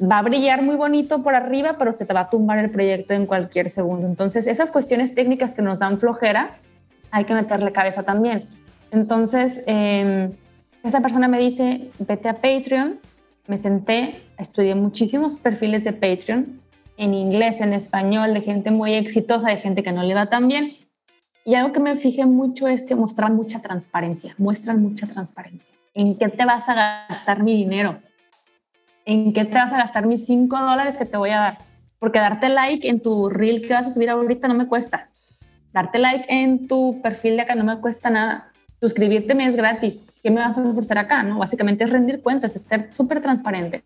va 0.00 0.18
a 0.18 0.22
brillar 0.22 0.62
muy 0.62 0.76
bonito 0.76 1.22
por 1.22 1.34
arriba, 1.34 1.76
pero 1.78 1.92
se 1.92 2.06
te 2.06 2.12
va 2.12 2.20
a 2.20 2.30
tumbar 2.30 2.58
el 2.58 2.70
proyecto 2.70 3.14
en 3.14 3.26
cualquier 3.26 3.68
segundo. 3.68 4.06
Entonces, 4.06 4.46
esas 4.46 4.70
cuestiones 4.70 5.14
técnicas 5.14 5.54
que 5.54 5.62
nos 5.62 5.80
dan 5.80 5.98
flojera, 5.98 6.56
hay 7.10 7.24
que 7.24 7.34
meterle 7.34 7.72
cabeza 7.72 8.02
también. 8.02 8.44
Entonces, 8.90 9.62
em, 9.66 10.30
esa 10.84 11.00
persona 11.00 11.28
me 11.28 11.38
dice, 11.38 11.90
vete 11.98 12.28
a 12.28 12.34
Patreon. 12.34 13.00
Me 13.46 13.58
senté, 13.58 14.20
estudié 14.38 14.74
muchísimos 14.74 15.36
perfiles 15.36 15.82
de 15.82 15.92
Patreon, 15.92 16.60
en 16.98 17.14
inglés, 17.14 17.60
en 17.60 17.72
español, 17.72 18.34
de 18.34 18.42
gente 18.42 18.70
muy 18.70 18.92
exitosa, 18.94 19.48
de 19.48 19.56
gente 19.56 19.82
que 19.82 19.92
no 19.92 20.02
le 20.02 20.14
va 20.14 20.26
tan 20.26 20.48
bien. 20.48 20.76
Y 21.48 21.54
algo 21.54 21.72
que 21.72 21.80
me 21.80 21.96
fijé 21.96 22.26
mucho 22.26 22.68
es 22.68 22.84
que 22.84 22.94
muestran 22.94 23.34
mucha 23.34 23.62
transparencia, 23.62 24.34
muestran 24.36 24.82
mucha 24.82 25.06
transparencia. 25.06 25.74
¿En 25.94 26.18
qué 26.18 26.28
te 26.28 26.44
vas 26.44 26.68
a 26.68 27.06
gastar 27.08 27.42
mi 27.42 27.56
dinero? 27.56 28.00
¿En 29.06 29.32
qué 29.32 29.46
te 29.46 29.54
vas 29.54 29.72
a 29.72 29.78
gastar 29.78 30.06
mis 30.06 30.26
5 30.26 30.58
dólares 30.58 30.98
que 30.98 31.06
te 31.06 31.16
voy 31.16 31.30
a 31.30 31.38
dar? 31.38 31.58
Porque 31.98 32.18
darte 32.18 32.50
like 32.50 32.86
en 32.86 33.00
tu 33.00 33.30
reel 33.30 33.66
que 33.66 33.72
vas 33.72 33.86
a 33.86 33.90
subir 33.90 34.10
ahorita 34.10 34.46
no 34.46 34.52
me 34.52 34.66
cuesta. 34.66 35.08
Darte 35.72 35.98
like 35.98 36.26
en 36.28 36.68
tu 36.68 37.00
perfil 37.00 37.36
de 37.36 37.42
acá 37.44 37.54
no 37.54 37.64
me 37.64 37.80
cuesta 37.80 38.10
nada. 38.10 38.52
Suscribirte 38.78 39.34
me 39.34 39.46
es 39.46 39.56
gratis. 39.56 39.98
¿Qué 40.22 40.30
me 40.30 40.42
vas 40.42 40.58
a 40.58 40.60
ofrecer 40.60 40.98
acá? 40.98 41.22
¿no? 41.22 41.38
Básicamente 41.38 41.82
es 41.82 41.88
rendir 41.88 42.20
cuentas, 42.20 42.54
es 42.56 42.66
ser 42.66 42.92
súper 42.92 43.22
transparente. 43.22 43.84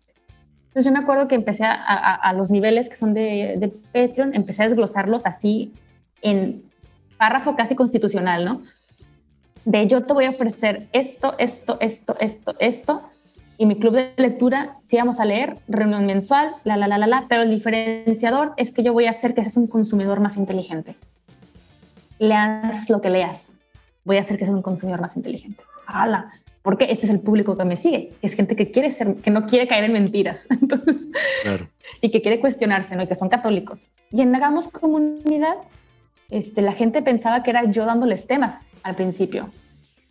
Entonces 0.63 0.83
yo 0.83 0.91
me 0.91 0.99
acuerdo 0.99 1.29
que 1.29 1.35
empecé 1.35 1.63
a, 1.63 1.75
a, 1.75 2.33
los 2.33 2.49
niveles 2.49 2.89
que 2.89 2.97
son 2.97 3.13
de, 3.13 3.55
de, 3.57 3.69
Patreon, 3.69 4.35
empecé 4.35 4.63
a 4.63 4.65
desglosarlos 4.65 5.25
así 5.25 5.71
en 6.21 6.72
párrafo 7.17 7.55
casi 7.55 7.75
constitucional, 7.75 8.45
¿no? 8.45 8.61
De 9.65 9.87
yo 9.87 10.05
te 10.05 10.13
voy 10.13 10.25
a 10.25 10.31
ofrecer 10.31 10.87
esto, 10.91 11.35
esto, 11.37 11.77
esto, 11.79 12.17
esto, 12.19 12.55
esto, 12.59 13.01
y 13.57 13.65
mi 13.65 13.77
club 13.77 13.93
de 13.93 14.13
lectura, 14.17 14.77
sí 14.83 14.97
vamos 14.97 15.19
a 15.19 15.25
leer, 15.25 15.57
reunión 15.67 16.05
mensual, 16.05 16.55
la, 16.63 16.75
la, 16.75 16.87
la, 16.87 16.97
la, 16.97 17.07
la, 17.07 17.25
pero 17.29 17.43
el 17.43 17.49
diferenciador 17.49 18.53
es 18.57 18.71
que 18.71 18.83
yo 18.83 18.93
voy 18.93 19.05
a 19.05 19.11
hacer 19.11 19.33
que 19.33 19.41
seas 19.41 19.57
un 19.57 19.67
consumidor 19.67 20.19
más 20.19 20.37
inteligente. 20.37 20.95
Leas 22.19 22.89
lo 22.89 22.99
que 22.99 23.09
leas, 23.09 23.53
voy 24.03 24.17
a 24.17 24.21
hacer 24.21 24.37
que 24.37 24.45
seas 24.45 24.55
un 24.55 24.63
consumidor 24.63 24.99
más 24.99 25.15
inteligente. 25.15 25.63
¡Hala! 25.85 26.31
porque 26.63 26.85
este 26.89 27.05
es 27.05 27.11
el 27.11 27.19
público 27.19 27.55
que 27.57 27.65
me 27.65 27.77
sigue, 27.77 28.13
es 28.21 28.33
gente 28.33 28.55
que 28.55 28.71
quiere 28.71 28.89
ser, 28.91 29.15
que 29.17 29.29
no 29.29 29.45
quiere 29.45 29.67
caer 29.67 29.83
en 29.83 29.91
mentiras, 29.91 30.47
y 32.01 32.09
que 32.09 32.21
quiere 32.21 32.39
cuestionarse, 32.39 32.95
¿no? 32.95 33.03
Y 33.03 33.07
que 33.07 33.15
son 33.15 33.29
católicos. 33.29 33.87
Y 34.11 34.21
en 34.21 34.33
Hagamos 34.33 34.69
Comunidad, 34.69 35.55
este, 36.37 36.61
la 36.61 36.73
gente 36.73 37.01
pensaba 37.01 37.43
que 37.43 37.51
era 37.51 37.65
yo 37.65 37.85
dándoles 37.85 38.27
temas 38.27 38.65
al 38.83 38.95
principio. 38.95 39.49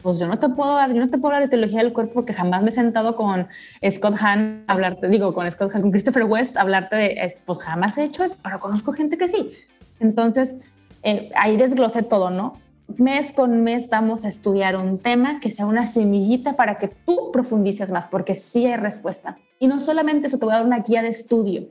Pues 0.02 0.18
yo 0.18 0.26
no 0.26 0.38
te 0.38 0.48
puedo 0.48 0.74
dar, 0.74 0.92
yo 0.92 1.00
no 1.00 1.10
te 1.10 1.18
puedo 1.18 1.34
hablar 1.34 1.42
de 1.42 1.48
teología 1.48 1.78
del 1.78 1.92
cuerpo 1.92 2.14
porque 2.14 2.32
jamás 2.32 2.62
me 2.62 2.70
he 2.70 2.72
sentado 2.72 3.14
con 3.14 3.46
Scott 3.88 4.16
Hahn 4.20 4.64
a 4.66 4.72
hablarte, 4.72 5.08
digo, 5.08 5.32
con 5.32 5.48
Scott 5.50 5.72
Hahn, 5.72 5.82
con 5.82 5.90
Christopher 5.92 6.24
West 6.24 6.56
hablarte 6.56 6.96
de, 6.96 7.36
pues 7.46 7.60
jamás 7.60 7.96
he 7.98 8.04
hecho 8.04 8.24
eso, 8.24 8.36
pero 8.42 8.58
conozco 8.58 8.92
gente 8.92 9.16
que 9.16 9.28
sí. 9.28 9.52
Entonces, 10.00 10.56
eh, 11.04 11.30
ahí 11.36 11.56
desglosé 11.56 12.02
todo, 12.02 12.30
¿no? 12.30 12.60
mes 12.98 13.32
con 13.32 13.62
mes 13.62 13.88
vamos 13.88 14.24
a 14.24 14.28
estudiar 14.28 14.76
un 14.76 14.98
tema 14.98 15.40
que 15.40 15.50
sea 15.50 15.66
una 15.66 15.86
semillita 15.86 16.54
para 16.54 16.78
que 16.78 16.88
tú 16.88 17.30
profundices 17.32 17.90
más, 17.90 18.08
porque 18.08 18.34
sí 18.34 18.66
hay 18.66 18.76
respuesta. 18.76 19.38
Y 19.58 19.66
no 19.66 19.80
solamente 19.80 20.26
eso, 20.26 20.38
te 20.38 20.44
voy 20.44 20.54
a 20.54 20.58
dar 20.58 20.66
una 20.66 20.80
guía 20.80 21.02
de 21.02 21.08
estudio. 21.08 21.68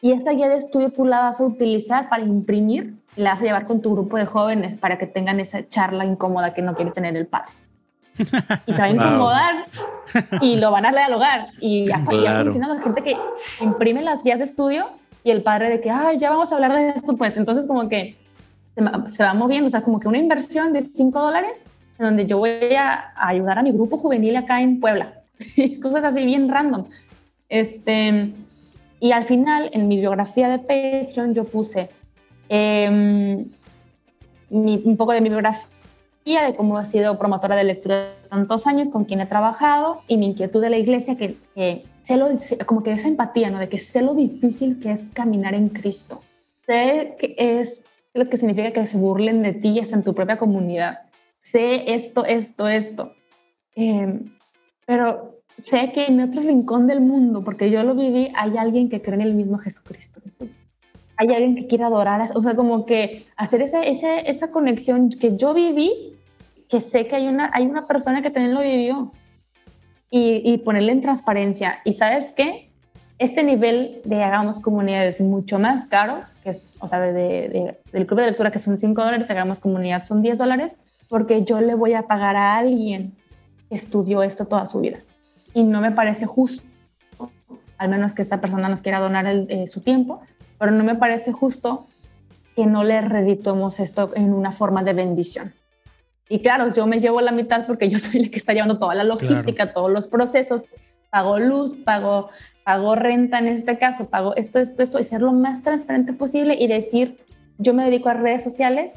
Y 0.00 0.12
esta 0.12 0.32
guía 0.32 0.48
de 0.48 0.56
estudio 0.56 0.90
tú 0.90 1.04
la 1.04 1.20
vas 1.20 1.40
a 1.40 1.44
utilizar 1.44 2.08
para 2.08 2.22
imprimir, 2.22 2.96
la 3.16 3.32
vas 3.32 3.40
a 3.40 3.44
llevar 3.44 3.66
con 3.66 3.80
tu 3.82 3.92
grupo 3.92 4.16
de 4.16 4.26
jóvenes 4.26 4.76
para 4.76 4.98
que 4.98 5.06
tengan 5.06 5.40
esa 5.40 5.68
charla 5.68 6.04
incómoda 6.04 6.54
que 6.54 6.62
no 6.62 6.74
quiere 6.74 6.90
tener 6.90 7.16
el 7.16 7.26
padre. 7.26 7.52
Y 8.18 8.72
te 8.72 8.78
va 8.78 8.84
a 8.84 8.90
incomodar 8.90 9.66
y 10.40 10.56
lo 10.56 10.70
van 10.70 10.86
a 10.86 10.90
dialogar. 10.90 11.48
Y 11.60 11.86
ya, 11.86 12.04
claro. 12.04 12.22
ya 12.22 12.40
ha 12.40 12.42
funcionado 12.42 12.80
gente 12.80 13.02
que 13.02 13.16
imprime 13.60 14.02
las 14.02 14.22
guías 14.22 14.38
de 14.38 14.44
estudio 14.44 14.86
y 15.24 15.30
el 15.30 15.42
padre 15.42 15.68
de 15.68 15.80
que, 15.80 15.90
ay, 15.90 16.18
ya 16.18 16.30
vamos 16.30 16.52
a 16.52 16.54
hablar 16.54 16.72
de 16.72 16.90
esto, 16.90 17.16
pues 17.16 17.36
entonces 17.36 17.66
como 17.66 17.88
que 17.88 18.16
se 19.06 19.22
va 19.22 19.34
moviendo, 19.34 19.68
o 19.68 19.70
sea, 19.70 19.82
como 19.82 19.98
que 19.98 20.08
una 20.08 20.18
inversión 20.18 20.72
de 20.72 20.84
5 20.84 21.18
dólares 21.18 21.64
en 21.98 22.04
donde 22.04 22.26
yo 22.26 22.38
voy 22.38 22.50
a, 22.78 23.12
ayudar 23.16 23.58
a 23.58 23.62
mi 23.62 23.72
grupo 23.72 23.96
juvenil 23.96 24.36
acá 24.36 24.60
en 24.60 24.80
Puebla. 24.80 25.14
Cosas 25.82 26.04
así 26.04 26.24
bien 26.24 26.48
random. 26.48 26.84
Este, 27.48 28.32
y 29.00 29.12
al 29.12 29.24
final, 29.24 29.70
en 29.72 29.88
mi 29.88 29.96
biografía 29.96 30.48
de 30.48 30.58
Patreon, 30.58 31.34
yo 31.34 31.44
puse 31.44 31.90
em, 32.48 33.46
un 34.50 34.96
poco 34.96 35.12
de 35.12 35.20
mi 35.20 35.28
biografía, 35.28 35.66
de 36.24 36.56
cómo 36.56 36.80
he 36.80 36.86
sido 36.86 37.18
promotora 37.18 37.56
de 37.56 37.64
lectura 37.64 38.12
tantos 38.28 38.66
años, 38.66 38.88
con 38.88 39.04
quien 39.04 39.20
he 39.20 39.26
trabajado 39.26 40.02
y 40.08 40.16
mi 40.16 40.26
inquietud 40.26 40.60
de 40.60 40.70
la 40.70 40.78
iglesia, 40.78 41.16
que, 41.16 41.36
que 41.54 41.84
sé 42.04 42.16
lo, 42.16 42.28
como 42.66 42.82
que 42.82 42.92
esa 42.92 43.08
empatía, 43.08 43.50
¿no? 43.50 43.58
De 43.58 43.68
que 43.68 43.78
sé 43.78 44.02
lo 44.02 44.14
difícil 44.14 44.80
que 44.80 44.92
es 44.92 45.06
caminar 45.12 45.54
en 45.54 45.68
Cristo. 45.68 46.22
Sé 46.66 47.16
que 47.18 47.34
es 47.38 47.84
lo 48.14 48.28
que 48.28 48.36
significa 48.36 48.72
que 48.72 48.86
se 48.86 48.96
burlen 48.96 49.42
de 49.42 49.52
ti 49.52 49.78
hasta 49.78 49.96
en 49.96 50.02
tu 50.02 50.14
propia 50.14 50.38
comunidad. 50.38 51.00
Sé 51.38 51.94
esto, 51.94 52.24
esto, 52.24 52.66
esto. 52.68 53.12
Em, 53.74 54.32
pero 54.86 55.42
sé 55.64 55.92
que 55.92 56.06
en 56.06 56.20
otro 56.20 56.42
rincón 56.42 56.86
del 56.86 57.00
mundo, 57.00 57.44
porque 57.44 57.70
yo 57.70 57.82
lo 57.82 57.94
viví, 57.94 58.32
hay 58.34 58.56
alguien 58.56 58.88
que 58.88 59.02
cree 59.02 59.14
en 59.14 59.20
el 59.20 59.34
mismo 59.34 59.58
Jesucristo. 59.58 60.20
Hay 61.16 61.28
alguien 61.28 61.54
que 61.56 61.66
quiere 61.66 61.84
adorar, 61.84 62.28
o 62.34 62.42
sea, 62.42 62.54
como 62.54 62.86
que 62.86 63.26
hacer 63.36 63.62
esa, 63.62 63.82
esa, 63.82 64.18
esa 64.18 64.50
conexión 64.50 65.10
que 65.10 65.36
yo 65.36 65.54
viví, 65.54 66.14
que 66.68 66.80
sé 66.80 67.06
que 67.06 67.16
hay 67.16 67.28
una, 67.28 67.50
hay 67.54 67.64
una 67.64 67.86
persona 67.86 68.22
que 68.22 68.30
también 68.30 68.54
lo 68.54 68.60
vivió, 68.60 69.12
y, 70.10 70.42
y 70.44 70.58
ponerle 70.58 70.92
en 70.92 71.00
transparencia. 71.00 71.80
¿Y 71.84 71.94
sabes 71.94 72.32
qué? 72.32 72.70
Este 73.18 73.42
nivel 73.42 74.02
de 74.04 74.22
Hagamos 74.22 74.60
Comunidad 74.60 75.06
es 75.06 75.20
mucho 75.20 75.58
más 75.58 75.86
caro, 75.86 76.20
que 76.42 76.50
es, 76.50 76.70
o 76.80 76.88
sea, 76.88 77.00
de, 77.00 77.76
del 77.92 78.06
club 78.06 78.20
de 78.20 78.26
lectura 78.26 78.50
que 78.50 78.58
son 78.58 78.76
5 78.76 79.02
dólares, 79.02 79.30
Hagamos 79.30 79.58
Comunidad 79.58 80.02
son 80.04 80.20
10 80.20 80.38
dólares, 80.38 80.76
porque 81.08 81.42
yo 81.42 81.60
le 81.60 81.74
voy 81.74 81.94
a 81.94 82.02
pagar 82.02 82.36
a 82.36 82.56
alguien 82.56 83.14
que 83.68 83.74
estudió 83.74 84.22
esto 84.22 84.44
toda 84.44 84.66
su 84.66 84.80
vida. 84.80 84.98
Y 85.54 85.62
no 85.62 85.80
me 85.80 85.92
parece 85.92 86.26
justo, 86.26 86.68
al 87.78 87.88
menos 87.88 88.12
que 88.12 88.20
esta 88.22 88.40
persona 88.40 88.68
nos 88.68 88.82
quiera 88.82 89.00
donar 89.00 89.26
eh, 89.26 89.66
su 89.66 89.80
tiempo, 89.80 90.20
pero 90.58 90.72
no 90.72 90.84
me 90.84 90.94
parece 90.94 91.32
justo 91.32 91.86
que 92.54 92.66
no 92.66 92.84
le 92.84 93.00
redituemos 93.00 93.80
esto 93.80 94.12
en 94.14 94.32
una 94.32 94.52
forma 94.52 94.82
de 94.82 94.92
bendición. 94.92 95.52
Y 96.28 96.40
claro, 96.40 96.72
yo 96.74 96.86
me 96.86 97.00
llevo 97.00 97.20
la 97.20 97.32
mitad 97.32 97.66
porque 97.66 97.88
yo 97.88 97.98
soy 97.98 98.24
la 98.24 98.30
que 98.30 98.36
está 98.36 98.52
llevando 98.52 98.78
toda 98.78 98.94
la 98.94 99.04
logística, 99.04 99.72
todos 99.72 99.90
los 99.90 100.08
procesos, 100.08 100.64
pago 101.10 101.38
luz, 101.38 101.74
pago 101.74 102.30
pago 102.66 102.96
renta 102.96 103.38
en 103.38 103.46
este 103.46 103.78
caso, 103.78 104.06
pago 104.06 104.34
esto, 104.34 104.58
esto, 104.58 104.82
esto, 104.82 104.98
y 104.98 105.04
ser 105.04 105.22
lo 105.22 105.32
más 105.32 105.62
transparente 105.62 106.12
posible 106.12 106.56
y 106.58 106.66
decir, 106.66 107.16
yo 107.58 107.74
me 107.74 107.84
dedico 107.84 108.08
a 108.08 108.14
redes 108.14 108.42
sociales 108.42 108.94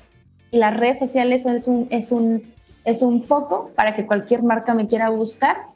y 0.50 0.58
las 0.58 0.76
redes 0.76 0.98
sociales 0.98 1.46
es 1.46 1.68
un, 1.68 1.88
es 1.92 2.12
un, 2.12 2.42
es 2.84 3.04
un 3.04 3.22
foco 3.22 3.70
para 3.76 3.96
que 3.96 4.08
cualquier 4.08 4.42
marca 4.42 4.74
me 4.74 4.88
quiera 4.88 5.10
buscar 5.10 5.68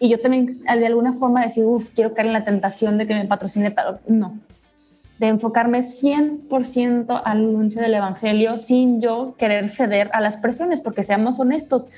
y 0.00 0.08
yo 0.08 0.18
también 0.18 0.60
de 0.64 0.86
alguna 0.86 1.12
forma 1.12 1.44
decir, 1.44 1.64
uff, 1.66 1.90
quiero 1.90 2.14
caer 2.14 2.26
en 2.26 2.32
la 2.32 2.42
tentación 2.42 2.98
de 2.98 3.06
que 3.06 3.14
me 3.14 3.26
patrocine, 3.26 3.70
pero 3.70 4.00
no, 4.08 4.36
de 5.20 5.26
enfocarme 5.26 5.80
100% 5.80 7.22
al 7.22 7.38
anuncio 7.38 7.82
del 7.82 7.92
Evangelio 7.92 8.56
sin 8.56 9.02
yo 9.02 9.34
querer 9.36 9.68
ceder 9.68 10.08
a 10.14 10.22
las 10.22 10.38
presiones, 10.38 10.80
porque 10.80 11.02
seamos 11.02 11.38
honestos, 11.38 11.88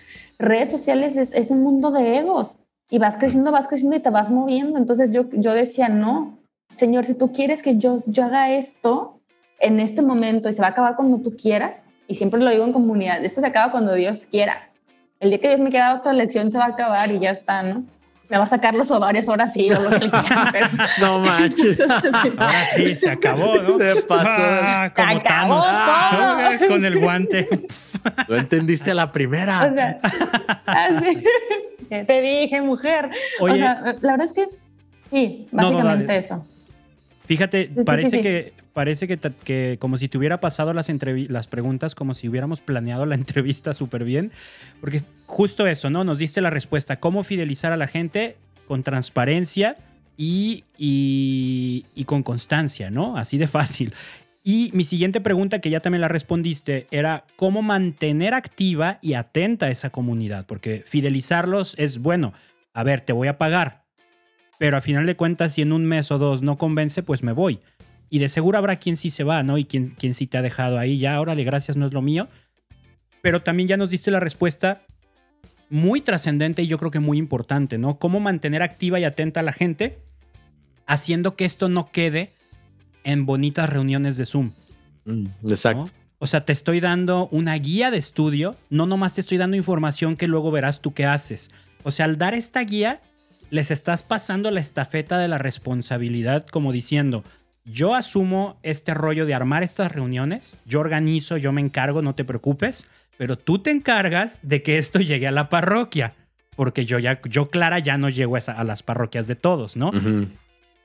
redes 0.40 0.72
sociales 0.72 1.16
es, 1.16 1.50
un 1.52 1.62
mundo 1.62 1.92
de 1.92 2.18
egos 2.18 2.58
y 2.90 2.98
vas 2.98 3.16
creciendo, 3.16 3.52
vas 3.52 3.68
creciendo 3.68 3.96
y 3.96 4.00
te 4.00 4.10
vas 4.10 4.28
moviendo. 4.28 4.76
Entonces 4.76 5.12
yo, 5.12 5.30
yo 5.30 5.54
decía, 5.54 5.88
no, 5.88 6.40
Señor, 6.74 7.04
si 7.04 7.14
tú 7.14 7.30
quieres 7.30 7.62
que 7.62 7.76
yo, 7.78 7.96
yo 8.08 8.24
haga 8.24 8.50
esto 8.50 9.20
en 9.60 9.78
este 9.78 10.02
momento 10.02 10.48
y 10.48 10.52
se 10.52 10.60
va 10.60 10.66
a 10.66 10.70
acabar 10.70 10.96
cuando 10.96 11.18
tú 11.18 11.36
quieras, 11.36 11.84
y 12.08 12.16
siempre 12.16 12.40
lo 12.40 12.50
digo 12.50 12.64
en 12.64 12.72
comunidad, 12.72 13.24
esto 13.24 13.40
se 13.40 13.46
acaba 13.46 13.70
cuando 13.70 13.94
Dios 13.94 14.26
quiera. 14.26 14.68
El 15.20 15.30
día 15.30 15.38
que 15.38 15.46
Dios 15.46 15.60
me 15.60 15.70
quiera 15.70 15.94
otra 15.94 16.12
lección 16.12 16.50
se 16.50 16.58
va 16.58 16.64
a 16.64 16.70
acabar 16.70 17.12
y 17.12 17.20
ya 17.20 17.30
está, 17.30 17.62
¿no? 17.62 17.84
Me 18.28 18.38
va 18.38 18.44
a 18.44 18.48
sacar 18.48 18.74
los 18.74 18.90
ovarios 18.90 19.28
ahora 19.28 19.46
sí, 19.46 19.70
o 19.70 19.80
lo 19.80 19.90
que. 19.90 20.10
No 21.00 21.20
manches. 21.20 21.80
ahora 22.38 22.66
sí, 22.74 22.96
se 22.96 23.10
acabó, 23.10 23.56
¿no? 23.56 23.78
Se 23.78 24.02
pasó. 24.02 24.42
Ah, 24.42 24.92
como 24.94 25.16
acabó 25.16 25.60
todo. 25.60 26.68
Con 26.68 26.84
el 26.84 26.98
guante. 26.98 27.48
Lo 28.28 28.36
entendiste 28.36 28.90
a 28.90 28.94
la 28.94 29.12
primera. 29.12 29.70
O 29.70 29.74
sea, 29.74 30.00
así. 30.66 31.24
Te 31.88 32.20
dije, 32.22 32.60
mujer. 32.62 33.10
Oye, 33.38 33.54
o 33.54 33.56
sea, 33.58 33.96
la 34.00 34.12
verdad 34.12 34.26
es 34.26 34.32
que 34.32 34.48
sí, 35.10 35.46
básicamente 35.52 36.04
no, 36.04 36.12
no, 36.12 36.12
eso. 36.12 36.46
Fíjate, 37.26 37.70
sí, 37.74 37.84
parece 37.84 38.10
sí. 38.10 38.20
que 38.22 38.52
parece 38.72 39.06
que, 39.06 39.76
como 39.78 39.98
si 39.98 40.08
te 40.08 40.18
hubiera 40.18 40.40
pasado 40.40 40.72
las, 40.72 40.88
preguntas, 41.48 41.94
como 41.94 42.14
si 42.14 42.28
hubiéramos 42.28 42.60
planeado 42.60 43.06
la 43.06 43.14
entrevista 43.16 43.74
súper 43.74 44.04
bien, 44.04 44.32
porque 44.80 45.02
justo 45.26 45.66
eso, 45.66 45.90
¿no? 45.90 46.04
Nos 46.04 46.18
diste 46.18 46.40
la 46.40 46.50
respuesta, 46.50 47.00
cómo 47.00 47.24
fidelizar 47.24 47.72
a 47.72 47.76
la 47.76 47.86
gente 47.86 48.36
con 48.66 48.82
transparencia 48.82 49.76
y, 50.16 50.64
y, 50.78 51.86
y 51.94 52.04
con 52.04 52.22
constancia, 52.22 52.90
¿no? 52.90 53.16
Así 53.16 53.38
de 53.38 53.46
fácil. 53.46 53.94
Y 54.44 54.70
mi 54.74 54.82
siguiente 54.82 55.20
pregunta, 55.20 55.60
que 55.60 55.70
ya 55.70 55.80
también 55.80 56.00
la 56.00 56.08
respondiste, 56.08 56.88
era 56.90 57.24
cómo 57.36 57.62
mantener 57.62 58.34
activa 58.34 58.98
y 59.00 59.14
atenta 59.14 59.66
a 59.66 59.70
esa 59.70 59.90
comunidad, 59.90 60.46
porque 60.46 60.82
fidelizarlos 60.84 61.76
es 61.78 61.98
bueno. 61.98 62.32
A 62.74 62.82
ver, 62.82 63.02
te 63.02 63.12
voy 63.12 63.28
a 63.28 63.38
pagar, 63.38 63.82
pero 64.62 64.76
a 64.76 64.80
final 64.80 65.06
de 65.06 65.16
cuentas, 65.16 65.54
si 65.54 65.62
en 65.62 65.72
un 65.72 65.86
mes 65.86 66.12
o 66.12 66.18
dos 66.18 66.40
no 66.40 66.56
convence, 66.56 67.02
pues 67.02 67.24
me 67.24 67.32
voy. 67.32 67.58
Y 68.12 68.18
de 68.18 68.28
seguro 68.28 68.58
habrá 68.58 68.76
quien 68.76 68.98
sí 68.98 69.08
se 69.08 69.24
va, 69.24 69.42
¿no? 69.42 69.56
Y 69.56 69.64
quien, 69.64 69.88
quien 69.88 70.12
sí 70.12 70.26
te 70.26 70.36
ha 70.36 70.42
dejado 70.42 70.78
ahí, 70.78 70.98
ya, 70.98 71.18
órale, 71.18 71.44
gracias, 71.44 71.78
no 71.78 71.86
es 71.86 71.94
lo 71.94 72.02
mío. 72.02 72.28
Pero 73.22 73.40
también 73.40 73.70
ya 73.70 73.78
nos 73.78 73.88
diste 73.88 74.10
la 74.10 74.20
respuesta 74.20 74.82
muy 75.70 76.02
trascendente 76.02 76.62
y 76.62 76.66
yo 76.66 76.76
creo 76.76 76.90
que 76.90 77.00
muy 77.00 77.16
importante, 77.16 77.78
¿no? 77.78 77.98
Cómo 77.98 78.20
mantener 78.20 78.60
activa 78.62 79.00
y 79.00 79.04
atenta 79.04 79.40
a 79.40 79.42
la 79.42 79.54
gente, 79.54 79.98
haciendo 80.84 81.36
que 81.36 81.46
esto 81.46 81.70
no 81.70 81.90
quede 81.90 82.28
en 83.02 83.24
bonitas 83.24 83.70
reuniones 83.70 84.18
de 84.18 84.26
Zoom. 84.26 84.50
Mm, 85.06 85.28
exacto. 85.48 85.84
¿no? 85.84 86.02
O 86.18 86.26
sea, 86.26 86.44
te 86.44 86.52
estoy 86.52 86.80
dando 86.80 87.28
una 87.28 87.54
guía 87.54 87.90
de 87.90 87.96
estudio, 87.96 88.56
no 88.68 88.84
nomás 88.84 89.14
te 89.14 89.22
estoy 89.22 89.38
dando 89.38 89.56
información 89.56 90.16
que 90.16 90.26
luego 90.26 90.50
verás 90.50 90.82
tú 90.82 90.92
qué 90.92 91.06
haces. 91.06 91.50
O 91.82 91.90
sea, 91.90 92.04
al 92.04 92.18
dar 92.18 92.34
esta 92.34 92.60
guía, 92.60 93.00
les 93.48 93.70
estás 93.70 94.02
pasando 94.02 94.50
la 94.50 94.60
estafeta 94.60 95.18
de 95.18 95.28
la 95.28 95.38
responsabilidad 95.38 96.46
como 96.46 96.72
diciendo, 96.72 97.24
yo 97.64 97.94
asumo 97.94 98.58
este 98.62 98.94
rollo 98.94 99.26
de 99.26 99.34
armar 99.34 99.62
estas 99.62 99.92
reuniones, 99.92 100.56
yo 100.64 100.80
organizo, 100.80 101.36
yo 101.36 101.52
me 101.52 101.60
encargo, 101.60 102.02
no 102.02 102.14
te 102.14 102.24
preocupes, 102.24 102.88
pero 103.16 103.38
tú 103.38 103.58
te 103.58 103.70
encargas 103.70 104.40
de 104.42 104.62
que 104.62 104.78
esto 104.78 104.98
llegue 105.00 105.26
a 105.26 105.32
la 105.32 105.48
parroquia. 105.48 106.14
porque 106.56 106.84
yo 106.84 106.98
ya, 106.98 107.20
yo 107.22 107.50
Clara 107.50 107.78
ya 107.78 107.96
no 107.96 108.08
llego 108.08 108.36
a, 108.36 108.64
las 108.64 108.82
parroquias 108.82 109.26
de 109.26 109.36
todos, 109.36 109.76
¿no? 109.76 109.90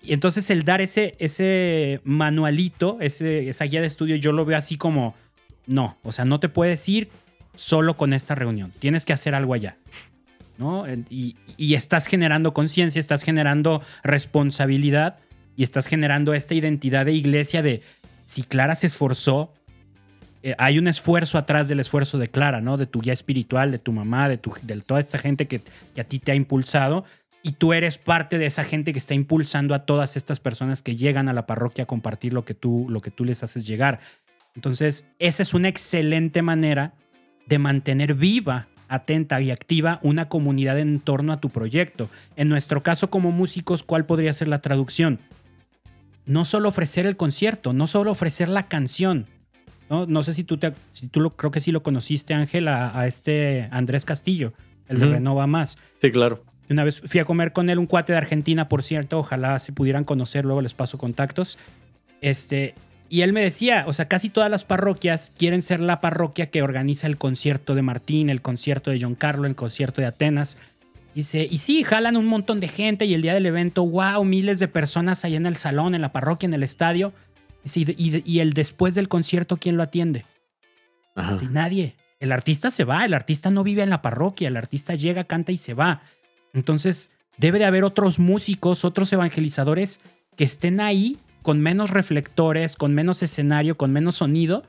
Y 0.01 0.13
entonces 0.13 0.49
el 0.49 0.63
dar 0.63 0.79
ese, 0.79 1.15
ese 1.19 1.99
manualito, 2.03 2.97
ese, 3.01 3.49
esa 3.49 3.65
guía 3.65 3.81
de 3.81 3.87
estudio, 3.87 4.15
yo 4.15 4.31
lo 4.31 4.45
veo 4.45 4.57
así 4.57 4.77
como, 4.77 5.15
no, 5.65 5.97
o 6.03 6.11
sea, 6.11 6.23
no 6.23 6.39
te 6.39 6.47
puedes 6.47 6.87
ir 6.87 7.09
solo 7.55 7.97
con 7.97 8.13
esta 8.13 8.35
reunión, 8.35 8.71
tienes 8.79 9.05
que 9.05 9.13
hacer 9.13 9.35
algo 9.35 9.53
allá. 9.53 9.77
¿no? 10.57 10.85
Y, 11.09 11.35
y 11.57 11.75
estás 11.75 12.07
generando 12.07 12.53
conciencia, 12.53 12.99
estás 12.99 13.23
generando 13.23 13.81
responsabilidad 14.03 15.19
y 15.57 15.63
estás 15.63 15.87
generando 15.87 16.33
esta 16.33 16.53
identidad 16.53 17.05
de 17.05 17.11
iglesia 17.11 17.61
de 17.61 17.81
si 18.25 18.43
Clara 18.43 18.75
se 18.75 18.87
esforzó, 18.87 19.53
eh, 20.43 20.55
hay 20.59 20.77
un 20.77 20.87
esfuerzo 20.87 21.37
atrás 21.37 21.67
del 21.67 21.79
esfuerzo 21.79 22.19
de 22.19 22.29
Clara, 22.29 22.61
¿no? 22.61 22.77
De 22.77 22.85
tu 22.85 23.01
guía 23.01 23.11
espiritual, 23.11 23.71
de 23.71 23.79
tu 23.79 23.91
mamá, 23.91 24.29
de, 24.29 24.37
tu, 24.37 24.53
de 24.61 24.79
toda 24.81 24.99
esa 24.99 25.17
gente 25.17 25.47
que, 25.47 25.61
que 25.95 26.01
a 26.01 26.03
ti 26.03 26.19
te 26.19 26.31
ha 26.31 26.35
impulsado. 26.35 27.03
Y 27.41 27.53
tú 27.53 27.73
eres 27.73 27.97
parte 27.97 28.37
de 28.37 28.45
esa 28.45 28.63
gente 28.63 28.91
que 28.91 28.99
está 28.99 29.13
impulsando 29.13 29.73
a 29.73 29.85
todas 29.85 30.15
estas 30.15 30.39
personas 30.39 30.81
que 30.81 30.95
llegan 30.95 31.27
a 31.27 31.33
la 31.33 31.47
parroquia 31.47 31.85
a 31.85 31.87
compartir 31.87 32.33
lo 32.33 32.45
que 32.45 32.53
tú, 32.53 32.85
lo 32.89 33.01
que 33.01 33.11
tú 33.11 33.25
les 33.25 33.41
haces 33.41 33.65
llegar. 33.65 33.99
Entonces, 34.55 35.07
esa 35.17 35.43
es 35.43 35.53
una 35.53 35.69
excelente 35.69 36.41
manera 36.41 36.93
de 37.47 37.57
mantener 37.57 38.13
viva, 38.13 38.67
atenta 38.89 39.41
y 39.41 39.51
activa 39.51 39.99
una 40.03 40.29
comunidad 40.29 40.79
en 40.79 40.99
torno 40.99 41.33
a 41.33 41.39
tu 41.39 41.49
proyecto. 41.49 42.09
En 42.35 42.49
nuestro 42.49 42.83
caso 42.83 43.09
como 43.09 43.31
músicos, 43.31 43.83
¿cuál 43.83 44.05
podría 44.05 44.33
ser 44.33 44.49
la 44.49 44.61
traducción? 44.61 45.19
No 46.27 46.45
solo 46.45 46.69
ofrecer 46.69 47.07
el 47.07 47.17
concierto, 47.17 47.73
no 47.73 47.87
solo 47.87 48.11
ofrecer 48.11 48.49
la 48.49 48.67
canción, 48.67 49.25
no, 49.89 50.05
no 50.05 50.23
sé 50.23 50.33
si 50.33 50.43
tú, 50.43 50.57
te, 50.57 50.73
si 50.91 51.07
tú 51.07 51.21
lo, 51.21 51.35
creo 51.35 51.51
que 51.51 51.59
sí 51.59 51.71
lo 51.71 51.81
conociste, 51.81 52.33
Ángel, 52.33 52.67
a, 52.67 53.07
este 53.07 53.67
Andrés 53.71 54.05
Castillo, 54.05 54.53
el 54.87 54.99
de 54.99 55.07
Renova 55.07 55.47
Más. 55.47 55.79
Sí, 55.99 56.11
claro. 56.11 56.43
Una 56.69 56.83
vez 56.83 57.01
fui 57.01 57.19
a 57.19 57.25
comer 57.25 57.53
con 57.53 57.69
él, 57.69 57.79
un 57.79 57.85
cuate 57.85 58.11
de 58.11 58.17
Argentina, 58.17 58.67
por 58.67 58.83
cierto, 58.83 59.19
ojalá 59.19 59.57
se 59.59 59.71
pudieran 59.71 60.03
conocer, 60.03 60.43
luego 60.43 60.61
les 60.61 60.73
paso 60.73 60.97
contactos. 60.97 61.57
Este, 62.19 62.75
y 63.09 63.21
él 63.21 63.31
me 63.31 63.41
decía, 63.41 63.85
o 63.87 63.93
sea, 63.93 64.09
casi 64.09 64.29
todas 64.29 64.51
las 64.51 64.65
parroquias 64.65 65.31
quieren 65.37 65.61
ser 65.61 65.79
la 65.79 66.01
parroquia 66.01 66.49
que 66.49 66.61
organiza 66.61 67.07
el 67.07 67.17
concierto 67.17 67.73
de 67.73 67.81
Martín, 67.81 68.29
el 68.29 68.41
concierto 68.41 68.91
de 68.91 68.99
John 69.01 69.15
Carlo, 69.15 69.47
el 69.47 69.55
concierto 69.55 70.01
de 70.01 70.07
Atenas. 70.07 70.57
Dice, 71.17 71.47
y 71.49 71.57
sí, 71.57 71.83
jalan 71.83 72.15
un 72.15 72.27
montón 72.27 72.59
de 72.59 72.67
gente 72.67 73.05
y 73.05 73.15
el 73.15 73.23
día 73.23 73.33
del 73.33 73.47
evento, 73.47 73.83
wow, 73.83 74.23
miles 74.23 74.59
de 74.59 74.67
personas 74.67 75.25
ahí 75.25 75.35
en 75.35 75.47
el 75.47 75.55
salón, 75.55 75.95
en 75.95 76.03
la 76.03 76.11
parroquia, 76.13 76.45
en 76.45 76.53
el 76.53 76.61
estadio. 76.61 77.11
Y, 77.73 78.39
el 78.39 78.53
después 78.53 78.93
del 78.93 79.07
concierto, 79.07 79.57
¿quién 79.57 79.77
lo 79.77 79.81
atiende? 79.81 80.25
nadie. 81.49 81.95
El 82.19 82.31
artista 82.31 82.69
se 82.69 82.83
va, 82.83 83.03
el 83.03 83.15
artista 83.15 83.49
no 83.49 83.63
vive 83.63 83.81
en 83.81 83.89
la 83.89 84.03
parroquia, 84.03 84.47
el 84.47 84.57
artista 84.57 84.93
llega, 84.93 85.23
canta 85.23 85.51
y 85.51 85.57
se 85.57 85.73
va. 85.73 86.03
Entonces, 86.53 87.09
debe 87.37 87.57
de 87.57 87.65
haber 87.65 87.83
otros 87.83 88.19
músicos, 88.19 88.85
otros 88.85 89.11
evangelizadores 89.11 89.99
que 90.35 90.43
estén 90.43 90.79
ahí 90.79 91.17
con 91.41 91.59
menos 91.61 91.89
reflectores, 91.89 92.75
con 92.75 92.93
menos 92.93 93.23
escenario, 93.23 93.75
con 93.75 93.91
menos 93.91 94.17
sonido, 94.17 94.65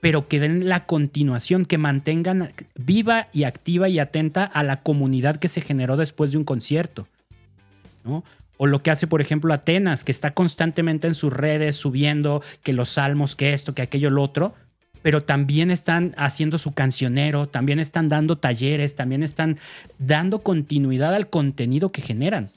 pero 0.00 0.28
que 0.28 0.40
den 0.40 0.68
la 0.68 0.86
continuación, 0.86 1.64
que 1.64 1.78
mantengan 1.78 2.52
viva 2.76 3.28
y 3.32 3.44
activa 3.44 3.88
y 3.88 3.98
atenta 3.98 4.44
a 4.44 4.62
la 4.62 4.82
comunidad 4.82 5.36
que 5.36 5.48
se 5.48 5.60
generó 5.60 5.96
después 5.96 6.32
de 6.32 6.38
un 6.38 6.44
concierto. 6.44 7.08
¿no? 8.04 8.24
O 8.56 8.66
lo 8.66 8.82
que 8.82 8.90
hace, 8.90 9.06
por 9.06 9.20
ejemplo, 9.20 9.54
Atenas, 9.54 10.04
que 10.04 10.12
está 10.12 10.32
constantemente 10.32 11.06
en 11.06 11.14
sus 11.14 11.32
redes 11.32 11.76
subiendo 11.76 12.42
que 12.62 12.72
los 12.72 12.90
salmos, 12.90 13.36
que 13.36 13.52
esto, 13.52 13.74
que 13.74 13.82
aquello, 13.82 14.10
lo 14.10 14.22
otro, 14.22 14.54
pero 15.02 15.22
también 15.22 15.70
están 15.70 16.12
haciendo 16.16 16.58
su 16.58 16.74
cancionero, 16.74 17.48
también 17.48 17.78
están 17.78 18.08
dando 18.08 18.36
talleres, 18.36 18.96
también 18.96 19.22
están 19.22 19.58
dando 19.98 20.40
continuidad 20.40 21.14
al 21.14 21.30
contenido 21.30 21.92
que 21.92 22.02
generan. 22.02 22.50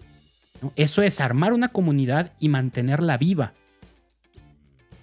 Eso 0.75 1.01
es 1.01 1.21
armar 1.21 1.53
una 1.53 1.69
comunidad 1.69 2.33
y 2.39 2.49
mantenerla 2.49 3.17
viva. 3.17 3.53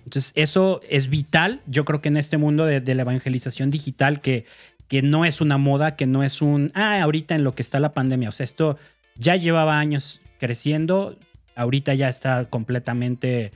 Entonces, 0.08 0.32
eso 0.36 0.80
es 0.88 1.10
vital, 1.10 1.60
yo 1.66 1.84
creo 1.84 2.00
que 2.00 2.08
en 2.08 2.16
este 2.16 2.38
mundo 2.38 2.64
de, 2.64 2.94
la 2.94 3.02
evangelización 3.02 3.70
digital, 3.70 4.22
que, 4.22 4.46
que 4.88 5.02
no 5.02 5.26
es 5.26 5.42
una 5.42 5.58
moda, 5.58 5.96
que 5.96 6.06
no 6.06 6.22
es 6.24 6.40
un, 6.40 6.72
ah, 6.74 7.02
ahorita 7.02 7.34
en 7.34 7.44
lo 7.44 7.54
que 7.54 7.60
está 7.60 7.78
la 7.78 7.92
pandemia, 7.92 8.30
o 8.30 8.32
sea, 8.32 8.44
esto 8.44 8.78
ya 9.18 9.36
llevaba 9.36 9.78
años 9.78 10.22
creciendo. 10.38 11.18
Ahorita 11.54 11.92
ya 11.92 12.08
está 12.08 12.46
completamente 12.46 13.52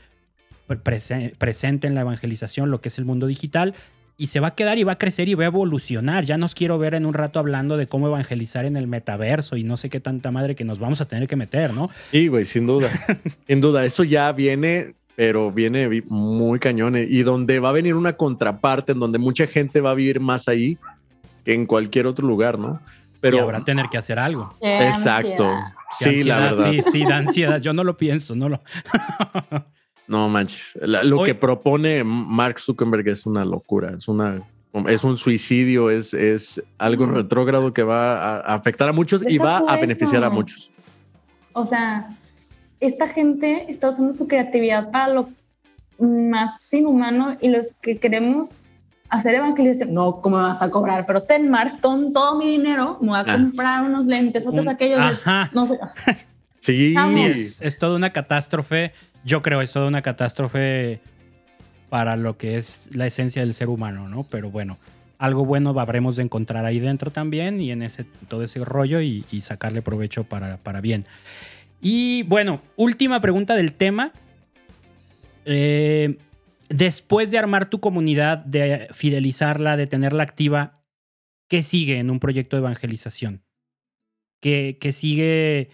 presente 1.38 1.86
en 1.86 1.94
la 1.94 2.02
evangelización, 2.02 2.70
lo 2.70 2.82
que 2.82 2.88
es 2.88 2.98
el 2.98 3.06
mundo 3.06 3.26
digital. 3.26 3.74
Y 4.18 4.26
se 4.26 4.40
va 4.40 4.48
a 4.48 4.54
quedar 4.54 4.78
y 4.78 4.84
va 4.84 4.92
a 4.92 4.98
crecer 4.98 5.28
y 5.28 5.34
va 5.34 5.44
a 5.44 5.46
evolucionar. 5.46 6.24
Ya 6.24 6.36
nos 6.36 6.54
quiero 6.54 6.78
ver 6.78 6.94
en 6.94 7.06
un 7.06 7.14
rato 7.14 7.38
hablando 7.38 7.76
de 7.76 7.86
cómo 7.86 8.08
evangelizar 8.08 8.66
en 8.66 8.76
el 8.76 8.86
metaverso 8.86 9.56
y 9.56 9.64
no 9.64 9.76
sé 9.76 9.88
qué 9.88 10.00
tanta 10.00 10.30
madre 10.30 10.54
que 10.54 10.64
nos 10.64 10.78
vamos 10.78 11.00
a 11.00 11.06
tener 11.08 11.26
que 11.26 11.36
meter, 11.36 11.72
¿no? 11.72 11.90
Sí, 12.10 12.28
güey, 12.28 12.44
sin 12.44 12.66
duda. 12.66 12.90
sin 13.48 13.60
duda, 13.60 13.84
eso 13.84 14.04
ya 14.04 14.30
viene, 14.32 14.94
pero 15.16 15.51
viene 15.52 16.02
muy 16.09 16.59
cañón. 16.59 16.94
Y 16.97 17.22
donde 17.22 17.59
va 17.60 17.70
a 17.70 17.72
venir 17.72 17.94
una 17.94 18.14
contraparte, 18.14 18.93
en 18.93 19.01
donde 19.01 19.18
mucha 19.18 19.47
gente 19.47 19.80
va 19.80 19.90
a 19.90 19.94
vivir 19.94 20.20
más 20.20 20.48
ahí 20.48 20.78
que 21.44 21.55
en 21.55 21.66
cualquier 21.66 22.06
otro 22.06 22.26
lugar, 22.26 22.59
¿no? 22.59 22.80
Pero 23.20 23.36
y 23.36 23.40
habrá 23.40 23.64
tener 23.64 23.86
que 23.89 23.98
hacer 23.98 24.18
algo. 24.18 24.52
Exacto. 24.60 25.48
Sí, 25.98 26.24
la 26.24 26.40
verdad. 26.40 26.70
Sí, 26.70 26.82
sí, 26.90 27.05
da 27.05 27.18
ansiedad. 27.18 27.60
Yo 27.60 27.72
no 27.72 27.84
lo 27.84 27.97
pienso, 27.97 28.34
no 28.34 28.48
lo. 28.48 28.60
no 30.09 30.28
manches. 30.28 30.76
lo 30.82 31.22
que 31.22 31.34
propone 31.34 32.02
Mark 32.05 32.59
Zuckerberg 32.59 33.09
es 33.09 33.26
una 33.26 33.44
locura. 33.44 33.93
Es 33.97 34.09
una. 34.09 34.43
Es 34.89 35.05
un 35.05 35.18
suicidio, 35.18 35.90
es, 35.90 36.14
es 36.14 36.62
algo 36.78 37.05
retrógrado 37.05 37.74
que 37.74 37.82
va 37.82 38.39
a 38.39 38.55
afectar 38.55 38.89
a 38.89 38.93
muchos 38.93 39.22
y 39.28 39.36
va 39.36 39.59
a 39.59 39.76
beneficiar 39.76 40.24
a 40.24 40.30
muchos. 40.30 40.70
O 41.52 41.66
sea, 41.66 42.16
esta 42.82 43.09
gente 43.09 43.70
está 43.70 43.88
usando 43.88 44.12
su 44.12 44.26
creatividad 44.26 44.90
para 44.90 45.09
lo 45.09 45.28
más 45.98 46.72
inhumano 46.74 47.36
y 47.40 47.48
los 47.48 47.72
que 47.72 47.98
queremos 47.98 48.59
hacer 49.09 49.34
evangelización, 49.34 49.94
no, 49.94 50.20
¿cómo 50.20 50.38
me 50.38 50.42
vas 50.42 50.62
a 50.62 50.70
cobrar? 50.70 51.06
Pero 51.06 51.22
ten, 51.22 51.48
Mark, 51.48 51.78
todo 51.80 52.36
mi 52.36 52.50
dinero, 52.50 52.98
me 53.00 53.09
voy 53.09 53.18
a 53.18 53.20
ah. 53.20 53.36
comprar 53.36 53.84
unos 53.84 54.06
lentes, 54.06 54.46
otros 54.46 54.66
aquellos, 54.66 55.00
no 55.52 55.66
sé. 55.66 55.78
Sí, 56.59 56.94
sí 56.94 57.59
es, 57.60 57.78
toda 57.78 57.96
una 57.96 58.10
catástrofe, 58.10 58.92
yo 59.24 59.42
creo, 59.42 59.62
es 59.62 59.72
toda 59.72 59.88
una 59.88 60.00
catástrofe 60.00 61.00
para 61.88 62.14
lo 62.14 62.36
que 62.36 62.56
es 62.56 62.88
la 62.94 63.09
esencia 63.09 63.42
del 63.42 63.52
ser 63.52 63.68
humano, 63.68 64.09
¿no? 64.09 64.22
Pero 64.22 64.48
bueno, 64.48 64.78
algo 65.18 65.44
bueno 65.44 65.78
habremos 65.80 66.14
de 66.14 66.22
encontrar 66.22 66.64
ahí 66.64 66.78
dentro 66.78 67.10
también 67.10 67.60
y 67.60 67.72
en 67.72 67.82
ese, 67.82 68.04
todo 68.28 68.44
ese 68.44 68.64
rollo 68.64 69.00
y, 69.00 69.24
sacarle 69.40 69.82
provecho 69.82 70.22
para, 70.22 70.56
para 70.59 70.80
bien. 70.80 71.04
Y 71.82 72.22
bueno, 72.22 72.62
última 72.76 73.20
pregunta 73.20 73.56
del 73.56 73.74
tema. 73.74 74.12
Eh, 75.44 76.16
después 76.68 77.32
de 77.32 77.38
armar 77.38 77.68
tu 77.68 77.80
comunidad, 77.80 78.38
de 78.38 78.86
fidelizarla, 78.92 79.76
de 79.76 79.88
tenerla 79.88 80.22
activa, 80.22 80.84
¿qué 81.48 81.62
sigue 81.62 81.98
en 81.98 82.10
un 82.10 82.20
proyecto 82.20 82.56
de 82.56 82.60
evangelización? 82.60 83.42
¿Qué, 84.40 84.78
sigue? 84.92 85.70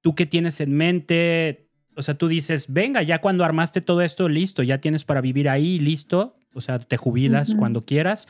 ¿Tú 0.00 0.14
qué 0.14 0.26
tienes 0.26 0.60
en 0.60 0.72
mente? 0.76 1.68
O 1.96 2.02
sea, 2.02 2.14
tú 2.14 2.28
dices, 2.28 2.72
venga, 2.72 3.02
ya 3.02 3.20
cuando 3.20 3.44
armaste 3.44 3.80
todo 3.80 4.02
esto, 4.02 4.28
listo, 4.28 4.62
ya 4.62 4.78
tienes 4.78 5.04
para 5.04 5.20
vivir 5.20 5.48
ahí, 5.48 5.80
listo. 5.80 6.36
O 6.54 6.60
sea, 6.60 6.78
te 6.78 6.96
jubilas 6.96 7.54
cuando 7.56 7.84
quieras. 7.84 8.28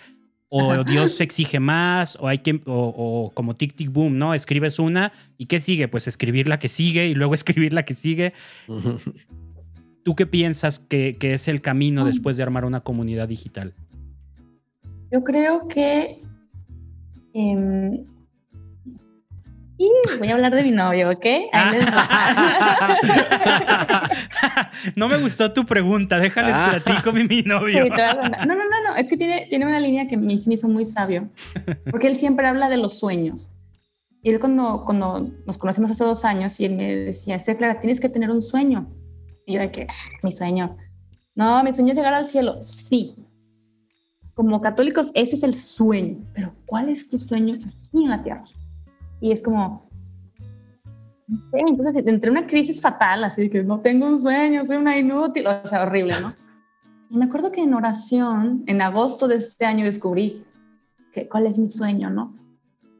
O 0.53 0.83
Dios 0.83 1.21
exige 1.21 1.61
más, 1.61 2.17
o 2.21 2.27
hay 2.27 2.39
que, 2.39 2.61
o, 2.67 3.31
como 3.35 3.55
tic 3.55 3.77
tic 3.77 3.93
boom, 3.93 4.19
¿no? 4.19 4.35
Escribes 4.35 4.81
una 4.81 5.13
y 5.39 5.47
¿qué 5.47 5.61
sigue? 5.61 5.87
Pues 5.87 6.09
escribir 6.09 6.49
la 6.49 6.59
que 6.59 6.67
sigue 6.67 7.07
y 7.07 7.15
luego 7.15 7.35
escribir 7.37 7.73
la 7.73 7.85
que 7.85 7.95
sigue. 7.95 8.33
¿Tú 10.03 10.17
qué 10.17 10.27
piensas 10.27 10.81
que, 10.81 11.17
es 11.21 11.47
el 11.47 11.61
camino 11.61 12.05
después 12.05 12.37
de 12.37 12.43
armar 12.43 12.65
una 12.65 12.81
comunidad 12.81 13.29
digital? 13.29 13.75
Yo 15.13 15.23
creo 15.23 15.69
que... 15.69 16.21
Em, 17.33 18.05
y 19.81 19.91
voy 20.19 20.29
a 20.29 20.35
hablar 20.35 20.55
de 20.55 20.63
mi 20.63 20.73
novio, 20.73 21.09
¿ok? 21.09 21.25
no 24.95 25.09
me 25.09 25.17
gustó 25.17 25.55
tu 25.55 25.65
pregunta, 25.65 26.19
déjales 26.19 26.55
ah. 26.55 26.79
platico 26.85 27.13
mi, 27.13 27.25
mi 27.25 27.41
novio. 27.43 27.87
no, 27.87 28.45
no, 28.45 28.55
no, 28.57 28.83
no, 28.85 28.95
es 28.99 29.09
que 29.09 29.17
tiene, 29.17 29.47
tiene 29.49 29.65
una 29.65 29.81
línea 29.81 30.07
que 30.07 30.19
me, 30.19 30.35
hizo 30.35 30.69
muy 30.69 30.85
sabio, 30.85 31.31
porque 31.91 32.09
él 32.09 32.17
siempre 32.17 32.47
habla 32.47 32.69
de 32.69 32.77
los 32.77 32.99
sueños. 32.99 33.55
Y 34.23 34.29
él 34.29 34.39
cuando, 34.39 34.83
cuando 34.85 35.31
nos 35.47 35.57
conocimos 35.57 35.91
hace 35.91 36.05
dos 36.05 36.27
años, 36.27 36.61
y 36.61 36.67
él 36.67 36.77
me 36.77 36.97
decía, 36.97 37.39
sí, 37.39 37.55
Clara, 37.55 37.81
tienes 37.81 38.01
que 38.01 38.11
tener 38.11 38.31
un 38.31 38.43
sueño. 38.43 38.87
Y 39.47 39.55
yo 39.55 39.61
de 39.61 39.71
que, 39.71 39.87
mi 40.23 40.31
sueño. 40.31 40.77
No, 41.35 41.65
mi 41.65 41.73
sueño 41.73 41.93
es 41.93 41.97
llegar 41.97 42.13
al 42.13 42.29
cielo. 42.29 42.63
Sí. 42.63 43.15
Como 44.35 44.61
católicos, 44.61 45.11
ese 45.15 45.37
es 45.37 45.43
el 45.43 45.55
sueño. 45.55 46.19
Pero 46.35 46.53
¿cuál 46.67 46.91
es 46.91 47.09
tu 47.09 47.19
sueño 47.19 47.55
aquí 47.55 48.05
en 48.05 48.11
la 48.11 48.23
tierra? 48.23 48.45
Y 49.21 49.33
es 49.33 49.43
como, 49.43 49.91
no 51.27 51.39
sé, 51.39 51.59
entonces 51.59 52.07
entre 52.07 52.31
una 52.31 52.47
crisis 52.47 52.81
fatal, 52.81 53.25
así 53.25 53.49
que 53.49 53.63
no 53.63 53.81
tengo 53.81 54.07
un 54.07 54.21
sueño, 54.21 54.65
soy 54.67 54.79
una 54.79 54.99
inútil, 54.99 55.47
o 55.47 55.67
sea, 55.67 55.83
horrible, 55.83 56.15
¿no? 56.21 56.35
Y 57.11 57.17
me 57.17 57.27
acuerdo 57.27 57.53
que 57.53 57.63
en 57.63 57.75
oración, 57.75 58.65
en 58.67 58.83
agosto 58.83 59.29
de 59.29 59.37
este 59.37 59.65
año 59.65 59.85
descubrí 59.85 60.45
que, 61.13 61.29
cuál 61.29 61.47
es 61.47 61.59
mi 61.59 61.69
sueño, 61.69 62.09
¿no? 62.11 62.37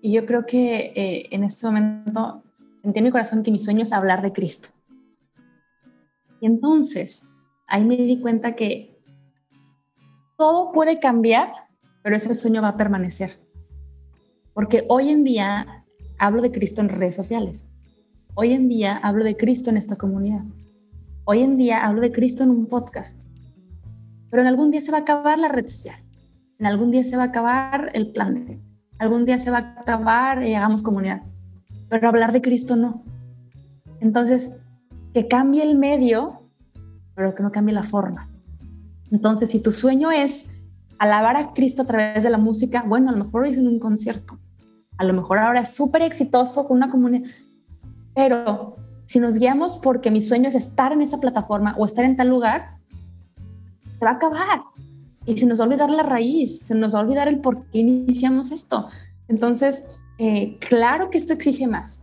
Y 0.03 0.13
yo 0.13 0.27
creo 0.27 0.47
que 0.47 0.93
eh, 0.95 1.29
en 1.31 1.45
este 1.45 1.67
momento 1.67 2.43
sentí 2.83 2.99
en 2.99 3.05
mi 3.05 3.11
corazón 3.11 3.43
que 3.43 3.51
mi 3.51 3.59
sueño 3.59 3.83
es 3.83 3.93
hablar 3.93 4.23
de 4.23 4.33
Cristo. 4.33 4.69
Y 6.41 6.47
entonces, 6.47 7.23
ahí 7.67 7.85
me 7.85 7.97
di 7.97 8.21
cuenta 8.21 8.57
que 8.57 9.01
todo 10.37 10.73
puede 10.73 10.99
cambiar, 10.99 11.53
pero 12.03 12.17
ese 12.17 12.33
sueño 12.35 12.63
va 12.63 12.69
a 12.69 12.77
permanecer. 12.77 13.39
Porque 14.55 14.85
hoy 14.89 15.11
en 15.11 15.23
día 15.23 15.80
hablo 16.21 16.43
de 16.43 16.53
Cristo 16.53 16.83
en 16.83 16.91
redes 16.91 17.15
sociales. 17.15 17.67
Hoy 18.35 18.53
en 18.53 18.69
día 18.69 18.99
hablo 18.99 19.25
de 19.25 19.39
Cristo 19.39 19.71
en 19.71 19.79
esta 19.79 19.97
comunidad. 19.97 20.45
Hoy 21.25 21.41
en 21.41 21.57
día 21.57 21.85
hablo 21.85 22.03
de 22.03 22.13
Cristo 22.13 22.43
en 22.43 22.51
un 22.51 22.67
podcast. 22.67 23.19
Pero 24.29 24.43
en 24.43 24.47
algún 24.47 24.71
día 24.71 24.83
se 24.83 24.93
va 24.93 24.99
a 24.99 25.01
acabar 25.01 25.39
la 25.39 25.49
red 25.49 25.67
social. 25.67 25.97
En 26.59 26.67
algún 26.67 26.91
día 26.91 27.05
se 27.05 27.17
va 27.17 27.25
a 27.25 27.27
acabar 27.29 27.91
el 27.95 28.13
plan 28.13 28.45
de. 28.45 28.61
Algún 28.99 29.25
día 29.25 29.39
se 29.39 29.51
va 29.51 29.59
a 29.59 29.81
acabar 29.81 30.45
y 30.45 30.55
hagamos 30.55 30.83
comunidad. 30.83 31.23
Pero 31.89 32.09
hablar 32.09 32.33
de 32.33 32.43
Cristo 32.43 32.77
no. 32.77 33.03
Entonces, 34.01 34.51
que 35.15 35.27
cambie 35.27 35.63
el 35.63 35.79
medio, 35.79 36.43
pero 37.15 37.35
que 37.35 37.43
no 37.43 37.51
cambie 37.51 37.75
la 37.75 37.83
forma. 37.83 38.29
Entonces, 39.11 39.51
si 39.51 39.59
tu 39.59 39.73
sueño 39.73 40.11
es 40.11 40.45
alabar 40.99 41.37
a 41.37 41.55
Cristo 41.55 41.81
a 41.81 41.87
través 41.87 42.23
de 42.23 42.31
la 42.31 42.39
música, 42.39 42.85
bueno, 42.87 43.09
a 43.09 43.13
lo 43.13 43.25
mejor 43.25 43.47
lo 43.47 43.49
en 43.49 43.67
un 43.67 43.79
concierto. 43.79 44.39
A 45.01 45.05
lo 45.05 45.15
mejor 45.15 45.39
ahora 45.39 45.61
es 45.61 45.73
súper 45.73 46.03
exitoso 46.03 46.69
con 46.69 46.77
una 46.77 46.91
comunidad. 46.91 47.27
Pero 48.15 48.77
si 49.07 49.19
nos 49.19 49.33
guiamos 49.37 49.79
porque 49.79 50.11
mi 50.11 50.21
sueño 50.21 50.51
es 50.51 50.55
estar 50.55 50.93
en 50.93 51.01
esa 51.01 51.19
plataforma 51.19 51.75
o 51.79 51.87
estar 51.87 52.05
en 52.05 52.19
tal 52.19 52.29
lugar, 52.29 52.77
se 53.93 54.05
va 54.05 54.11
a 54.11 54.15
acabar. 54.17 54.61
Y 55.25 55.39
se 55.39 55.47
nos 55.47 55.59
va 55.59 55.65
a 55.65 55.69
olvidar 55.69 55.89
la 55.89 56.03
raíz, 56.03 56.59
se 56.59 56.75
nos 56.75 56.93
va 56.93 56.99
a 56.99 57.01
olvidar 57.01 57.29
el 57.29 57.39
por 57.39 57.65
qué 57.71 57.79
iniciamos 57.79 58.51
esto. 58.51 58.91
Entonces, 59.27 59.85
eh, 60.19 60.59
claro 60.59 61.09
que 61.09 61.17
esto 61.17 61.33
exige 61.33 61.67
más, 61.67 62.03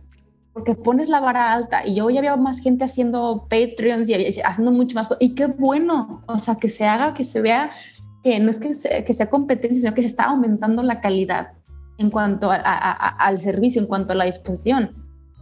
porque 0.52 0.74
pones 0.74 1.08
la 1.08 1.20
vara 1.20 1.52
alta 1.52 1.86
y 1.86 1.94
yo 1.94 2.10
ya 2.10 2.20
veo 2.20 2.36
más 2.36 2.58
gente 2.58 2.82
haciendo 2.82 3.46
Patreons 3.48 4.08
y 4.08 4.40
haciendo 4.42 4.72
mucho 4.72 4.96
más. 4.96 5.08
Y 5.20 5.36
qué 5.36 5.46
bueno, 5.46 6.24
o 6.26 6.40
sea, 6.40 6.56
que 6.56 6.68
se 6.68 6.84
haga, 6.84 7.14
que 7.14 7.22
se 7.22 7.40
vea 7.40 7.70
que 8.24 8.40
no 8.40 8.50
es 8.50 8.58
que, 8.58 9.04
que 9.04 9.14
sea 9.14 9.30
competencia, 9.30 9.82
sino 9.82 9.94
que 9.94 10.02
se 10.02 10.08
está 10.08 10.24
aumentando 10.24 10.82
la 10.82 11.00
calidad 11.00 11.57
en 11.98 12.10
cuanto 12.10 12.50
al 12.50 13.38
servicio, 13.40 13.80
en 13.80 13.86
cuanto 13.86 14.12
a 14.12 14.16
la 14.16 14.24
disposición. 14.24 14.92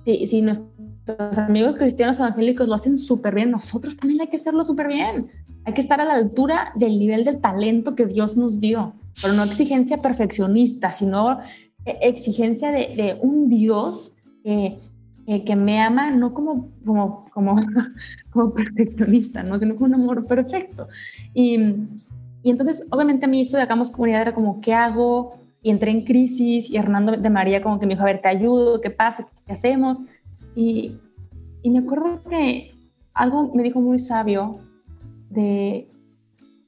Si, 0.04 0.26
si 0.26 0.42
nuestros 0.42 1.38
amigos 1.38 1.76
cristianos 1.76 2.18
evangélicos 2.18 2.68
lo 2.68 2.74
hacen 2.74 2.98
súper 2.98 3.34
bien, 3.34 3.50
nosotros 3.50 3.96
también 3.96 4.20
hay 4.22 4.28
que 4.28 4.36
hacerlo 4.36 4.64
súper 4.64 4.88
bien. 4.88 5.30
Hay 5.64 5.74
que 5.74 5.80
estar 5.80 6.00
a 6.00 6.04
la 6.04 6.14
altura 6.14 6.72
del 6.74 6.98
nivel 6.98 7.24
del 7.24 7.40
talento 7.40 7.94
que 7.94 8.06
Dios 8.06 8.36
nos 8.36 8.60
dio, 8.60 8.94
pero 9.22 9.34
no 9.34 9.44
exigencia 9.44 10.02
perfeccionista, 10.02 10.92
sino 10.92 11.40
eh, 11.84 11.98
exigencia 12.02 12.70
de, 12.70 12.94
de 12.96 13.18
un 13.20 13.48
Dios 13.48 14.12
que 14.42 14.78
eh, 15.28 15.44
que 15.44 15.56
me 15.56 15.80
ama 15.80 16.12
no 16.12 16.32
como, 16.32 16.70
como, 16.84 17.24
como, 17.32 17.56
como 18.30 18.54
perfeccionista, 18.54 19.42
¿no? 19.42 19.58
sino 19.58 19.74
con 19.74 19.92
un 19.92 19.94
amor 19.94 20.24
perfecto. 20.24 20.86
Y, 21.34 21.56
y 22.44 22.50
entonces, 22.50 22.84
obviamente 22.90 23.26
a 23.26 23.28
mí 23.28 23.40
esto 23.40 23.56
de 23.56 23.64
Hagamos 23.64 23.90
Comunidad 23.90 24.22
era 24.22 24.34
como, 24.34 24.60
¿qué 24.60 24.72
hago? 24.72 25.36
Y 25.66 25.70
entré 25.70 25.90
en 25.90 26.04
crisis 26.04 26.70
y 26.70 26.76
Hernando 26.76 27.16
de 27.16 27.30
María 27.30 27.60
como 27.60 27.80
que 27.80 27.86
me 27.86 27.94
dijo, 27.94 28.02
a 28.02 28.06
ver, 28.06 28.20
te 28.20 28.28
ayudo, 28.28 28.80
¿qué 28.80 28.90
pasa? 28.90 29.26
¿Qué 29.46 29.52
hacemos? 29.52 29.98
Y, 30.54 30.98
y 31.62 31.70
me 31.70 31.80
acuerdo 31.80 32.22
que 32.22 32.72
algo 33.12 33.52
me 33.52 33.64
dijo 33.64 33.80
muy 33.80 33.98
sabio 33.98 34.60
de 35.28 35.90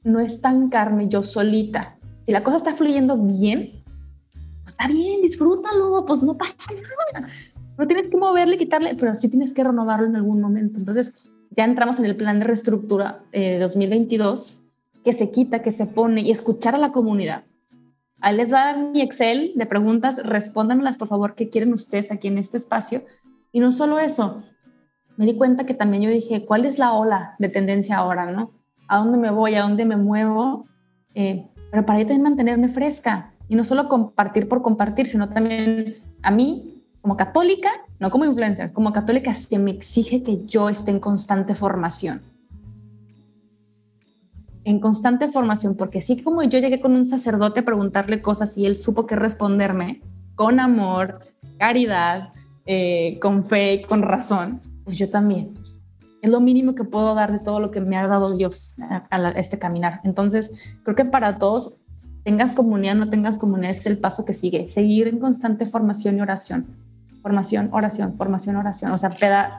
no 0.03 0.19
estancarme 0.19 1.07
yo 1.07 1.23
solita. 1.23 1.97
Si 2.25 2.33
la 2.33 2.43
cosa 2.43 2.57
está 2.57 2.75
fluyendo 2.75 3.16
bien, 3.16 3.85
pues 4.62 4.73
está 4.73 4.89
bien, 4.89 5.23
disfrútalo, 5.23 6.05
pues 6.05 6.23
no 6.25 6.37
pasa 6.37 6.57
nada 7.12 7.29
no 7.79 7.87
tienes 7.87 8.09
que 8.09 8.16
moverle, 8.16 8.59
quitarle, 8.59 8.97
pero 8.97 9.15
sí 9.15 9.29
tienes 9.29 9.53
que 9.53 9.62
renovarlo 9.62 10.07
en 10.07 10.16
algún 10.16 10.41
momento. 10.41 10.81
Entonces, 10.81 11.15
ya 11.57 11.65
entramos 11.65 12.01
en 12.01 12.07
el 12.07 12.16
plan 12.16 12.41
de 12.41 12.45
reestructura 12.45 13.20
eh, 13.31 13.59
2022, 13.61 14.61
que 15.05 15.12
se 15.12 15.31
quita, 15.31 15.62
que 15.62 15.70
se 15.70 15.87
pone 15.87 16.23
y 16.23 16.33
escuchar 16.33 16.75
a 16.75 16.79
la 16.79 16.91
comunidad. 16.91 17.45
Ahí 18.20 18.36
les 18.36 18.53
va 18.53 18.77
mi 18.77 19.01
Excel 19.01 19.53
de 19.55 19.66
preguntas, 19.66 20.20
respóndanmelas 20.24 20.97
por 20.97 21.09
favor, 21.09 21.35
¿qué 21.35 21.49
quieren 21.51 21.73
ustedes 21.73 22.11
aquí 22.11 22.28
en 22.28 22.39
este 22.39 22.57
espacio? 22.57 23.05
Y 23.53 23.61
no 23.61 23.70
solo 23.73 23.99
eso, 23.99 24.43
me 25.16 25.24
di 25.24 25.36
cuenta 25.36 25.66
que 25.66 25.74
también 25.74 26.03
yo 26.03 26.11
dije, 26.11 26.45
¿cuál 26.45 26.65
es 26.65 26.78
la 26.78 26.93
ola 26.93 27.36
de 27.39 27.49
tendencia 27.49 27.97
ahora, 27.97 28.31
no? 28.31 28.53
¿A 28.89 28.99
dónde 28.99 29.19
me 29.19 29.31
voy? 29.31 29.55
¿A 29.55 29.62
dónde 29.62 29.85
me 29.85 29.97
muevo? 29.97 30.66
Eh, 31.15 31.49
pero 31.70 31.85
para 31.85 31.99
yo 32.01 32.07
también 32.07 32.23
mantenerme 32.23 32.69
fresca 32.69 33.31
y 33.49 33.55
no 33.55 33.65
solo 33.65 33.89
compartir 33.89 34.49
por 34.49 34.62
compartir, 34.62 35.09
sino 35.09 35.28
también 35.28 35.97
a 36.23 36.31
mí 36.31 36.82
como 37.01 37.16
católica, 37.16 37.70
no 37.99 38.11
como 38.11 38.24
influencer, 38.24 38.73
como 38.73 38.93
católica 38.93 39.32
se 39.35 39.59
me 39.59 39.70
exige 39.70 40.23
que 40.23 40.45
yo 40.45 40.69
esté 40.69 40.90
en 40.90 41.01
constante 41.01 41.55
formación. 41.55 42.23
En 44.69 44.81
constante 44.81 45.28
formación, 45.28 45.77
porque 45.77 46.01
así 46.01 46.23
como 46.23 46.43
yo 46.43 46.59
llegué 46.59 46.78
con 46.78 46.93
un 46.93 47.07
sacerdote 47.07 47.61
a 47.61 47.65
preguntarle 47.65 48.20
cosas 48.20 48.59
y 48.59 48.66
él 48.66 48.77
supo 48.77 49.07
que 49.07 49.16
responderme 49.16 50.03
con 50.35 50.61
amor, 50.61 51.20
caridad, 51.59 52.35
eh, 52.66 53.19
con 53.23 53.45
fe, 53.45 53.86
con 53.89 54.03
razón, 54.03 54.61
pues 54.85 54.99
yo 54.99 55.09
también. 55.09 55.55
Es 56.20 56.31
lo 56.31 56.40
mínimo 56.40 56.74
que 56.74 56.85
puedo 56.85 57.15
dar 57.15 57.32
de 57.32 57.39
todo 57.39 57.61
lo 57.61 57.70
que 57.70 57.81
me 57.81 57.97
ha 57.97 58.07
dado 58.07 58.36
Dios 58.36 58.77
a, 59.11 59.31
este 59.31 59.59
caminar. 59.59 60.01
Entonces, 60.05 60.51
creo 60.82 60.95
que 60.95 61.07
para 61.07 61.39
todos, 61.39 61.73
tengas 62.23 62.53
comunidad 62.53 62.95
no 62.95 63.09
tengas 63.09 63.39
comunidad, 63.39 63.70
es 63.70 63.86
el 63.86 63.97
paso 63.97 64.27
que 64.27 64.35
sigue. 64.35 64.69
Seguir 64.69 65.09
en 65.09 65.19
constante 65.19 65.65
formación 65.65 66.19
y 66.19 66.20
oración 66.20 66.66
formación, 67.23 67.69
oración, 67.73 68.16
formación, 68.16 68.57
oración, 68.57 68.90
o 68.93 68.99
sea, 68.99 69.11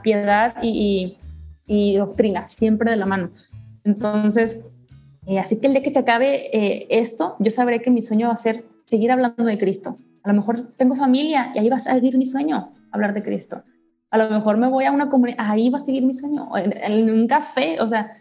piedad, 0.03 0.55
y, 0.61 1.17
doctrina, 1.97 2.47
siempre 2.49 2.91
de 2.91 2.97
la 2.97 3.05
mano. 3.05 3.29
Entonces, 3.83 4.59
eh, 5.29 5.37
así 5.37 5.59
que 5.59 5.67
el 5.67 5.73
día 5.73 5.83
que 5.83 5.91
se 5.91 5.99
acabe 5.99 6.49
eh, 6.57 6.87
esto, 6.89 7.35
yo 7.37 7.51
sabré 7.51 7.83
que 7.83 7.91
mi 7.91 8.01
sueño 8.01 8.29
va 8.29 8.33
a 8.33 8.37
ser 8.37 8.65
seguir 8.85 9.11
hablando 9.11 9.43
de 9.43 9.59
Cristo. 9.59 9.99
A 10.23 10.29
lo 10.29 10.33
mejor 10.33 10.71
tengo 10.75 10.95
familia 10.95 11.51
y 11.53 11.59
ahí 11.59 11.69
va 11.69 11.75
a 11.75 11.79
seguir 11.79 12.17
mi 12.17 12.25
sueño, 12.25 12.71
hablar 12.91 13.13
de 13.13 13.21
Cristo. 13.21 13.61
A 14.09 14.17
lo 14.17 14.27
mejor 14.31 14.57
me 14.57 14.67
voy 14.67 14.85
a 14.85 14.91
una 14.91 15.07
comunidad, 15.07 15.37
ahí 15.39 15.69
va 15.69 15.77
a 15.77 15.81
seguir 15.81 16.03
mi 16.03 16.15
sueño, 16.15 16.49
en, 16.57 16.75
en 16.75 17.11
un 17.11 17.27
café, 17.27 17.79
o 17.79 17.87
sea, 17.87 18.11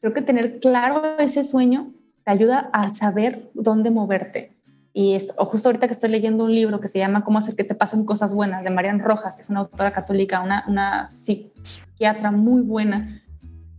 creo 0.00 0.12
que 0.12 0.20
tener 0.20 0.58
claro 0.58 1.00
ese 1.20 1.44
sueño 1.44 1.92
te 2.24 2.32
ayuda 2.32 2.70
a 2.72 2.88
saber 2.88 3.50
dónde 3.54 3.92
moverte. 3.92 4.56
Y 4.92 5.16
justo 5.36 5.68
ahorita 5.68 5.86
que 5.86 5.92
estoy 5.92 6.10
leyendo 6.10 6.42
un 6.42 6.52
libro 6.52 6.80
que 6.80 6.88
se 6.88 6.98
llama 6.98 7.22
Cómo 7.22 7.38
hacer 7.38 7.54
que 7.54 7.62
te 7.62 7.76
pasen 7.76 8.04
cosas 8.04 8.34
buenas, 8.34 8.64
de 8.64 8.70
Marian 8.70 8.98
Rojas, 8.98 9.36
que 9.36 9.42
es 9.42 9.48
una 9.48 9.60
autora 9.60 9.92
católica, 9.92 10.40
una, 10.40 10.64
una 10.66 11.06
psiquiatra 11.06 12.32
muy 12.32 12.62
buena, 12.62 13.22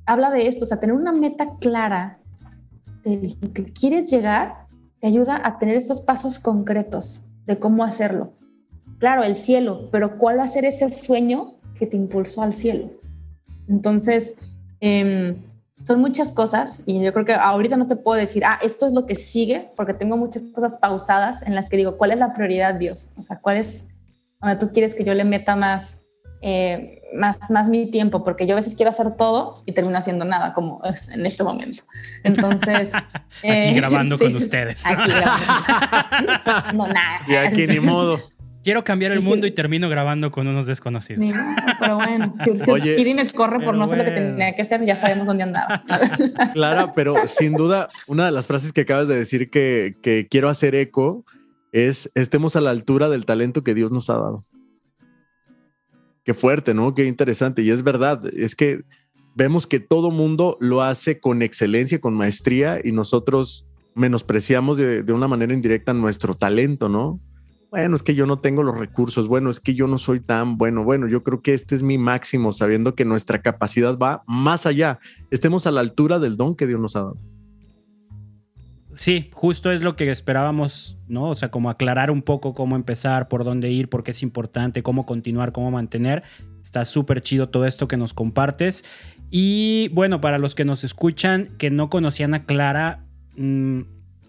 habla 0.05 0.31
de 0.31 0.47
esto, 0.47 0.63
o 0.63 0.67
sea, 0.67 0.79
tener 0.79 0.95
una 0.95 1.11
meta 1.11 1.57
clara 1.59 2.19
que 3.53 3.65
quieres 3.65 4.09
llegar 4.09 4.67
te 4.99 5.07
ayuda 5.07 5.41
a 5.43 5.59
tener 5.59 5.75
estos 5.75 6.01
pasos 6.01 6.39
concretos 6.39 7.23
de 7.45 7.57
cómo 7.57 7.83
hacerlo. 7.83 8.33
Claro, 8.99 9.23
el 9.23 9.35
cielo, 9.35 9.89
pero 9.91 10.17
¿cuál 10.17 10.39
va 10.39 10.43
a 10.43 10.47
ser 10.47 10.65
ese 10.65 10.89
sueño 10.89 11.55
que 11.77 11.87
te 11.87 11.95
impulsó 11.95 12.41
al 12.41 12.53
cielo? 12.53 12.89
Entonces, 13.67 14.35
eh, 14.81 15.37
son 15.83 16.01
muchas 16.01 16.31
cosas 16.31 16.83
y 16.85 17.01
yo 17.01 17.13
creo 17.13 17.25
que 17.25 17.33
ahorita 17.33 17.77
no 17.77 17.87
te 17.87 17.95
puedo 17.95 18.19
decir, 18.19 18.43
ah, 18.45 18.59
esto 18.61 18.85
es 18.85 18.93
lo 18.93 19.05
que 19.05 19.15
sigue, 19.15 19.71
porque 19.75 19.93
tengo 19.93 20.17
muchas 20.17 20.43
cosas 20.53 20.77
pausadas 20.77 21.41
en 21.43 21.55
las 21.55 21.69
que 21.69 21.77
digo, 21.77 21.97
¿cuál 21.97 22.11
es 22.11 22.17
la 22.17 22.33
prioridad, 22.33 22.75
Dios? 22.75 23.11
O 23.17 23.21
sea, 23.21 23.39
¿cuál 23.39 23.57
es 23.57 23.87
donde 24.41 24.57
tú 24.57 24.71
quieres 24.71 24.95
que 24.95 25.03
yo 25.03 25.13
le 25.13 25.23
meta 25.23 25.55
más, 25.55 26.01
eh, 26.41 27.01
más, 27.13 27.37
más 27.49 27.69
mi 27.69 27.89
tiempo? 27.89 28.23
Porque 28.23 28.47
yo 28.47 28.53
a 28.53 28.57
veces 28.57 28.75
quiero 28.75 28.91
hacer 28.91 29.15
todo 29.15 29.63
y 29.65 29.73
termino 29.73 29.97
haciendo 29.97 30.25
nada, 30.25 30.53
como 30.53 30.81
es 30.83 31.09
en 31.09 31.25
este 31.25 31.43
momento. 31.43 31.83
Entonces... 32.23 32.89
aquí 32.93 33.13
eh, 33.43 33.73
grabando 33.73 34.17
con 34.17 34.35
ustedes. 34.35 34.85
Aquí 34.85 35.11
grabando. 35.11 36.73
no, 36.73 36.87
nada. 36.87 37.21
Y 37.27 37.35
aquí 37.35 37.67
ni 37.67 37.79
modo. 37.79 38.19
Quiero 38.63 38.83
cambiar 38.83 39.13
el 39.13 39.21
mundo 39.21 39.47
y 39.47 39.51
termino 39.51 39.87
grabando 39.87 40.31
con 40.31 40.47
unos 40.47 40.65
desconocidos. 40.65 41.25
pero 41.79 41.95
bueno, 41.95 42.35
si, 42.43 42.69
Oye, 42.69 43.13
me 43.15 43.27
corre 43.31 43.63
por 43.63 43.75
no 43.75 43.85
hacer 43.85 43.97
lo 43.97 44.03
que 44.03 44.11
tenía 44.11 44.53
que 44.53 44.61
hacer, 44.61 44.85
ya 44.85 44.97
sabemos 44.97 45.25
dónde 45.25 45.43
andaba. 45.43 45.83
Clara, 46.53 46.93
pero 46.93 47.27
sin 47.27 47.53
duda, 47.53 47.89
una 48.07 48.25
de 48.25 48.31
las 48.31 48.47
frases 48.47 48.73
que 48.73 48.81
acabas 48.81 49.07
de 49.07 49.15
decir 49.15 49.49
que, 49.49 49.95
que 50.01 50.27
quiero 50.29 50.49
hacer 50.49 50.75
eco 50.75 51.25
es 51.71 52.11
estemos 52.15 52.55
a 52.55 52.61
la 52.61 52.71
altura 52.71 53.09
del 53.09 53.25
talento 53.25 53.63
que 53.63 53.73
Dios 53.73 53.91
nos 53.91 54.09
ha 54.09 54.17
dado. 54.17 54.43
Qué 56.29 56.35
fuerte, 56.35 56.75
¿no? 56.75 56.93
Qué 56.93 57.05
interesante. 57.05 57.63
Y 57.63 57.71
es 57.71 57.81
verdad, 57.81 58.21
es 58.37 58.55
que 58.55 58.83
vemos 59.33 59.65
que 59.65 59.79
todo 59.79 60.11
mundo 60.11 60.57
lo 60.59 60.83
hace 60.83 61.19
con 61.19 61.41
excelencia, 61.41 61.99
con 61.99 62.13
maestría, 62.13 62.79
y 62.83 62.91
nosotros 62.91 63.65
menospreciamos 63.95 64.77
de, 64.77 65.01
de 65.01 65.11
una 65.11 65.27
manera 65.27 65.55
indirecta 65.55 65.91
nuestro 65.91 66.35
talento, 66.35 66.87
¿no? 66.87 67.19
bueno, 67.71 67.95
es 67.95 68.03
que 68.03 68.13
yo 68.13 68.27
no 68.27 68.37
tengo 68.37 68.61
los 68.61 68.77
recursos, 68.77 69.27
bueno, 69.27 69.49
es 69.49 69.59
que 69.59 69.73
yo 69.73 69.87
no 69.87 69.97
soy 69.97 70.19
tan 70.19 70.59
bueno, 70.59 70.83
bueno, 70.83 71.07
yo 71.07 71.23
creo 71.23 71.41
que 71.41 71.55
este 71.55 71.73
es 71.73 71.81
mi 71.81 71.97
máximo, 71.97 72.53
sabiendo 72.53 72.93
que 72.93 73.05
nuestra 73.05 73.41
capacidad 73.41 73.97
va 73.97 74.21
más 74.27 74.67
allá, 74.67 74.99
estemos 75.31 75.65
a 75.65 75.71
la 75.71 75.81
altura 75.81 76.19
del 76.19 76.37
don 76.37 76.55
que 76.55 76.67
Dios 76.67 76.79
nos 76.79 76.95
ha 76.95 77.01
dado. 77.01 77.17
Sí, 78.99 79.29
justo 79.31 79.71
es 79.71 79.81
lo 79.81 79.95
que 79.95 80.11
esperábamos, 80.11 80.97
¿no? 81.07 81.29
O 81.29 81.35
sea, 81.35 81.49
como 81.49 81.69
aclarar 81.69 82.11
un 82.11 82.21
poco 82.21 82.53
cómo 82.53 82.75
empezar, 82.75 83.29
por 83.29 83.45
dónde 83.45 83.71
ir, 83.71 83.87
por 83.87 84.03
qué 84.03 84.11
es 84.11 84.21
importante, 84.21 84.83
cómo 84.83 85.05
continuar, 85.05 85.53
cómo 85.53 85.71
mantener. 85.71 86.23
Está 86.61 86.83
súper 86.83 87.21
chido 87.21 87.47
todo 87.47 87.65
esto 87.65 87.87
que 87.87 87.95
nos 87.95 88.13
compartes. 88.13 88.83
Y 89.31 89.87
bueno, 89.93 90.19
para 90.19 90.37
los 90.37 90.53
que 90.53 90.65
nos 90.65 90.83
escuchan, 90.83 91.55
que 91.57 91.69
no 91.69 91.89
conocían 91.89 92.33
a 92.33 92.43
Clara, 92.43 93.05
mmm, 93.37 93.83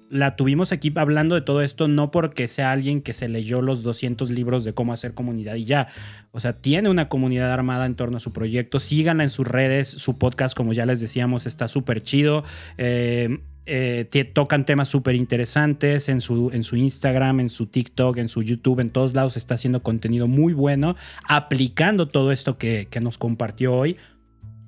la 0.08 0.36
tuvimos 0.36 0.70
aquí 0.70 0.92
hablando 0.94 1.34
de 1.34 1.40
todo 1.40 1.62
esto 1.62 1.86
no 1.88 2.10
porque 2.10 2.48
sea 2.48 2.72
alguien 2.72 3.00
que 3.00 3.12
se 3.12 3.28
leyó 3.28 3.62
los 3.62 3.82
200 3.82 4.30
libros 4.30 4.64
de 4.64 4.72
cómo 4.72 4.92
hacer 4.92 5.14
comunidad 5.14 5.56
y 5.56 5.64
ya. 5.64 5.88
O 6.30 6.38
sea, 6.38 6.60
tiene 6.60 6.90
una 6.90 7.08
comunidad 7.08 7.52
armada 7.52 7.86
en 7.86 7.96
torno 7.96 8.18
a 8.18 8.20
su 8.20 8.32
proyecto. 8.32 8.78
Síganla 8.78 9.24
en 9.24 9.30
sus 9.30 9.48
redes. 9.48 9.88
Su 9.88 10.16
podcast, 10.16 10.56
como 10.56 10.72
ya 10.72 10.86
les 10.86 11.00
decíamos, 11.00 11.46
está 11.46 11.66
súper 11.66 12.04
chido. 12.04 12.44
Eh, 12.78 13.38
eh, 13.72 14.24
tocan 14.34 14.66
temas 14.66 14.88
súper 14.88 15.14
interesantes 15.14 16.08
en 16.08 16.20
su, 16.20 16.50
en 16.52 16.64
su 16.64 16.74
Instagram, 16.74 17.38
en 17.38 17.48
su 17.48 17.66
TikTok, 17.66 18.16
en 18.16 18.28
su 18.28 18.42
YouTube, 18.42 18.80
en 18.80 18.90
todos 18.90 19.14
lados 19.14 19.36
está 19.36 19.54
haciendo 19.54 19.82
contenido 19.82 20.26
muy 20.26 20.52
bueno, 20.52 20.96
aplicando 21.28 22.08
todo 22.08 22.32
esto 22.32 22.58
que, 22.58 22.88
que 22.90 22.98
nos 22.98 23.16
compartió 23.16 23.72
hoy. 23.72 23.96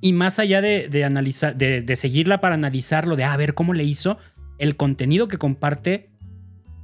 Y 0.00 0.12
más 0.12 0.38
allá 0.38 0.60
de, 0.60 0.88
de 0.88 1.04
analizar, 1.04 1.56
de, 1.56 1.82
de, 1.82 1.96
seguirla 1.96 2.40
para 2.40 2.54
analizarlo, 2.54 3.16
de 3.16 3.24
ah, 3.24 3.32
a 3.32 3.36
ver 3.36 3.54
cómo 3.54 3.74
le 3.74 3.82
hizo, 3.82 4.18
el 4.58 4.76
contenido 4.76 5.26
que 5.26 5.36
comparte 5.36 6.10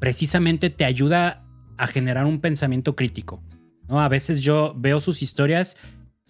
precisamente 0.00 0.70
te 0.70 0.84
ayuda 0.84 1.44
a 1.76 1.86
generar 1.86 2.26
un 2.26 2.40
pensamiento 2.40 2.96
crítico. 2.96 3.42
¿no? 3.88 4.00
A 4.00 4.08
veces 4.08 4.40
yo 4.40 4.74
veo 4.76 5.00
sus 5.00 5.22
historias 5.22 5.76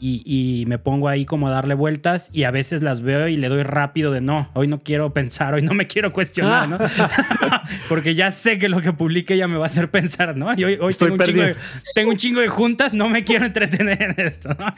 y, 0.01 0.65
me 0.69 0.79
pongo 0.79 1.09
ahí 1.09 1.25
como 1.25 1.49
a 1.49 1.51
darle 1.51 1.75
vueltas 1.75 2.31
y 2.33 2.45
a 2.45 2.51
veces 2.51 2.83
las 2.83 3.01
veo 3.01 3.27
y 3.27 3.37
le 3.37 3.49
doy 3.49 3.65
rápido 3.65 4.13
de 4.13 4.21
no, 4.21 4.49
hoy 4.55 4.69
no 4.69 4.83
quiero 4.83 5.13
pensar, 5.13 5.55
hoy 5.55 5.63
no 5.63 5.75
me 5.75 5.87
quiero 5.87 6.13
cuestionar, 6.13 6.69
¿no? 6.69 6.79
Porque 7.89 8.15
ya 8.15 8.31
sé 8.31 8.59
que 8.59 8.69
lo 8.69 8.81
que 8.81 8.93
publique 8.93 9.37
ya 9.37 9.49
me 9.49 9.57
va 9.57 9.65
a 9.65 9.67
hacer 9.67 9.91
pensar, 9.91 10.37
¿no? 10.37 10.53
Y 10.57 10.65
hoy, 10.65 10.95
tengo, 10.95 11.15
un 11.15 11.21
chingo 11.21 11.43
de, 11.43 11.57
tengo, 11.95 12.11
un 12.11 12.17
chingo 12.17 12.41
de, 12.41 12.49
juntas, 12.49 12.95
no 12.95 13.09
me 13.09 13.25
quiero 13.25 13.47
entretener 13.47 14.15
en 14.17 14.27
esto, 14.27 14.51
¿no? 14.51 14.75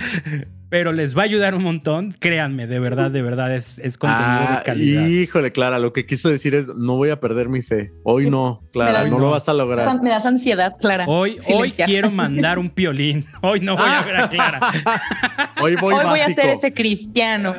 Pero 0.70 0.92
les 0.92 1.18
va 1.18 1.22
a 1.22 1.24
ayudar 1.24 1.56
un 1.56 1.64
montón, 1.64 2.14
créanme, 2.16 2.68
de 2.68 2.78
verdad, 2.78 3.10
de 3.10 3.22
verdad, 3.22 3.52
es, 3.52 3.80
es 3.80 3.98
contenido 3.98 4.38
de 4.38 4.46
ah, 4.46 4.62
calidad. 4.64 5.04
Híjole, 5.04 5.50
Clara, 5.50 5.80
lo 5.80 5.92
que 5.92 6.06
quiso 6.06 6.28
decir 6.28 6.54
es, 6.54 6.68
no 6.68 6.94
voy 6.94 7.10
a 7.10 7.18
perder 7.18 7.48
mi 7.48 7.60
fe. 7.60 7.92
Hoy 8.04 8.30
no, 8.30 8.62
Clara, 8.72 9.04
no, 9.08 9.18
lo 9.18 9.30
vas 9.30 9.48
a 9.48 9.52
lograr. 9.52 10.00
Me 10.00 10.10
das 10.10 10.24
ansiedad, 10.24 10.76
Clara. 10.78 11.06
Hoy, 11.08 11.40
hoy 11.52 11.72
quiero 11.72 12.08
mandar 12.12 12.60
un 12.60 12.70
piolín, 12.70 13.26
hoy 13.42 13.58
no 13.58 13.76
voy 13.76 13.88
a 13.88 14.02
ver 14.02 14.16
a 14.16 14.28
Clara. 14.28 14.60
Hoy 15.60 15.74
voy, 15.74 15.92
Hoy 15.92 16.04
voy 16.06 16.20
a 16.20 16.32
ser 16.32 16.50
ese 16.50 16.72
cristiano. 16.72 17.54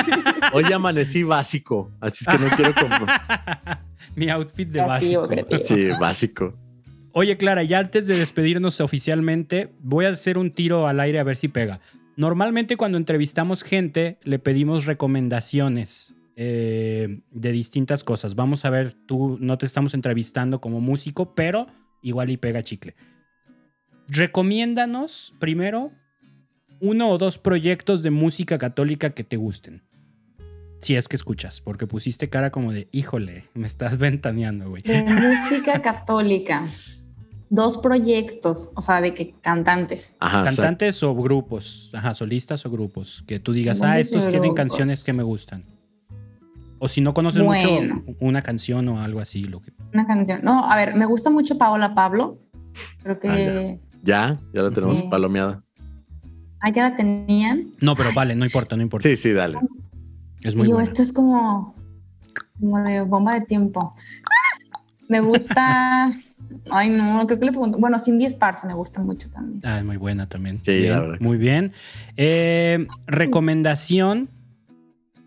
Hoy 0.52 0.64
amanecí 0.72 1.22
básico, 1.22 1.92
así 2.00 2.24
es 2.26 2.36
que 2.36 2.44
no 2.44 2.50
quiero 2.54 2.74
comprar. 2.74 3.80
Mi 4.14 4.28
outfit 4.28 4.68
de 4.68 4.80
básico. 4.80 5.28
Sí, 5.64 5.86
básico. 5.98 6.54
Oye, 7.12 7.38
Clara, 7.38 7.62
ya 7.62 7.78
antes 7.78 8.06
de 8.08 8.18
despedirnos 8.18 8.80
oficialmente, 8.80 9.72
voy 9.80 10.04
a 10.04 10.10
hacer 10.10 10.36
un 10.36 10.50
tiro 10.50 10.86
al 10.86 11.00
aire 11.00 11.18
a 11.18 11.22
ver 11.22 11.36
si 11.36 11.48
pega. 11.48 11.80
Normalmente 12.16 12.76
cuando 12.76 12.96
entrevistamos 12.96 13.62
gente, 13.62 14.18
le 14.22 14.38
pedimos 14.38 14.86
recomendaciones 14.86 16.14
eh, 16.36 17.20
de 17.30 17.52
distintas 17.52 18.04
cosas. 18.04 18.34
Vamos 18.34 18.64
a 18.64 18.70
ver, 18.70 18.92
tú 18.92 19.36
no 19.40 19.58
te 19.58 19.66
estamos 19.66 19.94
entrevistando 19.94 20.60
como 20.60 20.80
músico, 20.80 21.34
pero 21.34 21.66
igual 22.02 22.30
y 22.30 22.36
pega 22.36 22.62
chicle. 22.62 22.94
Recomiéndanos 24.08 25.34
primero 25.38 25.92
uno 26.80 27.10
o 27.10 27.18
dos 27.18 27.38
proyectos 27.38 28.02
de 28.02 28.10
música 28.10 28.58
católica 28.58 29.10
que 29.10 29.24
te 29.24 29.36
gusten. 29.36 29.82
Si 30.80 30.94
es 30.94 31.08
que 31.08 31.16
escuchas, 31.16 31.60
porque 31.60 31.86
pusiste 31.86 32.28
cara 32.28 32.50
como 32.50 32.72
de, 32.72 32.88
híjole, 32.92 33.44
me 33.54 33.66
estás 33.66 33.98
ventaneando, 33.98 34.70
güey. 34.70 34.82
Música 34.86 35.82
católica. 35.82 36.66
Dos 37.48 37.78
proyectos, 37.78 38.70
o 38.74 38.82
sea, 38.82 39.00
de 39.00 39.14
que 39.14 39.34
cantantes. 39.40 40.14
Ajá, 40.18 40.44
cantantes 40.44 41.02
o 41.02 41.14
grupos, 41.14 41.90
ajá, 41.94 42.14
solistas 42.14 42.66
o 42.66 42.70
grupos, 42.70 43.22
que 43.26 43.38
tú 43.38 43.52
digas, 43.52 43.82
ah, 43.82 43.98
estos 44.00 44.28
tienen 44.28 44.54
canciones 44.54 45.04
que 45.04 45.12
me 45.12 45.22
gustan. 45.22 45.64
O 46.78 46.88
si 46.88 47.00
no 47.00 47.14
conoces 47.14 47.42
mucho, 47.42 47.68
una 48.20 48.42
canción 48.42 48.88
o 48.88 49.00
algo 49.00 49.20
así. 49.20 49.42
Lo 49.42 49.60
que... 49.60 49.72
Una 49.94 50.06
canción. 50.06 50.40
No, 50.42 50.70
a 50.70 50.76
ver, 50.76 50.94
me 50.94 51.06
gusta 51.06 51.30
mucho 51.30 51.56
Paola 51.56 51.94
Pablo. 51.94 52.38
Creo 53.02 53.18
que. 53.18 53.28
Ah, 53.28 53.88
ya. 54.02 54.38
ya, 54.52 54.62
la 54.62 54.70
tenemos 54.70 55.02
palomeada. 55.04 55.62
Ah, 56.60 56.70
ya 56.70 56.90
la 56.90 56.96
tenían. 56.96 57.64
No, 57.80 57.96
pero 57.96 58.10
vale, 58.12 58.34
no 58.34 58.44
importa, 58.44 58.76
no 58.76 58.82
importa. 58.82 59.08
Sí, 59.08 59.16
sí, 59.16 59.32
dale. 59.32 59.58
Es 60.42 60.54
muy 60.54 60.68
Yo, 60.68 60.80
esto 60.80 61.00
es 61.00 61.12
como, 61.12 61.74
como 62.58 62.82
de 62.82 63.00
bomba 63.02 63.34
de 63.34 63.42
tiempo. 63.42 63.94
Me 65.08 65.20
gusta. 65.20 66.12
Ay, 66.70 66.90
no, 66.90 67.26
creo 67.26 67.38
que 67.38 67.44
le 67.46 67.52
pregunto. 67.52 67.78
Bueno, 67.78 67.98
Cindy 67.98 68.26
Esparza 68.26 68.66
me 68.66 68.74
gusta 68.74 69.02
mucho 69.02 69.28
también. 69.30 69.60
Ah, 69.64 69.78
es 69.78 69.84
muy 69.84 69.96
buena 69.96 70.28
también. 70.28 70.60
Sí, 70.62 70.78
bien, 70.78 71.16
Muy 71.20 71.36
bien. 71.36 71.72
Eh, 72.16 72.86
recomendación 73.06 74.28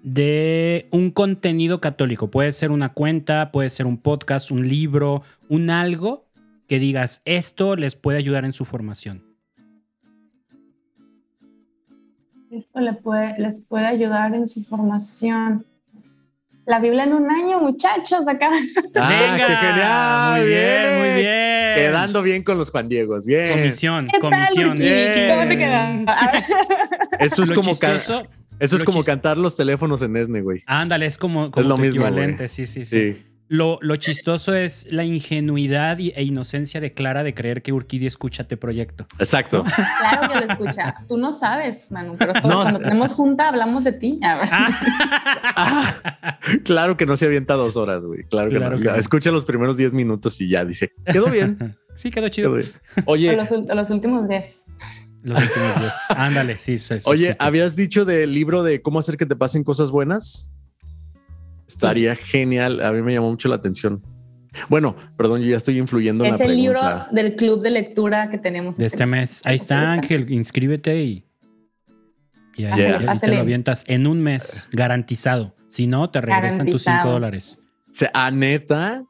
de 0.04 0.88
un 0.92 1.12
contenido 1.12 1.82
católico. 1.82 2.30
Puede 2.30 2.52
ser 2.52 2.72
una 2.72 2.94
cuenta, 2.94 3.52
puede 3.52 3.70
ser 3.70 3.86
un 3.86 3.98
podcast, 3.98 4.52
un 4.52 4.68
libro, 4.68 5.24
un 5.50 5.70
algo 5.70 6.26
que 6.68 6.80
digas, 6.80 7.22
esto 7.26 7.76
les 7.76 7.96
puede 7.96 8.18
ayudar 8.18 8.46
en 8.46 8.54
su 8.54 8.64
formación. 8.64 9.24
Esto 12.52 12.80
le 12.80 12.94
puede, 12.94 13.38
les 13.40 13.60
puede 13.60 13.86
ayudar 13.86 14.34
en 14.34 14.48
su 14.48 14.64
formación. 14.64 15.66
La 16.70 16.78
Biblia 16.78 17.06
en 17.06 17.14
un 17.14 17.32
año, 17.32 17.60
muchachos, 17.60 18.28
acá. 18.28 18.48
Ah, 18.96 19.10
Venga, 19.10 19.48
qué 19.48 19.56
genial. 19.56 20.40
Muy 20.40 20.48
bien, 20.50 21.00
muy 21.00 21.22
bien. 21.24 21.76
Quedando 21.76 22.22
bien 22.22 22.44
con 22.44 22.60
los 22.60 22.70
Juan 22.70 22.88
Diegos. 22.88 23.26
Bien. 23.26 23.58
Comisión, 23.58 24.08
comisión. 24.22 24.78
Bien. 24.78 25.32
¿Cómo 25.32 25.50
te 25.50 25.58
queda? 25.58 26.86
Eso 27.20 27.42
es 27.42 27.52
como 27.54 27.72
chistoso, 27.72 28.28
Eso 28.60 28.76
es 28.76 28.84
como 28.84 29.04
cantar 29.04 29.40
los 29.40 29.56
teléfonos 29.58 30.04
en 30.04 30.16
Esne, 30.16 30.42
güey. 30.42 30.62
Ándale, 30.68 31.08
es 31.08 31.18
como, 31.18 31.50
como 31.50 31.64
es 31.64 31.68
lo 31.68 31.76
mismo, 31.80 32.06
equivalente, 32.06 32.48
sí, 32.48 32.68
sí, 32.68 32.86
sí. 32.86 33.14
sí. 33.14 33.26
Lo, 33.52 33.80
chistoso 33.96 34.54
es 34.54 34.88
la 34.92 35.04
ingenuidad 35.04 36.00
e 36.00 36.24
inocencia 36.24 36.80
de 36.80 36.94
Clara 36.94 37.24
de 37.24 37.34
creer 37.34 37.64
que 37.64 37.74
Urquidi 37.74 38.06
escucha 38.06 38.44
este 38.44 38.58
proyecto. 38.58 39.08
Exacto. 39.18 39.66
Claro 40.00 40.32
que 40.32 40.46
lo 40.46 40.52
escucha. 40.52 40.96
Tú 41.08 41.18
no 41.18 41.34
sabes, 41.34 41.92
Manu, 41.92 42.16
pero 42.18 42.34
cuando 42.42 42.78
tenemos 42.78 43.12
junta 43.12 43.50
hablamos 43.50 43.84
de 43.84 43.94
ti. 43.94 44.20
Ah, 45.62 46.40
claro 46.64 46.96
que 46.96 47.06
no 47.06 47.18
se 47.18 47.26
avienta 47.26 47.56
dos 47.56 47.76
horas, 47.76 48.02
güey. 48.04 48.24
Claro, 48.24 48.50
que 48.50 48.60
no. 48.60 48.96
Escucha 48.96 49.32
los 49.32 49.46
primeros 49.46 49.78
diez 49.78 49.94
minutos 49.94 50.40
y 50.40 50.50
ya 50.50 50.64
dice, 50.64 50.94
quedó 51.06 51.30
bien. 51.30 51.76
Sí, 51.96 52.12
quedó 52.12 52.30
chido. 52.30 52.56
Oye. 53.06 53.36
Los, 53.36 53.52
los, 53.52 53.90
últimos 53.90 54.30
diez. 54.30 54.68
Los 55.22 55.42
últimos 55.42 55.80
diez. 55.80 55.94
Ándale, 56.10 56.58
sí. 56.58 56.78
sí 56.78 56.96
Oye, 57.04 57.36
¿habías 57.40 57.76
dicho 57.76 58.06
del 58.06 58.32
libro 58.32 58.64
de 58.64 58.82
cómo 58.82 59.00
hacer 59.00 59.18
que 59.18 59.26
te 59.26 59.36
pasen 59.36 59.66
cosas 59.66 59.92
buenas? 59.92 60.50
Estaría 61.70 62.16
genial. 62.16 62.84
A 62.84 62.92
mí 62.92 63.02
me 63.04 63.14
llamó 63.14 63.30
mucho 63.30 63.48
la 63.48 63.56
atención. 63.56 64.02
Bueno, 64.68 64.96
perdón, 65.16 65.42
yo 65.42 65.52
ya 65.52 65.58
estoy 65.58 65.78
influyendo 65.78 66.26
en 66.26 66.32
la 66.32 66.38
pregunta. 66.38 66.54
Es 66.54 66.58
el 66.58 66.64
libro 66.64 67.06
del 67.12 67.36
club 67.36 67.62
de 67.62 67.70
lectura 67.70 68.32
que 68.32 68.40
tenemos 68.40 68.76
de 68.76 68.88
este, 68.88 69.04
este 69.04 69.06
mes. 69.06 69.42
Ahí 69.46 69.58
está, 69.58 69.92
Ángel, 69.92 70.32
inscríbete 70.32 71.04
y, 71.04 71.26
y 72.56 72.66
ahí, 72.66 73.06
te 73.22 73.28
lo 73.28 73.40
avientas 73.40 73.84
en 73.88 74.08
un 74.08 74.20
mes, 74.20 74.68
garantizado. 74.72 75.56
Si 75.70 75.86
no, 75.86 76.10
te 76.10 76.20
regresan 76.22 76.66
tus 76.66 76.84
5 76.84 77.08
dólares. 77.08 77.60
O 77.92 77.94
sea, 77.94 78.10
¿a 78.16 78.32
neta? 78.32 79.04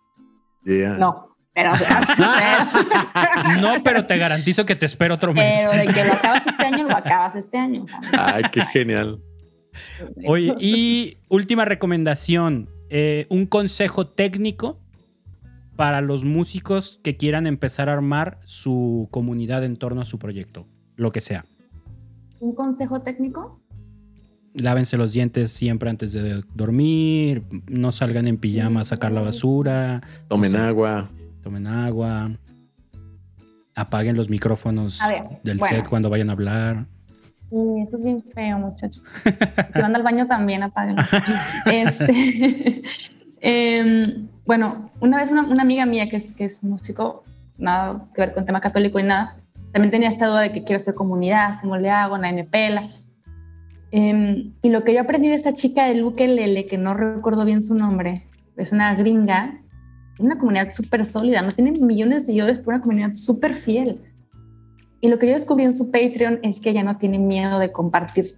No, 0.66 1.38
pero, 1.54 1.72
no, 3.62 3.84
pero 3.84 4.06
te 4.06 4.18
garantizo 4.18 4.66
que 4.66 4.76
te 4.76 4.86
espero 4.86 5.16
otro 5.16 5.34
mes. 5.34 5.66
Pero 5.70 5.88
de 5.88 5.94
que 5.94 6.04
lo 6.04 6.14
acabas 6.14 6.46
este 6.48 6.66
año, 6.66 6.88
lo 6.88 6.98
acabas 6.98 7.36
este 7.38 7.58
año. 7.58 7.86
Ay, 8.18 8.44
qué 8.52 8.62
genial. 8.66 9.22
Oye, 10.26 10.56
y 10.60 11.18
última 11.28 11.66
recomendación, 11.66 12.70
eh, 12.90 13.28
un 13.30 13.46
consejo 13.46 14.08
técnico 14.08 14.80
para 15.76 16.02
los 16.02 16.26
músicos 16.26 17.00
que 17.04 17.16
quieran 17.16 17.48
empezar 17.48 17.88
a 17.88 17.94
armar 17.94 18.40
su 18.46 19.08
comunidad 19.12 19.64
en 19.64 19.78
torno 19.78 20.02
a 20.02 20.06
su 20.06 20.20
proyecto, 20.20 20.68
lo 20.98 21.14
que 21.14 21.22
sea. 21.22 21.46
¿Un 22.42 22.54
consejo 22.54 23.02
técnico? 23.02 23.62
Lávense 24.54 24.98
los 24.98 25.14
dientes 25.14 25.52
siempre 25.52 25.90
antes 25.90 26.12
de 26.12 26.44
dormir, 26.54 27.44
no 27.70 27.92
salgan 27.92 28.28
en 28.28 28.38
pijama 28.38 28.82
a 28.82 28.84
sacar 28.84 29.12
la 29.14 29.22
basura. 29.22 30.02
Tomen 30.28 30.56
agua. 30.56 31.10
Tomen 31.44 31.68
agua. 31.68 32.32
Apaguen 33.76 34.18
los 34.18 34.30
micrófonos 34.30 35.00
del 35.44 35.62
set 35.62 35.88
cuando 35.88 36.10
vayan 36.10 36.30
a 36.30 36.34
hablar. 36.34 36.88
Sí, 37.50 37.58
eso 37.88 37.98
es 37.98 38.04
bien 38.04 38.24
feo, 38.34 38.60
muchachos. 38.60 39.04
Si 39.74 39.82
van 39.82 39.96
al 39.96 40.04
baño 40.04 40.28
también 40.28 40.64
apaguen. 40.64 40.98
este, 41.66 42.84
em, 43.42 44.28
bueno, 44.46 44.92
una 45.00 45.18
vez 45.18 45.32
una, 45.32 45.62
amiga 45.62 45.86
mía 45.86 46.10
que 46.10 46.18
es, 46.18 46.34
que 46.34 46.46
es 46.46 46.64
músico, 46.64 47.24
nada 47.58 48.06
que 48.14 48.22
ver 48.22 48.34
con 48.34 48.46
tema 48.46 48.62
católico 48.62 49.00
y 49.00 49.04
nada, 49.04 49.38
también 49.72 49.92
tenía 49.92 50.10
esta 50.10 50.28
duda 50.28 50.42
de 50.42 50.52
que 50.52 50.64
quiero 50.64 50.82
hacer 50.82 50.96
comunidad, 50.96 51.60
cómo 51.62 51.78
le 51.78 51.90
hago, 51.90 52.18
nadie 52.18 52.34
me 52.34 52.44
pela. 52.44 52.90
Em, 53.92 54.54
y 54.62 54.70
lo 54.70 54.84
que 54.84 54.94
yo 54.94 55.02
aprendí 55.02 55.30
de 55.30 55.36
esta 55.36 55.54
chica 55.54 55.86
del 55.86 56.04
ukelele, 56.04 56.66
que 56.66 56.78
no 56.78 56.94
recuerdo 56.94 57.46
bien 57.46 57.64
su 57.64 57.74
nombre, 57.74 58.26
es 58.58 58.72
una 58.72 58.94
gringa, 58.94 59.60
una 60.20 60.38
comunidad 60.38 60.72
súper 60.72 61.06
sólida, 61.06 61.42
no 61.42 61.52
tiene 61.52 61.72
millones 61.72 62.24
de 62.24 62.26
seguidores, 62.28 62.60
pero 62.60 62.72
una 62.72 62.82
comunidad 62.82 63.16
súper 63.16 63.54
fiel. 63.54 64.02
Y 65.02 65.08
lo 65.08 65.20
que 65.20 65.28
yo 65.28 65.34
descubrí 65.34 65.64
en 65.64 65.74
su 65.74 65.92
Patreon 65.92 66.40
es 66.44 66.60
que 66.60 66.72
ella 66.72 66.84
no 66.84 66.98
tiene 66.98 67.20
miedo 67.20 67.60
de 67.60 67.72
compartir 67.72 68.36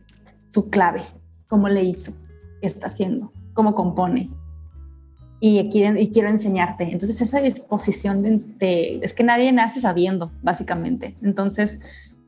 su 0.48 0.70
clave, 0.70 1.04
cómo 1.48 1.70
le 1.70 1.84
hizo, 1.84 2.14
qué 2.60 2.68
está 2.68 2.88
haciendo, 2.88 3.32
cómo 3.54 3.74
compone. 3.74 4.30
Y, 5.40 5.70
quieren, 5.70 5.98
y 5.98 6.12
quiero 6.12 6.30
enseñarte. 6.30 6.84
Entonces, 6.84 7.20
esa 7.20 7.40
disposición 7.42 8.22
de, 8.60 9.00
es 9.02 9.14
que 9.14 9.24
nadie 9.24 9.52
nace 9.52 9.80
sabiendo, 9.80 10.32
básicamente. 10.44 11.16
Entonces, 11.24 11.80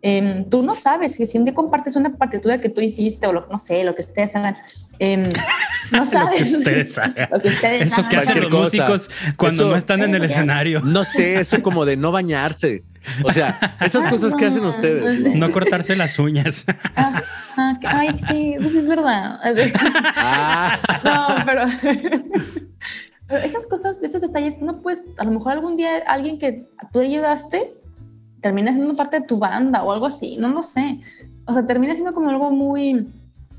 em, 0.04 0.48
tú 0.50 0.62
no 0.62 0.76
sabes 0.76 1.18
que 1.18 1.26
si 1.26 1.40
un 1.40 1.46
día 1.46 1.56
compartes 1.56 1.96
una 1.96 2.16
partitura 2.16 2.60
que 2.60 2.70
tú 2.70 2.82
hiciste 2.82 3.26
o 3.26 3.34
lo, 3.34 3.48
no 3.48 3.58
sé, 3.58 3.84
lo 3.84 3.96
que 3.96 4.04
ustedes 4.04 4.36
hagan, 4.36 4.56
em, 5.00 5.24
no 5.92 6.06
sabes. 6.06 6.52
lo 6.52 6.60
que 6.60 6.82
ustedes 6.82 6.98
hagan. 7.00 7.82
eso 7.82 8.08
que 8.08 8.18
hacen 8.18 8.42
los 8.42 8.52
músicos 8.52 9.10
cuando 9.38 9.70
no 9.70 9.76
están 9.76 10.04
en 10.04 10.14
el 10.14 10.26
escenario. 10.26 10.82
No 10.82 11.04
sé, 11.06 11.40
eso 11.40 11.64
como 11.64 11.86
de 11.86 11.98
no 11.98 12.12
bañarse. 12.12 12.84
O 13.24 13.34
sea, 13.34 13.78
esas 13.82 14.08
cosas 14.08 14.34
que 14.36 14.46
hacen 14.46 14.64
ustedes. 14.66 15.36
No 15.36 15.52
cortarse 15.52 15.96
las 15.96 16.20
uñas. 16.20 16.66
Ah, 16.96 17.22
ah, 17.58 17.80
ay, 17.84 18.20
sí, 18.28 18.56
pues 18.60 18.74
es 18.74 18.88
verdad. 18.88 19.40
Ah. 20.16 20.80
No, 21.04 21.46
pero, 21.46 21.66
esas 23.38 23.68
cosas, 23.68 23.98
esos 24.02 24.22
detalles, 24.22 24.60
no 24.60 24.82
puedes, 24.82 25.06
a 25.18 25.24
lo 25.24 25.32
mejor 25.32 25.54
algún 25.54 25.76
día 25.76 25.98
alguien 26.08 26.40
que 26.40 26.66
tú 26.92 27.00
ayudaste 27.00 27.74
termina 28.44 28.72
siendo 28.74 28.96
parte 28.96 29.22
de 29.22 29.26
tu 29.26 29.40
banda 29.40 29.84
o 29.84 29.92
algo 29.92 30.06
así, 30.06 30.38
no 30.38 30.50
lo 30.50 30.62
sé. 30.62 31.00
O 31.46 31.54
sea, 31.54 31.66
termina 31.66 31.96
siendo 31.96 32.14
como 32.14 32.30
algo 32.30 32.52
muy, 32.52 33.08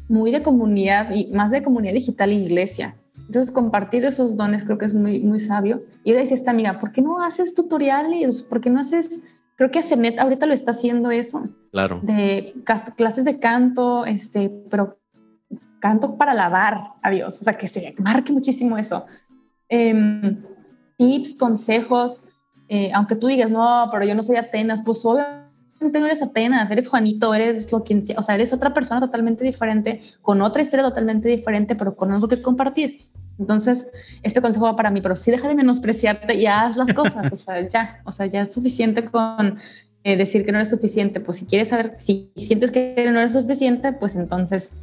muy 0.09 0.31
de 0.31 0.43
comunidad 0.43 1.11
y 1.11 1.27
más 1.33 1.51
de 1.51 1.65
comunidad 1.65 1.95
digital 1.95 2.31
e 2.31 2.35
iglesia. 2.35 2.95
Entonces, 3.27 3.51
compartir 3.51 4.05
esos 4.05 4.37
dones 4.37 4.65
creo 4.65 4.79
que 4.79 4.85
es 4.85 4.95
muy, 4.95 5.19
muy 5.19 5.41
sabio. 5.41 5.83
Y 6.05 6.11
ahora 6.11 6.21
dice 6.21 6.35
esta 6.35 6.53
amiga, 6.53 6.79
¿por 6.79 6.93
qué 6.93 7.03
no 7.03 7.23
haces 7.23 7.55
tutoriales? 7.55 8.43
¿Por 8.43 8.61
qué 8.61 8.71
no 8.71 8.81
haces 8.81 9.23
Creo 9.57 9.71
que 9.71 9.83
Cenet 9.83 10.19
ahorita 10.19 10.47
lo 10.47 10.55
está 10.55 10.73
haciendo 10.73 11.11
eso. 11.11 11.49
Claro. 11.71 12.01
De 12.03 12.55
clases 12.97 13.25
de 13.25 13.39
canto, 13.39 14.05
este, 14.05 14.51
pero 14.71 14.99
canto 15.81 16.17
para 16.17 16.33
alabar 16.33 16.95
a 17.03 17.11
Dios. 17.11 17.41
O 17.41 17.45
sea, 17.45 17.55
que 17.55 17.69
se 17.69 17.95
marque 17.99 18.33
muchísimo 18.33 18.77
eso. 18.79 19.07
Em, 19.69 20.43
tips, 20.97 21.35
consejos. 21.35 22.23
Eh, 22.69 22.91
aunque 22.95 23.17
tú 23.17 23.27
digas, 23.27 23.51
no, 23.51 23.89
pero 23.93 24.05
yo 24.05 24.15
no 24.15 24.23
soy 24.23 24.37
Atenas, 24.37 24.83
pues 24.85 25.05
obviamente 25.05 25.45
no 25.81 26.07
eres 26.07 26.23
Atenas, 26.23 26.71
eres 26.71 26.89
Juanito, 26.89 27.35
eres 27.35 27.71
lo 27.71 27.85
quien 27.85 28.05
sea, 28.05 28.19
o 28.19 28.23
sea, 28.23 28.35
eres 28.35 28.53
otra 28.53 28.73
persona 28.73 29.01
totalmente 29.01 29.45
diferente, 29.45 30.01
con 30.23 30.41
otra 30.43 30.63
historia 30.63 30.85
totalmente 30.85 31.29
diferente, 31.29 31.75
pero 31.75 31.95
con 31.95 32.13
algo 32.13 32.29
que 32.29 32.41
compartir. 32.41 33.03
Entonces, 33.39 33.87
este 34.23 34.41
consejo 34.41 34.67
va 34.67 34.77
para 34.77 34.91
mí, 34.91 35.01
pero 35.01 35.17
sí 35.17 35.31
deja 35.31 35.49
de 35.49 35.55
menospreciarte 35.55 36.35
y 36.35 36.47
haz 36.47 36.77
las 36.77 36.93
cosas, 36.95 37.33
o 37.33 37.37
sea, 37.37 37.67
ya, 37.69 38.01
o 38.05 38.13
sea, 38.13 38.27
ya 38.27 38.43
es 38.43 38.53
suficiente 38.53 39.05
con 39.05 39.59
eh, 40.05 40.17
decir 40.17 40.45
que 40.45 40.53
no 40.53 40.59
eres 40.59 40.71
suficiente, 40.71 41.21
pues 41.21 41.39
si 41.39 41.47
quieres 41.47 41.69
saber, 41.69 41.95
si 41.99 42.31
sientes 42.37 42.71
que 42.71 43.09
no 43.11 43.19
eres 43.19 43.33
suficiente, 43.33 43.93
pues 43.93 44.15
entonces 44.15 44.79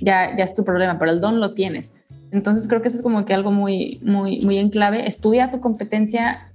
ya, 0.00 0.36
ya 0.36 0.44
es 0.44 0.54
tu 0.54 0.64
problema, 0.64 0.98
pero 0.98 1.10
el 1.10 1.20
don 1.20 1.40
lo 1.40 1.54
tienes. 1.54 1.94
Entonces 2.32 2.68
creo 2.68 2.82
que 2.82 2.88
eso 2.88 2.98
es 2.98 3.02
como 3.02 3.24
que 3.24 3.32
algo 3.32 3.50
muy, 3.50 4.00
muy, 4.02 4.40
muy 4.42 4.58
en 4.58 4.68
clave. 4.68 5.06
Estudia 5.06 5.50
tu 5.50 5.60
competencia 5.60 6.52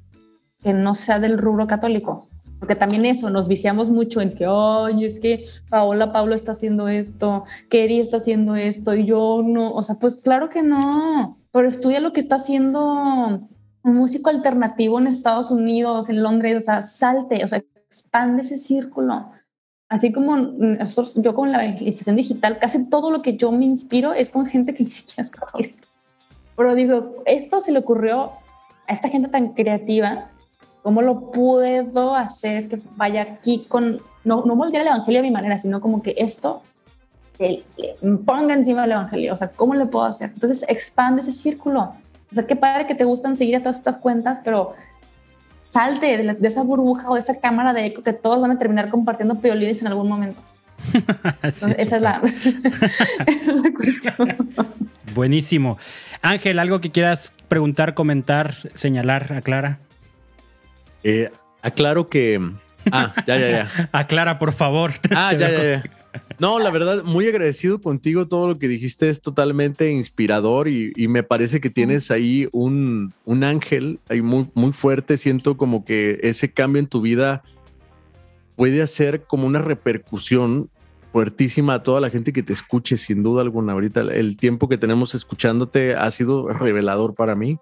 que 0.61 0.73
no 0.73 0.95
sea 0.95 1.19
del 1.19 1.37
rubro 1.37 1.67
católico, 1.67 2.27
porque 2.59 2.75
también 2.75 3.05
eso, 3.05 3.29
nos 3.29 3.47
viciamos 3.47 3.89
mucho 3.89 4.21
en 4.21 4.35
que, 4.35 4.45
oye, 4.45 5.07
es 5.07 5.19
que 5.19 5.47
Paola 5.69 6.11
Pablo 6.11 6.35
está 6.35 6.51
haciendo 6.51 6.87
esto, 6.87 7.45
Kerry 7.69 7.99
está 7.99 8.17
haciendo 8.17 8.55
esto, 8.55 8.93
y 8.93 9.05
yo 9.05 9.41
no, 9.43 9.73
o 9.73 9.81
sea, 9.81 9.95
pues 9.95 10.17
claro 10.17 10.49
que 10.49 10.61
no, 10.61 11.37
pero 11.51 11.67
estudia 11.67 11.99
lo 11.99 12.13
que 12.13 12.19
está 12.19 12.35
haciendo 12.35 13.49
un 13.83 13.95
músico 13.95 14.29
alternativo 14.29 14.99
en 14.99 15.07
Estados 15.07 15.49
Unidos, 15.49 16.09
en 16.09 16.21
Londres, 16.21 16.57
o 16.57 16.59
sea, 16.59 16.81
salte, 16.81 17.43
o 17.43 17.47
sea, 17.47 17.63
expande 17.91 18.43
ese 18.43 18.57
círculo. 18.57 19.31
Así 19.89 20.13
como 20.13 20.37
yo 21.15 21.35
con 21.35 21.51
la 21.51 21.65
evangelización 21.65 22.15
digital, 22.15 22.59
casi 22.59 22.85
todo 22.85 23.11
lo 23.11 23.21
que 23.21 23.35
yo 23.35 23.51
me 23.51 23.65
inspiro 23.65 24.13
es 24.13 24.29
con 24.29 24.45
gente 24.45 24.73
que 24.73 24.83
ni 24.83 24.89
siquiera 24.89 25.23
es 25.23 25.29
católica. 25.29 25.85
Pero 26.55 26.75
digo, 26.75 27.15
esto 27.25 27.59
se 27.59 27.73
le 27.73 27.79
ocurrió 27.79 28.31
a 28.87 28.93
esta 28.93 29.09
gente 29.09 29.27
tan 29.27 29.49
creativa 29.49 30.29
¿Cómo 30.81 31.01
lo 31.01 31.31
puedo 31.31 32.15
hacer 32.15 32.67
que 32.67 32.81
vaya 32.95 33.21
aquí 33.21 33.65
con, 33.67 34.01
no, 34.23 34.43
no 34.45 34.55
moldear 34.55 34.81
el 34.81 34.87
evangelio 34.87 35.19
a 35.19 35.23
mi 35.23 35.31
manera, 35.31 35.59
sino 35.59 35.79
como 35.79 36.01
que 36.01 36.15
esto 36.17 36.63
que 37.37 37.63
ponga 38.25 38.55
encima 38.55 38.81
del 38.81 38.93
evangelio? 38.93 39.33
O 39.33 39.35
sea, 39.35 39.49
¿cómo 39.49 39.75
lo 39.75 39.89
puedo 39.89 40.05
hacer? 40.05 40.31
Entonces, 40.33 40.65
expande 40.67 41.21
ese 41.21 41.31
círculo. 41.31 41.93
O 42.31 42.35
sea, 42.35 42.47
qué 42.47 42.55
padre 42.55 42.87
que 42.87 42.95
te 42.95 43.03
gustan 43.03 43.35
seguir 43.37 43.57
a 43.57 43.59
todas 43.59 43.77
estas 43.77 43.97
cuentas, 43.97 44.41
pero 44.43 44.73
salte 45.69 46.17
de, 46.17 46.47
esa 46.47 46.63
burbuja 46.63 47.09
o 47.09 47.15
de 47.15 47.21
esa 47.21 47.39
cámara 47.39 47.73
de 47.73 47.85
eco 47.85 48.03
que 48.03 48.13
todos 48.13 48.41
van 48.41 48.51
a 48.51 48.57
terminar 48.59 48.89
compartiendo 48.89 49.35
peolines 49.35 49.81
en 49.81 49.87
algún 49.87 50.07
momento. 50.07 50.39
esa, 51.43 51.71
es 51.71 52.01
la, 52.01 52.21
esa 52.23 52.49
es 53.27 53.47
la 53.47 53.73
cuestión. 53.73 54.49
Buenísimo. 55.13 55.77
Ángel, 56.21 56.57
¿algo 56.57 56.81
que 56.81 56.91
quieras 56.91 57.35
preguntar, 57.47 57.93
comentar, 57.93 58.55
señalar, 58.73 59.33
aclara? 59.33 59.79
Eh, 61.03 61.31
aclaro 61.61 62.09
que. 62.09 62.39
Ah, 62.91 63.13
ya, 63.27 63.37
ya, 63.37 63.49
ya. 63.49 63.89
Aclara, 63.91 64.39
por 64.39 64.53
favor. 64.53 64.91
Ah, 65.11 65.33
ya, 65.33 65.49
ya, 65.51 65.63
ya. 65.63 65.83
No, 66.39 66.59
la 66.59 66.71
verdad, 66.71 67.03
muy 67.03 67.27
agradecido 67.27 67.79
contigo. 67.79 68.27
Todo 68.27 68.47
lo 68.47 68.59
que 68.59 68.67
dijiste 68.67 69.09
es 69.09 69.21
totalmente 69.21 69.91
inspirador 69.91 70.67
y, 70.67 70.91
me 71.07 71.23
parece 71.23 71.61
que 71.61 71.69
tienes 71.69 72.09
ahí 72.09 72.49
un, 72.51 73.13
un, 73.25 73.43
ángel 73.43 73.99
ahí 74.09 74.21
muy, 74.21 74.49
muy 74.53 74.73
fuerte. 74.73 75.17
Siento 75.17 75.55
como 75.55 75.85
que 75.85 76.19
ese 76.23 76.51
cambio 76.51 76.79
en 76.79 76.87
tu 76.87 77.01
vida 77.01 77.43
puede 78.55 78.81
hacer 78.81 79.23
como 79.23 79.45
una 79.47 79.61
repercusión 79.61 80.69
fuertísima 81.11 81.75
a 81.75 81.83
toda 81.83 82.01
la 82.01 82.09
gente 82.09 82.33
que 82.33 82.43
te 82.43 82.53
escuche, 82.53 82.97
sin 82.97 83.21
duda 83.21 83.41
alguna. 83.41 83.73
Ahorita 83.73 84.01
el 84.01 84.37
tiempo 84.37 84.67
que 84.67 84.77
tenemos 84.77 85.13
escuchándote 85.13 85.95
ha 85.95 86.09
sido 86.11 86.47
revelador 86.49 87.13
para 87.15 87.35
mí. 87.35 87.59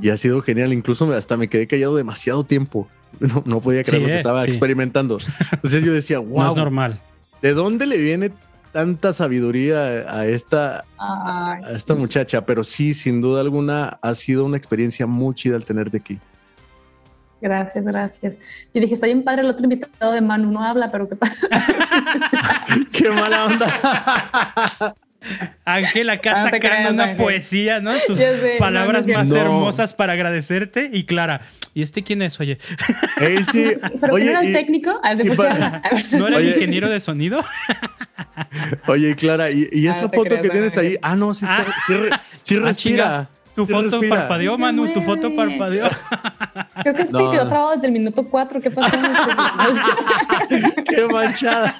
Y 0.00 0.10
ha 0.10 0.16
sido 0.16 0.42
genial. 0.42 0.72
Incluso 0.72 1.12
hasta 1.12 1.36
me 1.36 1.48
quedé 1.48 1.66
callado 1.66 1.96
demasiado 1.96 2.44
tiempo. 2.44 2.88
No, 3.46 3.60
podía 3.60 3.82
creer 3.82 4.02
lo 4.02 4.08
que 4.08 4.14
eh, 4.14 4.16
estaba 4.18 4.44
experimentando. 4.44 5.18
Entonces 5.52 5.82
yo 5.82 5.92
decía, 5.92 6.18
wow. 6.18 6.38
No 6.42 6.50
es 6.50 6.56
normal. 6.56 7.00
¿De 7.40 7.54
dónde 7.54 7.86
le 7.86 7.96
viene 7.96 8.30
tanta 8.72 9.14
sabiduría 9.14 9.78
a 10.12 10.26
esta, 10.26 10.84
a 10.98 11.60
esta 11.74 11.94
muchacha? 11.94 12.44
Pero 12.44 12.62
sí, 12.62 12.92
sin 12.92 13.22
duda 13.22 13.40
alguna, 13.40 13.98
ha 14.02 14.14
sido 14.14 14.44
una 14.44 14.58
experiencia 14.58 15.06
muy 15.06 15.34
chida 15.34 15.56
al 15.56 15.64
tenerte 15.64 15.96
aquí. 15.96 16.18
Gracias, 17.40 17.84
gracias. 17.84 18.34
Y 18.72 18.80
dije, 18.80 18.94
está 18.94 19.06
bien 19.06 19.22
padre 19.22 19.42
el 19.42 19.50
otro 19.50 19.64
invitado 19.64 20.12
de 20.12 20.20
Manu, 20.20 20.50
no 20.50 20.62
habla, 20.62 20.90
pero 20.90 21.08
qué 21.08 21.16
pasa. 21.16 21.48
qué 22.92 23.10
mala 23.10 23.44
onda. 23.46 24.96
Ángel 25.64 26.10
acá 26.10 26.32
ah, 26.36 26.50
sacando 26.50 26.90
una 26.90 27.16
poesía, 27.16 27.80
¿no? 27.80 27.98
Sus 27.98 28.18
palabras 28.58 29.06
más 29.06 29.30
hermosas 29.30 29.94
para 29.94 30.12
agradecerte. 30.12 30.90
Y 30.92 31.04
Clara, 31.04 31.40
¿y 31.74 31.82
este 31.82 32.02
quién 32.02 32.22
es? 32.22 32.38
Oye. 32.40 32.58
sí. 33.52 33.76
¿Pero 34.00 34.14
Oye, 34.14 34.30
era 34.30 34.40
el 34.40 34.52
técnico? 34.52 34.98
Ah, 35.02 35.14
¿No 36.12 36.28
era 36.28 36.38
el 36.38 36.48
ingeniero 36.48 36.88
de 36.88 37.00
sonido? 37.00 37.44
Oye, 38.86 39.14
Clara, 39.16 39.50
¿y, 39.50 39.86
esa 39.86 40.08
foto 40.08 40.40
que 40.40 40.48
tienes 40.48 40.76
ahí? 40.78 40.96
Ah, 41.02 41.16
no, 41.16 41.34
sí, 41.34 41.46
sí, 42.42 42.56
respira. 42.58 43.28
Tu 43.56 43.64
foto 43.64 44.00
parpadeó, 44.06 44.58
Manu, 44.58 44.92
tu 44.92 45.00
foto 45.00 45.34
parpadeó. 45.34 45.88
Creo 46.82 46.94
que 46.94 47.06
sí 47.06 47.12
quedó 47.12 47.48
trabado 47.48 47.70
desde 47.70 47.86
el 47.86 47.92
minuto 47.94 48.28
cuatro. 48.28 48.60
¿Qué 48.60 48.70
pasó? 48.70 48.94
Qué 50.84 51.06
manchada. 51.10 51.74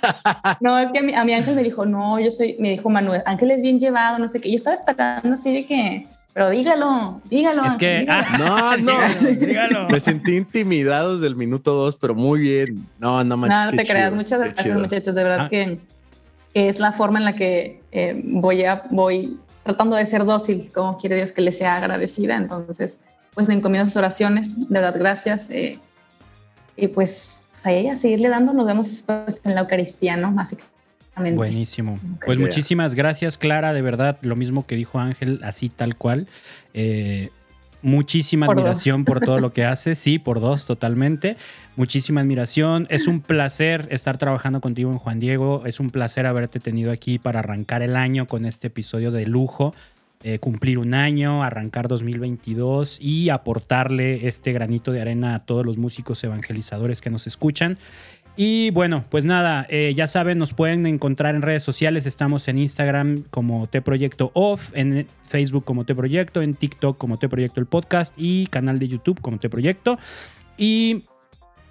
No, 0.60 0.78
es 0.78 0.90
que 0.90 0.98
a 1.14 1.24
mi, 1.24 1.34
ángel 1.34 1.54
me 1.54 1.62
dijo, 1.62 1.84
no, 1.84 2.18
yo 2.18 2.32
soy, 2.32 2.56
me 2.58 2.70
dijo 2.70 2.88
Manuel, 2.88 3.22
ángel 3.26 3.50
es 3.50 3.60
bien 3.60 3.78
llevado, 3.78 4.18
no 4.18 4.26
sé 4.26 4.40
qué. 4.40 4.50
Yo 4.50 4.56
estaba 4.56 4.74
esperando 4.74 5.34
así 5.34 5.52
de 5.52 5.66
que, 5.66 6.06
pero 6.32 6.48
dígalo, 6.48 7.20
dígalo. 7.28 7.66
Es 7.66 7.76
que, 7.76 8.06
ah, 8.08 8.36
no, 8.38 8.76
no, 8.78 9.30
dígalo, 9.34 9.88
Me 9.90 10.00
sentí 10.00 10.34
intimidado 10.34 11.14
desde 11.14 11.26
el 11.26 11.36
minuto 11.36 11.74
dos, 11.74 11.96
pero 11.96 12.14
muy 12.14 12.40
bien. 12.40 12.86
No, 12.98 13.22
no 13.22 13.36
manches. 13.36 13.66
No, 13.66 13.70
no 13.70 13.76
te 13.76 13.86
creas. 13.86 14.14
Muchas 14.14 14.40
gracias, 14.40 14.78
muchachos. 14.78 15.14
De 15.14 15.22
verdad 15.22 15.40
ah. 15.42 15.48
que, 15.50 15.78
es 16.54 16.78
la 16.78 16.92
forma 16.92 17.18
en 17.18 17.26
la 17.26 17.34
que 17.34 17.82
eh, 17.92 18.18
voy 18.24 18.64
a, 18.64 18.84
voy 18.88 19.36
tratando 19.66 19.96
de 19.96 20.06
ser 20.06 20.24
dócil, 20.24 20.70
como 20.72 20.96
quiere 20.96 21.16
Dios 21.16 21.32
que 21.32 21.42
le 21.42 21.52
sea 21.52 21.76
agradecida. 21.76 22.36
Entonces, 22.36 23.00
pues 23.34 23.48
me 23.48 23.54
encomiendo 23.54 23.88
sus 23.90 23.96
oraciones, 23.96 24.48
de 24.56 24.80
verdad, 24.80 24.94
gracias. 24.98 25.50
Eh, 25.50 25.78
y 26.76 26.88
pues, 26.88 27.44
pues 27.50 27.66
a 27.66 27.72
ella, 27.72 27.98
seguirle 27.98 28.28
dando, 28.28 28.52
nos 28.52 28.66
vemos 28.66 29.02
pues, 29.04 29.40
en 29.44 29.54
la 29.54 29.62
Eucaristía, 29.62 30.16
¿no? 30.16 30.32
Básicamente. 30.32 31.36
Buenísimo. 31.36 31.98
Pues 32.24 32.38
muchísimas 32.38 32.94
gracias, 32.94 33.38
Clara, 33.38 33.72
de 33.72 33.82
verdad, 33.82 34.18
lo 34.20 34.36
mismo 34.36 34.66
que 34.66 34.76
dijo 34.76 34.98
Ángel, 34.98 35.40
así 35.42 35.68
tal 35.68 35.96
cual. 35.96 36.28
Eh, 36.72 37.30
muchísima 37.82 38.46
admiración 38.46 39.04
por 39.04 39.20
todo 39.20 39.40
lo 39.40 39.52
que 39.52 39.64
haces, 39.64 39.98
sí, 39.98 40.18
por 40.18 40.40
dos, 40.40 40.66
totalmente. 40.66 41.36
Muchísima 41.76 42.22
admiración. 42.22 42.86
Es 42.88 43.06
un 43.06 43.20
placer 43.20 43.86
estar 43.90 44.16
trabajando 44.16 44.62
contigo 44.62 44.90
en 44.90 44.96
Juan 44.96 45.20
Diego. 45.20 45.64
Es 45.66 45.78
un 45.78 45.90
placer 45.90 46.24
haberte 46.24 46.58
tenido 46.58 46.90
aquí 46.90 47.18
para 47.18 47.40
arrancar 47.40 47.82
el 47.82 47.96
año 47.96 48.26
con 48.26 48.46
este 48.46 48.68
episodio 48.68 49.10
de 49.10 49.26
lujo. 49.26 49.74
eh, 50.22 50.38
cumplir 50.38 50.78
un 50.78 50.94
año, 50.94 51.44
arrancar 51.44 51.86
2022 51.86 52.98
y 53.00 53.28
aportarle 53.28 54.26
este 54.26 54.52
granito 54.52 54.90
de 54.90 55.02
arena 55.02 55.34
a 55.34 55.44
todos 55.44 55.64
los 55.64 55.76
músicos 55.76 56.24
evangelizadores 56.24 57.02
que 57.02 57.10
nos 57.10 57.26
escuchan. 57.26 57.76
Y 58.34 58.70
bueno, 58.70 59.04
pues 59.10 59.24
nada, 59.26 59.66
eh, 59.68 59.92
ya 59.94 60.06
saben, 60.06 60.38
nos 60.38 60.54
pueden 60.54 60.86
encontrar 60.86 61.34
en 61.34 61.42
redes 61.42 61.62
sociales. 61.62 62.06
Estamos 62.06 62.48
en 62.48 62.58
Instagram 62.58 63.24
como 63.30 63.66
T 63.66 63.82
Proyecto 63.82 64.30
Off, 64.34 64.72
en 64.74 65.06
Facebook 65.28 65.64
como 65.64 65.84
T 65.84 65.94
Proyecto, 65.94 66.40
en 66.40 66.54
TikTok 66.54 66.96
como 66.96 67.18
T 67.18 67.28
Proyecto 67.28 67.60
el 67.60 67.66
podcast 67.66 68.14
y 68.16 68.46
canal 68.46 68.78
de 68.78 68.88
YouTube 68.88 69.20
como 69.20 69.38
T 69.38 69.48
Proyecto. 69.50 69.98
Y 70.58 71.04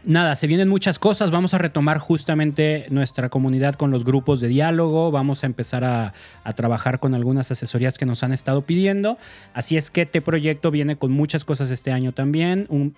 nada, 0.06 0.36
se 0.36 0.48
vienen 0.48 0.69
muchas 0.69 0.99
cosas. 0.99 1.32
Vamos 1.32 1.53
a 1.53 1.57
retomar 1.57 1.99
justamente 1.99 2.86
nuestra 2.90 3.30
comunidad 3.30 3.76
con 3.76 3.91
los 3.91 4.03
grupos 4.03 4.41
de 4.41 4.48
diálogo. 4.48 5.11
Vamos 5.11 5.44
a 5.44 5.48
empezar 5.48 5.84
a, 5.84 6.14
trabajar 6.56 6.99
con 6.99 7.14
algunas 7.14 7.52
asesorías 7.52 7.98
que 7.98 8.06
nos 8.06 8.23
han 8.23 8.32
estado 8.32 8.61
pidiendo. 8.61 9.18
Así 9.53 9.77
es 9.77 9.91
que 9.91 10.06
T 10.06 10.22
Proyecto 10.22 10.72
viene 10.72 10.95
con 10.95 11.11
muchas 11.11 11.44
cosas 11.44 11.72
este 11.72 11.91
año 11.91 12.11
también. 12.11 12.65
Un, 12.69 12.95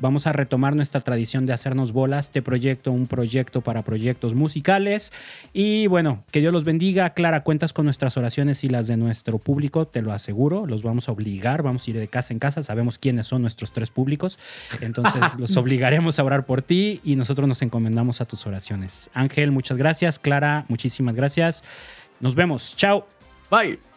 vamos 0.00 0.26
a 0.26 0.32
retomar 0.32 0.76
nuestra 0.76 1.00
tradición 1.00 1.46
de 1.46 1.52
hacernos 1.52 1.92
bolas, 1.92 2.26
este 2.26 2.42
proyecto, 2.42 2.92
un 2.92 3.06
proyecto 3.06 3.60
para 3.60 3.82
proyectos 3.82 4.34
musicales. 4.34 5.12
Y 5.52 5.86
bueno, 5.86 6.22
que 6.30 6.40
Dios 6.40 6.52
los 6.52 6.64
bendiga. 6.64 7.10
Clara, 7.10 7.42
cuentas 7.42 7.72
con 7.72 7.84
nuestras 7.84 8.16
oraciones 8.16 8.64
y 8.64 8.68
las 8.68 8.86
de 8.86 8.96
nuestro 8.96 9.38
público, 9.38 9.86
te 9.86 10.02
lo 10.02 10.12
aseguro. 10.12 10.66
Los 10.66 10.82
vamos 10.82 11.08
a 11.08 11.12
obligar, 11.12 11.62
vamos 11.62 11.86
a 11.86 11.90
ir 11.90 11.98
de 11.98 12.08
casa 12.08 12.32
en 12.32 12.38
casa. 12.38 12.62
Sabemos 12.62 12.98
quiénes 12.98 13.26
son 13.26 13.42
nuestros 13.42 13.72
tres 13.72 13.90
públicos. 13.90 14.38
Entonces 14.80 15.22
los 15.38 15.56
obligaremos 15.56 16.18
a 16.18 16.24
orar 16.24 16.46
por 16.46 16.62
ti 16.62 17.00
y 17.04 17.16
nosotros 17.16 17.48
nos 17.48 17.62
encomendamos 17.62 18.20
a 18.20 18.24
tus 18.24 18.46
oraciones. 18.46 19.10
Ángel, 19.14 19.50
muchas 19.50 19.78
gracias. 19.78 20.18
Clara, 20.18 20.64
muchísimas 20.68 21.14
gracias. 21.14 21.64
Nos 22.20 22.34
vemos. 22.34 22.74
Chao. 22.76 23.06
Bye. 23.50 23.89